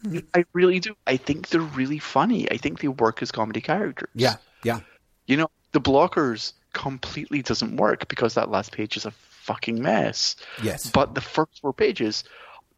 I 0.35 0.45
really 0.53 0.81
do. 0.81 0.97
I 1.07 1.19
think 1.19 1.51
they're 1.51 1.61
really 1.61 2.01
funny. 2.01 2.51
I 2.51 2.57
think 2.57 2.81
they 2.81 2.89
work 2.89 3.23
as 3.23 3.31
comedy 3.31 3.61
characters. 3.61 4.11
Yeah. 4.15 4.37
Yeah. 4.65 4.81
You 5.27 5.37
know, 5.37 5.51
the 5.71 5.81
blockers 5.81 6.55
completely 6.73 7.43
doesn't 7.43 7.77
work 7.77 8.09
because 8.09 8.35
that 8.35 8.51
last 8.51 8.73
page 8.73 8.97
is 8.97 9.07
a 9.07 9.13
fucking 9.13 9.81
mess. 9.81 10.37
Yes. 10.63 10.91
But 10.91 11.15
the 11.15 11.21
first 11.21 11.61
four 11.61 11.73
pages 11.73 12.25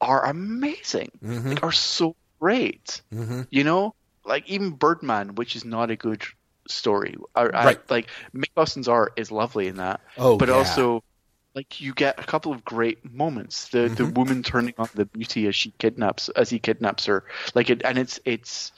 are 0.05 0.25
amazing. 0.27 1.11
Like, 1.23 1.63
are 1.63 1.73
so 1.73 2.15
great. 2.41 3.03
You 3.51 3.65
know, 3.65 3.95
like 4.25 4.49
even 4.49 4.71
Birdman, 4.71 5.35
which 5.35 5.57
is 5.57 5.65
not 5.65 5.91
a 5.91 5.97
good 5.97 6.23
story. 6.69 7.17
I- 7.35 7.47
Right. 7.47 7.91
like 7.91 8.09
Mick 8.35 8.51
Austin's 8.57 8.89
art 8.89 9.13
is 9.17 9.31
lovely 9.31 9.67
in 9.69 9.77
that. 9.77 10.01
Oh, 10.17 10.37
but 10.39 10.49
yeah. 10.49 10.55
also. 10.57 11.03
Like 11.57 11.81
you 11.81 11.95
get 11.95 12.19
a 12.19 12.25
couple 12.25 12.51
of 12.51 12.65
great 12.65 12.99
moments. 13.15 13.69
The 13.69 13.83
the 13.89 14.03
Mm-hmm. 14.03 14.15
woman 14.15 14.43
turning 14.43 14.75
on 14.77 14.89
the 14.95 15.05
beauty 15.05 15.47
as 15.47 15.55
she 15.55 15.71
kidnaps 15.79 16.29
as 16.31 16.51
he 16.51 16.59
kidnaps 16.59 17.07
her. 17.07 17.23
Like 17.55 17.71
it 17.71 17.83
and 17.85 17.97
it's 17.97 18.19
it's 18.25 18.73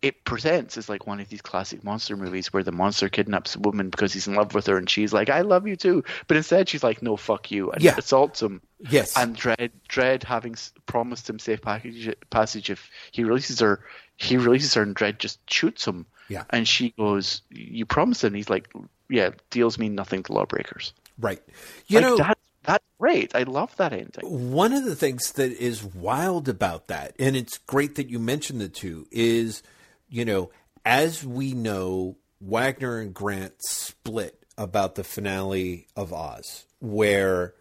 it 0.00 0.24
presents 0.24 0.76
as 0.78 0.88
like 0.88 1.06
one 1.08 1.18
of 1.18 1.28
these 1.28 1.42
classic 1.42 1.82
monster 1.82 2.16
movies 2.16 2.52
where 2.52 2.62
the 2.62 2.70
monster 2.72 3.08
kidnaps 3.08 3.56
a 3.56 3.58
woman 3.58 3.90
because 3.90 4.12
he's 4.12 4.28
in 4.28 4.34
love 4.34 4.54
with 4.54 4.66
her 4.66 4.76
and 4.76 4.88
she's 4.88 5.12
like, 5.12 5.28
I 5.28 5.40
love 5.40 5.66
you 5.66 5.74
too. 5.74 6.04
But 6.28 6.36
instead 6.36 6.68
she's 6.68 6.84
like, 6.84 7.02
no, 7.02 7.16
fuck 7.16 7.50
you. 7.50 7.70
And 7.72 7.82
Yeah. 7.82 7.96
assaults 7.98 8.40
him. 8.40 8.62
Yes. 8.78 9.16
And 9.16 9.36
Dredd, 9.36 9.70
Dredd 9.88 10.22
having 10.22 10.54
promised 10.86 11.28
him 11.28 11.40
safe 11.40 11.60
package, 11.62 12.14
passage 12.30 12.70
if 12.70 12.88
he 13.10 13.24
releases 13.24 13.58
her, 13.58 13.80
he 14.16 14.36
releases 14.36 14.74
her 14.74 14.82
and 14.82 14.94
Dredd 14.94 15.18
just 15.18 15.40
shoots 15.50 15.84
him. 15.84 16.06
Yeah. 16.28 16.44
And 16.50 16.68
she 16.68 16.90
goes, 16.90 17.42
you 17.50 17.84
promised 17.84 18.22
him. 18.22 18.34
He's 18.34 18.50
like, 18.50 18.68
yeah, 19.08 19.30
deals 19.50 19.78
mean 19.78 19.94
nothing 19.96 20.22
to 20.24 20.32
lawbreakers. 20.32 20.92
right. 21.18 21.42
You 21.88 22.00
like, 22.00 22.02
know, 22.08 22.16
that, 22.18 22.38
that's 22.62 22.84
great. 23.00 23.34
I 23.34 23.44
love 23.44 23.74
that 23.78 23.92
ending. 23.92 24.52
one 24.52 24.72
of 24.74 24.84
the 24.84 24.94
things 24.94 25.32
that 25.32 25.50
is 25.52 25.82
wild 25.82 26.48
about 26.48 26.86
that, 26.88 27.16
and 27.18 27.34
it's 27.34 27.58
great 27.58 27.94
that 27.96 28.10
you 28.10 28.18
mentioned 28.18 28.60
the 28.60 28.68
two, 28.68 29.06
is, 29.10 29.62
you 30.08 30.24
know, 30.24 30.50
as 30.84 31.24
we 31.24 31.52
know, 31.52 32.16
Wagner 32.40 32.98
and 32.98 33.12
Grant 33.12 33.54
split 33.60 34.44
about 34.56 34.94
the 34.94 35.04
finale 35.04 35.86
of 35.96 36.12
Oz, 36.12 36.66
where 36.80 37.54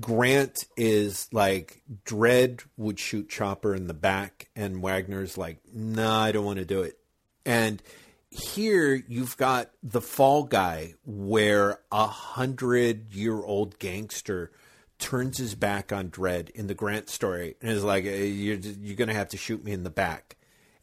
Grant 0.00 0.64
is 0.76 1.28
like, 1.32 1.82
Dredd 2.04 2.62
would 2.76 2.98
shoot 2.98 3.28
Chopper 3.28 3.74
in 3.74 3.86
the 3.86 3.94
back, 3.94 4.48
and 4.54 4.82
Wagner's 4.82 5.36
like, 5.36 5.58
nah, 5.72 6.22
I 6.22 6.32
don't 6.32 6.44
want 6.44 6.58
to 6.58 6.64
do 6.64 6.82
it. 6.82 6.98
And 7.44 7.82
here 8.30 9.02
you've 9.08 9.36
got 9.36 9.70
the 9.82 10.00
fall 10.00 10.44
guy 10.44 10.94
where 11.04 11.80
a 11.90 12.06
hundred 12.06 13.14
year 13.14 13.36
old 13.36 13.78
gangster 13.78 14.52
turns 14.98 15.38
his 15.38 15.54
back 15.54 15.92
on 15.92 16.10
Dredd 16.10 16.50
in 16.50 16.66
the 16.66 16.74
Grant 16.74 17.08
story 17.08 17.56
and 17.62 17.70
is 17.70 17.84
like, 17.84 18.04
"Eh, 18.04 18.24
you're, 18.24 18.56
you're 18.56 18.96
going 18.96 19.08
to 19.08 19.14
have 19.14 19.28
to 19.30 19.36
shoot 19.36 19.64
me 19.64 19.72
in 19.72 19.84
the 19.84 19.90
back. 19.90 20.36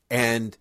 And 0.09 0.57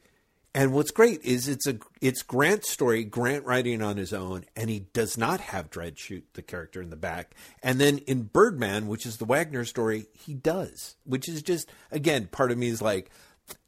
and 0.56 0.72
what's 0.72 0.92
great 0.92 1.20
is 1.24 1.48
it's 1.48 1.66
a 1.66 1.78
it's 2.00 2.22
Grant's 2.22 2.70
story, 2.70 3.02
Grant 3.04 3.44
writing 3.44 3.82
on 3.82 3.96
his 3.96 4.12
own, 4.12 4.44
and 4.56 4.70
he 4.70 4.80
does 4.92 5.18
not 5.18 5.40
have 5.40 5.68
Dredd 5.70 5.98
shoot 5.98 6.24
the 6.34 6.42
character 6.42 6.80
in 6.80 6.90
the 6.90 6.96
back. 6.96 7.34
And 7.62 7.80
then 7.80 7.98
in 7.98 8.24
Birdman, 8.24 8.86
which 8.86 9.04
is 9.04 9.16
the 9.16 9.24
Wagner 9.24 9.64
story, 9.64 10.06
he 10.12 10.32
does, 10.34 10.96
which 11.04 11.28
is 11.28 11.42
just 11.42 11.68
again 11.90 12.28
part 12.30 12.52
of 12.52 12.58
me 12.58 12.68
is 12.68 12.80
like, 12.80 13.10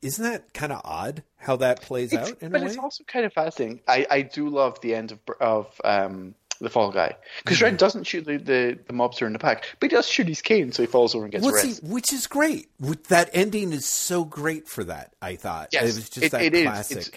isn't 0.01 0.23
that 0.25 0.55
kind 0.55 0.73
of 0.73 0.81
odd 0.85 1.25
how 1.39 1.57
that 1.57 1.83
plays 1.83 2.13
It's- 2.13 2.31
out 2.31 2.41
in 2.43 2.51
but 2.53 2.61
a 2.61 2.65
way? 2.65 2.71
it's 2.71 2.79
also 2.79 3.05
kind 3.05 3.27
of 3.27 3.33
fascinating. 3.33 3.81
I, 3.89 4.07
I 4.11 4.23
do 4.23 4.49
love 4.49 4.81
the 4.81 4.95
end 4.95 5.11
of 5.13 5.19
of 5.41 5.81
um, 5.85 6.35
the 6.65 6.71
Fall 6.71 6.91
Guy 6.91 7.17
because 7.43 7.59
Mm-hmm. 7.59 7.65
Red 7.65 7.77
doesn't 7.77 8.05
shoot 8.05 8.25
the, 8.25 8.37
the, 8.39 8.79
the 8.87 8.93
mobster 8.93 9.27
in 9.27 9.33
the 9.33 9.39
back, 9.39 9.65
but 9.81 9.91
he 9.91 9.97
does 9.97 10.07
shoot 10.09 10.27
his 10.29 10.43
cane, 10.43 10.73
so 10.73 10.83
he 10.83 10.87
falls 10.87 11.15
over 11.15 11.25
and 11.25 11.33
gets 11.33 11.45
What's 11.45 11.63
he, 11.63 11.69
arrested. 11.71 11.89
which 11.91 12.13
is 12.13 12.27
great. 12.27 12.69
That 13.09 13.31
ending 13.33 13.73
is 13.73 13.87
so 13.87 14.25
great 14.25 14.69
for 14.69 14.85
that. 14.85 15.15
I 15.21 15.37
thought 15.37 15.69
Yes, 15.73 15.83
it 15.83 15.87
was 15.87 16.11
just 16.11 16.27
it- 16.27 16.33
that 16.33 16.43
it 16.43 16.55
is. 16.55 16.65
classic. 16.65 16.97
It's, 16.99 17.11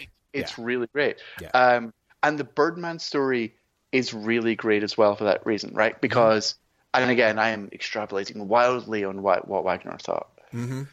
it's 0.52 0.58
Yeah. 0.58 0.64
really 0.66 0.88
great. 0.94 1.18
Yeah. 1.42 1.50
Um, 1.50 1.94
and 2.24 2.38
the 2.38 2.44
Birdman 2.44 3.00
story 3.00 3.56
is 3.92 4.14
really 4.14 4.56
great 4.56 4.84
as 4.84 4.98
well 4.98 5.16
for 5.16 5.24
that 5.24 5.46
reason, 5.46 5.74
right? 5.74 6.00
Because, 6.00 6.56
and 6.94 7.10
again, 7.10 7.40
I 7.40 7.50
am 7.50 7.70
extrapolating 7.70 8.38
wildly 8.38 9.04
on 9.04 9.22
what, 9.24 9.48
what 9.48 9.64
Wagner 9.64 9.98
thought. 10.00 10.28
Mm-hmm. 10.54 10.84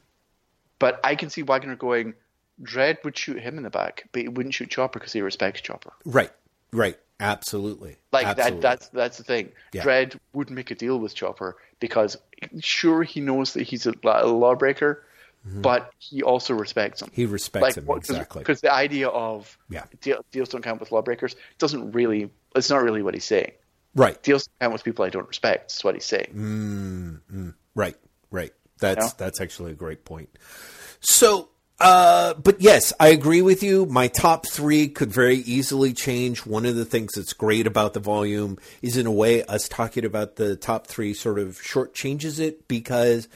But 0.78 1.00
I 1.04 1.14
can 1.14 1.30
see 1.30 1.42
Wagner 1.42 1.76
going, 1.76 2.14
Dredd 2.62 3.04
would 3.04 3.16
shoot 3.18 3.38
him 3.40 3.56
in 3.58 3.64
the 3.64 3.70
back, 3.70 4.08
but 4.12 4.22
he 4.22 4.28
wouldn't 4.28 4.54
shoot 4.54 4.70
Chopper 4.70 4.98
because 4.98 5.12
he 5.12 5.20
respects 5.20 5.60
Chopper. 5.60 5.92
right, 6.04 6.30
right, 6.72 6.96
absolutely. 7.20 7.96
Like 8.12 8.26
absolutely. 8.26 8.60
that. 8.60 8.62
That's 8.62 8.88
that's 8.88 9.18
the 9.18 9.24
thing. 9.24 9.52
Yeah. 9.72 9.82
Dredd 9.82 10.18
would 10.32 10.50
make 10.50 10.70
a 10.70 10.74
deal 10.74 10.98
with 10.98 11.14
Chopper 11.14 11.56
because 11.80 12.16
sure 12.60 13.02
he 13.02 13.20
knows 13.20 13.52
that 13.54 13.62
he's 13.64 13.86
a, 13.86 13.94
law- 14.02 14.22
a 14.22 14.26
lawbreaker, 14.26 15.04
but 15.44 15.92
he 15.98 16.22
also 16.22 16.54
respects 16.54 17.02
him. 17.02 17.08
Mm-hmm. 17.08 17.20
He 17.20 17.26
respects 17.26 17.76
him 17.76 17.86
what- 17.86 17.98
exactly. 17.98 18.40
Because 18.40 18.60
the 18.60 18.72
idea 18.72 19.08
of 19.08 19.56
Yeah. 19.70 19.84
deal, 20.00 20.24
deals 20.32 20.48
don't 20.48 20.62
count 20.62 20.80
with 20.80 20.90
lawbreakers 20.92 21.36
doesn't 21.58 21.92
really. 21.92 22.30
It's 22.54 22.70
not 22.70 22.82
really 22.82 23.02
what 23.02 23.14
he's 23.14 23.24
saying. 23.24 23.52
Right, 23.94 24.22
Deals 24.22 24.46
don't 24.46 24.58
count 24.60 24.72
with 24.74 24.84
people 24.84 25.04
I 25.06 25.08
don't 25.08 25.26
respect. 25.26 25.72
Is 25.72 25.82
what 25.82 25.94
he's 25.94 26.04
saying. 26.04 27.20
right, 27.74 27.96
right. 28.30 28.52
That's 28.78 29.06
Yeah. 29.06 29.12
that's 29.16 29.40
actually 29.40 29.72
a 29.72 29.74
great 29.74 30.04
point. 30.04 30.28
So, 31.00 31.48
uh, 31.78 32.34
but 32.34 32.60
yes, 32.60 32.92
I 32.98 33.08
agree 33.08 33.42
with 33.42 33.62
you. 33.62 33.84
My 33.86 34.08
top 34.08 34.46
three 34.48 34.88
could 34.88 35.12
very 35.12 35.36
easily 35.38 35.92
change. 35.92 36.46
One 36.46 36.64
of 36.64 36.74
the 36.74 36.86
things 36.86 37.12
that's 37.14 37.34
great 37.34 37.66
about 37.66 37.92
the 37.92 38.00
volume 38.00 38.58
is, 38.80 38.96
in 38.96 39.06
a 39.06 39.12
way, 39.12 39.44
us 39.44 39.68
talking 39.68 40.04
about 40.04 40.36
the 40.36 40.56
top 40.56 40.86
three 40.86 41.12
sort 41.12 41.38
of 41.38 41.60
short 41.60 41.94
changes 41.94 42.38
it 42.38 42.66
because 42.66 43.28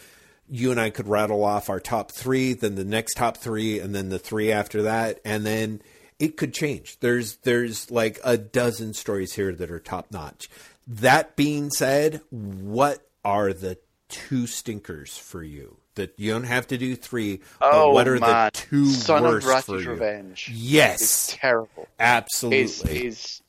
you 0.49 0.71
and 0.71 0.81
I 0.81 0.91
could 0.91 1.07
rattle 1.07 1.45
off 1.45 1.69
our 1.69 1.81
top 1.81 2.11
three, 2.11 2.55
then 2.55 2.75
the 2.75 2.85
next 2.85 3.15
top 3.15 3.37
three, 3.37 3.79
and 3.79 3.95
then 3.95 4.09
the 4.09 4.19
three 4.19 4.51
after 4.51 4.83
that, 4.83 5.21
and 5.25 5.45
then 5.45 5.83
it 6.19 6.37
could 6.37 6.55
change. 6.55 6.99
There's 7.01 7.37
there's 7.37 7.91
like 7.91 8.19
a 8.25 8.37
dozen 8.37 8.95
stories 8.95 9.35
here 9.35 9.55
that 9.55 9.71
are 9.71 9.79
top 9.79 10.11
notch. 10.11 10.49
That 10.87 11.37
being 11.37 11.71
said, 11.71 12.21
what 12.31 13.07
are 13.25 13.53
the 13.53 13.79
two 14.09 14.47
stinkers 14.47 15.17
for 15.17 15.43
you? 15.43 15.80
That 15.97 16.15
you 16.17 16.31
don't 16.33 16.45
have 16.45 16.69
to 16.69 16.79
do 16.79 16.95
three, 16.95 17.41
but 17.59 17.73
Oh 17.73 17.91
what 17.93 18.07
are 18.07 18.19
man, 18.19 18.47
the 18.47 18.51
two 18.53 18.87
Son 18.87 19.23
worst 19.25 19.47
of 19.47 19.65
for 19.65 19.73
Ratty's 19.75 19.85
you? 19.85 19.91
Revenge. 19.91 20.51
Yes. 20.55 21.01
is 21.03 21.27
terrible. 21.37 21.89
Absolutely. 21.99 22.61
Is 22.61 22.83
is 22.85 23.43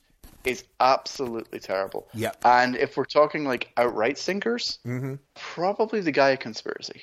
is 0.43 0.63
absolutely 0.79 1.59
terrible. 1.59 2.07
Yeah. 2.15 2.31
And 2.43 2.75
if 2.75 2.97
we're 2.97 3.05
talking 3.05 3.45
like 3.45 3.71
outright 3.77 4.17
sinkers, 4.17 4.79
Mm-hmm. 4.87 5.15
probably 5.35 6.01
the 6.01 6.11
Gaia 6.11 6.35
Conspiracy 6.35 7.01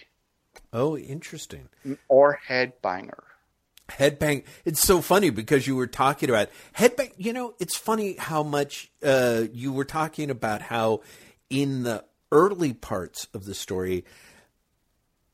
Oh, 0.73 0.99
interesting. 0.99 1.69
or 2.09 2.41
Headbanger. 2.49 3.23
Headbang. 3.91 4.45
It's 4.67 4.81
so 4.81 5.01
funny 5.01 5.31
because 5.31 5.67
you 5.67 5.75
were 5.77 5.87
talking 5.87 6.29
about 6.29 6.51
headbang. 6.77 7.13
You 7.17 7.33
know, 7.33 7.55
it's 7.59 7.77
funny 7.77 8.17
how 8.19 8.43
much 8.43 8.91
uh, 9.03 9.45
you 9.53 9.73
were 9.73 9.87
talking 9.87 10.31
about 10.31 10.61
how 10.63 11.01
in 11.49 11.85
the 11.85 12.05
early 12.31 12.75
parts 12.75 13.29
of 13.33 13.47
the 13.47 13.55
story 13.55 14.05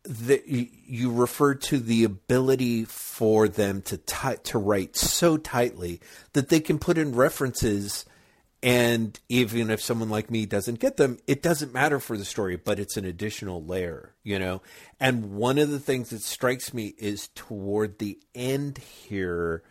that 0.05 0.47
you, 0.47 1.11
referred 1.13 1.63
to 1.63 1.79
the 1.79 2.05
ability 2.05 2.85
for 2.85 3.49
them 3.49 3.81
to 3.83 3.97
ti- 3.97 4.37
to 4.45 4.59
write 4.59 4.97
so 4.97 5.37
tightly 5.37 6.01
that 6.35 6.49
they 6.51 6.61
can 6.61 6.79
put 6.79 6.99
in 6.99 7.15
references 7.15 8.05
and 8.63 9.19
even 9.29 9.71
if 9.71 9.81
someone 9.81 10.11
like 10.11 10.31
me 10.31 10.45
doesn't 10.47 10.79
get 10.79 10.97
them 10.99 11.19
it 11.27 11.43
doesn't 11.43 11.73
matter 11.73 11.99
for 11.99 12.17
the 12.19 12.25
story 12.25 12.57
but 12.57 12.79
it's 12.79 12.97
an 12.99 13.05
additional 13.07 13.65
layer 13.65 14.15
you 14.23 14.39
know 14.39 14.61
and 15.01 15.33
one 15.35 15.59
of 15.59 15.71
the 15.71 15.79
things 15.81 16.11
that 16.11 16.23
strikes 16.23 16.75
me 16.75 16.95
is 16.99 17.29
toward 17.35 17.99
the 17.99 18.19
end 18.35 18.79
here 18.79 19.63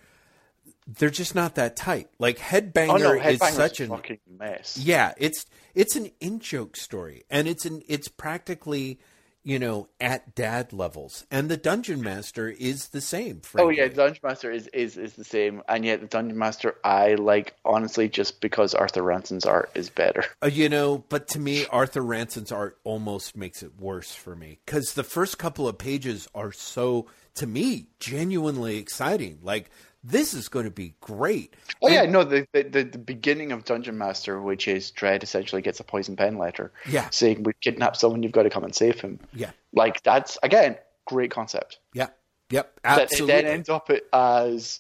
they're 0.88 1.10
just 1.10 1.34
not 1.36 1.56
that 1.56 1.76
tight 1.76 2.10
like 2.20 2.38
headbanger, 2.38 2.90
Oh 2.90 2.98
no, 2.98 3.14
is 3.14 3.40
such 3.40 3.80
a 3.80 3.88
fucking 3.88 4.20
mess. 4.38 4.78
yeah, 4.78 5.14
it's 5.18 5.46
it's 5.74 5.96
an 5.96 6.12
in 6.20 6.40
joke 6.40 6.76
story, 6.76 7.24
and 7.30 7.48
it's 7.48 7.66
an 7.66 7.84
it's 7.88 8.10
practically 8.10 9.00
you 9.44 9.60
know 9.60 9.90
at 10.00 10.36
dad 10.36 10.74
levels, 10.74 11.26
and 11.30 11.50
the 11.50 11.58
dungeon 11.58 12.02
master 12.02 12.50
is 12.50 12.90
the 12.90 13.02
same. 13.02 13.42
Oh 13.44 13.48
Frankly. 13.48 13.78
yeah, 13.78 13.88
Dungeon 13.88 14.20
Master 14.24 14.52
is, 14.52 14.68
is 14.68 14.98
is 14.98 15.14
the 15.14 15.24
same, 15.24 15.62
and 15.68 15.86
yet 15.86 16.02
the 16.02 16.08
Dungeon 16.08 16.38
Master 16.38 16.76
I 16.84 17.16
like 17.16 17.56
honestly 17.66 18.10
just 18.10 18.42
because 18.42 18.74
Arthur 18.74 19.04
Ranson's 19.04 19.46
art 19.46 19.70
is 19.76 19.90
better. 19.90 20.26
Uh, 20.42 20.48
you 20.48 20.68
know, 20.70 21.04
but 21.10 21.28
to 21.30 21.40
me, 21.40 21.66
Arthur 21.68 22.02
Ranson's 22.02 22.52
art 22.52 22.78
almost 22.84 23.38
makes 23.38 23.64
it 23.64 23.80
worse 23.80 24.14
for 24.14 24.36
me 24.36 24.60
because 24.66 24.94
the 24.94 25.04
first 25.04 25.38
couple 25.38 25.68
of 25.68 25.78
pages 25.78 26.28
are 26.36 26.52
so, 26.52 27.08
to 27.36 27.48
me, 27.48 27.88
genuinely 28.00 28.78
exciting. 28.78 29.40
Like 29.42 29.70
this 30.04 30.34
is 30.34 30.50
going 30.50 30.66
to 30.66 30.72
be 30.72 30.96
great. 31.02 31.54
Oh 31.82 31.88
yeah, 31.90 32.06
no, 32.06 32.24
the, 32.24 32.46
the 32.54 32.84
the 32.84 32.98
beginning 32.98 33.52
of 33.52 33.64
Dungeon 33.66 33.98
Master, 33.98 34.42
which 34.42 34.68
is 34.68 34.92
Dredd 34.92 35.24
essentially 35.24 35.62
gets 35.62 35.80
a 35.80 35.84
poison 35.84 36.16
pen 36.16 36.38
letter, 36.38 36.72
Yeah. 36.88 37.10
saying 37.10 37.44
we 37.44 37.54
kidnapped 37.62 37.98
someone, 37.98 38.22
you've 38.24 38.32
got 38.34 38.44
to 38.44 38.50
come 38.50 38.64
and 38.64 38.76
save 38.76 39.00
him. 39.00 39.20
Yeah, 39.34 39.52
Like 39.74 40.04
that's 40.04 40.38
again 40.44 40.78
great 41.06 41.32
concept. 41.32 41.80
yeah, 41.94 42.08
yep, 42.50 42.78
That 42.84 43.12
it 43.14 43.28
then 43.28 43.46
ends 43.46 43.70
up 43.70 43.90
as 44.12 44.80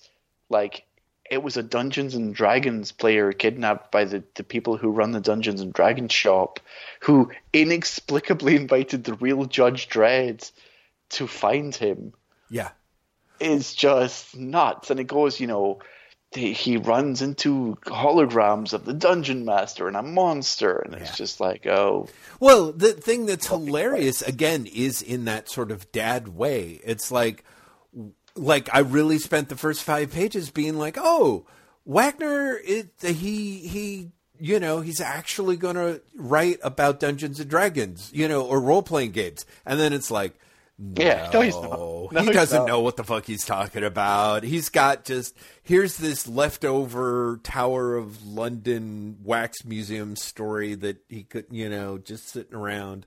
like 0.50 0.86
it 1.32 1.42
was 1.42 1.56
a 1.58 1.64
Dungeons 1.64 2.16
and 2.16 2.36
Dragons 2.36 2.92
player 2.92 3.32
kidnapped 3.32 3.92
by 3.92 4.04
the, 4.06 4.24
the 4.36 4.44
people 4.44 4.76
who 4.78 4.90
run 4.92 5.12
the 5.14 5.22
Dungeons 5.22 5.62
and 5.62 5.74
Dragons 5.74 6.12
shop, 6.12 6.60
who 7.00 7.32
inexplicably 7.54 8.56
invited 8.64 9.04
the 9.06 9.14
real 9.16 9.46
Judge 9.46 9.88
Dredd 9.90 10.52
to 11.12 11.26
find 11.28 11.74
him. 11.74 12.14
yeah, 12.50 12.72
Is 13.40 13.74
just 13.74 14.36
nuts, 14.38 14.90
and 14.90 15.00
it 15.00 15.06
goes, 15.06 15.40
you 15.40 15.48
know. 15.48 15.80
He 16.36 16.52
he 16.54 16.78
runs 16.78 17.22
into 17.22 17.78
holograms 17.86 18.74
of 18.74 18.86
the 18.86 18.94
dungeon 18.94 19.46
master 19.46 19.88
and 19.88 19.96
a 19.96 20.02
monster, 20.02 20.80
and 20.80 20.96
it's 20.96 21.12
Yeah. 21.12 21.16
just 21.16 21.40
like, 21.40 21.68
oh, 21.68 22.08
Well, 22.40 22.72
the 22.72 22.94
thing 22.94 23.28
that's 23.28 23.46
hilarious 23.50 24.24
again 24.24 24.66
is 24.66 25.04
in 25.04 25.26
that 25.26 25.48
sort 25.48 25.70
of 25.70 25.92
dad 25.92 26.30
way. 26.30 26.80
It's 26.84 27.12
like 27.12 27.44
like 28.36 28.68
I 28.74 28.80
really 28.80 29.20
spent 29.20 29.50
the 29.50 29.56
first 29.56 29.84
5 29.84 30.12
pages 30.12 30.50
being 30.50 30.76
like, 30.80 30.98
"Oh, 31.00 31.46
Wagner 31.86 32.58
it 32.66 32.88
he 33.02 33.60
he 33.68 34.10
you 34.40 34.60
know, 34.60 34.82
he's 34.82 35.00
actually 35.00 35.56
going 35.56 35.76
to 35.76 36.02
write 36.16 36.58
about 36.64 37.00
Dungeons 37.00 37.40
and 37.40 37.50
Dragons, 37.50 38.10
you 38.12 38.28
know, 38.28 38.42
or 38.42 38.60
role-playing 38.60 39.12
games." 39.12 39.46
And 39.68 39.80
then 39.80 39.94
it's 39.94 40.10
like 40.10 40.34
no, 40.78 41.04
Yeah, 41.04 41.30
no, 41.34 41.42
he's 41.42 41.56
not. 41.56 41.80
No, 42.12 42.22
he 42.22 42.28
he's 42.28 42.36
doesn't 42.36 42.60
not. 42.60 42.68
know 42.68 42.80
what 42.82 42.96
the 42.98 43.04
fuck 43.04 43.26
he's 43.26 43.46
talking 43.46 43.84
about. 43.84 44.44
He's 44.44 44.70
got 44.70 45.04
just 45.06 45.36
here's 45.64 45.98
this 45.98 46.28
leftover 46.28 47.40
Tower 47.44 47.96
of 47.96 48.24
London 48.26 49.18
wax 49.24 49.66
museum 49.66 50.16
story 50.16 50.76
that 50.76 50.98
he 51.10 51.24
could, 51.24 51.46
you 51.50 51.70
know, 51.70 51.98
just 51.98 52.28
sitting 52.30 52.54
around. 52.56 53.06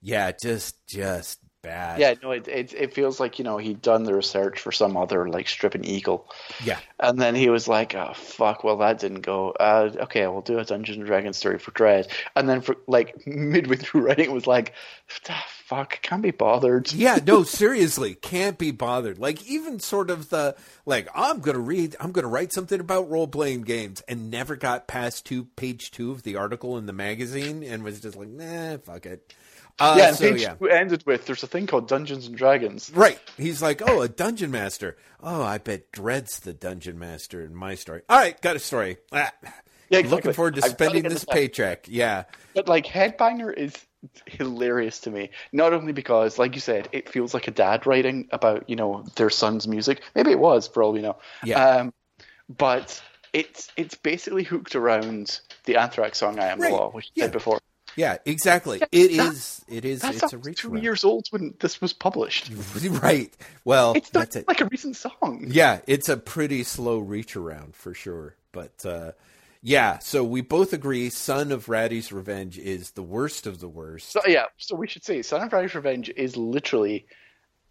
Yeah, 0.00 0.32
just 0.32 0.86
just 0.86 1.40
bad. 1.62 1.98
yeah, 1.98 2.14
no, 2.22 2.30
it, 2.30 2.46
it 2.48 2.72
it 2.74 2.94
feels 2.94 3.18
like 3.18 3.38
you 3.38 3.44
know 3.44 3.58
he'd 3.58 3.82
done 3.82 4.04
the 4.04 4.14
research 4.14 4.60
for 4.60 4.70
some 4.72 4.96
other 4.96 5.28
like 5.28 5.48
stripping 5.48 5.84
eagle, 5.84 6.30
yeah, 6.62 6.78
And 7.00 7.18
then 7.18 7.34
he 7.34 7.48
was 7.50 7.66
like, 7.66 7.94
"Oh 7.94 8.12
fuck! 8.14 8.62
Well, 8.64 8.76
that 8.78 9.00
didn't 9.00 9.22
go. 9.22 9.50
Uh, 9.50 9.90
okay, 10.02 10.26
we'll 10.28 10.42
do 10.42 10.58
a 10.60 10.64
Dungeons 10.64 10.98
and 10.98 11.06
Dragons 11.06 11.36
story 11.36 11.58
for 11.58 11.72
Dredd." 11.72 12.08
And 12.36 12.48
then 12.48 12.60
for 12.60 12.76
like 12.86 13.16
midway 13.26 13.76
through 13.76 14.02
writing, 14.02 14.26
it 14.26 14.32
was 14.32 14.46
like, 14.46 14.72
ah, 15.28 15.46
"Fuck! 15.66 16.00
Can't 16.02 16.22
be 16.22 16.30
bothered." 16.30 16.92
yeah. 16.92 17.18
No, 17.26 17.42
seriously, 17.44 18.14
can't 18.14 18.56
be 18.58 18.70
bothered. 18.70 19.18
Like 19.18 19.46
even 19.46 19.80
sort 19.80 20.10
of 20.10 20.30
the 20.30 20.56
like 20.84 21.08
I'm 21.14 21.40
gonna 21.40 21.58
read, 21.58 21.96
I'm 22.00 22.12
gonna 22.12 22.28
write 22.28 22.52
something 22.52 22.80
about 22.80 23.10
role 23.10 23.28
playing 23.28 23.62
games, 23.62 24.00
and 24.08 24.30
never 24.30 24.56
got 24.56 24.86
past 24.86 25.26
two 25.26 25.44
page 25.56 25.90
two 25.90 26.12
of 26.12 26.22
the 26.22 26.36
article 26.36 26.78
in 26.78 26.86
the 26.86 26.92
magazine, 26.92 27.62
and 27.62 27.82
was 27.82 28.00
just 28.00 28.16
like, 28.16 28.28
nah, 28.28 28.78
fuck 28.78 29.06
it. 29.06 29.34
Uh, 29.78 29.96
yeah, 29.98 30.08
and 30.08 30.16
so 30.16 30.30
page 30.32 30.42
yeah. 30.42 30.54
two 30.54 30.68
ended 30.68 31.04
with, 31.04 31.26
"There's 31.26 31.42
a 31.42 31.46
thing 31.46 31.66
called 31.66 31.88
Dungeons 31.88 32.26
and 32.26 32.36
Dragons." 32.36 32.90
Right. 32.94 33.18
He's 33.36 33.60
like, 33.60 33.82
oh, 33.86 34.00
a 34.00 34.08
dungeon 34.08 34.50
master. 34.50 34.96
Oh, 35.22 35.42
I 35.42 35.58
bet 35.58 35.92
Dredd's 35.92 36.40
the 36.40 36.54
dungeon 36.54 36.98
master 36.98 37.44
in 37.44 37.54
my 37.54 37.74
story. 37.74 38.02
All 38.08 38.18
right, 38.18 38.40
got 38.40 38.56
a 38.56 38.58
story. 38.60 38.96
Ah. 39.12 39.32
Yeah, 39.88 39.98
exactly. 40.00 40.16
Looking 40.16 40.32
forward 40.32 40.54
to 40.56 40.62
spending 40.62 41.02
this 41.04 41.24
paycheck. 41.24 41.86
Yeah. 41.88 42.24
But 42.54 42.68
like 42.68 42.86
Headbanger 42.86 43.52
is 43.56 43.74
hilarious 44.26 45.00
to 45.00 45.10
me. 45.10 45.30
Not 45.52 45.72
only 45.72 45.92
because, 45.92 46.38
like 46.38 46.54
you 46.54 46.60
said, 46.60 46.88
it 46.92 47.08
feels 47.08 47.34
like 47.34 47.48
a 47.48 47.50
dad 47.52 47.86
writing 47.86 48.28
about 48.32 48.68
you 48.68 48.76
know 48.76 49.04
their 49.16 49.30
son's 49.30 49.66
music. 49.68 50.02
Maybe 50.14 50.30
it 50.30 50.38
was 50.38 50.66
for 50.68 50.82
all 50.82 50.92
we 50.92 51.02
know. 51.02 51.16
Yeah. 51.44 51.64
Um, 51.64 51.94
but 52.48 53.02
it's 53.32 53.68
it's 53.76 53.94
basically 53.94 54.42
hooked 54.44 54.74
around 54.76 55.40
the 55.64 55.76
Anthrax 55.76 56.18
song 56.18 56.38
"I 56.38 56.46
Am 56.48 56.60
Right. 56.60 56.70
the 56.70 56.76
Law," 56.76 56.90
which 56.90 57.06
I 57.06 57.10
Yeah. 57.14 57.24
said 57.24 57.32
before. 57.32 57.58
Yeah, 57.96 58.18
exactly. 58.26 58.82
It 58.92 59.16
that- 59.16 59.32
is. 59.32 59.64
It 59.68 59.84
is. 59.86 60.04
It's 60.04 60.32
a 60.32 60.36
reach 60.38 60.60
two 60.60 60.72
around. 60.74 60.82
years 60.82 61.02
old 61.02 61.26
when 61.30 61.54
this 61.60 61.80
was 61.80 61.92
published. 61.94 62.50
Right. 63.02 63.32
Well, 63.64 63.94
It's 63.94 64.12
not 64.12 64.20
that's 64.20 64.36
it. 64.36 64.48
like 64.48 64.60
a 64.60 64.66
recent 64.66 64.96
song. 64.96 65.46
Yeah, 65.48 65.80
it's 65.86 66.08
a 66.10 66.16
pretty 66.18 66.62
slow 66.62 66.98
reach 66.98 67.36
around 67.36 67.74
for 67.74 67.94
sure. 67.94 68.36
But 68.52 68.84
uh, 68.84 69.12
yeah, 69.66 69.98
so 69.98 70.22
we 70.22 70.42
both 70.42 70.72
agree 70.72 71.10
Son 71.10 71.50
of 71.50 71.68
Ratty's 71.68 72.12
Revenge 72.12 72.56
is 72.56 72.92
the 72.92 73.02
worst 73.02 73.48
of 73.48 73.58
the 73.58 73.68
worst. 73.68 74.12
So 74.12 74.20
yeah, 74.26 74.44
so 74.58 74.76
we 74.76 74.86
should 74.86 75.04
say 75.04 75.22
Son 75.22 75.42
of 75.42 75.52
Ratty's 75.52 75.74
Revenge 75.74 76.08
is 76.10 76.36
literally 76.36 77.04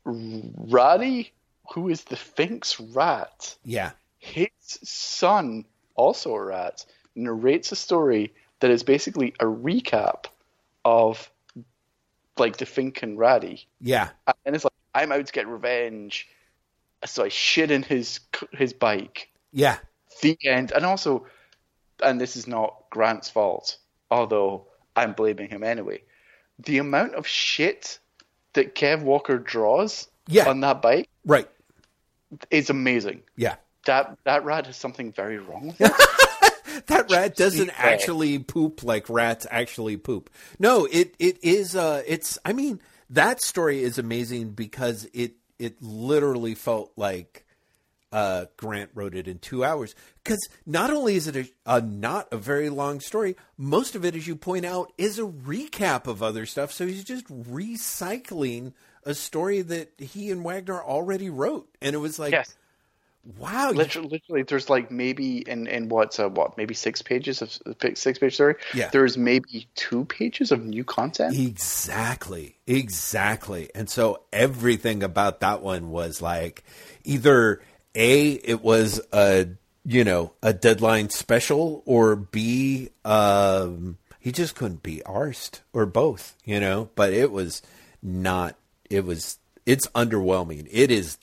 Ratty, 0.03 1.31
who 1.73 1.87
is 1.87 2.03
the 2.03 2.17
Fink's 2.17 2.79
rat. 2.79 3.55
Yeah. 3.63 3.91
his 4.25 4.49
son, 4.63 5.65
also 5.95 6.33
a 6.33 6.43
rat, 6.43 6.85
narrates 7.15 7.71
a 7.71 7.75
story 7.75 8.33
that 8.59 8.71
is 8.71 8.83
basically 8.83 9.33
a 9.39 9.45
recap 9.45 10.25
of 10.83 11.29
like 12.37 12.57
the 12.57 12.65
Fink 12.65 13.03
and 13.03 13.17
Ratty. 13.17 13.67
Yeah. 13.79 14.09
And 14.45 14.55
it's 14.55 14.63
like, 14.63 14.73
I'm 14.93 15.11
out 15.11 15.25
to 15.27 15.31
get 15.31 15.47
revenge. 15.47 16.27
So 17.05 17.23
I 17.23 17.29
shit 17.29 17.69
in 17.71 17.83
his 17.83 18.19
his 18.51 18.73
bike. 18.73 19.29
Yeah. 19.51 19.77
The 20.21 20.37
end. 20.43 20.71
And 20.71 20.85
also, 20.85 21.27
and 22.03 22.19
this 22.19 22.35
is 22.35 22.47
not 22.47 22.75
Grant's 22.89 23.29
fault, 23.29 23.77
although 24.11 24.67
I'm 24.95 25.13
blaming 25.13 25.49
him 25.49 25.63
anyway. 25.63 26.01
The 26.59 26.77
amount 26.77 27.15
of 27.15 27.27
shit 27.27 27.99
that 28.53 28.75
Kev 28.75 29.01
Walker 29.03 29.37
draws 29.37 30.07
Yeah. 30.27 30.49
on 30.49 30.61
that 30.61 30.81
bike 30.81 31.09
Right. 31.25 31.49
is 32.49 32.69
amazing. 32.69 33.23
Yeah. 33.35 33.55
That 33.85 34.17
that 34.23 34.43
rat 34.45 34.65
has 34.65 34.77
something 34.77 35.11
very 35.11 35.37
wrong 35.37 35.67
with 35.67 35.81
it. 35.81 36.85
that 36.87 37.11
rat 37.11 37.35
doesn't 37.35 37.69
actually 37.77 38.39
poop 38.39 38.83
like 38.83 39.09
rats 39.09 39.45
actually 39.51 39.97
poop. 39.97 40.29
No, 40.59 40.85
it 40.91 41.13
it 41.19 41.43
is 41.43 41.75
uh 41.75 42.01
it's 42.07 42.39
I 42.45 42.53
mean 42.53 42.79
that 43.11 43.41
story 43.41 43.83
is 43.83 43.97
amazing 43.99 44.51
because 44.51 45.07
it 45.13 45.33
it 45.59 45.81
literally 45.81 46.55
felt 46.55 46.91
like 46.95 47.44
uh 48.15 48.45
Grant 48.55 48.91
wrote 48.93 49.13
it 49.13 49.27
in 49.27 49.39
2 49.39 49.63
hours 49.65 49.93
cuz 50.23 50.39
not 50.65 50.89
only 50.89 51.15
is 51.17 51.27
it 51.27 51.35
a, 51.35 51.49
a 51.65 51.81
not 51.81 52.27
a 52.31 52.37
very 52.37 52.69
long 52.69 52.99
story, 53.01 53.35
most 53.57 53.93
of 53.95 54.05
it 54.05 54.15
as 54.15 54.25
you 54.25 54.35
point 54.35 54.65
out 54.65 54.91
is 54.97 55.19
a 55.19 55.23
recap 55.23 56.07
of 56.07 56.23
other 56.23 56.45
stuff 56.45 56.71
so 56.71 56.87
he's 56.87 57.03
just 57.03 57.25
recycling 57.27 58.71
a 59.03 59.13
story 59.13 59.61
that 59.61 59.91
he 59.99 60.31
and 60.31 60.43
Wagner 60.43 60.81
already 60.81 61.29
wrote 61.29 61.67
and 61.81 61.93
it 61.93 61.99
was 61.99 62.17
like 62.17 62.31
yes. 62.31 62.55
wow 63.37 63.71
Literally, 63.71 64.09
literally, 64.09 64.43
there's 64.43 64.69
like 64.69 64.89
maybe 64.91 65.39
in 65.39 65.67
in 65.67 65.89
what's 65.89 66.17
uh, 66.19 66.29
what 66.29 66.57
maybe 66.57 66.73
six 66.73 67.01
pages 67.01 67.41
of 67.41 67.49
six 67.95 68.17
page 68.17 68.33
story. 68.35 68.55
Yeah. 68.73 68.89
There's 68.89 69.17
maybe 69.17 69.67
two 69.75 70.05
pages 70.05 70.51
of 70.51 70.63
new 70.63 70.83
content. 70.83 71.37
Exactly. 71.37 72.55
Exactly. 72.65 73.69
And 73.75 73.89
so 73.89 74.21
everything 74.31 75.03
about 75.03 75.41
that 75.41 75.61
one 75.61 75.89
was 75.91 76.21
like 76.21 76.63
either 77.03 77.61
A, 77.95 78.31
it 78.31 78.61
was 78.61 79.01
a 79.11 79.47
you 79.85 80.03
know, 80.03 80.33
a 80.41 80.51
deadline 80.51 81.09
special 81.09 81.83
or 81.85 82.15
B, 82.15 82.89
um, 83.05 83.97
he 84.19 84.31
just 84.31 84.55
couldn't 84.55 84.81
be 84.81 85.03
arsed 85.05 85.61
or 85.71 85.85
both, 85.85 86.35
you 86.43 86.59
know, 86.59 86.89
but 86.95 87.13
it 87.13 87.31
was 87.31 87.61
not, 88.01 88.55
it 88.89 89.05
was, 89.05 89.37
it's 89.65 89.87
underwhelming. 89.89 90.67
It 90.71 90.89
is 90.89 91.19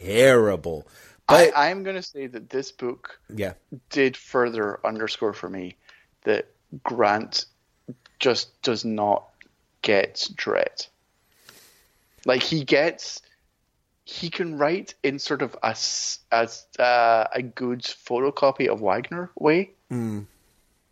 terrible. 0.00 0.88
But 1.28 1.54
I, 1.54 1.70
I'm 1.70 1.82
going 1.82 1.96
to 1.96 2.02
say 2.02 2.26
that 2.26 2.48
this 2.48 2.72
book 2.72 3.20
yeah, 3.34 3.52
did 3.90 4.16
further 4.16 4.80
underscore 4.86 5.34
for 5.34 5.50
me 5.50 5.76
that 6.24 6.46
Grant 6.82 7.44
just 8.18 8.62
does 8.62 8.84
not 8.84 9.28
get 9.82 10.26
Dredd. 10.34 10.88
Like 12.24 12.42
he 12.42 12.64
gets, 12.64 13.20
he 14.06 14.30
can 14.30 14.56
write 14.56 14.94
in 15.02 15.18
sort 15.18 15.42
of 15.42 15.56
a 15.64 15.70
as 16.32 16.64
uh, 16.78 17.24
a 17.32 17.42
good 17.42 17.82
photocopy 17.82 18.68
of 18.68 18.80
Wagner 18.80 19.30
way, 19.36 19.72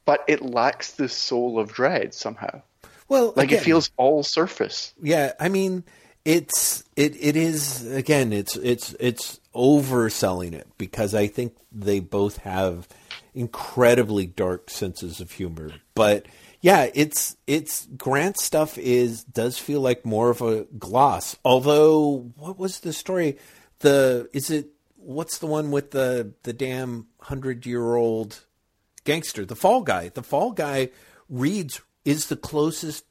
but 0.05 0.25
it 0.27 0.43
lacks 0.43 0.93
the 0.93 1.09
soul 1.09 1.61
of 1.61 1.73
Dredd 1.73 2.13
somehow. 2.13 2.61
well, 3.09 3.33
Like 3.37 3.47
again, 3.49 3.61
it 3.61 3.65
feels 3.65 3.91
all 3.97 4.25
surface. 4.25 4.93
Yeah, 5.01 5.33
I 5.39 5.49
mean, 5.49 5.85
it's 6.25 6.83
it 6.97 7.15
it 7.21 7.37
is 7.37 7.87
again. 7.87 8.33
It's 8.33 8.57
it's 8.57 8.97
it's 8.99 9.39
overselling 9.55 10.53
it 10.53 10.67
because 10.77 11.15
I 11.15 11.29
think 11.29 11.55
they 11.71 12.01
both 12.01 12.39
have 12.39 12.89
incredibly 13.33 14.27
dark 14.27 14.71
senses 14.71 15.21
of 15.21 15.31
humor. 15.31 15.71
But 15.95 16.27
yeah, 16.65 16.89
it's 16.95 17.37
it's 17.47 17.87
Grant 17.95 18.39
stuff 18.39 18.79
is 18.79 19.23
does 19.23 19.59
feel 19.59 19.83
like 19.83 20.07
more 20.07 20.31
of 20.31 20.41
a 20.41 20.65
gloss. 20.79 21.37
Although, 21.45 22.33
what 22.37 22.59
was 22.59 22.81
the 22.81 22.95
story? 22.95 23.37
The 23.81 24.31
is 24.33 24.49
it 24.51 24.69
what's 24.97 25.37
the 25.37 25.47
one 25.47 25.71
with 25.71 25.91
the 25.91 26.33
the 26.43 26.55
damn 26.55 27.09
hundred 27.21 27.67
year 27.67 27.97
old 27.97 28.47
gangster, 29.05 29.45
the 29.45 29.55
Fall 29.55 29.83
Guy? 29.83 30.09
The 30.09 30.23
Fall 30.23 30.53
Guy 30.53 30.89
reads 31.29 31.83
is 32.07 32.29
the 32.29 32.37
closest 32.37 33.05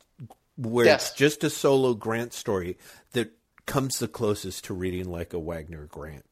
where 0.58 0.86
Yes. 0.86 1.10
it's 1.10 1.18
just 1.18 1.44
a 1.44 1.52
solo 1.52 1.94
Grant 1.94 2.34
story 2.34 2.76
that 3.12 3.34
comes 3.68 4.00
the 4.00 4.08
closest 4.08 4.66
to 4.66 4.74
reading 4.74 5.12
like 5.12 5.32
a 5.32 5.40
Wagner 5.40 5.86
Grant 5.86 6.26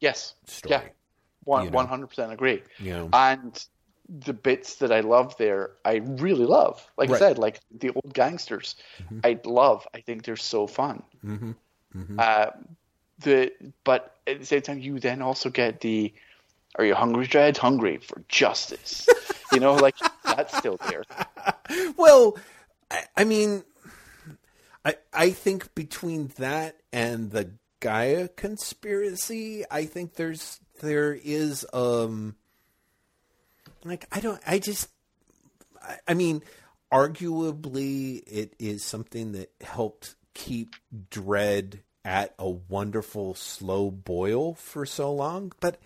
Yes. 0.00 0.34
story. 0.46 0.72
Yeah. 0.74 0.88
One 1.44 1.70
one 1.70 1.86
hundred 1.86 2.08
percent 2.08 2.32
agree. 2.32 2.64
Yeah. 2.80 3.06
And 3.12 3.64
the 4.08 4.32
bits 4.32 4.76
that 4.76 4.92
I 4.92 5.00
love 5.00 5.36
there, 5.36 5.70
I 5.84 5.96
really 5.96 6.44
love. 6.46 6.84
Like 6.96 7.10
Right. 7.10 7.16
I 7.16 7.18
said, 7.18 7.38
like 7.38 7.60
the 7.70 7.90
old 7.90 8.12
gangsters, 8.14 8.76
I 9.24 9.38
love. 9.44 9.86
I 9.94 10.00
think 10.00 10.24
they're 10.24 10.36
so 10.36 10.66
fun. 10.66 11.02
Mm-hmm. 11.24 11.52
Uh, 12.18 12.46
the 13.20 13.52
but 13.84 14.14
at 14.26 14.38
the 14.40 14.46
same 14.46 14.62
time, 14.62 14.78
you 14.78 15.00
then 15.00 15.22
also 15.22 15.48
get 15.50 15.80
the 15.80 16.12
"Are 16.76 16.84
you 16.84 16.94
hungry, 16.94 17.26
Dredd? 17.26 17.56
Hungry 17.56 17.96
for 17.98 18.22
justice?" 18.28 19.08
you 19.52 19.60
know, 19.60 19.74
like 19.74 19.96
that's 20.24 20.56
still 20.56 20.78
there. 20.88 21.04
Well, 21.96 22.38
I, 22.90 23.04
I 23.16 23.24
mean, 23.24 23.64
I 24.84 24.96
I 25.12 25.30
think 25.30 25.74
between 25.74 26.28
that 26.38 26.76
and 26.92 27.30
the 27.32 27.50
Gaia 27.80 28.28
conspiracy, 28.28 29.64
I 29.70 29.84
think 29.84 30.14
there's 30.14 30.60
there 30.80 31.12
is 31.12 31.66
um 31.72 32.36
like 33.88 34.06
I 34.12 34.20
don't 34.20 34.40
I 34.46 34.58
just 34.58 34.88
I, 35.82 35.98
I 36.08 36.14
mean 36.14 36.42
arguably 36.92 38.22
it 38.26 38.54
is 38.58 38.82
something 38.84 39.32
that 39.32 39.50
helped 39.60 40.14
keep 40.34 40.76
Dredd 41.10 41.80
at 42.04 42.34
a 42.38 42.48
wonderful 42.48 43.34
slow 43.34 43.90
boil 43.90 44.54
for 44.54 44.86
so 44.86 45.12
long 45.12 45.52
but 45.60 45.78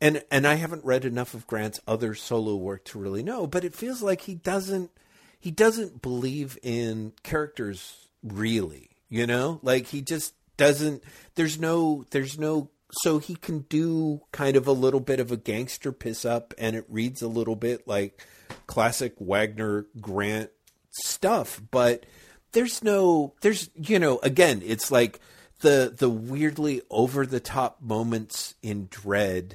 and 0.00 0.22
and 0.30 0.46
I 0.46 0.54
haven't 0.54 0.84
read 0.84 1.04
enough 1.04 1.34
of 1.34 1.46
Grant's 1.46 1.80
other 1.86 2.14
solo 2.14 2.54
work 2.56 2.84
to 2.86 2.98
really 2.98 3.22
know, 3.22 3.46
but 3.46 3.64
it 3.64 3.74
feels 3.74 4.02
like 4.02 4.22
he 4.22 4.34
doesn't 4.34 4.90
he 5.38 5.50
doesn't 5.50 6.02
believe 6.02 6.58
in 6.62 7.12
characters 7.22 8.08
really, 8.22 8.90
you 9.08 9.26
know? 9.26 9.60
Like 9.62 9.86
he 9.86 10.02
just 10.02 10.34
doesn't 10.56 11.02
there's 11.34 11.58
no 11.58 12.04
there's 12.10 12.38
no 12.38 12.70
so 12.90 13.18
he 13.18 13.34
can 13.34 13.60
do 13.60 14.22
kind 14.32 14.56
of 14.56 14.66
a 14.66 14.72
little 14.72 15.00
bit 15.00 15.20
of 15.20 15.32
a 15.32 15.36
gangster 15.36 15.92
piss 15.92 16.24
up 16.24 16.54
and 16.58 16.76
it 16.76 16.84
reads 16.88 17.22
a 17.22 17.28
little 17.28 17.56
bit 17.56 17.86
like 17.86 18.20
classic 18.66 19.14
Wagner 19.18 19.86
Grant 20.00 20.50
stuff, 20.90 21.60
but 21.70 22.06
there's 22.52 22.82
no 22.82 23.34
there's 23.42 23.70
you 23.74 23.98
know 23.98 24.18
again 24.22 24.62
it's 24.64 24.90
like 24.90 25.20
the 25.60 25.94
the 25.96 26.08
weirdly 26.08 26.82
over 26.90 27.26
the 27.26 27.40
top 27.40 27.82
moments 27.82 28.54
in 28.62 28.88
Dredd 28.88 29.54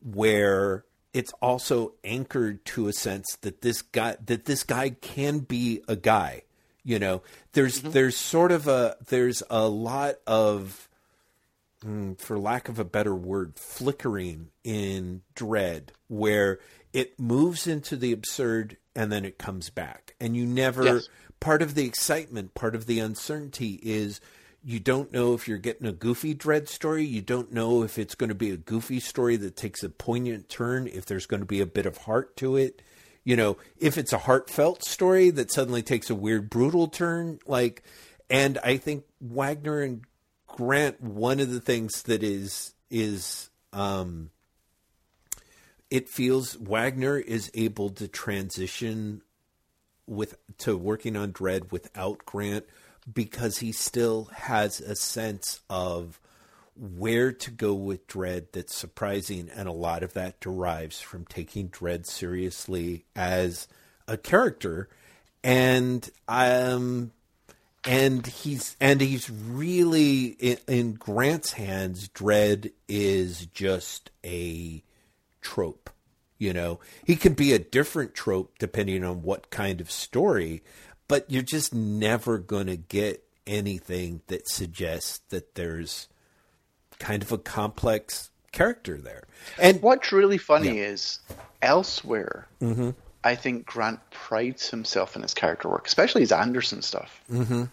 where 0.00 0.84
it's 1.12 1.32
also 1.40 1.94
anchored 2.04 2.64
to 2.66 2.88
a 2.88 2.92
sense 2.92 3.36
that 3.40 3.62
this 3.62 3.82
guy 3.82 4.16
that 4.24 4.44
this 4.44 4.62
guy 4.62 4.90
can 4.90 5.40
be 5.40 5.82
a 5.88 5.96
guy 5.96 6.42
you 6.86 7.00
know? 7.00 7.20
There's 7.52 7.80
mm-hmm. 7.80 7.90
there's 7.90 8.16
sort 8.16 8.52
of 8.52 8.68
a 8.68 8.96
there's 9.08 9.42
a 9.50 9.68
lot 9.68 10.14
of 10.26 10.88
Mm, 11.86 12.18
for 12.18 12.38
lack 12.38 12.68
of 12.68 12.78
a 12.78 12.84
better 12.84 13.14
word 13.14 13.52
flickering 13.56 14.48
in 14.64 15.22
Dredd 15.36 15.90
where 16.08 16.58
it 16.92 17.20
moves 17.20 17.66
into 17.66 17.94
the 17.96 18.12
absurd 18.12 18.76
and 18.94 19.12
then 19.12 19.24
it 19.24 19.38
comes 19.38 19.70
back. 19.70 20.14
And 20.20 20.36
you 20.36 20.46
never 20.46 20.84
Yes. 20.84 21.08
part 21.38 21.62
of 21.62 21.74
the 21.74 21.86
excitement 21.86 22.54
part 22.54 22.74
of 22.74 22.86
the 22.86 22.98
uncertainty 22.98 23.78
is 23.82 24.20
you 24.64 24.80
don't 24.80 25.12
know 25.12 25.32
if 25.34 25.46
you're 25.46 25.58
getting 25.58 25.86
a 25.86 25.92
goofy 25.92 26.34
Dredd 26.34 26.66
story. 26.68 27.04
You 27.04 27.22
don't 27.22 27.52
know 27.52 27.84
if 27.84 27.98
it's 27.98 28.16
going 28.16 28.30
to 28.30 28.34
be 28.34 28.50
a 28.50 28.56
goofy 28.56 28.98
story 28.98 29.36
that 29.36 29.54
takes 29.56 29.84
a 29.84 29.88
poignant 29.88 30.48
turn 30.48 30.88
if 30.88 31.06
there's 31.06 31.26
going 31.26 31.40
to 31.40 31.46
be 31.46 31.60
a 31.60 31.66
bit 31.66 31.86
of 31.86 31.98
heart 31.98 32.36
to 32.38 32.56
it. 32.56 32.82
You 33.22 33.36
know 33.36 33.58
if 33.78 33.96
it's 33.98 34.12
a 34.12 34.18
heartfelt 34.18 34.82
story 34.82 35.30
that 35.30 35.52
suddenly 35.52 35.82
takes 35.82 36.10
a 36.10 36.14
weird 36.16 36.48
brutal 36.50 36.86
turn 36.88 37.38
like 37.46 37.82
and 38.30 38.56
i 38.64 38.76
think 38.76 39.04
wagner 39.20 39.80
and 39.80 40.02
grant 40.56 40.98
one 41.02 41.38
of 41.38 41.50
the 41.50 41.60
things 41.60 42.02
that 42.04 42.22
is 42.22 42.72
is 42.90 43.50
um 43.74 44.30
it 45.90 46.08
feels 46.08 46.56
wagner 46.58 47.18
is 47.18 47.50
able 47.52 47.90
to 47.90 48.08
transition 48.08 49.20
with 50.06 50.38
to 50.56 50.74
working 50.74 51.14
on 51.14 51.30
Dredd 51.30 51.70
without 51.70 52.24
Grant 52.24 52.64
because 53.12 53.58
he 53.58 53.70
still 53.70 54.30
has 54.32 54.80
a 54.80 54.96
sense 54.96 55.60
of 55.68 56.18
where 56.74 57.32
to 57.32 57.50
go 57.50 57.74
with 57.74 58.06
Dredd 58.06 58.46
that's 58.52 58.74
surprising, 58.74 59.50
and 59.54 59.68
a 59.68 59.72
lot 59.72 60.02
of 60.02 60.14
that 60.14 60.40
derives 60.40 61.00
from 61.00 61.26
taking 61.26 61.68
Dredd 61.68 62.06
seriously 62.06 63.04
as 63.14 63.68
a 64.08 64.16
character, 64.16 64.88
and 65.44 66.08
um, 66.28 67.12
and 67.86 68.26
he's 68.26 68.76
and 68.80 69.00
he's 69.00 69.30
really 69.30 70.26
in, 70.26 70.58
in 70.66 70.92
Grant's 70.94 71.52
hands. 71.52 72.08
Dredd 72.08 72.72
is 72.88 73.46
just 73.46 74.10
a 74.24 74.82
trope. 75.40 75.90
You 76.38 76.52
know, 76.52 76.80
he 77.04 77.16
can 77.16 77.32
be 77.32 77.52
a 77.52 77.58
different 77.58 78.14
trope 78.14 78.58
depending 78.58 79.04
on 79.04 79.22
what 79.22 79.50
kind 79.50 79.80
of 79.80 79.90
story, 79.90 80.62
but 81.08 81.30
you're 81.30 81.42
just 81.42 81.74
never 81.74 82.38
going 82.38 82.66
to 82.66 82.76
get 82.76 83.22
anything 83.46 84.20
that 84.26 84.48
suggests 84.48 85.20
that 85.30 85.54
there's 85.54 86.08
kind 86.98 87.22
of 87.22 87.32
a 87.32 87.38
complex 87.38 88.30
character 88.52 88.98
there. 88.98 89.24
And 89.58 89.80
What's 89.80 90.12
really 90.12 90.38
funny 90.38 90.78
is 90.78 91.20
elsewhere. 91.62 92.48
mm-hmm. 92.60 92.90
I 93.24 93.34
think 93.34 93.66
Grant 93.66 93.98
prides 94.10 94.70
himself 94.70 95.16
in 95.16 95.22
his 95.22 95.34
character 95.34 95.68
work, 95.68 95.86
especially 95.86 96.20
his 96.20 96.30
Anderson 96.30 96.80
stuff. 96.80 97.20
Mm-hmm. 97.30 97.64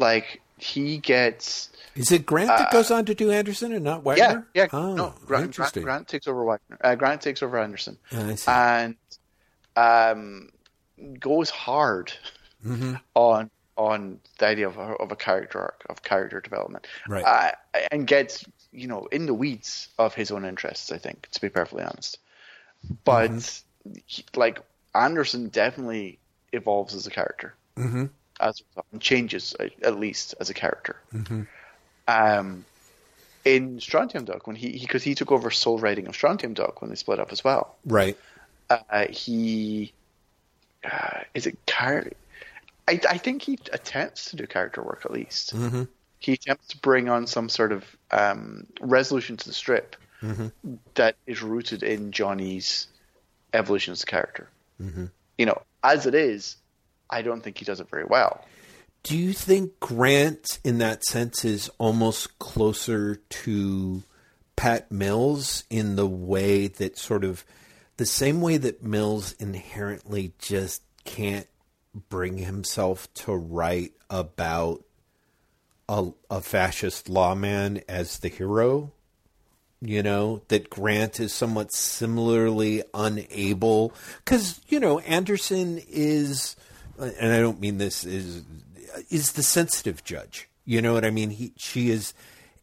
Like 0.00 0.40
he 0.58 0.98
gets 0.98 1.70
is 1.94 2.10
it 2.12 2.24
Grant 2.26 2.48
that 2.48 2.70
goes 2.72 2.90
on 2.90 3.04
to 3.06 3.14
do 3.14 3.30
Anderson 3.30 3.72
and 3.72 3.84
not 3.84 4.02
Wagner? 4.04 4.46
Yeah, 4.54 4.62
yeah. 4.64 4.68
Oh, 4.72 4.94
no, 4.94 5.04
Grant, 5.04 5.26
Grant, 5.26 5.44
interesting. 5.46 5.82
Grant 5.82 6.08
takes 6.08 6.26
over 6.26 6.44
Wagner. 6.44 6.78
Uh, 6.80 6.94
Grant 6.94 7.20
takes 7.20 7.42
over 7.42 7.58
Anderson, 7.58 7.98
see. 8.10 8.44
and 8.50 8.96
um, 9.76 10.50
goes 11.18 11.50
hard 11.50 12.12
Mm-hmm. 12.66 12.96
on 13.14 13.50
on 13.76 14.20
the 14.38 14.46
idea 14.46 14.66
of 14.68 14.76
a, 14.76 14.82
of 14.96 15.10
a 15.10 15.16
character 15.16 15.58
arc 15.58 15.82
of 15.88 16.02
character 16.02 16.42
development, 16.42 16.86
Right. 17.08 17.24
Uh, 17.24 17.52
and 17.90 18.06
gets 18.06 18.44
you 18.72 18.86
know 18.86 19.06
in 19.06 19.24
the 19.24 19.32
weeds 19.32 19.88
of 19.98 20.14
his 20.14 20.30
own 20.30 20.44
interests. 20.44 20.92
I 20.92 20.98
think 20.98 21.28
to 21.30 21.40
be 21.40 21.48
perfectly 21.48 21.84
honest, 21.84 22.18
but 23.04 23.30
Mm-hmm. 23.30 23.92
he- 24.04 24.24
like 24.36 24.60
Anderson 24.94 25.48
definitely 25.48 26.18
evolves 26.52 26.94
as 26.94 27.06
a 27.06 27.10
character, 27.10 27.54
mm-hmm. 27.78 28.06
As 28.40 28.62
and 28.92 29.00
changes 29.00 29.54
uh, 29.58 29.68
at 29.82 29.98
least 29.98 30.34
as 30.40 30.50
a 30.50 30.54
character. 30.54 30.96
Mm-hmm. 31.14 31.42
Um, 32.08 32.64
in 33.44 33.80
Strontium 33.80 34.24
Dog 34.24 34.46
when 34.46 34.56
he 34.56 34.78
because 34.78 35.02
he, 35.02 35.14
took 35.14 35.32
over 35.32 35.50
sole 35.50 35.78
writing 35.78 36.06
of 36.06 36.14
Strontium 36.14 36.54
Dog 36.54 36.80
when 36.80 36.90
they 36.90 36.96
split 36.96 37.18
up 37.18 37.32
as 37.32 37.42
well. 37.44 37.76
right. 37.86 38.16
Uh, 38.68 39.06
he 39.10 39.92
uh, 40.84 41.20
is 41.34 41.46
it 41.46 41.58
car. 41.66 42.06
I, 42.86 43.00
I 43.08 43.18
think 43.18 43.42
he 43.42 43.58
attempts 43.72 44.30
to 44.30 44.36
do 44.36 44.46
character 44.46 44.82
work 44.82 45.02
at 45.04 45.10
least. 45.10 45.54
Mm-hmm. 45.54 45.84
He 46.18 46.32
attempts 46.32 46.68
to 46.68 46.78
bring 46.78 47.08
on 47.08 47.26
some 47.26 47.48
sort 47.48 47.72
of 47.72 47.84
um, 48.10 48.66
resolution 48.80 49.36
to 49.38 49.48
the 49.48 49.54
strip 49.54 49.96
that 50.94 51.16
is 51.26 51.42
rooted 51.42 51.82
in 51.82 52.12
Johnny's 52.12 52.88
evolution 53.54 53.92
as 53.92 54.02
a 54.02 54.06
character. 54.06 54.48
You 55.38 55.46
know, 55.46 55.62
as 55.82 56.06
it 56.06 56.14
is, 56.14 56.56
I 57.10 57.22
don't 57.22 57.42
think 57.42 57.58
he 57.58 57.64
does 57.64 57.80
it 57.80 57.90
very 57.90 58.04
well. 58.04 58.44
Do 59.02 59.16
you 59.16 59.32
think 59.32 59.80
Grant, 59.80 60.58
in 60.62 60.78
that 60.78 61.04
sense, 61.04 61.44
is 61.44 61.70
almost 61.78 62.38
closer 62.38 63.16
to 63.16 64.02
Pat 64.56 64.92
Mills 64.92 65.64
in 65.70 65.96
the 65.96 66.06
way 66.06 66.66
that 66.68 66.98
sort 66.98 67.24
of 67.24 67.44
the 67.96 68.06
same 68.06 68.40
way 68.40 68.56
that 68.58 68.82
Mills 68.82 69.32
inherently 69.32 70.32
just 70.38 70.82
can't 71.04 71.46
bring 72.08 72.38
himself 72.38 73.12
to 73.14 73.34
write 73.34 73.92
about 74.08 74.84
a, 75.88 76.10
a 76.30 76.40
fascist 76.40 77.08
lawman 77.08 77.82
as 77.88 78.18
the 78.18 78.28
hero? 78.28 78.92
You 79.82 80.02
know, 80.02 80.42
that 80.48 80.68
Grant 80.68 81.20
is 81.20 81.32
somewhat 81.32 81.72
similarly 81.72 82.82
unable. 82.92 83.94
Because, 84.18 84.60
you 84.68 84.78
know, 84.78 84.98
Anderson 85.00 85.80
is, 85.88 86.54
and 87.00 87.32
I 87.32 87.40
don't 87.40 87.60
mean 87.60 87.78
this 87.78 88.04
is 88.04 88.44
is 89.10 89.32
the 89.32 89.42
sensitive 89.42 90.04
judge. 90.04 90.48
You 90.64 90.82
know 90.82 90.92
what 90.92 91.04
I 91.04 91.10
mean? 91.10 91.30
He, 91.30 91.52
she 91.56 91.90
is, 91.90 92.12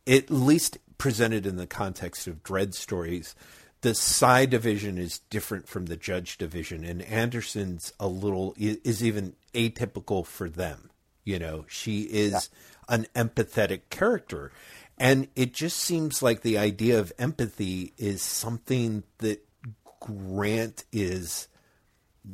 at 0.06 0.30
least 0.30 0.78
presented 0.98 1.46
in 1.46 1.58
the 1.58 1.68
context 1.68 2.28
of 2.28 2.44
Dredd 2.44 2.74
stories. 2.74 3.36
The 3.82 3.94
Psi 3.94 4.46
Division 4.46 4.98
is 4.98 5.20
different 5.30 5.68
from 5.68 5.86
the 5.86 5.98
judge 5.98 6.38
division, 6.38 6.84
and 6.84 7.02
Anderson's 7.02 7.94
a 8.00 8.08
little 8.08 8.54
is 8.58 9.04
even 9.04 9.36
atypical 9.54 10.26
for 10.26 10.50
them. 10.50 10.90
You 11.24 11.40
know, 11.40 11.66
she 11.68 12.02
is 12.04 12.50
yeah. 12.90 12.96
an 12.96 13.08
empathetic 13.16 13.82
character, 13.90 14.52
and 14.98 15.28
it 15.36 15.54
just 15.54 15.78
seems 15.78 16.24
like 16.24 16.42
the 16.42 16.58
idea 16.58 17.00
of 17.00 17.14
empathy 17.20 17.94
is 17.98 18.22
something 18.22 19.04
that 19.20 19.46
Grant 20.00 20.86
is 20.92 21.48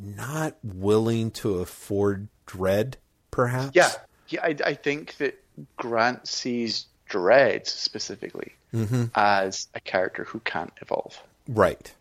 not 0.01 0.57
willing 0.63 1.31
to 1.31 1.59
afford 1.59 2.27
Dredd, 2.47 2.95
perhaps. 3.31 3.71
Yeah, 3.73 3.91
yeah. 4.29 4.41
I, 4.43 4.55
I 4.65 4.73
think 4.73 5.17
that 5.17 5.41
Grant 5.77 6.27
sees 6.27 6.87
Dredd 7.09 7.67
specifically 7.67 8.53
mm-hmm. 8.73 9.05
as 9.15 9.67
a 9.73 9.79
character 9.79 10.23
who 10.23 10.39
can't 10.39 10.73
evolve. 10.81 11.21
Right. 11.47 11.93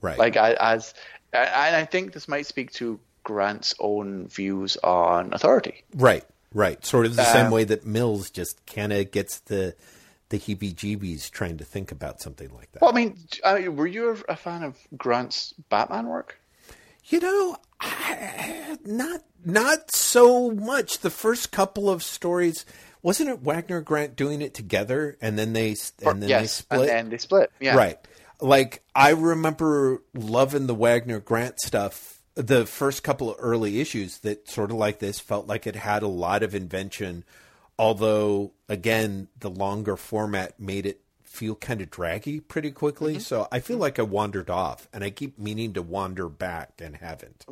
Right. 0.00 0.18
Like 0.18 0.36
as, 0.36 0.94
and 1.32 1.76
I 1.76 1.84
think 1.84 2.12
this 2.12 2.28
might 2.28 2.46
speak 2.46 2.72
to 2.74 2.98
Grant's 3.24 3.74
own 3.78 4.28
views 4.28 4.76
on 4.78 5.32
authority. 5.34 5.84
Right. 5.94 6.24
Right. 6.52 6.84
Sort 6.84 7.06
of 7.06 7.16
the 7.16 7.26
um, 7.26 7.32
same 7.32 7.50
way 7.50 7.64
that 7.64 7.84
Mills 7.84 8.30
just 8.30 8.64
kind 8.66 8.92
of 8.92 9.10
gets 9.10 9.40
the 9.40 9.74
the 10.30 10.38
heebie-jeebies 10.38 11.28
trying 11.30 11.58
to 11.58 11.64
think 11.64 11.90
about 11.90 12.20
something 12.20 12.48
like 12.54 12.70
that. 12.70 12.80
Well, 12.80 12.92
I 12.92 12.94
mean, 12.94 13.18
uh, 13.42 13.60
were 13.72 13.86
you 13.86 14.16
a 14.28 14.36
fan 14.36 14.62
of 14.62 14.78
Grant's 14.96 15.52
Batman 15.68 16.06
work? 16.06 16.38
You 17.06 17.20
know, 17.20 17.56
I, 17.80 18.76
not 18.84 19.22
not 19.44 19.90
so 19.90 20.50
much. 20.50 20.98
The 20.98 21.10
first 21.10 21.50
couple 21.50 21.90
of 21.90 22.02
stories 22.02 22.64
wasn't 23.02 23.30
it 23.30 23.40
Wagner 23.40 23.80
Grant 23.80 24.16
doing 24.16 24.42
it 24.42 24.54
together, 24.54 25.16
and 25.20 25.38
then 25.38 25.52
they 25.52 25.76
and 26.02 26.22
then 26.22 26.28
yes, 26.28 26.40
they 26.40 26.46
split. 26.46 26.80
And 26.80 26.88
then 26.88 27.10
they 27.10 27.18
split. 27.18 27.50
Yeah, 27.60 27.76
right. 27.76 27.98
Like 28.40 28.82
I 28.94 29.10
remember 29.10 30.02
loving 30.14 30.66
the 30.66 30.74
Wagner 30.74 31.20
Grant 31.20 31.60
stuff. 31.60 32.18
The 32.34 32.64
first 32.64 33.02
couple 33.02 33.30
of 33.30 33.36
early 33.38 33.80
issues 33.80 34.18
that 34.18 34.48
sort 34.48 34.70
of 34.70 34.76
like 34.76 34.98
this 34.98 35.18
felt 35.18 35.46
like 35.46 35.66
it 35.66 35.76
had 35.76 36.02
a 36.02 36.08
lot 36.08 36.42
of 36.42 36.54
invention, 36.54 37.24
although 37.78 38.52
again 38.68 39.28
the 39.38 39.50
longer 39.50 39.96
format 39.96 40.58
made 40.60 40.86
it 40.86 41.00
feel 41.30 41.54
kind 41.54 41.80
of 41.80 41.90
draggy 41.90 42.40
pretty 42.40 42.72
quickly. 42.72 43.14
Mm-hmm. 43.14 43.20
So 43.20 43.46
I 43.52 43.60
feel 43.60 43.78
like 43.78 43.98
I 43.98 44.02
wandered 44.02 44.50
off, 44.50 44.88
and 44.92 45.04
I 45.04 45.10
keep 45.10 45.38
meaning 45.38 45.72
to 45.74 45.82
wander 45.82 46.28
back 46.28 46.72
and 46.80 46.96
haven't. 46.96 47.46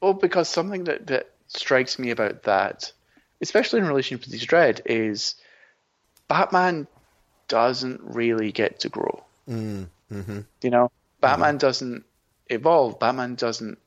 Well, 0.00 0.14
because 0.14 0.48
something 0.48 0.84
that, 0.84 1.06
that 1.06 1.30
strikes 1.46 1.98
me 1.98 2.10
about 2.10 2.42
that, 2.42 2.92
especially 3.40 3.80
in 3.80 3.86
relation 3.86 4.18
to 4.18 4.30
these 4.30 4.44
Dredd, 4.44 4.80
is 4.84 5.36
Batman 6.26 6.88
doesn't 7.46 8.00
really 8.02 8.50
get 8.50 8.80
to 8.80 8.88
grow. 8.88 9.24
Mm, 9.48 9.88
hmm 10.10 10.40
You 10.62 10.70
know, 10.70 10.90
Batman 11.20 11.50
mm-hmm. 11.50 11.58
doesn't 11.58 12.04
evolve. 12.48 12.98
Batman 12.98 13.36
doesn't 13.36 13.78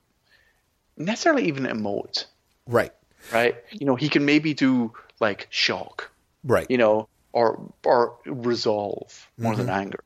necessarily 0.96 1.48
even 1.48 1.66
emote. 1.66 2.26
Right. 2.66 2.94
Right. 3.32 3.56
You 3.72 3.86
know, 3.86 3.96
he 3.96 4.08
can 4.08 4.26
maybe 4.26 4.54
do 4.54 4.94
like 5.20 5.48
shock. 5.50 6.12
Right. 6.46 6.70
You 6.70 6.78
know, 6.78 7.10
or 7.34 7.74
or 7.84 8.16
resolve 8.26 9.30
more 9.38 9.54
mm-hmm. 9.54 9.66
than 9.66 9.70
anger 9.70 10.04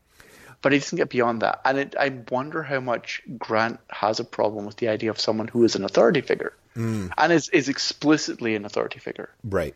but 0.61 0.71
he 0.71 0.79
doesn't 0.79 0.97
get 0.97 1.09
beyond 1.09 1.41
that. 1.41 1.61
And 1.65 1.77
it, 1.77 1.95
I 1.99 2.09
wonder 2.29 2.63
how 2.63 2.79
much 2.79 3.21
Grant 3.37 3.79
has 3.89 4.19
a 4.19 4.23
problem 4.23 4.65
with 4.65 4.77
the 4.77 4.87
idea 4.87 5.09
of 5.09 5.19
someone 5.19 5.47
who 5.47 5.63
is 5.63 5.75
an 5.75 5.83
authority 5.83 6.21
figure 6.21 6.53
mm. 6.75 7.11
and 7.17 7.33
is, 7.33 7.49
is 7.49 7.69
explicitly 7.69 8.55
an 8.55 8.65
authority 8.65 8.99
figure. 8.99 9.29
Right. 9.43 9.75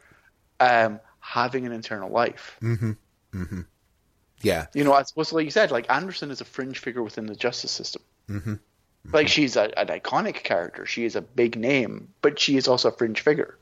Um, 0.59 0.99
having 1.19 1.65
an 1.65 1.71
internal 1.71 2.09
life. 2.09 2.57
Mm-hmm. 2.61 2.91
Mm-hmm. 3.33 3.61
Yeah. 4.41 4.65
You 4.73 4.83
know, 4.83 4.93
I 4.93 5.03
suppose, 5.03 5.31
like 5.31 5.45
you 5.45 5.51
said, 5.51 5.71
like 5.71 5.89
Anderson 5.91 6.31
is 6.31 6.41
a 6.41 6.45
fringe 6.45 6.79
figure 6.79 7.03
within 7.03 7.27
the 7.27 7.35
justice 7.35 7.71
system. 7.71 8.01
Mm-hmm. 8.29 8.55
Like 9.13 9.27
she's 9.27 9.55
a, 9.55 9.77
an 9.79 9.87
iconic 9.87 10.43
character. 10.43 10.85
She 10.85 11.05
is 11.05 11.15
a 11.15 11.21
big 11.21 11.57
name, 11.57 12.09
but 12.21 12.39
she 12.39 12.57
is 12.57 12.67
also 12.67 12.89
a 12.89 12.91
fringe 12.91 13.21
figure. 13.21 13.57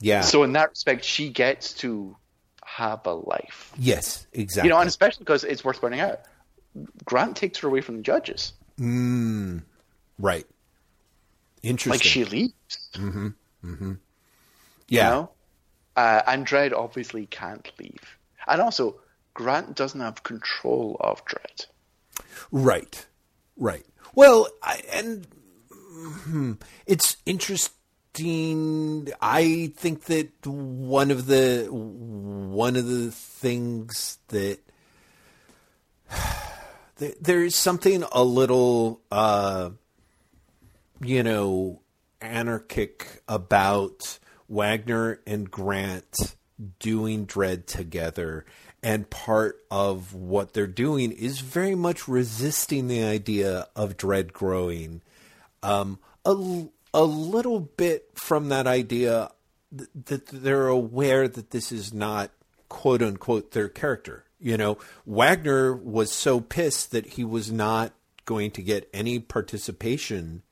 Yeah. 0.00 0.22
So 0.22 0.42
in 0.42 0.52
that 0.52 0.70
respect, 0.70 1.04
she 1.04 1.30
gets 1.30 1.74
to 1.74 2.16
have 2.64 3.06
a 3.06 3.12
life. 3.12 3.72
Yes, 3.78 4.26
exactly. 4.32 4.68
You 4.68 4.74
know, 4.74 4.80
and 4.80 4.88
especially 4.88 5.24
because 5.24 5.44
it's 5.44 5.64
worth 5.64 5.80
pointing 5.80 6.00
out, 6.00 6.20
Grant 7.04 7.36
takes 7.36 7.58
her 7.58 7.68
away 7.68 7.80
from 7.80 7.96
the 7.96 8.02
judges. 8.02 8.52
Mm, 8.78 9.62
right. 10.18 10.46
Interesting. 11.62 11.90
Like 11.90 12.02
she 12.02 12.24
leaves. 12.24 12.54
Mm-hmm. 12.94 13.28
Mm-hmm. 13.64 13.92
Yeah. 14.88 15.08
You 15.08 15.14
know? 15.14 15.30
uh, 15.96 16.22
and 16.26 16.46
Dredd 16.46 16.72
obviously 16.72 17.26
can't 17.26 17.70
leave, 17.78 18.18
and 18.46 18.60
also 18.60 19.00
Grant 19.34 19.76
doesn't 19.76 20.00
have 20.00 20.22
control 20.22 20.96
of 21.00 21.24
Dredd. 21.24 21.66
Right. 22.50 23.06
Right. 23.56 23.84
Well, 24.14 24.48
I, 24.62 24.82
and 24.92 25.26
hmm, 25.70 26.52
it's 26.86 27.16
interesting 28.18 29.08
I 29.20 29.72
think 29.76 30.04
that 30.04 30.46
one 30.46 31.10
of 31.10 31.26
the 31.26 31.66
one 31.70 32.76
of 32.76 32.86
the 32.86 33.10
things 33.10 34.18
that 34.28 34.58
there's 37.20 37.56
something 37.56 38.04
a 38.12 38.24
little 38.24 39.00
uh, 39.10 39.70
you 41.00 41.22
know 41.22 41.80
anarchic 42.20 43.22
about 43.28 44.18
Wagner 44.48 45.20
and 45.26 45.50
Grant 45.50 46.36
doing 46.78 47.26
Dredd 47.26 47.66
together. 47.66 48.44
And 48.82 49.10
part 49.10 49.58
of 49.70 50.14
what 50.14 50.54
they're 50.54 50.66
doing 50.66 51.12
is 51.12 51.40
very 51.40 51.74
much 51.74 52.08
resisting 52.08 52.88
the 52.88 53.02
idea 53.02 53.68
of 53.76 53.98
Dredd 53.98 54.32
growing. 54.32 55.02
Um, 55.62 55.98
a, 56.24 56.66
a 56.92 57.04
little 57.04 57.60
bit 57.60 58.10
from 58.14 58.48
that 58.48 58.66
idea 58.66 59.30
that 59.72 60.26
they're 60.26 60.66
aware 60.66 61.28
that 61.28 61.50
this 61.50 61.70
is 61.70 61.92
not 61.92 62.30
quote 62.68 63.02
unquote 63.02 63.52
their 63.52 63.68
character. 63.68 64.24
You 64.38 64.56
know, 64.56 64.78
Wagner 65.06 65.74
was 65.74 66.12
so 66.12 66.40
pissed 66.40 66.92
that 66.92 67.06
he 67.06 67.24
was 67.24 67.52
not 67.52 67.92
going 68.24 68.50
to 68.52 68.62
get 68.62 68.88
any 68.92 69.18
participation 69.18 70.42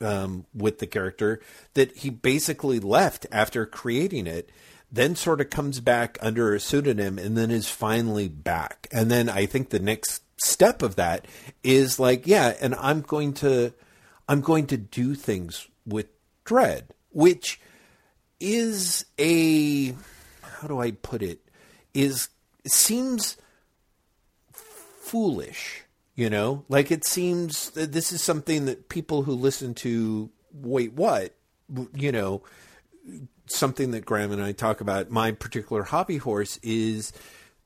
um, 0.00 0.46
with 0.54 0.78
the 0.78 0.86
character 0.86 1.40
that 1.74 1.96
he 1.98 2.10
basically 2.10 2.78
left 2.80 3.26
after 3.32 3.66
creating 3.66 4.26
it, 4.26 4.50
then 4.90 5.16
sort 5.16 5.40
of 5.40 5.50
comes 5.50 5.80
back 5.80 6.18
under 6.20 6.54
a 6.54 6.60
pseudonym 6.60 7.18
and 7.18 7.36
then 7.36 7.50
is 7.50 7.68
finally 7.68 8.28
back. 8.28 8.86
And 8.92 9.10
then 9.10 9.28
I 9.28 9.46
think 9.46 9.70
the 9.70 9.80
next 9.80 10.22
step 10.36 10.82
of 10.82 10.96
that 10.96 11.26
is 11.62 11.98
like, 11.98 12.26
yeah, 12.26 12.54
and 12.60 12.74
I'm 12.76 13.00
going 13.00 13.32
to 13.34 13.72
I'm 14.28 14.40
going 14.40 14.66
to 14.68 14.76
do 14.76 15.14
things 15.14 15.68
with 15.86 16.06
Dredd, 16.44 16.84
which 17.10 17.60
is 18.40 19.06
a 19.18 19.94
how 20.42 20.68
do 20.68 20.80
I 20.80 20.92
put 20.92 21.22
it? 21.22 21.40
Is 21.92 22.28
seems 22.66 23.36
foolish, 24.52 25.84
you 26.14 26.30
know? 26.30 26.64
Like 26.68 26.90
it 26.90 27.06
seems 27.06 27.70
that 27.70 27.92
this 27.92 28.12
is 28.12 28.22
something 28.22 28.64
that 28.66 28.88
people 28.88 29.22
who 29.22 29.32
listen 29.32 29.74
to 29.74 30.30
wait 30.52 30.92
what, 30.94 31.34
you 31.94 32.12
know, 32.12 32.42
something 33.46 33.90
that 33.90 34.04
Graeme 34.04 34.32
and 34.32 34.42
I 34.42 34.52
talk 34.52 34.80
about. 34.80 35.10
My 35.10 35.32
particular 35.32 35.82
hobby 35.82 36.16
horse 36.16 36.58
is 36.62 37.12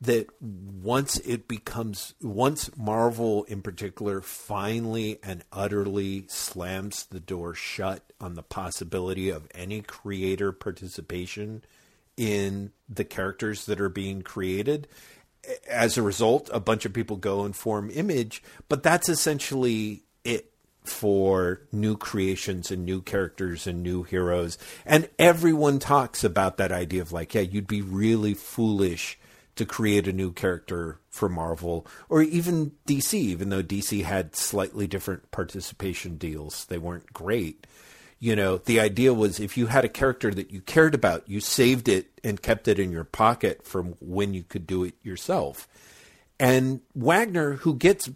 that 0.01 0.29
once 0.41 1.17
it 1.19 1.49
becomes 1.49 2.15
once 2.21 2.71
Marvel 2.77 3.45
in 3.45 3.63
particular 3.63 4.21
finally 4.21 5.19
and 5.25 5.43
utterly 5.53 6.25
slams 6.29 7.07
the 7.07 7.21
door 7.21 7.55
shut 7.55 8.13
on 8.21 8.35
the 8.35 8.43
possibility 8.43 9.29
of 9.29 9.49
any 9.55 9.81
creator 9.81 10.53
participation 10.53 11.65
in 12.17 12.73
the 12.89 13.05
characters 13.05 13.67
that 13.67 13.81
are 13.81 13.89
being 13.89 14.23
created 14.23 14.87
as 15.69 15.97
a 15.97 16.03
result, 16.03 16.51
a 16.53 16.61
bunch 16.61 16.85
of 16.85 16.93
people 16.93 17.17
go 17.17 17.45
and 17.45 17.55
form 17.57 17.91
Image, 17.91 18.43
but 18.69 18.83
that's 18.83 19.09
essentially 19.09 20.03
it 20.25 20.53
for 20.85 21.61
new 21.71 21.97
creations 21.97 22.71
and 22.71 22.85
new 22.85 23.01
characters 23.01 23.67
and 23.67 23.83
new 23.83 24.03
heroes. 24.03 24.59
And 24.87 25.09
everyone 25.19 25.79
talks 25.79 26.25
about 26.25 26.57
that 26.57 26.73
idea 26.73 27.03
of 27.03 27.13
like, 27.13 27.35
yeah, 27.35 27.43
you'd 27.43 27.67
be 27.67 27.83
really 27.83 28.35
foolish 28.35 29.19
to 29.59 29.67
create 29.67 30.09
a 30.09 30.13
new 30.13 30.33
character 30.33 31.01
for 31.11 31.29
Marvel 31.29 31.87
or 32.09 32.23
even 32.23 32.73
DC, 32.87 33.15
even 33.15 33.51
though 33.51 33.63
DC 33.63 34.05
had 34.05 34.35
slightly 34.35 34.87
different 34.87 35.31
participation 35.31 36.17
deals. 36.17 36.65
They 36.67 36.79
weren't 36.79 37.13
great. 37.13 37.67
You 38.21 38.35
know, 38.35 38.59
the 38.59 38.81
idea 38.81 39.15
was 39.15 39.39
if 39.39 39.57
you 39.57 39.67
had 39.67 39.85
a 39.85 39.89
character 39.89 40.33
that 40.33 40.51
you 40.51 40.61
cared 40.61 40.95
about, 40.95 41.29
you 41.29 41.41
saved 41.41 41.89
it 41.89 42.21
and 42.25 42.43
kept 42.43 42.67
it 42.67 42.79
in 42.79 42.91
your 42.91 43.05
pocket 43.05 43.65
from 43.65 43.95
when 44.01 44.35
you 44.35 44.43
could 44.43 44.67
do 44.67 44.85
it 44.85 44.95
yourself. 45.03 45.69
And 46.41 46.81
Wagner, 46.95 47.55
who 47.55 47.75
gets 47.75 48.11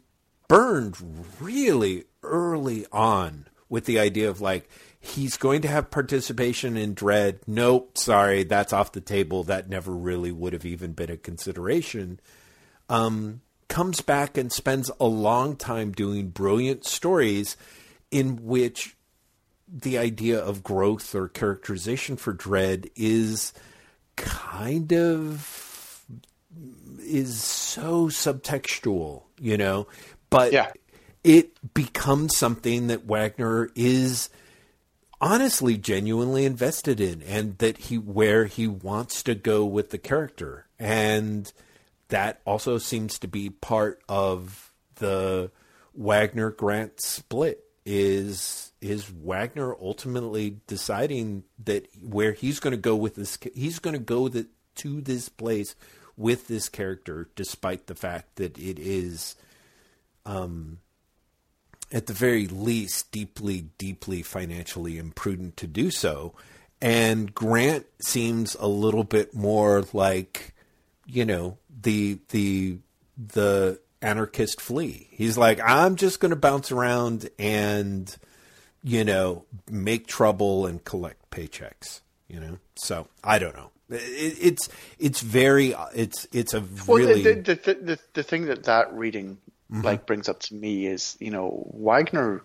burned 0.49 0.97
really 1.41 2.05
early 2.23 2.87
on 2.93 3.47
with 3.69 3.85
the 3.85 3.99
idea 3.99 4.29
of 4.29 4.41
like, 4.41 4.69
he's 5.05 5.37
going 5.37 5.63
to 5.63 5.69
have 5.69 5.91
participation 5.91 6.77
in 6.77 6.95
Dredd. 6.95 7.41
Nope, 7.47 7.99
sorry, 7.99 8.45
that's 8.45 8.73
off 8.73 8.93
the 8.93 9.01
table. 9.01 9.43
That 9.43 9.69
never 9.69 9.91
really 9.93 10.31
would 10.31 10.53
have 10.53 10.65
even 10.65 10.93
been 10.93 11.11
a 11.11 11.17
consideration. 11.17 12.21
Um, 12.89 13.41
comes 13.69 14.01
back 14.01 14.39
and 14.39 14.53
spends 14.53 14.91
a 15.01 15.07
long 15.07 15.57
time 15.57 15.91
doing 15.91 16.29
brilliant 16.29 16.87
stories 16.87 17.57
in 18.13 18.45
which 18.45 18.97
the 19.67 19.99
idea 19.99 20.39
of 20.39 20.63
growth 20.63 21.15
or 21.17 21.27
characterization 21.29 22.17
for 22.17 22.33
Dredd 22.33 22.89
is 22.95 23.53
kind 24.17 24.93
of 24.93 26.05
is 27.01 27.43
so 27.43 28.07
subtextual, 28.09 29.23
you 29.41 29.57
know, 29.57 29.89
but 30.31 30.53
Yeah. 30.53 30.71
it 31.25 31.51
becomes 31.75 32.37
something 32.37 32.87
that 32.89 33.07
Wagner 33.07 33.71
is 33.75 34.29
honestly 35.23 35.79
genuinely 35.79 36.45
invested 36.45 37.01
in 37.01 37.23
and 37.23 37.57
that 37.59 37.79
he 37.79 37.97
where 37.97 38.47
he 38.47 38.67
wants 38.67 39.23
to 39.23 39.35
go 39.37 39.65
with 39.65 39.91
the 39.91 39.99
character. 39.99 40.67
And 40.81 41.51
that 42.09 42.41
also 42.45 42.77
seems 42.77 43.21
to 43.21 43.29
be 43.29 43.49
part 43.49 44.03
of 44.09 44.73
the 44.97 45.53
Wagner 45.95 46.51
Grant 46.51 47.01
split 47.01 47.65
is 47.87 48.73
is 48.81 49.09
Wagner 49.09 49.75
ultimately 49.81 50.61
deciding 50.67 51.45
that 51.65 51.87
where 52.03 52.33
he's 52.33 52.59
going 52.59 52.73
to 52.73 52.77
go 52.77 52.97
with 52.97 53.15
this 53.15 53.39
he's 53.55 53.79
going 53.79 53.95
to 53.95 54.01
go 54.01 54.29
the, 54.29 54.49
to 54.77 55.01
this 55.01 55.29
place 55.29 55.77
with 56.17 56.49
this 56.49 56.69
character 56.69 57.29
despite 57.37 57.87
the 57.87 57.95
fact 57.95 58.37
that 58.37 58.59
it 58.59 58.79
is 58.79 59.37
um 60.27 60.79
at 61.93 62.07
the 62.07 62.13
very 62.13 62.47
least 62.47 63.11
deeply 63.13 63.67
deeply 63.79 64.23
financially 64.23 64.99
imprudent 64.99 65.57
to 65.57 65.67
do 65.67 65.91
so 65.91 66.35
and 66.83 67.33
Grant 67.33 67.87
seems 68.05 68.57
a 68.59 68.67
little 68.67 69.05
bit 69.05 69.35
more 69.35 69.85
like 69.93 70.53
you 71.07 71.25
know 71.25 71.57
the 71.83 72.19
the 72.31 72.79
the 73.17 73.81
anarchist 74.03 74.61
flea. 74.61 75.07
He's 75.11 75.39
like, 75.39 75.61
I'm 75.65 75.95
just 75.95 76.19
going 76.19 76.31
to 76.31 76.37
bounce 76.37 76.73
around 76.73 77.31
and 77.39 78.15
you 78.83 79.05
know 79.05 79.45
make 79.71 80.09
trouble 80.09 80.67
and 80.67 80.85
collect 80.85 81.31
paychecks. 81.31 82.01
You 82.29 82.41
know, 82.41 82.59
so 82.75 83.07
I 83.23 83.39
don't 83.39 83.55
know. 83.55 83.71
It, 83.91 84.39
it's 84.41 84.69
it's 84.99 85.21
very 85.21 85.75
it's 85.95 86.27
it's 86.33 86.53
a 86.53 86.65
Well, 86.89 86.99
really 86.99 87.23
the, 87.23 87.35
the, 87.35 87.55
the, 87.55 87.75
the, 87.75 87.99
the 88.15 88.23
thing 88.25 88.47
that 88.47 88.65
that 88.65 88.93
reading 88.93 89.39
like 89.73 90.07
brings 90.07 90.29
up 90.29 90.41
to 90.41 90.55
me 90.55 90.87
is, 90.87 91.17
you 91.21 91.31
know, 91.31 91.67
Wagner. 91.73 92.43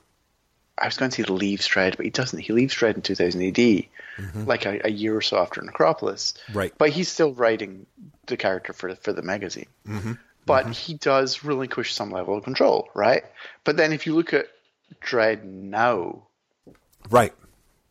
I 0.78 0.86
was 0.86 0.98
going 0.98 1.10
to 1.10 1.24
say 1.24 1.24
leaves 1.24 1.68
Dredd, 1.68 1.98
but 1.98 2.06
he 2.06 2.12
doesn't. 2.12 2.40
He 2.40 2.54
leaves 2.54 2.74
Dredd 2.74 2.96
in 2.96 3.02
2000 3.02 3.42
AD, 3.42 4.46
like 4.48 4.66
a, 4.66 4.80
a 4.86 4.92
year 4.92 5.16
or 5.16 5.22
so 5.22 5.38
after 5.38 5.62
Necropolis. 5.62 6.36
Right. 6.54 6.72
But 6.78 6.92
he's 6.92 7.10
still 7.10 7.34
writing 7.34 7.88
the 8.28 8.38
character 8.38 8.74
for 8.74 8.96
for 8.96 9.12
the 9.12 9.24
magazine. 9.24 9.68
Mm-hmm. 9.88 10.14
But 10.46 10.72
he 10.72 10.94
does 10.94 11.44
relinquish 11.44 11.94
some 11.94 12.12
level 12.12 12.38
of 12.38 12.44
control, 12.44 12.90
right? 12.94 13.24
But 13.66 13.76
then 13.76 13.92
if 13.92 14.06
you 14.06 14.16
look 14.16 14.34
at 14.34 14.48
Dredd 15.02 15.44
now, 15.44 16.24
right. 17.10 17.34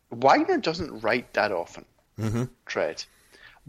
Wagner 0.09 0.57
doesn't 0.57 1.01
write 1.01 1.33
that 1.33 1.51
often. 1.51 1.85
Mm-hmm. 2.17 2.45
Dredd, 2.65 3.05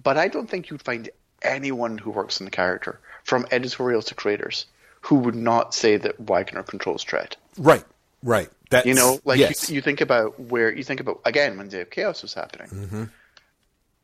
but 0.03 0.17
I 0.17 0.29
don't 0.29 0.49
think 0.49 0.71
you'd 0.71 0.81
find 0.81 1.11
anyone 1.43 1.99
who 1.99 2.11
works 2.11 2.41
on 2.41 2.45
the 2.45 2.51
character, 2.51 3.01
from 3.25 3.47
editorial 3.51 4.03
to 4.03 4.15
creators, 4.15 4.67
who 5.03 5.17
would 5.17 5.35
not 5.35 5.75
say 5.75 5.97
that 5.97 6.19
Wagner 6.21 6.63
controls 6.63 7.05
Dredd. 7.05 7.35
Right. 7.57 7.85
Right. 8.23 8.49
That's, 8.71 8.87
You 8.87 8.95
know, 8.95 9.19
like 9.25 9.39
yes. 9.39 9.71
you, 9.71 9.77
you 9.77 9.81
think 9.81 10.01
about 10.01 10.39
where 10.39 10.75
you 10.75 10.83
think 10.85 11.01
about 11.01 11.21
again 11.25 11.57
when 11.57 11.69
Day 11.69 11.81
of 11.81 11.91
Chaos 11.91 12.23
was 12.23 12.35
happening. 12.35 12.69
Mm-hmm. 12.69 13.05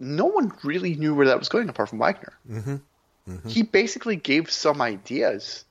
No 0.01 0.27
one 0.27 0.53
really 0.63 0.95
knew 0.95 1.15
where 1.15 1.27
that 1.27 1.39
was 1.39 1.49
going 1.49 1.69
apart 1.69 1.91
from 1.91 1.99
Wagner. 1.99 2.33
Mm-hmm. 2.51 3.49
He 3.49 3.63
basically 3.63 4.17
gave 4.17 4.51
some 4.51 4.83
ideas 4.83 5.65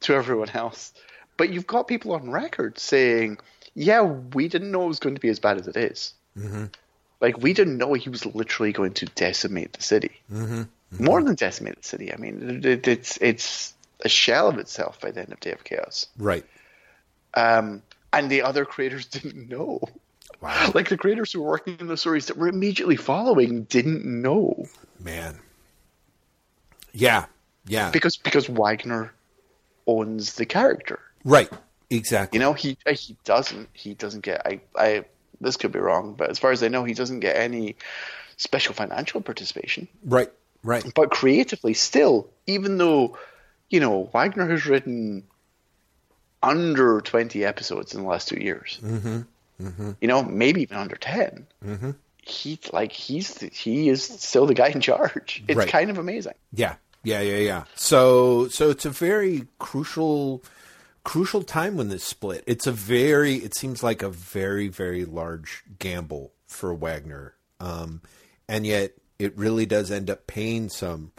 to 0.00 0.14
everyone 0.14 0.50
else, 0.50 0.92
but 1.36 1.50
you've 1.50 1.66
got 1.66 1.86
people 1.88 2.12
on 2.12 2.30
record 2.30 2.78
saying, 2.78 3.38
"Yeah, 3.74 4.02
we 4.02 4.48
didn't 4.48 4.70
know 4.70 4.84
it 4.84 4.88
was 4.88 4.98
going 4.98 5.14
to 5.14 5.20
be 5.20 5.28
as 5.28 5.38
bad 5.38 5.58
as 5.58 5.68
it 5.68 5.76
is. 5.76 6.12
Mm-hmm. 6.36 6.64
Like 7.20 7.38
we 7.38 7.52
didn't 7.52 7.78
know 7.78 7.94
he 7.94 8.10
was 8.10 8.24
literally 8.26 8.72
going 8.72 8.94
to 8.94 9.06
decimate 9.06 9.72
the 9.72 9.82
city, 9.82 10.12
Mm-hmm. 10.32 10.62
more 11.04 11.22
than 11.22 11.34
decimate 11.34 11.76
the 11.76 11.88
city. 11.88 12.12
I 12.12 12.16
mean, 12.16 12.62
it, 12.64 12.86
it's 12.86 13.18
it's 13.20 13.74
a 14.04 14.08
shell 14.08 14.48
of 14.48 14.58
itself 14.58 15.00
by 15.00 15.10
the 15.10 15.20
end 15.20 15.32
of 15.32 15.40
Day 15.40 15.52
of 15.52 15.64
Chaos." 15.64 16.06
right. 16.18 16.44
um, 17.34 17.82
and 18.12 18.30
the 18.30 18.42
other 18.42 18.64
creators 18.64 19.06
didn't 19.16 19.48
know. 19.48 19.80
Wow. 20.40 20.70
Like 20.74 20.88
the 20.88 20.96
creators 20.96 21.32
who 21.32 21.42
were 21.42 21.50
working 21.50 21.76
on 21.80 21.88
the 21.88 21.96
stories 21.96 22.26
that 22.26 22.36
were 22.36 22.48
immediately 22.48 22.96
following 22.96 23.64
didn't 23.64 24.04
know 24.04 24.66
Man. 25.00 25.38
Yeah. 26.92 27.26
Yeah. 27.66 27.90
because 27.90 28.16
because 28.16 28.48
Wagner 28.48 29.12
owns 29.86 30.34
the 30.34 30.46
character. 30.46 31.00
right. 31.24 31.50
Exactly. 31.90 32.36
You 32.36 32.40
know, 32.44 32.52
he 32.52 32.76
uh, 32.86 32.92
he 32.92 33.16
doesn't 33.24 33.68
he 33.72 33.94
doesn't 33.94 34.20
get 34.20 34.42
I 34.46 34.60
I 34.76 35.04
this 35.40 35.56
could 35.56 35.72
be 35.72 35.78
wrong, 35.78 36.14
but 36.14 36.28
as 36.30 36.38
far 36.38 36.52
as 36.52 36.62
I 36.62 36.68
know, 36.68 36.84
he 36.84 36.92
doesn't 36.94 37.20
get 37.20 37.36
any 37.36 37.76
special 38.36 38.74
financial 38.74 39.20
participation. 39.22 39.88
right. 40.04 40.30
Right. 40.64 40.84
But 40.94 41.10
creatively, 41.10 41.72
still, 41.74 42.28
even 42.46 42.78
though 42.78 43.16
you 43.70 43.80
know 43.80 44.08
Wagner 44.12 44.48
has 44.48 44.66
written 44.66 45.24
under 46.42 47.00
twenty 47.00 47.44
episodes 47.44 47.94
in 47.94 48.02
the 48.02 48.08
last 48.08 48.28
two 48.28 48.40
years, 48.40 48.78
Mm-hmm. 48.82 49.90
you 50.00 50.06
know, 50.06 50.22
maybe 50.22 50.62
even 50.62 50.76
under 50.76 50.94
10 50.94 51.46
Mm-hmm. 51.66 51.90
He 52.22 52.60
like 52.72 52.92
he's 52.92 53.34
the, 53.36 53.48
he 53.48 53.88
is 53.88 54.04
still 54.04 54.46
the 54.46 54.54
guy 54.54 54.68
in 54.68 54.80
charge. 54.80 55.42
It's 55.48 55.56
Right. 55.58 55.68
kind 55.68 55.90
of 55.90 55.98
amazing. 55.98 56.34
Yeah, 56.52 56.74
yeah, 57.02 57.20
yeah, 57.22 57.38
yeah. 57.38 57.64
So, 57.74 58.48
so 58.48 58.68
it's 58.70 58.84
a 58.84 58.90
very 58.90 59.46
crucial, 59.58 60.42
crucial 61.04 61.42
time 61.42 61.76
when 61.76 61.88
this 61.88 62.04
split. 62.04 62.44
It's 62.46 62.66
a 62.66 62.72
very, 62.72 63.36
it 63.36 63.56
seems 63.56 63.82
like 63.82 64.02
a 64.02 64.10
very, 64.10 64.68
very 64.68 65.04
large 65.06 65.64
gamble 65.78 66.32
for 66.46 66.72
Wagner, 66.74 67.34
um, 67.60 68.02
and 68.46 68.64
yet 68.66 68.92
it 69.18 69.36
really 69.36 69.64
does 69.66 69.90
end 69.90 70.08
up 70.10 70.26
paying 70.28 70.68
some 70.68 71.10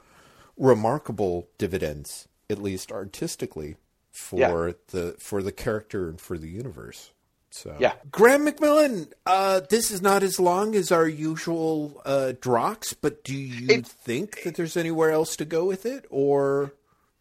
remarkable 0.58 1.50
dividends, 1.58 2.28
at 2.50 2.62
least 2.62 2.92
artistically, 2.92 3.76
for 4.12 4.68
Yeah. 4.68 4.74
the 4.88 5.16
for 5.20 5.42
the 5.44 5.52
character 5.52 6.10
and 6.10 6.20
for 6.20 6.38
the 6.38 6.50
universe. 6.50 7.12
So 7.52 7.76
Yeah. 7.80 7.94
Graeme 8.12 8.46
McMillan, 8.46 9.12
uh, 9.26 9.62
this 9.70 9.90
is 9.92 10.02
not 10.02 10.22
as 10.24 10.40
long 10.40 10.76
as 10.76 10.92
our 10.92 11.08
usual 11.08 12.02
uh, 12.06 12.34
Drokks, 12.40 12.94
but 12.94 13.24
do 13.24 13.36
you 13.36 13.68
It- 13.70 13.88
think 13.88 14.44
that 14.44 14.56
there's 14.56 14.78
anywhere 14.78 15.12
else 15.12 15.36
to 15.38 15.46
go 15.46 15.66
with 15.66 15.86
it, 15.86 16.06
or 16.10 16.74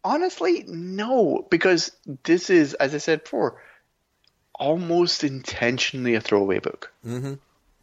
Honestly, 0.03 0.63
no, 0.65 1.45
because 1.49 1.91
this 2.23 2.49
is, 2.49 2.73
as 2.75 2.95
I 2.95 2.99
said 2.99 3.23
before, 3.23 3.61
almost 4.55 5.23
intentionally 5.25 6.15
a 6.15 6.21
throwaway 6.21 6.59
book. 6.59 6.91
Mm-hmm. 7.05 7.33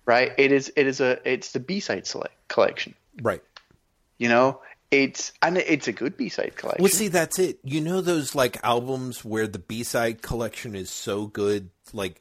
Right? 0.06 0.32
It 0.38 0.50
is. 0.52 0.72
It 0.76 0.86
is 0.86 1.00
a. 1.00 1.20
It's 1.30 1.52
the 1.52 1.60
B 1.60 1.78
side 1.80 2.06
select 2.06 2.34
collection. 2.48 2.94
right? 3.22 3.42
You 4.18 4.28
know, 4.30 4.60
it's 4.90 5.32
and 5.42 5.58
it's 5.58 5.88
a 5.88 5.92
good 5.92 6.16
B 6.16 6.28
side 6.28 6.56
collection. 6.56 6.82
Well, 6.82 6.92
see, 6.92 7.08
that's 7.08 7.38
it. 7.38 7.58
You 7.64 7.80
know 7.80 8.00
those 8.00 8.34
like 8.34 8.58
albums 8.64 9.24
where 9.24 9.46
the 9.46 9.58
B 9.58 9.82
side 9.82 10.22
collection 10.22 10.74
is 10.74 10.90
so 10.90 11.26
good, 11.26 11.70
like 11.92 12.20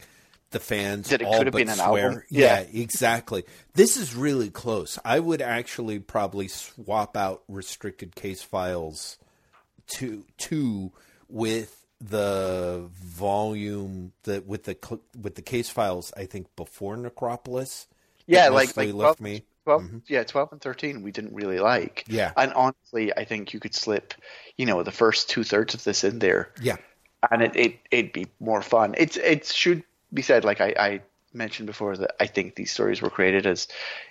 the 0.52 0.60
fans 0.60 1.10
That 1.10 1.22
it 1.22 1.26
all 1.28 1.38
could 1.38 1.48
have 1.48 1.52
but 1.54 1.58
been 1.60 1.70
an 1.70 1.76
swear. 1.76 2.06
album? 2.08 2.24
Yeah. 2.30 2.62
Yeah. 2.62 2.82
exactly. 2.82 3.44
This 3.74 3.98
is 3.98 4.16
really 4.16 4.50
close. 4.50 4.98
I 5.04 5.20
would 5.20 5.42
actually 5.42 6.00
probably 6.00 6.48
swap 6.48 7.18
out 7.18 7.44
restricted 7.48 8.16
case 8.16 8.42
files 8.42 9.18
to 9.88 10.24
two 10.38 10.92
with 11.28 11.86
the 12.02 12.90
volume 12.94 14.12
that 14.24 14.46
with 14.46 14.64
the 14.64 15.00
with 15.20 15.36
the 15.36 15.42
case 15.42 15.70
files. 15.70 16.12
I 16.16 16.26
think 16.26 16.48
before 16.56 16.96
Necropolis. 16.98 17.88
Yeah, 18.28 18.50
like- 18.50 18.76
like, 18.76 18.94
left 18.94 19.20
well, 19.20 19.30
me. 19.30 19.44
12, 19.66 19.84
yeah, 20.08 20.24
12 20.24 20.52
and 20.54 20.62
13 20.62 21.02
we 21.04 21.12
didn't 21.12 21.34
really 21.36 21.60
like. 21.60 22.06
Yeah. 22.08 22.32
And 22.38 22.54
honestly, 22.54 23.12
I 23.16 23.26
think 23.26 23.54
you 23.54 23.60
could 23.60 23.76
slip, 23.76 24.14
you 24.58 24.66
know, 24.66 24.82
the 24.84 24.92
first 24.92 25.30
two 25.30 25.44
thirds 25.44 25.74
of 25.74 25.84
this 25.84 26.04
in 26.04 26.20
there 26.20 26.50
Yeah. 26.62 26.78
and 27.32 27.42
it, 27.42 27.56
it, 27.56 27.80
it'd 27.92 28.14
be 28.14 28.28
more 28.40 28.62
fun. 28.62 28.96
It's, 28.98 29.18
it 29.18 29.46
should 29.48 29.84
be 30.14 30.22
said, 30.22 30.46
like 30.46 30.62
I, 30.62 30.74
I 30.80 31.02
mentioned 31.34 31.68
before, 31.68 31.98
that 31.98 32.16
I 32.20 32.28
think 32.28 32.56
these 32.56 32.72
stories 32.72 33.02
were 33.02 33.10
created 33.10 33.46
as, 33.46 33.68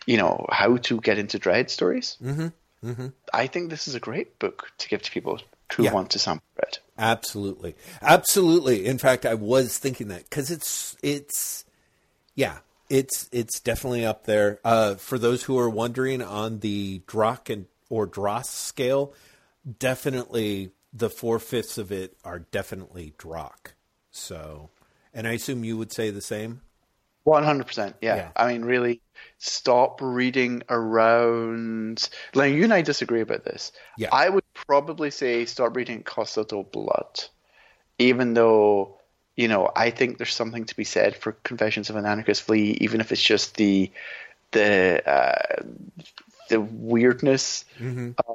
you 0.07 0.17
know, 0.19 0.45
how 0.51 0.77
to 0.77 1.01
get 1.01 1.19
into 1.19 1.39
Dredd 1.39 1.71
stories. 1.71 2.17
Mm-hmm. 2.23 2.49
Mm-hmm. 2.89 3.07
I 3.33 3.47
think 3.47 3.71
this 3.71 3.89
is 3.89 3.95
a 3.95 4.01
great 4.01 4.39
book 4.39 4.71
to 4.79 4.89
give 4.89 5.01
to 5.03 5.11
people 5.11 5.41
who 5.75 5.85
Yeah. 5.85 5.93
want 5.95 6.11
to 6.11 6.19
sample 6.19 6.45
Dredd. 6.59 6.79
Absolutely. 6.99 7.75
Absolutely. 8.03 8.85
In 8.87 8.99
fact, 8.99 9.25
I 9.25 9.35
was 9.35 9.79
thinking 9.79 10.09
that 10.09 10.29
cuz 10.31 10.51
it's 10.51 10.97
it's 11.03 11.65
yeah, 12.35 12.59
it's 12.89 13.29
it's 13.33 13.61
definitely 13.61 14.05
up 14.05 14.25
there. 14.25 14.61
Uh 14.65 14.95
for 14.95 15.19
those 15.19 15.45
who 15.45 15.59
are 15.59 15.71
wondering 15.71 16.23
on 16.23 16.61
the 16.61 17.03
Drokk 17.07 17.51
and 17.51 17.67
or 17.89 18.07
Dross 18.07 18.49
scale, 18.49 19.13
definitely 19.79 20.73
the 20.93 21.11
four 21.11 21.39
fifths 21.39 21.77
of 21.79 21.91
it 21.91 22.17
are 22.25 22.39
definitely 22.39 23.15
Drokk. 23.19 23.75
So, 24.11 24.71
and 25.13 25.27
I 25.27 25.33
assume 25.33 25.65
you 25.65 25.77
would 25.77 25.93
say 25.93 26.11
the 26.11 26.21
same. 26.21 26.61
One 27.25 27.43
hundred 27.43 27.67
percent. 27.67 27.97
Yeah. 28.03 28.29
I 28.37 28.53
mean, 28.53 28.65
really, 28.65 29.01
stop 29.39 30.01
reading 30.03 30.63
around. 30.69 32.09
Like 32.35 32.53
you 32.53 32.65
and 32.65 32.75
I 32.75 32.83
disagree 32.83 33.23
about 33.23 33.45
this. 33.45 33.73
Yeah. 33.97 34.11
I 34.13 34.29
would 34.29 34.45
probably 34.53 35.11
say 35.11 35.47
stop 35.47 35.75
reading 35.75 36.03
Costa 36.03 36.45
del 36.45 36.65
Blood, 36.65 37.25
even 37.99 38.35
though 38.35 38.99
you 39.37 39.49
know 39.49 39.71
I 39.75 39.91
think 39.91 40.19
there's 40.19 40.33
something 40.35 40.65
to 40.67 40.77
be 40.77 40.85
said 40.85 41.17
for 41.17 41.33
Confessions 41.45 41.91
of 41.91 41.97
an 41.97 42.07
Anarchist 42.07 42.43
Flea, 42.43 42.77
even 42.81 43.01
if 43.01 43.13
it's 43.13 43.23
just 43.23 43.57
the 43.57 43.91
the 44.53 45.03
uh, 45.09 45.63
the 46.49 46.61
weirdness 46.61 47.65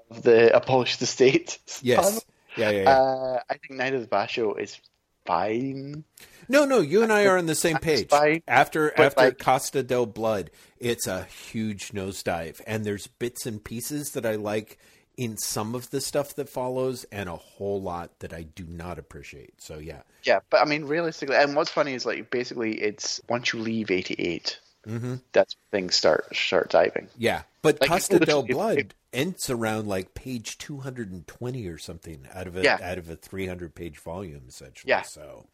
of 0.09 0.23
the 0.23 0.55
abolished 0.55 0.99
the 0.99 1.05
state. 1.05 1.57
Mm-hmm. 1.67 1.87
Yes. 1.87 2.11
stuff. 2.11 2.23
Yeah, 2.57 2.69
yeah, 2.71 2.81
yeah. 2.81 2.89
Uh, 2.89 3.39
I 3.49 3.53
think 3.57 3.71
Night 3.79 3.93
of 3.93 4.01
the 4.01 4.07
Basho 4.07 4.59
is 4.59 4.79
fine. 5.25 6.03
No, 6.49 6.65
no, 6.65 6.79
you 6.81 7.03
and 7.03 7.13
I 7.13 7.27
are 7.27 7.37
on 7.37 7.45
the 7.45 7.53
same 7.55 7.77
page. 7.77 8.09
fine, 8.09 8.41
After 8.47 8.91
after 8.99 9.21
like- 9.25 9.37
Costa 9.37 9.83
del 9.83 10.07
Blood, 10.07 10.49
it's 10.79 11.05
a 11.07 11.25
huge 11.25 11.91
nosedive, 11.91 12.59
and 12.65 12.83
there's 12.83 13.05
bits 13.07 13.45
and 13.45 13.63
pieces 13.63 14.11
that 14.11 14.25
I 14.25 14.35
like 14.35 14.79
in 15.19 15.35
some 15.37 15.75
of 15.75 15.89
the 15.89 15.99
stuff 15.99 16.33
that 16.35 16.47
follows, 16.47 17.05
and 17.11 17.27
a 17.27 17.35
whole 17.35 17.81
lot 17.81 18.19
that 18.19 18.31
I 18.33 18.43
do 18.43 18.63
not 18.69 18.97
appreciate. 18.97 19.61
So 19.61 19.77
yeah, 19.77 20.01
Yeah, 20.23 20.39
but 20.49 20.61
I 20.61 20.65
mean, 20.65 20.85
realistically, 20.85 21.35
and 21.35 21.55
what's 21.57 21.69
funny 21.69 21.93
is 21.93 22.05
like 22.05 22.31
basically 22.31 22.79
it's 22.81 23.19
once 23.27 23.51
you 23.51 23.59
leave 23.59 23.91
88, 23.91 24.59
Mm-hmm. 24.87 25.15
that's 25.33 25.55
when 25.71 25.81
things 25.81 25.95
start 25.95 26.33
start 26.35 26.69
diving. 26.69 27.09
yeah. 27.17 27.41
But 27.61 27.81
Like, 27.81 27.89
Costa 27.89 28.17
del 28.19 28.43
Blood 28.43 28.93
ends 29.11 29.49
around 29.49 29.87
like 29.89 30.13
page 30.13 30.57
two 30.57 30.77
hundred 30.79 31.11
and 31.11 31.27
twenty 31.27 31.67
or 31.67 31.77
something 31.77 32.25
out 32.33 32.47
of 32.47 32.55
a 32.55 32.63
Yeah. 32.63 32.77
out 32.81 32.97
of 32.97 33.09
a 33.09 33.17
three 33.17 33.45
hundred 33.47 33.75
page 33.75 33.99
volume, 33.99 34.43
essentially. 34.47 34.89
Yeah. 34.89 35.01
So 35.01 35.47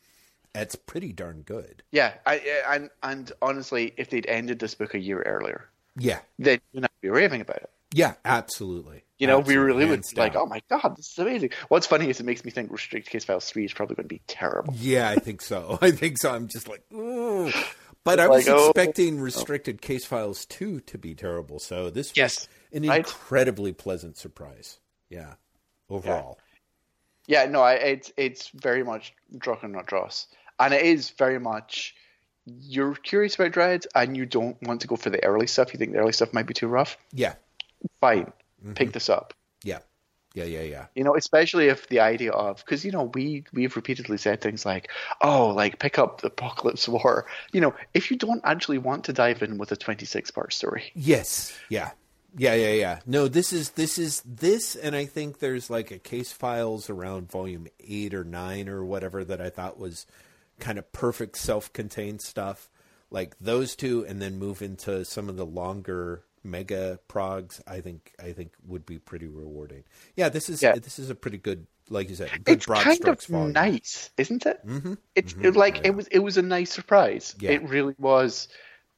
it's 0.54 0.76
pretty 0.76 1.12
darn 1.12 1.42
good. 1.42 1.82
Yeah, 1.92 2.14
I, 2.28 2.36
I- 2.36 2.76
and 2.76 2.90
and 3.02 3.32
honestly, 3.42 3.94
if 3.98 4.12
they'd 4.12 4.28
ended 4.28 4.60
this 4.60 4.76
book 4.76 4.94
a 4.94 5.00
year 5.00 5.24
earlier, 5.24 5.68
Yeah. 5.98 6.20
then 6.38 6.60
you'd 6.72 6.82
not 6.82 6.92
be 7.02 7.10
raving 7.10 7.42
about 7.42 7.58
it. 7.58 7.70
Yeah. 7.96 8.14
Absolutely. 8.24 9.04
You 9.18 9.28
know, 9.28 9.40
Absolutely. 9.40 9.58
we 9.62 9.66
really 9.66 9.86
would 9.86 9.96
Hands 10.00 10.14
be 10.14 10.20
like, 10.20 10.36
oh 10.36 10.46
my 10.46 10.62
god, 10.70 10.96
this 10.98 11.12
is 11.12 11.18
amazing. 11.18 11.52
What's 11.70 11.88
funny 11.88 12.10
is 12.10 12.20
it 12.20 12.26
makes 12.26 12.44
me 12.44 12.52
think 12.52 12.72
Restricted 12.72 13.10
Case 13.12 13.24
Files 13.24 13.50
3 13.50 13.64
is 13.66 13.74
probably 13.74 13.96
going 13.96 14.10
to 14.10 14.14
be 14.14 14.22
terrible. 14.28 14.74
Yeah, 14.78 15.10
I 15.10 15.16
think 15.16 15.42
so. 15.42 15.80
I 15.82 15.92
think 15.92 16.18
so. 16.18 16.32
I'm 16.34 16.48
just 16.50 16.68
like, 16.68 16.84
ooh. 16.94 17.50
But 18.04 18.20
I 18.20 18.28
was 18.28 18.46
Like, 18.46 18.56
oh. 18.56 18.70
expecting 18.70 19.20
oh. 19.20 19.24
Restricted 19.24 19.82
Case 19.82 20.06
Files 20.06 20.46
2 20.46 20.82
to 20.82 20.98
be 20.98 21.16
terrible. 21.16 21.60
So 21.60 21.90
this 21.90 22.10
was 22.10 22.18
Yes, 22.18 22.48
an 22.74 22.84
right. 22.88 22.98
incredibly 23.00 23.72
pleasant 23.72 24.18
surprise. 24.18 24.80
Yeah. 25.10 25.36
Overall. 25.90 26.38
Yeah, 27.28 27.46
no, 27.46 27.62
I, 27.62 27.74
it's 27.74 28.12
it's 28.18 28.50
very 28.50 28.84
much 28.84 29.14
Drucker 29.36 29.72
not 29.72 29.88
Dross, 29.88 30.28
and 30.60 30.74
it 30.74 30.84
is 30.84 31.10
very 31.12 31.40
much 31.40 31.96
you're 32.46 32.94
curious 32.94 33.36
about 33.36 33.52
Dredd 33.52 33.88
and 33.96 34.16
you 34.16 34.26
don't 34.26 34.62
want 34.62 34.82
to 34.82 34.88
go 34.88 34.96
for 34.96 35.10
the 35.10 35.24
early 35.24 35.48
stuff. 35.48 35.74
You 35.74 35.80
think 35.80 35.94
the 35.94 35.98
early 36.00 36.12
stuff 36.12 36.34
might 36.34 36.46
be 36.46 36.54
too 36.54 36.68
rough. 36.68 36.98
Yeah. 37.12 37.34
Fine, 38.02 38.32
Mm-hmm. 38.62 38.74
pick 38.74 38.94
this 38.94 39.10
up. 39.10 39.34
Yeah. 39.64 39.80
Yeah. 40.34 40.45
Yeah. 40.45 40.62
Yeah. 40.62 40.86
You 40.95 41.03
know, 41.03 41.16
especially 41.16 41.68
if 41.68 41.88
the 41.88 41.99
idea 42.02 42.32
of 42.32 42.57
because 42.57 42.84
you 42.84 42.91
know 42.91 43.12
we 43.14 43.44
we've 43.53 43.76
repeatedly 43.76 44.18
said 44.18 44.41
things 44.41 44.66
like, 44.66 44.90
oh, 45.22 45.48
like 45.49 45.80
pick 45.80 45.98
up 45.99 46.22
the 46.22 46.28
Apocalypse 46.28 46.88
War. 46.88 47.26
You 47.53 47.62
know, 47.62 47.74
if 47.94 48.10
you 48.12 48.18
don't 48.18 48.41
actually 48.44 48.78
want 48.80 49.06
to 49.06 49.14
dive 49.14 49.41
in 49.44 49.57
with 49.57 49.72
a 49.72 49.76
26 49.76 50.32
part 50.32 50.52
story, 50.53 50.91
Yes. 50.95 51.57
Yeah. 51.70 51.91
Yeah, 52.38 52.53
yeah, 52.56 52.74
yeah. 52.74 52.99
No, 53.06 53.30
this 53.30 53.53
is 53.53 53.70
this 53.72 53.98
is 53.98 54.22
this, 54.26 54.76
and 54.76 54.94
I 54.94 55.06
think 55.06 55.40
there's 55.40 55.70
like 55.70 55.90
a 55.91 55.99
case 55.99 56.34
files 56.34 56.90
around 56.90 57.32
volume 57.32 57.68
eight 57.80 58.14
or 58.14 58.26
nine 58.26 58.68
or 58.68 58.84
whatever 58.84 59.24
that 59.24 59.40
I 59.40 59.49
thought 59.49 59.80
was 59.80 60.06
kind 60.60 60.78
of 60.78 60.91
perfect 60.91 61.38
self-contained 61.38 62.22
stuff, 62.22 62.70
like 63.10 63.38
those 63.40 63.74
two, 63.78 64.06
and 64.06 64.22
then 64.22 64.38
move 64.38 64.62
into 64.62 65.06
some 65.06 65.30
of 65.30 65.38
the 65.38 65.45
longer 65.45 66.24
mega 66.46 67.00
progs. 67.08 67.62
I 67.68 67.82
think 67.82 68.14
I 68.24 68.32
think 68.32 68.52
would 68.68 68.86
be 68.86 69.00
pretty 69.00 69.28
rewarding. 69.28 69.84
Yeah, 70.16 70.30
this 70.30 70.50
is 70.50 70.62
Yeah. 70.62 70.74
this 70.76 71.00
is 71.00 71.10
a 71.10 71.16
pretty 71.16 71.38
good, 71.38 71.68
like 71.90 72.10
you 72.10 72.16
said, 72.16 72.30
it's 72.48 72.66
broad 72.68 72.84
kind 72.84 73.08
of 73.08 73.22
volume. 73.26 73.52
nice, 73.54 74.12
isn't 74.18 74.46
it? 74.46 74.66
Mm-hmm. 74.66 74.94
It's 75.16 75.34
it, 75.42 75.56
like 75.56 75.86
it 75.86 75.96
was 75.96 76.08
it 76.08 76.20
was 76.20 76.38
a 76.38 76.42
nice 76.42 76.72
surprise. 76.72 77.36
Yeah. 77.40 77.52
It 77.52 77.68
really 77.68 77.96
was 77.98 78.48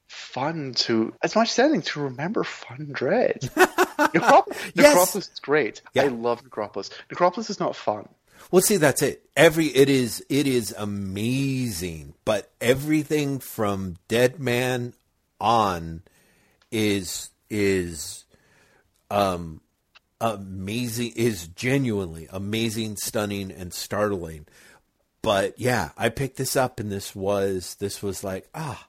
fun 0.08 0.74
to 0.74 1.14
as 1.22 1.36
much 1.36 1.50
as 1.52 1.60
anything 1.60 1.82
to 1.82 2.02
remember 2.02 2.44
fun 2.44 2.90
Dredd. 2.94 3.50
Necrop- 3.98 4.48
Yes. 4.74 4.76
Necropolis 4.76 5.30
is 5.34 5.40
great. 5.40 5.82
Yeah. 5.94 6.04
I 6.04 6.08
love 6.08 6.44
Necropolis. 6.44 6.90
Necropolis 7.10 7.50
is 7.50 7.60
not 7.60 7.76
fun. 7.76 8.08
Well, 8.52 8.62
see, 8.62 8.78
that's 8.78 9.02
it. 9.02 9.28
Every 9.36 9.66
it 9.68 9.90
is 9.90 10.24
it 10.30 10.48
is 10.48 10.74
amazing, 10.78 12.14
but 12.24 12.50
everything 12.62 13.40
from 13.40 13.96
Dead 14.08 14.40
Man 14.40 14.94
on 15.42 16.04
is 16.72 17.32
is 17.50 18.26
um 19.12 19.62
amazing 20.20 21.14
is 21.16 21.48
genuinely 21.48 22.28
amazing, 22.32 22.98
stunning, 22.98 23.52
and 23.52 23.74
startling. 23.74 24.46
But 25.22 25.60
yeah, 25.60 25.90
I 25.98 26.10
picked 26.10 26.38
this 26.38 26.56
up, 26.56 26.80
and 26.80 26.92
this 26.92 27.16
was 27.16 27.76
this 27.80 28.02
was 28.02 28.24
like 28.24 28.48
ah. 28.54 28.88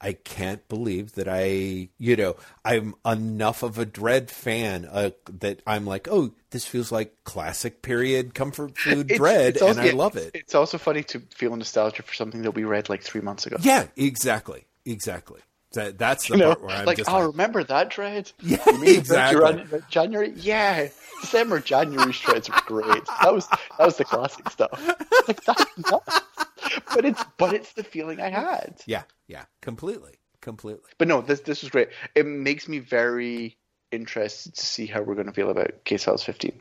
I 0.00 0.12
can't 0.12 0.68
believe 0.68 1.12
that 1.12 1.28
I, 1.28 1.88
you 1.96 2.14
know, 2.14 2.36
I'm 2.62 2.94
enough 3.06 3.62
of 3.62 3.78
a 3.78 3.86
Dredd 3.86 4.28
fan 4.28 4.86
uh, 4.90 5.10
that 5.40 5.62
I'm 5.66 5.86
like, 5.86 6.08
oh, 6.10 6.34
this 6.50 6.66
feels 6.66 6.92
like 6.92 7.14
classic 7.24 7.80
period 7.80 8.34
comfort 8.34 8.76
food 8.76 9.10
It's- 9.10 9.18
Dredd, 9.18 9.48
it's 9.50 9.62
also- 9.62 9.80
and 9.80 9.88
I 9.88 9.92
love 9.94 10.16
it. 10.16 10.32
It's 10.34 10.54
also 10.54 10.76
funny 10.76 11.04
to 11.04 11.20
feel 11.34 11.56
nostalgia 11.56 12.02
for 12.02 12.12
something 12.12 12.42
that 12.42 12.50
we 12.50 12.64
read 12.64 12.90
like 12.90 13.02
three 13.02 13.22
months 13.22 13.46
ago. 13.46 13.56
Yeah, 13.60 13.86
exactly, 13.96 14.66
exactly. 14.84 15.40
That, 15.74 15.98
that's 15.98 16.28
the 16.28 16.34
You 16.34 16.40
know, 16.40 16.46
part 16.54 16.62
where 16.62 16.76
I'm 16.76 16.84
like, 16.86 16.96
just 16.98 17.10
oh, 17.10 17.14
like, 17.18 17.26
remember 17.28 17.64
that 17.64 17.90
Dredd? 17.90 18.32
Yeah, 18.42 18.58
You 18.66 18.78
mean 18.80 18.98
exactly. 18.98 19.40
January- 19.40 19.82
January? 19.88 20.32
Yeah, 20.36 20.88
December, 21.20 21.60
January 21.60 22.12
Dredds 22.12 22.48
were 22.50 22.56
great. 22.66 23.04
That 23.06 23.32
was 23.34 23.46
that 23.48 23.78
was 23.80 23.96
the 23.96 24.04
classic 24.04 24.48
stuff. 24.50 24.80
Like 25.28 25.42
that's 25.44 25.64
nuts. 25.90 26.20
But 26.94 27.04
it's 27.06 27.24
but 27.38 27.54
it's 27.54 27.72
the 27.72 27.82
feeling 27.84 28.20
I 28.20 28.28
had. 28.28 28.74
yeah, 28.86 29.04
yeah, 29.26 29.44
completely, 29.62 30.16
completely. 30.42 30.82
But 30.98 31.08
no, 31.08 31.22
this 31.22 31.40
this 31.40 31.62
was 31.62 31.70
great. 31.70 31.88
It 32.14 32.26
makes 32.26 32.68
me 32.68 32.78
very 32.80 33.56
interested 33.90 34.54
to 34.56 34.66
see 34.66 34.84
how 34.86 35.00
we're 35.00 35.14
going 35.14 35.28
to 35.28 35.32
feel 35.32 35.48
about 35.48 35.84
Case 35.84 36.04
Files 36.04 36.22
15. 36.24 36.60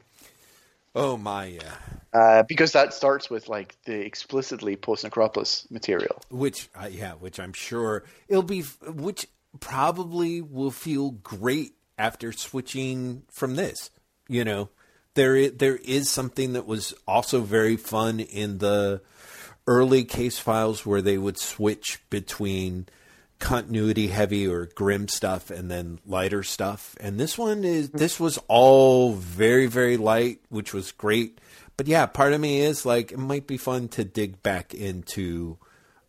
Oh 0.95 1.17
my, 1.17 1.45
yeah. 1.45 1.75
Uh, 2.13 2.43
because 2.43 2.73
that 2.73 2.93
starts 2.93 3.29
with 3.29 3.49
like 3.49 3.75
the 3.85 4.05
explicitly 4.05 4.75
post 4.75 5.03
Necropolis 5.03 5.65
material. 5.71 6.21
Which, 6.29 6.69
uh, 6.75 6.89
yeah, 6.91 7.13
which 7.13 7.39
I'm 7.39 7.53
sure 7.53 8.03
it'll 8.27 8.43
be, 8.43 8.61
which 8.61 9.27
probably 9.59 10.41
will 10.41 10.71
feel 10.71 11.11
great 11.11 11.73
after 11.97 12.31
switching 12.31 13.23
from 13.31 13.55
this. 13.55 13.89
You 14.27 14.45
know, 14.45 14.69
there 15.15 15.49
there 15.49 15.77
is 15.77 16.09
something 16.09 16.53
that 16.53 16.65
was 16.65 16.93
also 17.07 17.41
very 17.41 17.77
fun 17.77 18.19
in 18.19 18.59
the 18.59 19.01
early 19.67 20.03
case 20.03 20.37
files 20.37 20.85
where 20.85 21.01
they 21.01 21.17
would 21.17 21.37
switch 21.37 21.99
between 22.09 22.87
continuity 23.39 24.07
heavy 24.07 24.47
or 24.47 24.69
grim 24.75 25.07
stuff 25.07 25.49
and 25.49 25.69
then 25.69 25.99
lighter 26.05 26.43
stuff. 26.43 26.95
And 26.99 27.19
this 27.19 27.37
one 27.37 27.63
is 27.63 27.89
this 27.89 28.19
was 28.19 28.39
all 28.47 29.13
very 29.13 29.65
very 29.65 29.97
light, 29.97 30.39
which 30.49 30.73
was 30.73 30.91
great. 30.91 31.39
But 31.77 31.87
yeah, 31.87 32.05
part 32.05 32.33
of 32.33 32.41
me 32.41 32.59
is 32.59 32.85
like 32.85 33.11
it 33.11 33.19
might 33.19 33.47
be 33.47 33.57
fun 33.57 33.87
to 33.89 34.03
dig 34.03 34.43
back 34.43 34.73
into 34.73 35.57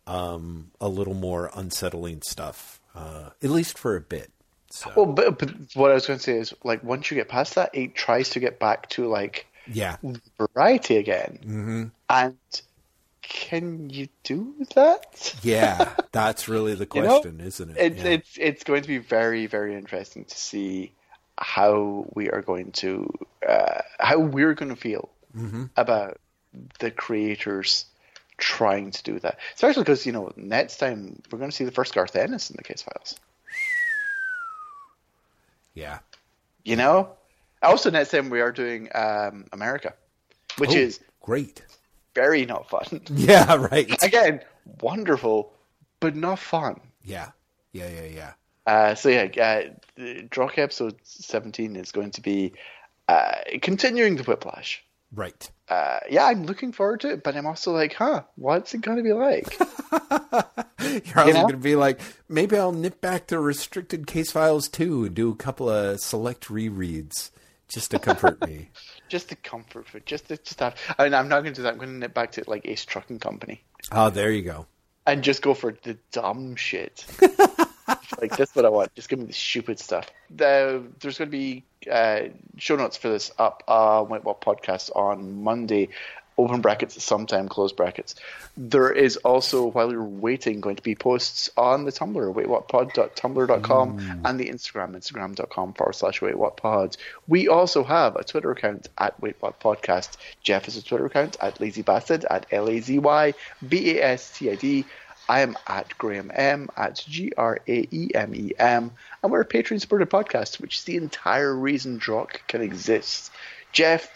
um, 0.07 0.71
a 0.79 0.87
little 0.87 1.13
more 1.13 1.49
unsettling 1.55 2.21
stuff, 2.21 2.79
uh, 2.93 3.29
at 3.43 3.49
least 3.49 3.77
for 3.77 3.95
a 3.95 4.01
bit. 4.01 4.31
So 4.69 4.91
Well, 4.95 5.05
but, 5.05 5.39
but 5.39 5.51
what 5.73 5.91
I 5.91 5.93
was 5.93 6.05
going 6.05 6.19
to 6.19 6.23
say 6.23 6.37
is 6.37 6.53
like 6.63 6.83
once 6.83 7.09
you 7.09 7.15
get 7.15 7.29
past 7.29 7.55
that, 7.55 7.71
it 7.73 7.95
tries 7.95 8.31
to 8.31 8.39
get 8.39 8.59
back 8.59 8.89
to 8.89 9.07
like 9.07 9.47
yeah, 9.67 9.97
variety 10.37 10.97
again. 10.97 11.39
Mm-hmm. 11.41 11.83
And 12.09 12.61
can 13.21 13.89
you 13.89 14.07
do 14.23 14.53
that? 14.75 15.35
Yeah, 15.41 15.93
that's 16.11 16.47
really 16.47 16.75
the 16.75 16.87
You 16.93 17.01
know, 17.01 17.07
question, 17.07 17.41
isn't 17.41 17.71
it? 17.71 17.77
It's 17.79 18.03
Yeah. 18.03 18.09
it's 18.11 18.37
it's 18.39 18.63
going 18.63 18.81
to 18.83 18.87
be 18.87 18.99
very 18.99 19.47
very 19.47 19.75
interesting 19.75 20.25
to 20.25 20.37
see 20.37 20.91
how 21.37 22.05
we 22.13 22.29
are 22.29 22.41
going 22.41 22.71
to 22.71 23.11
uh, 23.47 23.81
how 23.99 24.19
we're 24.19 24.53
going 24.53 24.69
to 24.69 24.75
feel 24.75 25.09
Mm-hmm. 25.35 25.65
about 25.75 26.17
the 26.79 26.89
creators 26.91 27.85
trying 28.37 28.91
to 28.91 29.03
do 29.03 29.19
that. 29.19 29.37
Especially 29.53 29.83
because 29.83 30.05
you 30.05 30.11
know 30.13 30.31
next 30.37 30.77
time 30.77 31.21
we're 31.31 31.39
going 31.39 31.51
to 31.51 31.55
see 31.55 31.65
the 31.65 31.71
first 31.71 31.93
Garth 31.93 32.15
Ennis 32.15 32.49
in 32.49 32.55
the 32.57 32.63
case 32.63 32.81
files. 32.81 33.15
yeah. 35.73 35.99
You 36.63 36.75
know. 36.75 37.09
Also, 37.61 37.89
next 37.89 38.11
time 38.11 38.29
we 38.29 38.41
are 38.41 38.51
doing 38.51 38.89
um, 38.93 39.45
America, 39.51 39.93
which 40.57 40.71
Oh, 40.71 40.77
is 40.77 40.99
great. 41.21 41.63
very 42.13 42.45
not 42.45 42.69
fun. 42.69 43.01
Yeah, 43.09 43.55
right. 43.55 43.91
Again, 44.03 44.41
wonderful, 44.81 45.51
but 45.99 46.15
not 46.15 46.37
fun. 46.39 46.79
Yeah, 47.03 47.31
yeah, 47.71 47.89
yeah, 47.89 48.05
yeah. 48.05 48.31
Uh, 48.67 48.95
so 48.95 49.09
yeah, 49.09 49.23
uh, 49.41 49.63
Drokk 50.29 50.57
episode 50.59 50.95
seventeen 51.03 51.75
is 51.75 51.91
going 51.91 52.11
to 52.11 52.21
be 52.21 52.53
uh, 53.07 53.35
continuing 53.61 54.15
the 54.17 54.23
Whiplash. 54.23 54.83
Right. 55.15 55.49
Uh, 55.69 55.99
yeah, 56.09 56.25
I'm 56.25 56.45
looking 56.45 56.71
forward 56.73 56.99
to 57.01 57.11
it, 57.11 57.23
but 57.23 57.35
I'm 57.35 57.47
also 57.47 57.71
like, 57.71 57.93
huh, 57.93 58.23
what's 58.35 58.73
it 58.73 58.81
going 58.81 58.97
to 58.97 59.03
be 59.03 59.13
like? 59.13 59.57
You're 61.07 61.19
also 61.19 61.31
know? 61.31 61.41
going 61.43 61.47
to 61.53 61.57
be 61.57 61.75
like, 61.75 61.99
maybe 62.29 62.57
I'll 62.57 62.73
nip 62.73 63.01
back 63.01 63.27
to 63.27 63.39
restricted 63.39 64.05
case 64.05 64.31
files 64.31 64.67
too 64.67 65.05
and 65.05 65.15
do 65.15 65.31
a 65.31 65.35
couple 65.35 65.69
of 65.69 65.99
select 66.01 66.49
rereads 66.49 67.31
just 67.67 67.91
to 67.91 67.99
comfort 67.99 68.45
me. 68.45 68.69
just 69.09 69.29
to 69.29 69.35
comfort 69.37 69.87
food, 69.87 70.05
just 70.05 70.27
to, 70.27 70.37
just 70.37 70.59
have. 70.59 70.75
I 70.99 71.05
mean, 71.05 71.13
I'm 71.13 71.29
not 71.29 71.41
going 71.41 71.53
to 71.53 71.59
do 71.59 71.63
that. 71.63 71.73
I'm 71.73 71.79
going 71.79 71.93
to 71.93 71.97
nip 71.97 72.13
back 72.13 72.33
to 72.33 72.43
like 72.47 72.67
Ace 72.67 72.85
Trucking 72.85 73.19
Company 73.19 73.63
Oh, 73.91 74.09
there 74.09 74.31
you 74.31 74.41
go. 74.41 74.67
and 75.07 75.23
just 75.23 75.41
go 75.41 75.53
for 75.53 75.75
the 75.83 75.97
dumb 76.11 76.55
shit. 76.55 77.05
like 78.21 78.35
that's 78.37 78.55
what 78.55 78.65
I 78.65 78.69
want. 78.69 78.93
Just 78.95 79.09
give 79.09 79.19
me 79.19 79.25
the 79.25 79.33
stupid 79.33 79.79
stuff. 79.79 80.09
The, 80.35 80.83
there's 80.99 81.17
going 81.17 81.29
to 81.29 81.37
be 81.37 81.63
uh, 81.91 82.21
show 82.57 82.75
notes 82.75 82.97
for 82.97 83.09
this 83.09 83.31
up 83.37 83.63
on 83.67 84.09
Wait 84.09 84.23
What 84.23 84.41
podcast 84.41 84.95
on 84.95 85.43
Monday. 85.43 85.89
Open 86.37 86.59
brackets, 86.59 87.01
sometime 87.01 87.47
close 87.47 87.71
brackets. 87.71 88.13
There 88.57 88.91
is 88.91 89.15
also, 89.17 89.67
while 89.67 89.89
you're 89.89 90.03
waiting, 90.03 90.59
going 90.59 90.75
to 90.75 90.83
be 90.83 90.93
posts 90.93 91.49
on 91.55 91.85
the 91.85 91.93
Tumblr, 91.93 92.33
waitwhatpod.tumblr.com, 92.33 94.21
and 94.25 94.37
the 94.37 94.49
Instagram, 94.49 94.97
instagram.com 94.97 95.73
forward 95.75 95.93
slash 95.93 96.19
waitwhatpod. 96.19 96.97
We 97.29 97.47
also 97.47 97.85
have 97.85 98.17
a 98.17 98.25
Twitter 98.25 98.51
account 98.51 98.89
at 98.97 99.21
waitwhatpodcast. 99.21 100.17
Jeff 100.43 100.65
has 100.65 100.75
a 100.75 100.83
Twitter 100.83 101.05
account 101.05 101.37
at 101.39 101.59
lazybastard, 101.59 102.25
at 102.29 102.45
L-A-Z-Y-B-A-S-T-I-D. 102.51 103.35
I 104.79 104.85
am 105.29 105.57
at 105.67 105.97
Graeme 105.97 106.31
M 106.33 106.69
at 106.77 107.03
G 107.07 107.31
R 107.37 107.59
A 107.67 107.87
E 107.91 108.11
M 108.13 108.35
E 108.35 108.51
M, 108.57 108.91
and 109.21 109.31
we're 109.31 109.41
a 109.41 109.45
Patreon 109.45 109.81
supported 109.81 110.09
podcast, 110.09 110.59
which 110.59 110.77
is 110.77 110.83
the 110.83 110.97
entire 110.97 111.55
reason 111.55 111.97
Drokk 111.97 112.41
can 112.47 112.61
exist. 112.61 113.31
Jeff, 113.71 114.09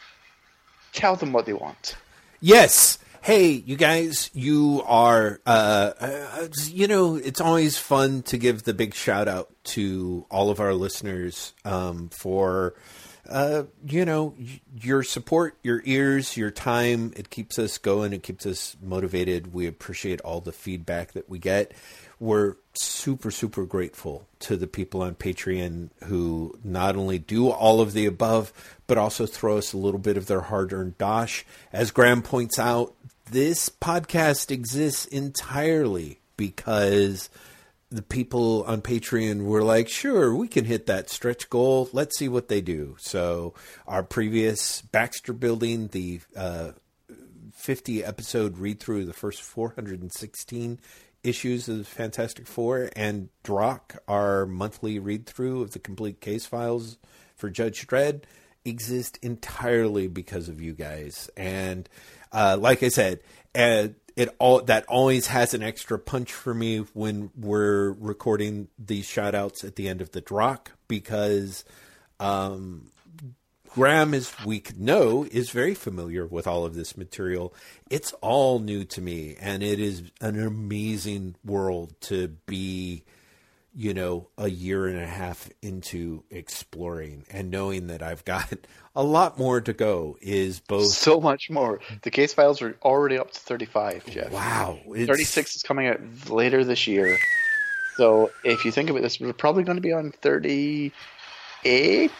tell 0.93 1.15
them 1.15 1.33
what 1.33 1.45
they 1.45 1.53
want. 1.53 1.95
Yes. 2.39 2.99
Hey, 3.21 3.49
you 3.49 3.75
guys, 3.75 4.29
you 4.33 4.81
are, 4.85 5.41
uh, 5.45 5.91
uh, 5.99 6.47
you 6.67 6.87
know, 6.87 7.15
it's 7.15 7.41
always 7.41 7.77
fun 7.77 8.21
to 8.23 8.37
give 8.37 8.63
the 8.63 8.73
big 8.73 8.93
shout 8.93 9.27
out 9.27 9.49
to 9.65 10.25
all 10.31 10.49
of 10.49 10.61
our 10.61 10.73
listeners 10.73 11.53
um, 11.65 12.09
for, 12.09 12.75
uh, 13.27 13.63
you 13.87 14.05
know, 14.05 14.35
your 14.81 15.03
support, 15.03 15.57
your 15.63 15.81
ears, 15.85 16.37
your 16.37 16.51
time. 16.51 17.13
It 17.15 17.29
keeps 17.29 17.59
us 17.59 17.77
going. 17.77 18.13
It 18.13 18.23
keeps 18.23 18.45
us 18.45 18.77
motivated. 18.81 19.53
We 19.53 19.67
appreciate 19.67 20.21
all 20.21 20.41
the 20.41 20.51
feedback 20.51 21.13
that 21.13 21.29
we 21.29 21.39
get. 21.39 21.73
We're 22.19 22.55
super, 22.73 23.31
super 23.31 23.65
grateful 23.65 24.27
to 24.39 24.57
the 24.57 24.67
people 24.67 25.01
on 25.01 25.15
Patreon 25.15 25.89
who 26.05 26.57
not 26.63 26.95
only 26.95 27.17
do 27.17 27.49
all 27.49 27.81
of 27.81 27.93
the 27.93 28.05
above, 28.05 28.51
but 28.87 28.97
also 28.97 29.25
throw 29.25 29.57
us 29.57 29.73
a 29.73 29.77
little 29.77 29.99
bit 29.99 30.17
of 30.17 30.27
their 30.27 30.41
hard 30.41 30.73
earned 30.73 30.97
dosh. 30.97 31.45
As 31.71 31.91
Graeme 31.91 32.21
points 32.21 32.59
out, 32.59 32.93
this 33.31 33.69
podcast 33.69 34.51
exists 34.51 35.05
entirely 35.05 36.19
because 36.35 37.29
the 37.91 38.01
people 38.03 38.63
on 38.63 38.81
Patreon 38.81 39.45
were 39.45 39.63
like, 39.63 39.89
sure, 39.89 40.35
we 40.35 40.47
can 40.47 40.65
hit 40.65 40.85
that 40.85 41.09
stretch 41.09 41.49
goal. 41.49 41.89
Let's 41.91 42.17
see 42.17 42.29
what 42.29 42.47
they 42.47 42.61
do. 42.61 42.95
So, 42.99 43.55
our 43.87 44.03
previous 44.03 44.81
Baxter 44.83 45.33
building, 45.33 45.87
the 45.87 46.21
uh, 46.35 46.71
50 47.53 48.03
episode 48.03 48.57
read 48.57 48.79
through 48.79 49.05
the 49.05 49.13
first 49.13 49.41
416 49.41 50.79
issues 51.23 51.67
of 51.67 51.79
the 51.79 51.83
Fantastic 51.83 52.47
Four, 52.47 52.89
and 52.95 53.29
Drokk, 53.43 53.97
our 54.07 54.45
monthly 54.45 54.99
read 54.99 55.25
through 55.25 55.63
of 55.63 55.71
the 55.71 55.79
complete 55.79 56.21
case 56.21 56.45
files 56.45 56.97
for 57.35 57.49
Judge 57.49 57.87
Dredd, 57.87 58.23
exist 58.63 59.17
entirely 59.21 60.07
because 60.07 60.47
of 60.47 60.61
you 60.61 60.73
guys. 60.73 61.29
And 61.35 61.89
uh, 62.31 62.57
like 62.59 62.83
I 62.83 62.89
said, 62.89 63.19
uh, 63.55 63.89
it 64.19 64.35
all 64.37 64.61
that 64.63 64.85
always 64.87 65.27
has 65.27 65.53
an 65.53 65.63
extra 65.63 65.97
punch 65.97 66.33
for 66.33 66.53
me 66.53 66.79
when 66.91 67.31
we're 67.37 67.93
recording 67.93 68.67
these 68.77 69.05
shout 69.05 69.33
outs 69.33 69.63
at 69.63 69.77
the 69.77 69.87
end 69.87 70.01
of 70.01 70.11
the 70.11 70.19
Drokk 70.19 70.71
because 70.89 71.63
um, 72.19 72.91
Graeme, 73.69 74.13
as 74.13 74.33
we 74.45 74.61
know, 74.77 75.25
is 75.31 75.51
very 75.51 75.73
familiar 75.73 76.25
with 76.25 76.47
all 76.47 76.65
of 76.65 76.75
this 76.75 76.97
material. 76.97 77.53
It's 77.89 78.11
all 78.19 78.59
new 78.59 78.83
to 78.83 78.99
me, 78.99 79.37
and 79.39 79.63
it 79.63 79.79
is 79.79 80.03
an 80.19 80.45
amazing 80.45 81.35
world 81.45 81.93
to 82.01 82.27
be, 82.45 83.05
you 83.75 83.93
know, 83.93 84.27
a 84.37 84.49
year 84.49 84.87
and 84.87 84.97
a 84.99 85.05
half 85.07 85.49
into 85.61 86.23
exploring 86.31 87.25
and 87.31 87.51
knowing 87.51 87.87
that 87.87 88.01
I've 88.01 88.25
got 88.25 88.51
a 88.95 89.03
lot 89.03 89.37
more 89.37 89.61
to 89.61 89.73
go 89.73 90.17
is 90.21 90.59
both. 90.59 90.87
So 90.87 91.21
much 91.21 91.49
more. 91.49 91.79
The 92.01 92.11
case 92.11 92.33
files 92.33 92.61
are 92.61 92.75
already 92.81 93.17
up 93.17 93.31
to 93.31 93.39
35, 93.39 94.05
Jeff. 94.07 94.31
Wow. 94.31 94.79
It's, 94.87 95.07
36 95.07 95.57
is 95.57 95.63
coming 95.63 95.87
out 95.87 95.99
later 96.29 96.63
this 96.63 96.87
year. 96.87 97.17
So 97.97 98.31
if 98.43 98.65
you 98.65 98.71
think 98.71 98.89
about 98.89 99.01
this, 99.03 99.19
we're 99.19 99.33
probably 99.33 99.63
going 99.63 99.77
to 99.77 99.81
be 99.81 99.93
on 99.93 100.11
38, 100.11 100.91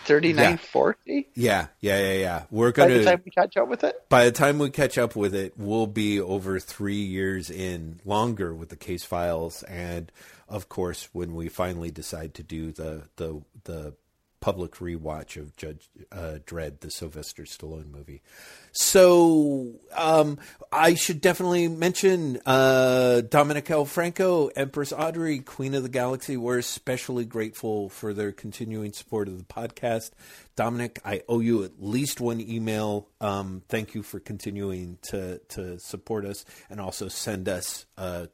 39, 0.06 0.52
Yeah. 0.52 0.56
40 0.58 1.28
Yeah, 1.36 1.68
yeah, 1.80 2.00
yeah, 2.00 2.14
yeah. 2.14 2.44
We're 2.52 2.72
by 2.72 2.76
going 2.76 2.94
the 2.94 3.00
to. 3.00 3.06
time 3.06 3.22
we 3.26 3.32
catch 3.32 3.58
up 3.58 3.68
with 3.70 3.84
it. 3.84 3.96
by 4.10 4.26
the 4.26 4.32
time 4.32 4.60
we 4.60 4.70
catch 4.70 4.98
up 4.98 5.16
with 5.16 5.34
it, 5.34 5.54
we'll 5.58 5.88
be 5.88 6.20
over 6.20 6.60
three 6.60 7.02
years 7.02 7.50
in 7.50 8.00
longer 8.06 8.54
with 8.54 8.70
the 8.70 8.76
case 8.76 9.04
files, 9.06 9.64
and 9.64 10.12
of 10.50 10.70
course, 10.70 11.10
when 11.14 11.36
we 11.36 11.50
finally 11.50 11.92
decide 11.92 12.34
to 12.36 12.44
do 12.44 12.72
the 12.72 13.04
the 13.18 13.42
the 13.64 13.94
public 14.40 14.76
rewatch 14.76 15.38
of 15.38 15.56
Judge 15.56 15.90
uh, 16.12 16.40
Dredd, 16.46 16.80
the 16.80 16.90
Sylvester 16.90 17.44
Stallone 17.44 17.92
movie. 17.92 18.22
So 18.72 19.74
um, 19.96 20.40
I 20.72 20.96
should 20.96 21.22
definitely 21.22 21.68
mention 21.68 22.40
uh, 22.46 23.22
Dominic 23.22 23.70
L. 23.70 23.86
Franco, 23.86 24.48
Empress 24.48 24.94
Audrey, 24.94 25.40
Queen 25.40 25.74
of 25.74 25.84
the 25.84 25.90
Galaxy. 25.90 26.38
We're 26.38 26.60
especially 26.60 27.26
grateful 27.26 27.90
for 27.90 28.14
their 28.14 28.32
continuing 28.32 28.94
support 28.94 29.28
of 29.28 29.38
the 29.38 29.44
podcast. 29.44 30.12
Dominic, 30.56 31.00
I 31.04 31.24
owe 31.28 31.40
you 31.40 31.64
at 31.64 31.82
least 31.82 32.22
one 32.22 32.42
email. 32.42 33.08
Um, 33.20 33.64
thank 33.70 33.96
you 33.96 34.04
for 34.04 34.20
continuing 34.20 34.98
to 35.04 35.40
to 35.50 35.80
support 35.80 36.26
us 36.26 36.46
and 36.70 36.80
also 36.80 37.08
send 37.08 37.50
us 37.50 37.86
uh, 37.98 38.28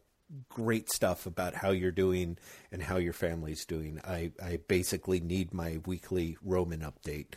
great 0.49 0.89
stuff 0.89 1.25
about 1.25 1.55
how 1.55 1.71
you're 1.71 1.91
doing 1.91 2.37
and 2.71 2.81
how 2.83 2.97
your 2.97 3.13
family's 3.13 3.65
doing. 3.65 3.99
I, 4.03 4.31
I 4.43 4.59
basically 4.67 5.19
need 5.19 5.53
my 5.53 5.79
weekly 5.85 6.37
Roman 6.43 6.81
update. 6.81 7.27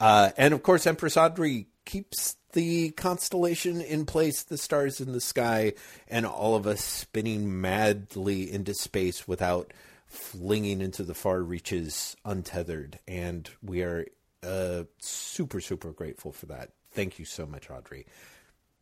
Uh, 0.00 0.30
and 0.36 0.54
of 0.54 0.62
course, 0.62 0.86
Empress 0.86 1.16
Audrey 1.16 1.66
keeps 1.84 2.36
the 2.52 2.90
constellation 2.90 3.80
in 3.80 4.06
place, 4.06 4.42
the 4.42 4.58
stars 4.58 5.00
in 5.00 5.12
the 5.12 5.20
sky, 5.20 5.74
and 6.08 6.24
all 6.26 6.54
of 6.54 6.66
us 6.66 6.82
spinning 6.82 7.60
madly 7.60 8.50
into 8.50 8.74
space 8.74 9.26
without 9.26 9.72
flinging 10.06 10.80
into 10.80 11.02
the 11.02 11.14
far 11.14 11.40
reaches 11.40 12.16
untethered. 12.24 12.98
And 13.06 13.48
we 13.62 13.82
are 13.82 14.06
uh, 14.42 14.84
super, 14.98 15.60
super 15.60 15.92
grateful 15.92 16.32
for 16.32 16.46
that. 16.46 16.70
Thank 16.92 17.18
you 17.18 17.24
so 17.24 17.44
much, 17.44 17.70
Audrey. 17.70 18.06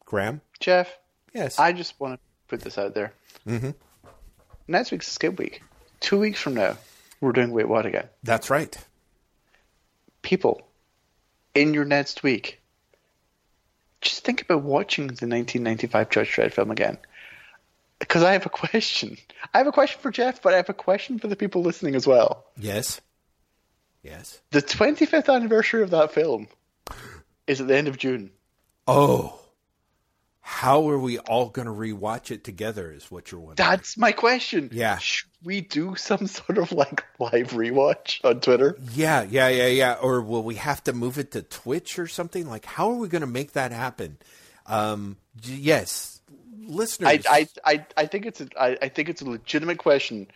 Graeme? 0.05 0.41
Jeff, 0.61 0.97
Yes. 1.37 1.59
I 1.59 1.73
just 1.73 2.01
want 2.01 2.15
to 2.15 2.21
put 2.49 2.63
this 2.63 2.79
out 2.79 2.95
there. 2.95 3.13
Mm-hmm. 3.47 3.71
Next 4.69 4.91
week's 4.91 5.09
a 5.09 5.11
Skip 5.11 5.39
Week. 5.39 5.63
Two 6.01 6.19
weeks 6.19 6.41
from 6.41 6.55
now, 6.55 6.77
we're 7.21 7.33
doing 7.33 7.51
Wait 7.51 7.69
What 7.69 7.87
again. 7.87 8.09
That's 8.23 8.51
right. 8.51 8.77
People, 10.23 10.61
in 11.55 11.73
your 11.73 11.85
next 11.85 12.23
week, 12.23 12.61
just 14.01 14.25
think 14.25 14.43
about 14.43 14.63
watching 14.63 15.07
the 15.07 15.27
1995 15.27 16.11
Judge 16.11 16.31
Dredd 16.33 16.53
film 16.53 16.71
again. 16.71 16.99
Because 17.99 18.23
I 18.23 18.33
have 18.33 18.45
a 18.45 18.51
question. 18.51 19.17
I 19.55 19.59
have 19.59 19.67
a 19.67 19.73
question 19.73 20.01
for 20.01 20.11
Jeff, 20.11 20.43
but 20.43 20.53
I 20.53 20.57
have 20.57 20.69
a 20.69 20.75
question 20.75 21.19
for 21.19 21.29
the 21.29 21.37
people 21.37 21.63
listening 21.63 21.95
as 21.95 22.07
well. 22.07 22.45
Yes. 22.59 23.01
Yes. 24.03 24.41
The 24.51 24.61
25th 24.63 25.33
anniversary 25.35 25.83
of 25.83 25.91
that 25.91 26.13
film 26.13 26.49
is 27.47 27.61
at 27.61 27.69
the 27.69 27.77
end 27.77 27.89
of 27.89 27.97
June. 27.97 28.31
Oh, 28.87 29.41
how 30.49 30.89
are 30.89 30.99
we 30.99 31.19
all 31.19 31.49
going 31.49 31.67
to 31.67 31.73
rewatch 31.73 32.31
it 32.31 32.45
together? 32.45 32.93
Is 32.93 33.11
what 33.11 33.33
you're 33.33 33.41
wondering. 33.41 33.69
That's 33.69 33.99
my 33.99 34.13
question. 34.13 34.71
Yeah. 34.73 34.97
Should 34.99 35.29
we 35.43 35.61
do 35.61 35.97
some 35.97 36.27
sort 36.29 36.59
of 36.59 36.71
like 36.71 37.05
live 37.19 37.51
rewatch 37.51 38.25
on 38.25 38.41
Twitter? 38.41 38.79
Yeah, 38.95 39.27
yeah, 39.29 39.49
yeah, 39.49 39.67
yeah. 39.67 39.95
Or 39.95 40.23
will 40.23 40.45
we 40.45 40.55
have 40.55 40.85
to 40.85 40.93
move 40.93 41.19
it 41.19 41.33
to 41.33 41.43
Twitch 41.43 41.99
or 41.99 42.07
something? 42.07 42.49
Like, 42.49 42.65
how 42.65 42.91
are 42.91 42.95
we 42.95 43.09
going 43.09 43.23
to 43.23 43.27
make 43.27 43.55
that 43.55 43.73
happen? 43.73 44.19
Um, 44.67 45.17
yes, 45.43 46.21
listeners. 46.65 47.27
I, 47.29 47.49
I, 47.65 47.73
I, 47.73 47.87
I 47.97 48.07
think 48.07 48.27
it's 48.27 48.41
a, 48.41 48.47
I, 48.57 48.79
I 48.81 48.89
think 48.89 49.09
it's 49.09 49.23
a 49.23 49.29
legitimate 49.29 49.79
question 49.79 50.29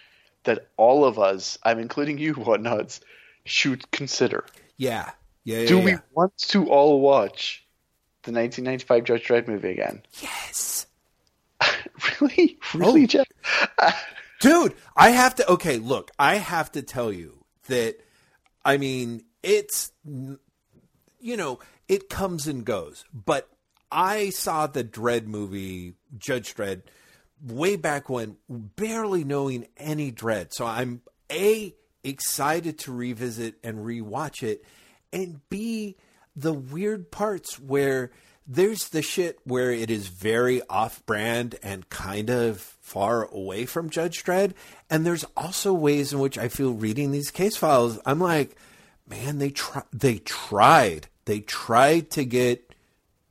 that 0.43 0.67
all 0.77 1.05
of 1.05 1.21
us, 1.21 1.57
I'm 1.63 1.79
including 1.79 2.19
you, 2.19 2.35
whatnots, 2.49 3.01
should 3.45 3.89
consider. 3.93 4.45
yeah, 4.77 5.13
yeah, 5.45 5.61
yeah. 5.61 5.69
Do 5.69 5.79
yeah. 5.79 5.85
we 5.85 5.97
want 6.15 6.37
to 6.37 6.69
all 6.69 7.01
watch 7.01 7.65
the 8.23 8.33
1995 8.33 9.05
Judge 9.05 9.27
Dredd 9.27 9.49
movie 9.49 9.71
again? 9.71 10.03
Yes. 10.21 10.87
really, 12.21 12.59
really, 12.75 13.03
Oh. 13.05 13.07
Jeff? 13.07 13.27
dude 14.41 14.75
i 14.97 15.11
have 15.11 15.35
to 15.35 15.47
okay 15.51 15.77
look 15.77 16.11
i 16.19 16.37
have 16.37 16.73
to 16.73 16.81
tell 16.81 17.13
you 17.13 17.45
that 17.67 17.95
i 18.65 18.79
mean 18.79 19.23
it's 19.43 19.93
you 21.21 21.37
know 21.37 21.59
it 21.89 22.09
comes 22.09 22.47
and 22.47 22.65
goes 22.65 23.05
but 23.13 23.51
i 23.93 24.31
saw 24.31 24.67
the 24.67 24.83
Dredd 24.83 25.27
movie 25.27 25.93
judge 26.17 26.55
Dredd 26.55 26.83
way 27.47 27.77
back 27.77 28.09
when 28.09 28.39
barely 28.49 29.25
knowing 29.25 29.67
any 29.77 30.11
Dredd 30.11 30.55
so 30.55 30.65
i'm 30.65 31.03
a 31.31 31.75
excited 32.03 32.79
to 32.79 32.93
revisit 32.93 33.57
and 33.63 33.81
rewatch 33.81 34.43
it 34.43 34.65
and 35.13 35.41
b 35.51 35.97
the 36.41 36.53
weird 36.53 37.11
parts 37.11 37.59
where 37.59 38.11
there's 38.47 38.89
the 38.89 39.03
shit 39.03 39.39
where 39.45 39.71
it 39.71 39.91
is 39.91 40.09
very 40.09 40.61
off 40.69 41.05
brand 41.07 41.57
and 41.63 41.89
kind 41.89 42.31
of 42.31 42.61
far 42.61 43.27
away 43.27 43.65
from 43.65 43.91
Judge 43.91 44.25
Dredd. 44.25 44.55
And 44.89 45.07
there's 45.07 45.25
also 45.37 45.73
ways 45.73 46.13
in 46.13 46.19
which 46.19 46.37
I 46.37 46.49
feel 46.49 46.73
reading 46.73 47.13
these 47.13 47.31
case 47.31 47.57
files, 47.57 47.99
I'm 48.05 48.19
like, 48.19 48.57
man, 49.07 49.39
they 49.39 49.51
try 49.51 49.83
they 49.93 50.19
tried. 50.19 51.07
They 51.27 51.41
tried 51.41 52.11
to 52.13 52.25
get 52.25 52.75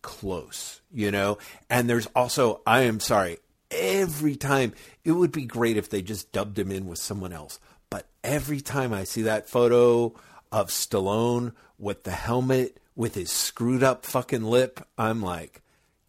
close, 0.01 0.79
you 0.91 1.11
know? 1.11 1.37
And 1.69 1.89
there's 1.89 2.07
also, 2.15 2.61
I 2.65 2.81
am 2.81 3.01
sorry, 3.01 3.39
every 3.71 4.35
time 4.37 4.73
it 5.03 5.11
would 5.11 5.33
be 5.33 5.45
great 5.45 5.75
if 5.75 5.89
they 5.89 6.01
just 6.01 6.31
dubbed 6.31 6.57
him 6.57 6.71
in 6.71 6.87
with 6.87 6.99
someone 6.99 7.33
else. 7.33 7.59
But 7.89 8.05
every 8.23 8.61
time 8.61 8.93
I 8.93 9.03
see 9.03 9.23
that 9.23 9.49
photo 9.49 10.13
of 10.51 10.69
Stallone 10.69 11.53
with 11.77 12.03
the 12.03 12.11
helmet 12.11 12.78
with 12.99 13.15
his 13.15 13.31
screwed 13.31 13.81
up 13.81 14.05
fucking 14.05 14.43
lip, 14.43 14.85
I'm 14.97 15.21
like, 15.21 15.61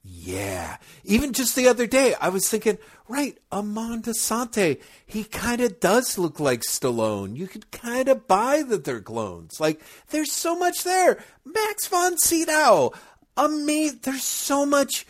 yeah. 0.03 0.79
Even 1.05 1.33
just 1.33 1.55
the 1.55 1.69
other 1.69 1.87
day, 1.87 2.15
I 2.21 2.31
was 2.31 2.49
thinking, 2.49 2.79
right, 3.07 3.39
Armand 3.53 4.07
Assante, 4.07 4.81
he 5.07 5.23
kind 5.23 5.61
of 5.61 5.79
does 5.79 6.19
look 6.19 6.41
like 6.41 6.63
Stallone. 6.63 7.37
You 7.37 7.47
could 7.47 7.71
kind 7.71 8.09
of 8.09 8.27
buy 8.27 8.65
that 8.67 8.83
they're 8.83 9.01
clones. 9.01 9.61
Like, 9.61 9.81
there's 10.09 10.33
so 10.33 10.59
much 10.59 10.83
there. 10.83 11.23
Max 11.45 11.87
von 11.87 12.19
Sydow, 12.19 12.91
amazing. 13.37 14.01
There's 14.03 14.25
so 14.25 14.67
much 14.67 15.07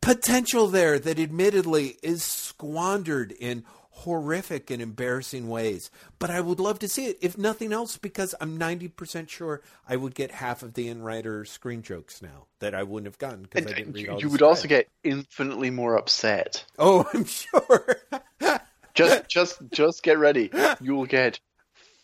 potential 0.00 0.68
there 0.68 0.98
that 0.98 1.18
admittedly 1.18 1.98
is 2.02 2.22
squandered 2.22 3.32
in 3.32 3.64
horrific 4.00 4.70
and 4.70 4.80
embarrassing 4.80 5.48
ways. 5.48 5.90
But 6.18 6.30
I 6.30 6.40
would 6.40 6.60
love 6.60 6.78
to 6.80 6.88
see 6.88 7.06
it, 7.06 7.18
if 7.20 7.36
nothing 7.36 7.72
else, 7.72 7.96
because 7.96 8.34
I'm 8.40 8.58
90% 8.58 9.28
sure 9.28 9.62
I 9.88 9.96
would 9.96 10.14
get 10.14 10.30
half 10.30 10.62
of 10.62 10.74
the 10.74 10.88
in 10.88 11.02
writer 11.02 11.44
screen 11.44 11.82
jokes 11.82 12.22
now 12.22 12.46
that 12.60 12.74
I 12.74 12.82
wouldn't 12.82 13.06
have 13.06 13.18
gotten 13.18 13.42
because 13.42 13.66
I 13.66 13.74
didn't 13.74 13.92
read 13.92 14.08
all 14.08 14.20
you 14.20 14.28
would 14.30 14.42
also 14.42 14.68
get 14.68 14.88
infinitely 15.04 15.70
more 15.70 15.96
upset. 15.96 16.64
Oh, 16.78 17.08
I'm 17.14 17.24
sure. 17.24 17.96
Just, 18.92 19.28
just, 19.28 19.62
just 19.70 20.02
get 20.02 20.18
ready. 20.18 20.50
You 20.80 20.96
will 20.96 21.06
get 21.06 21.38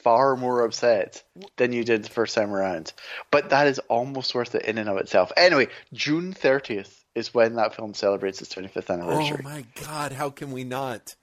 far 0.04 0.36
more 0.36 0.64
upset 0.64 1.24
than 1.56 1.72
you 1.72 1.82
did 1.82 2.04
the 2.04 2.08
first 2.08 2.32
time 2.34 2.54
around. 2.54 2.92
But 3.32 3.50
that 3.50 3.66
is 3.66 3.80
almost 3.88 4.36
worth 4.36 4.54
it 4.54 4.64
in 4.66 4.78
and 4.78 4.88
of 4.88 4.96
itself. 4.98 5.32
Anyway, 5.36 5.66
June 5.92 6.32
30th 6.32 7.02
is 7.16 7.34
when 7.34 7.56
that 7.56 7.74
film 7.74 7.92
celebrates 7.92 8.40
its 8.40 8.54
25th 8.54 8.88
anniversary. 8.88 9.38
oh 9.40 9.42
my 9.42 9.64
God, 9.82 10.12
how 10.12 10.30
can 10.30 10.52
we 10.52 10.62
not? 10.62 11.16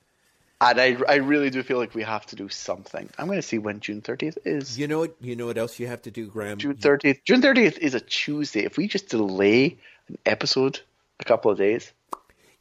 And 0.70 0.80
I, 0.80 0.96
I 1.08 1.16
really 1.16 1.50
do 1.50 1.62
feel 1.62 1.78
like 1.78 1.94
we 1.94 2.02
have 2.02 2.24
to 2.26 2.36
do 2.36 2.48
something. 2.48 3.08
I'm 3.18 3.26
going 3.26 3.38
to 3.38 3.42
see 3.42 3.58
when 3.58 3.80
June 3.80 4.00
30th 4.00 4.38
is. 4.44 4.78
You 4.78 4.88
know 4.88 5.00
what? 5.00 5.14
You 5.20 5.36
know 5.36 5.46
what 5.46 5.58
else 5.58 5.78
you 5.78 5.86
have 5.88 6.02
to 6.02 6.10
do, 6.10 6.26
Graeme? 6.26 6.58
June 6.58 6.76
30th. 6.76 7.22
June 7.24 7.42
30th 7.42 7.78
is 7.78 7.94
a 7.94 8.00
Tuesday. 8.00 8.64
If 8.64 8.76
we 8.76 8.88
just 8.88 9.08
delay 9.08 9.78
an 10.08 10.18
episode 10.26 10.80
a 11.20 11.24
couple 11.24 11.50
of 11.50 11.58
days, 11.58 11.92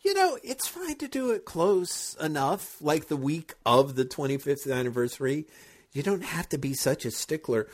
You 0.01 0.13
know, 0.13 0.37
it's 0.43 0.67
fine 0.67 0.97
to 0.97 1.07
do 1.07 1.31
it 1.31 1.45
close 1.45 2.15
enough, 2.15 2.75
like 2.81 3.07
the 3.07 3.15
week 3.15 3.53
of 3.65 3.95
the 3.95 4.03
25th 4.03 4.69
anniversary. 4.71 5.45
You 5.93 6.03
don't 6.03 6.23
have 6.23 6.49
to 6.49 6.57
be 6.57 6.73
such 6.73 7.05
a 7.05 7.11
stickler. 7.11 7.69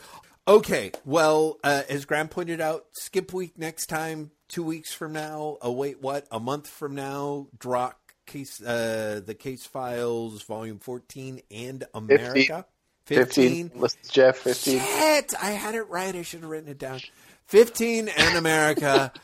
Okay, 0.46 0.92
well, 1.04 1.58
uh, 1.64 1.82
as 1.88 2.04
Graeme 2.04 2.28
pointed 2.28 2.60
out, 2.60 2.86
skip 2.92 3.32
week 3.32 3.58
next 3.58 3.86
time, 3.86 4.30
two 4.48 4.62
weeks 4.62 4.92
from 4.92 5.12
now. 5.12 5.58
Oh, 5.60 5.72
wait, 5.72 6.00
what? 6.00 6.26
A 6.30 6.38
month 6.38 6.68
from 6.68 6.94
now, 6.94 7.48
Drokk 7.58 7.94
case, 8.30 8.62
uh, 8.62 9.20
the 9.24 9.34
case 9.34 9.66
files, 9.66 10.42
volume 10.42 10.78
14, 10.78 11.42
and 11.50 11.84
America. 11.92 12.64
15. 13.06 13.72
Listen 13.74 13.98
to 14.04 14.10
Jeff, 14.10 14.38
15. 14.38 14.78
Shit! 14.78 15.34
I 15.42 15.50
had 15.50 15.74
it 15.74 15.88
right. 15.88 16.14
I 16.14 16.22
should 16.22 16.40
have 16.40 16.50
written 16.50 16.70
it 16.70 16.78
down. 16.78 17.00
15 17.46 18.08
and 18.08 18.38
America. 18.38 19.12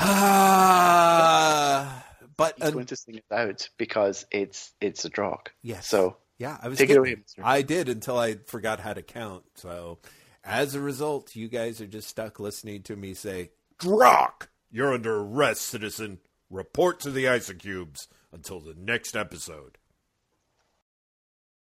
Ah, 0.00 1.04
but 2.36 2.62
uh, 2.62 2.70
going 2.70 2.84
to 2.84 2.94
sing 2.94 3.16
it 3.16 3.24
out 3.32 3.68
because 3.78 4.26
it's 4.30 4.72
it's 4.82 5.06
a 5.06 5.10
Drokk. 5.10 5.48
Yes. 5.62 5.88
So 5.88 6.18
yeah, 6.38 6.58
I 6.62 6.68
was 6.68 6.78
Take 6.78 6.90
it 6.90 6.98
away, 6.98 7.14
mister. 7.16 7.40
I 7.42 7.62
did 7.62 7.88
until 7.88 8.18
I 8.18 8.34
forgot 8.34 8.80
how 8.80 8.92
to 8.92 9.00
count. 9.02 9.44
So 9.54 9.98
as 10.44 10.74
a 10.74 10.80
result, 10.80 11.34
you 11.34 11.48
guys 11.48 11.80
are 11.80 11.86
just 11.86 12.08
stuck 12.08 12.38
listening 12.38 12.82
to 12.82 12.96
me 12.96 13.14
say, 13.14 13.50
Drokk, 13.78 14.48
you're 14.70 14.92
under 14.92 15.16
arrest, 15.20 15.62
citizen. 15.62 16.18
Report 16.50 16.98
to 17.00 17.10
the 17.10 17.24
Isocubes 17.24 18.06
until 18.32 18.60
the 18.60 18.74
next 18.74 19.14
episode. 19.14 19.76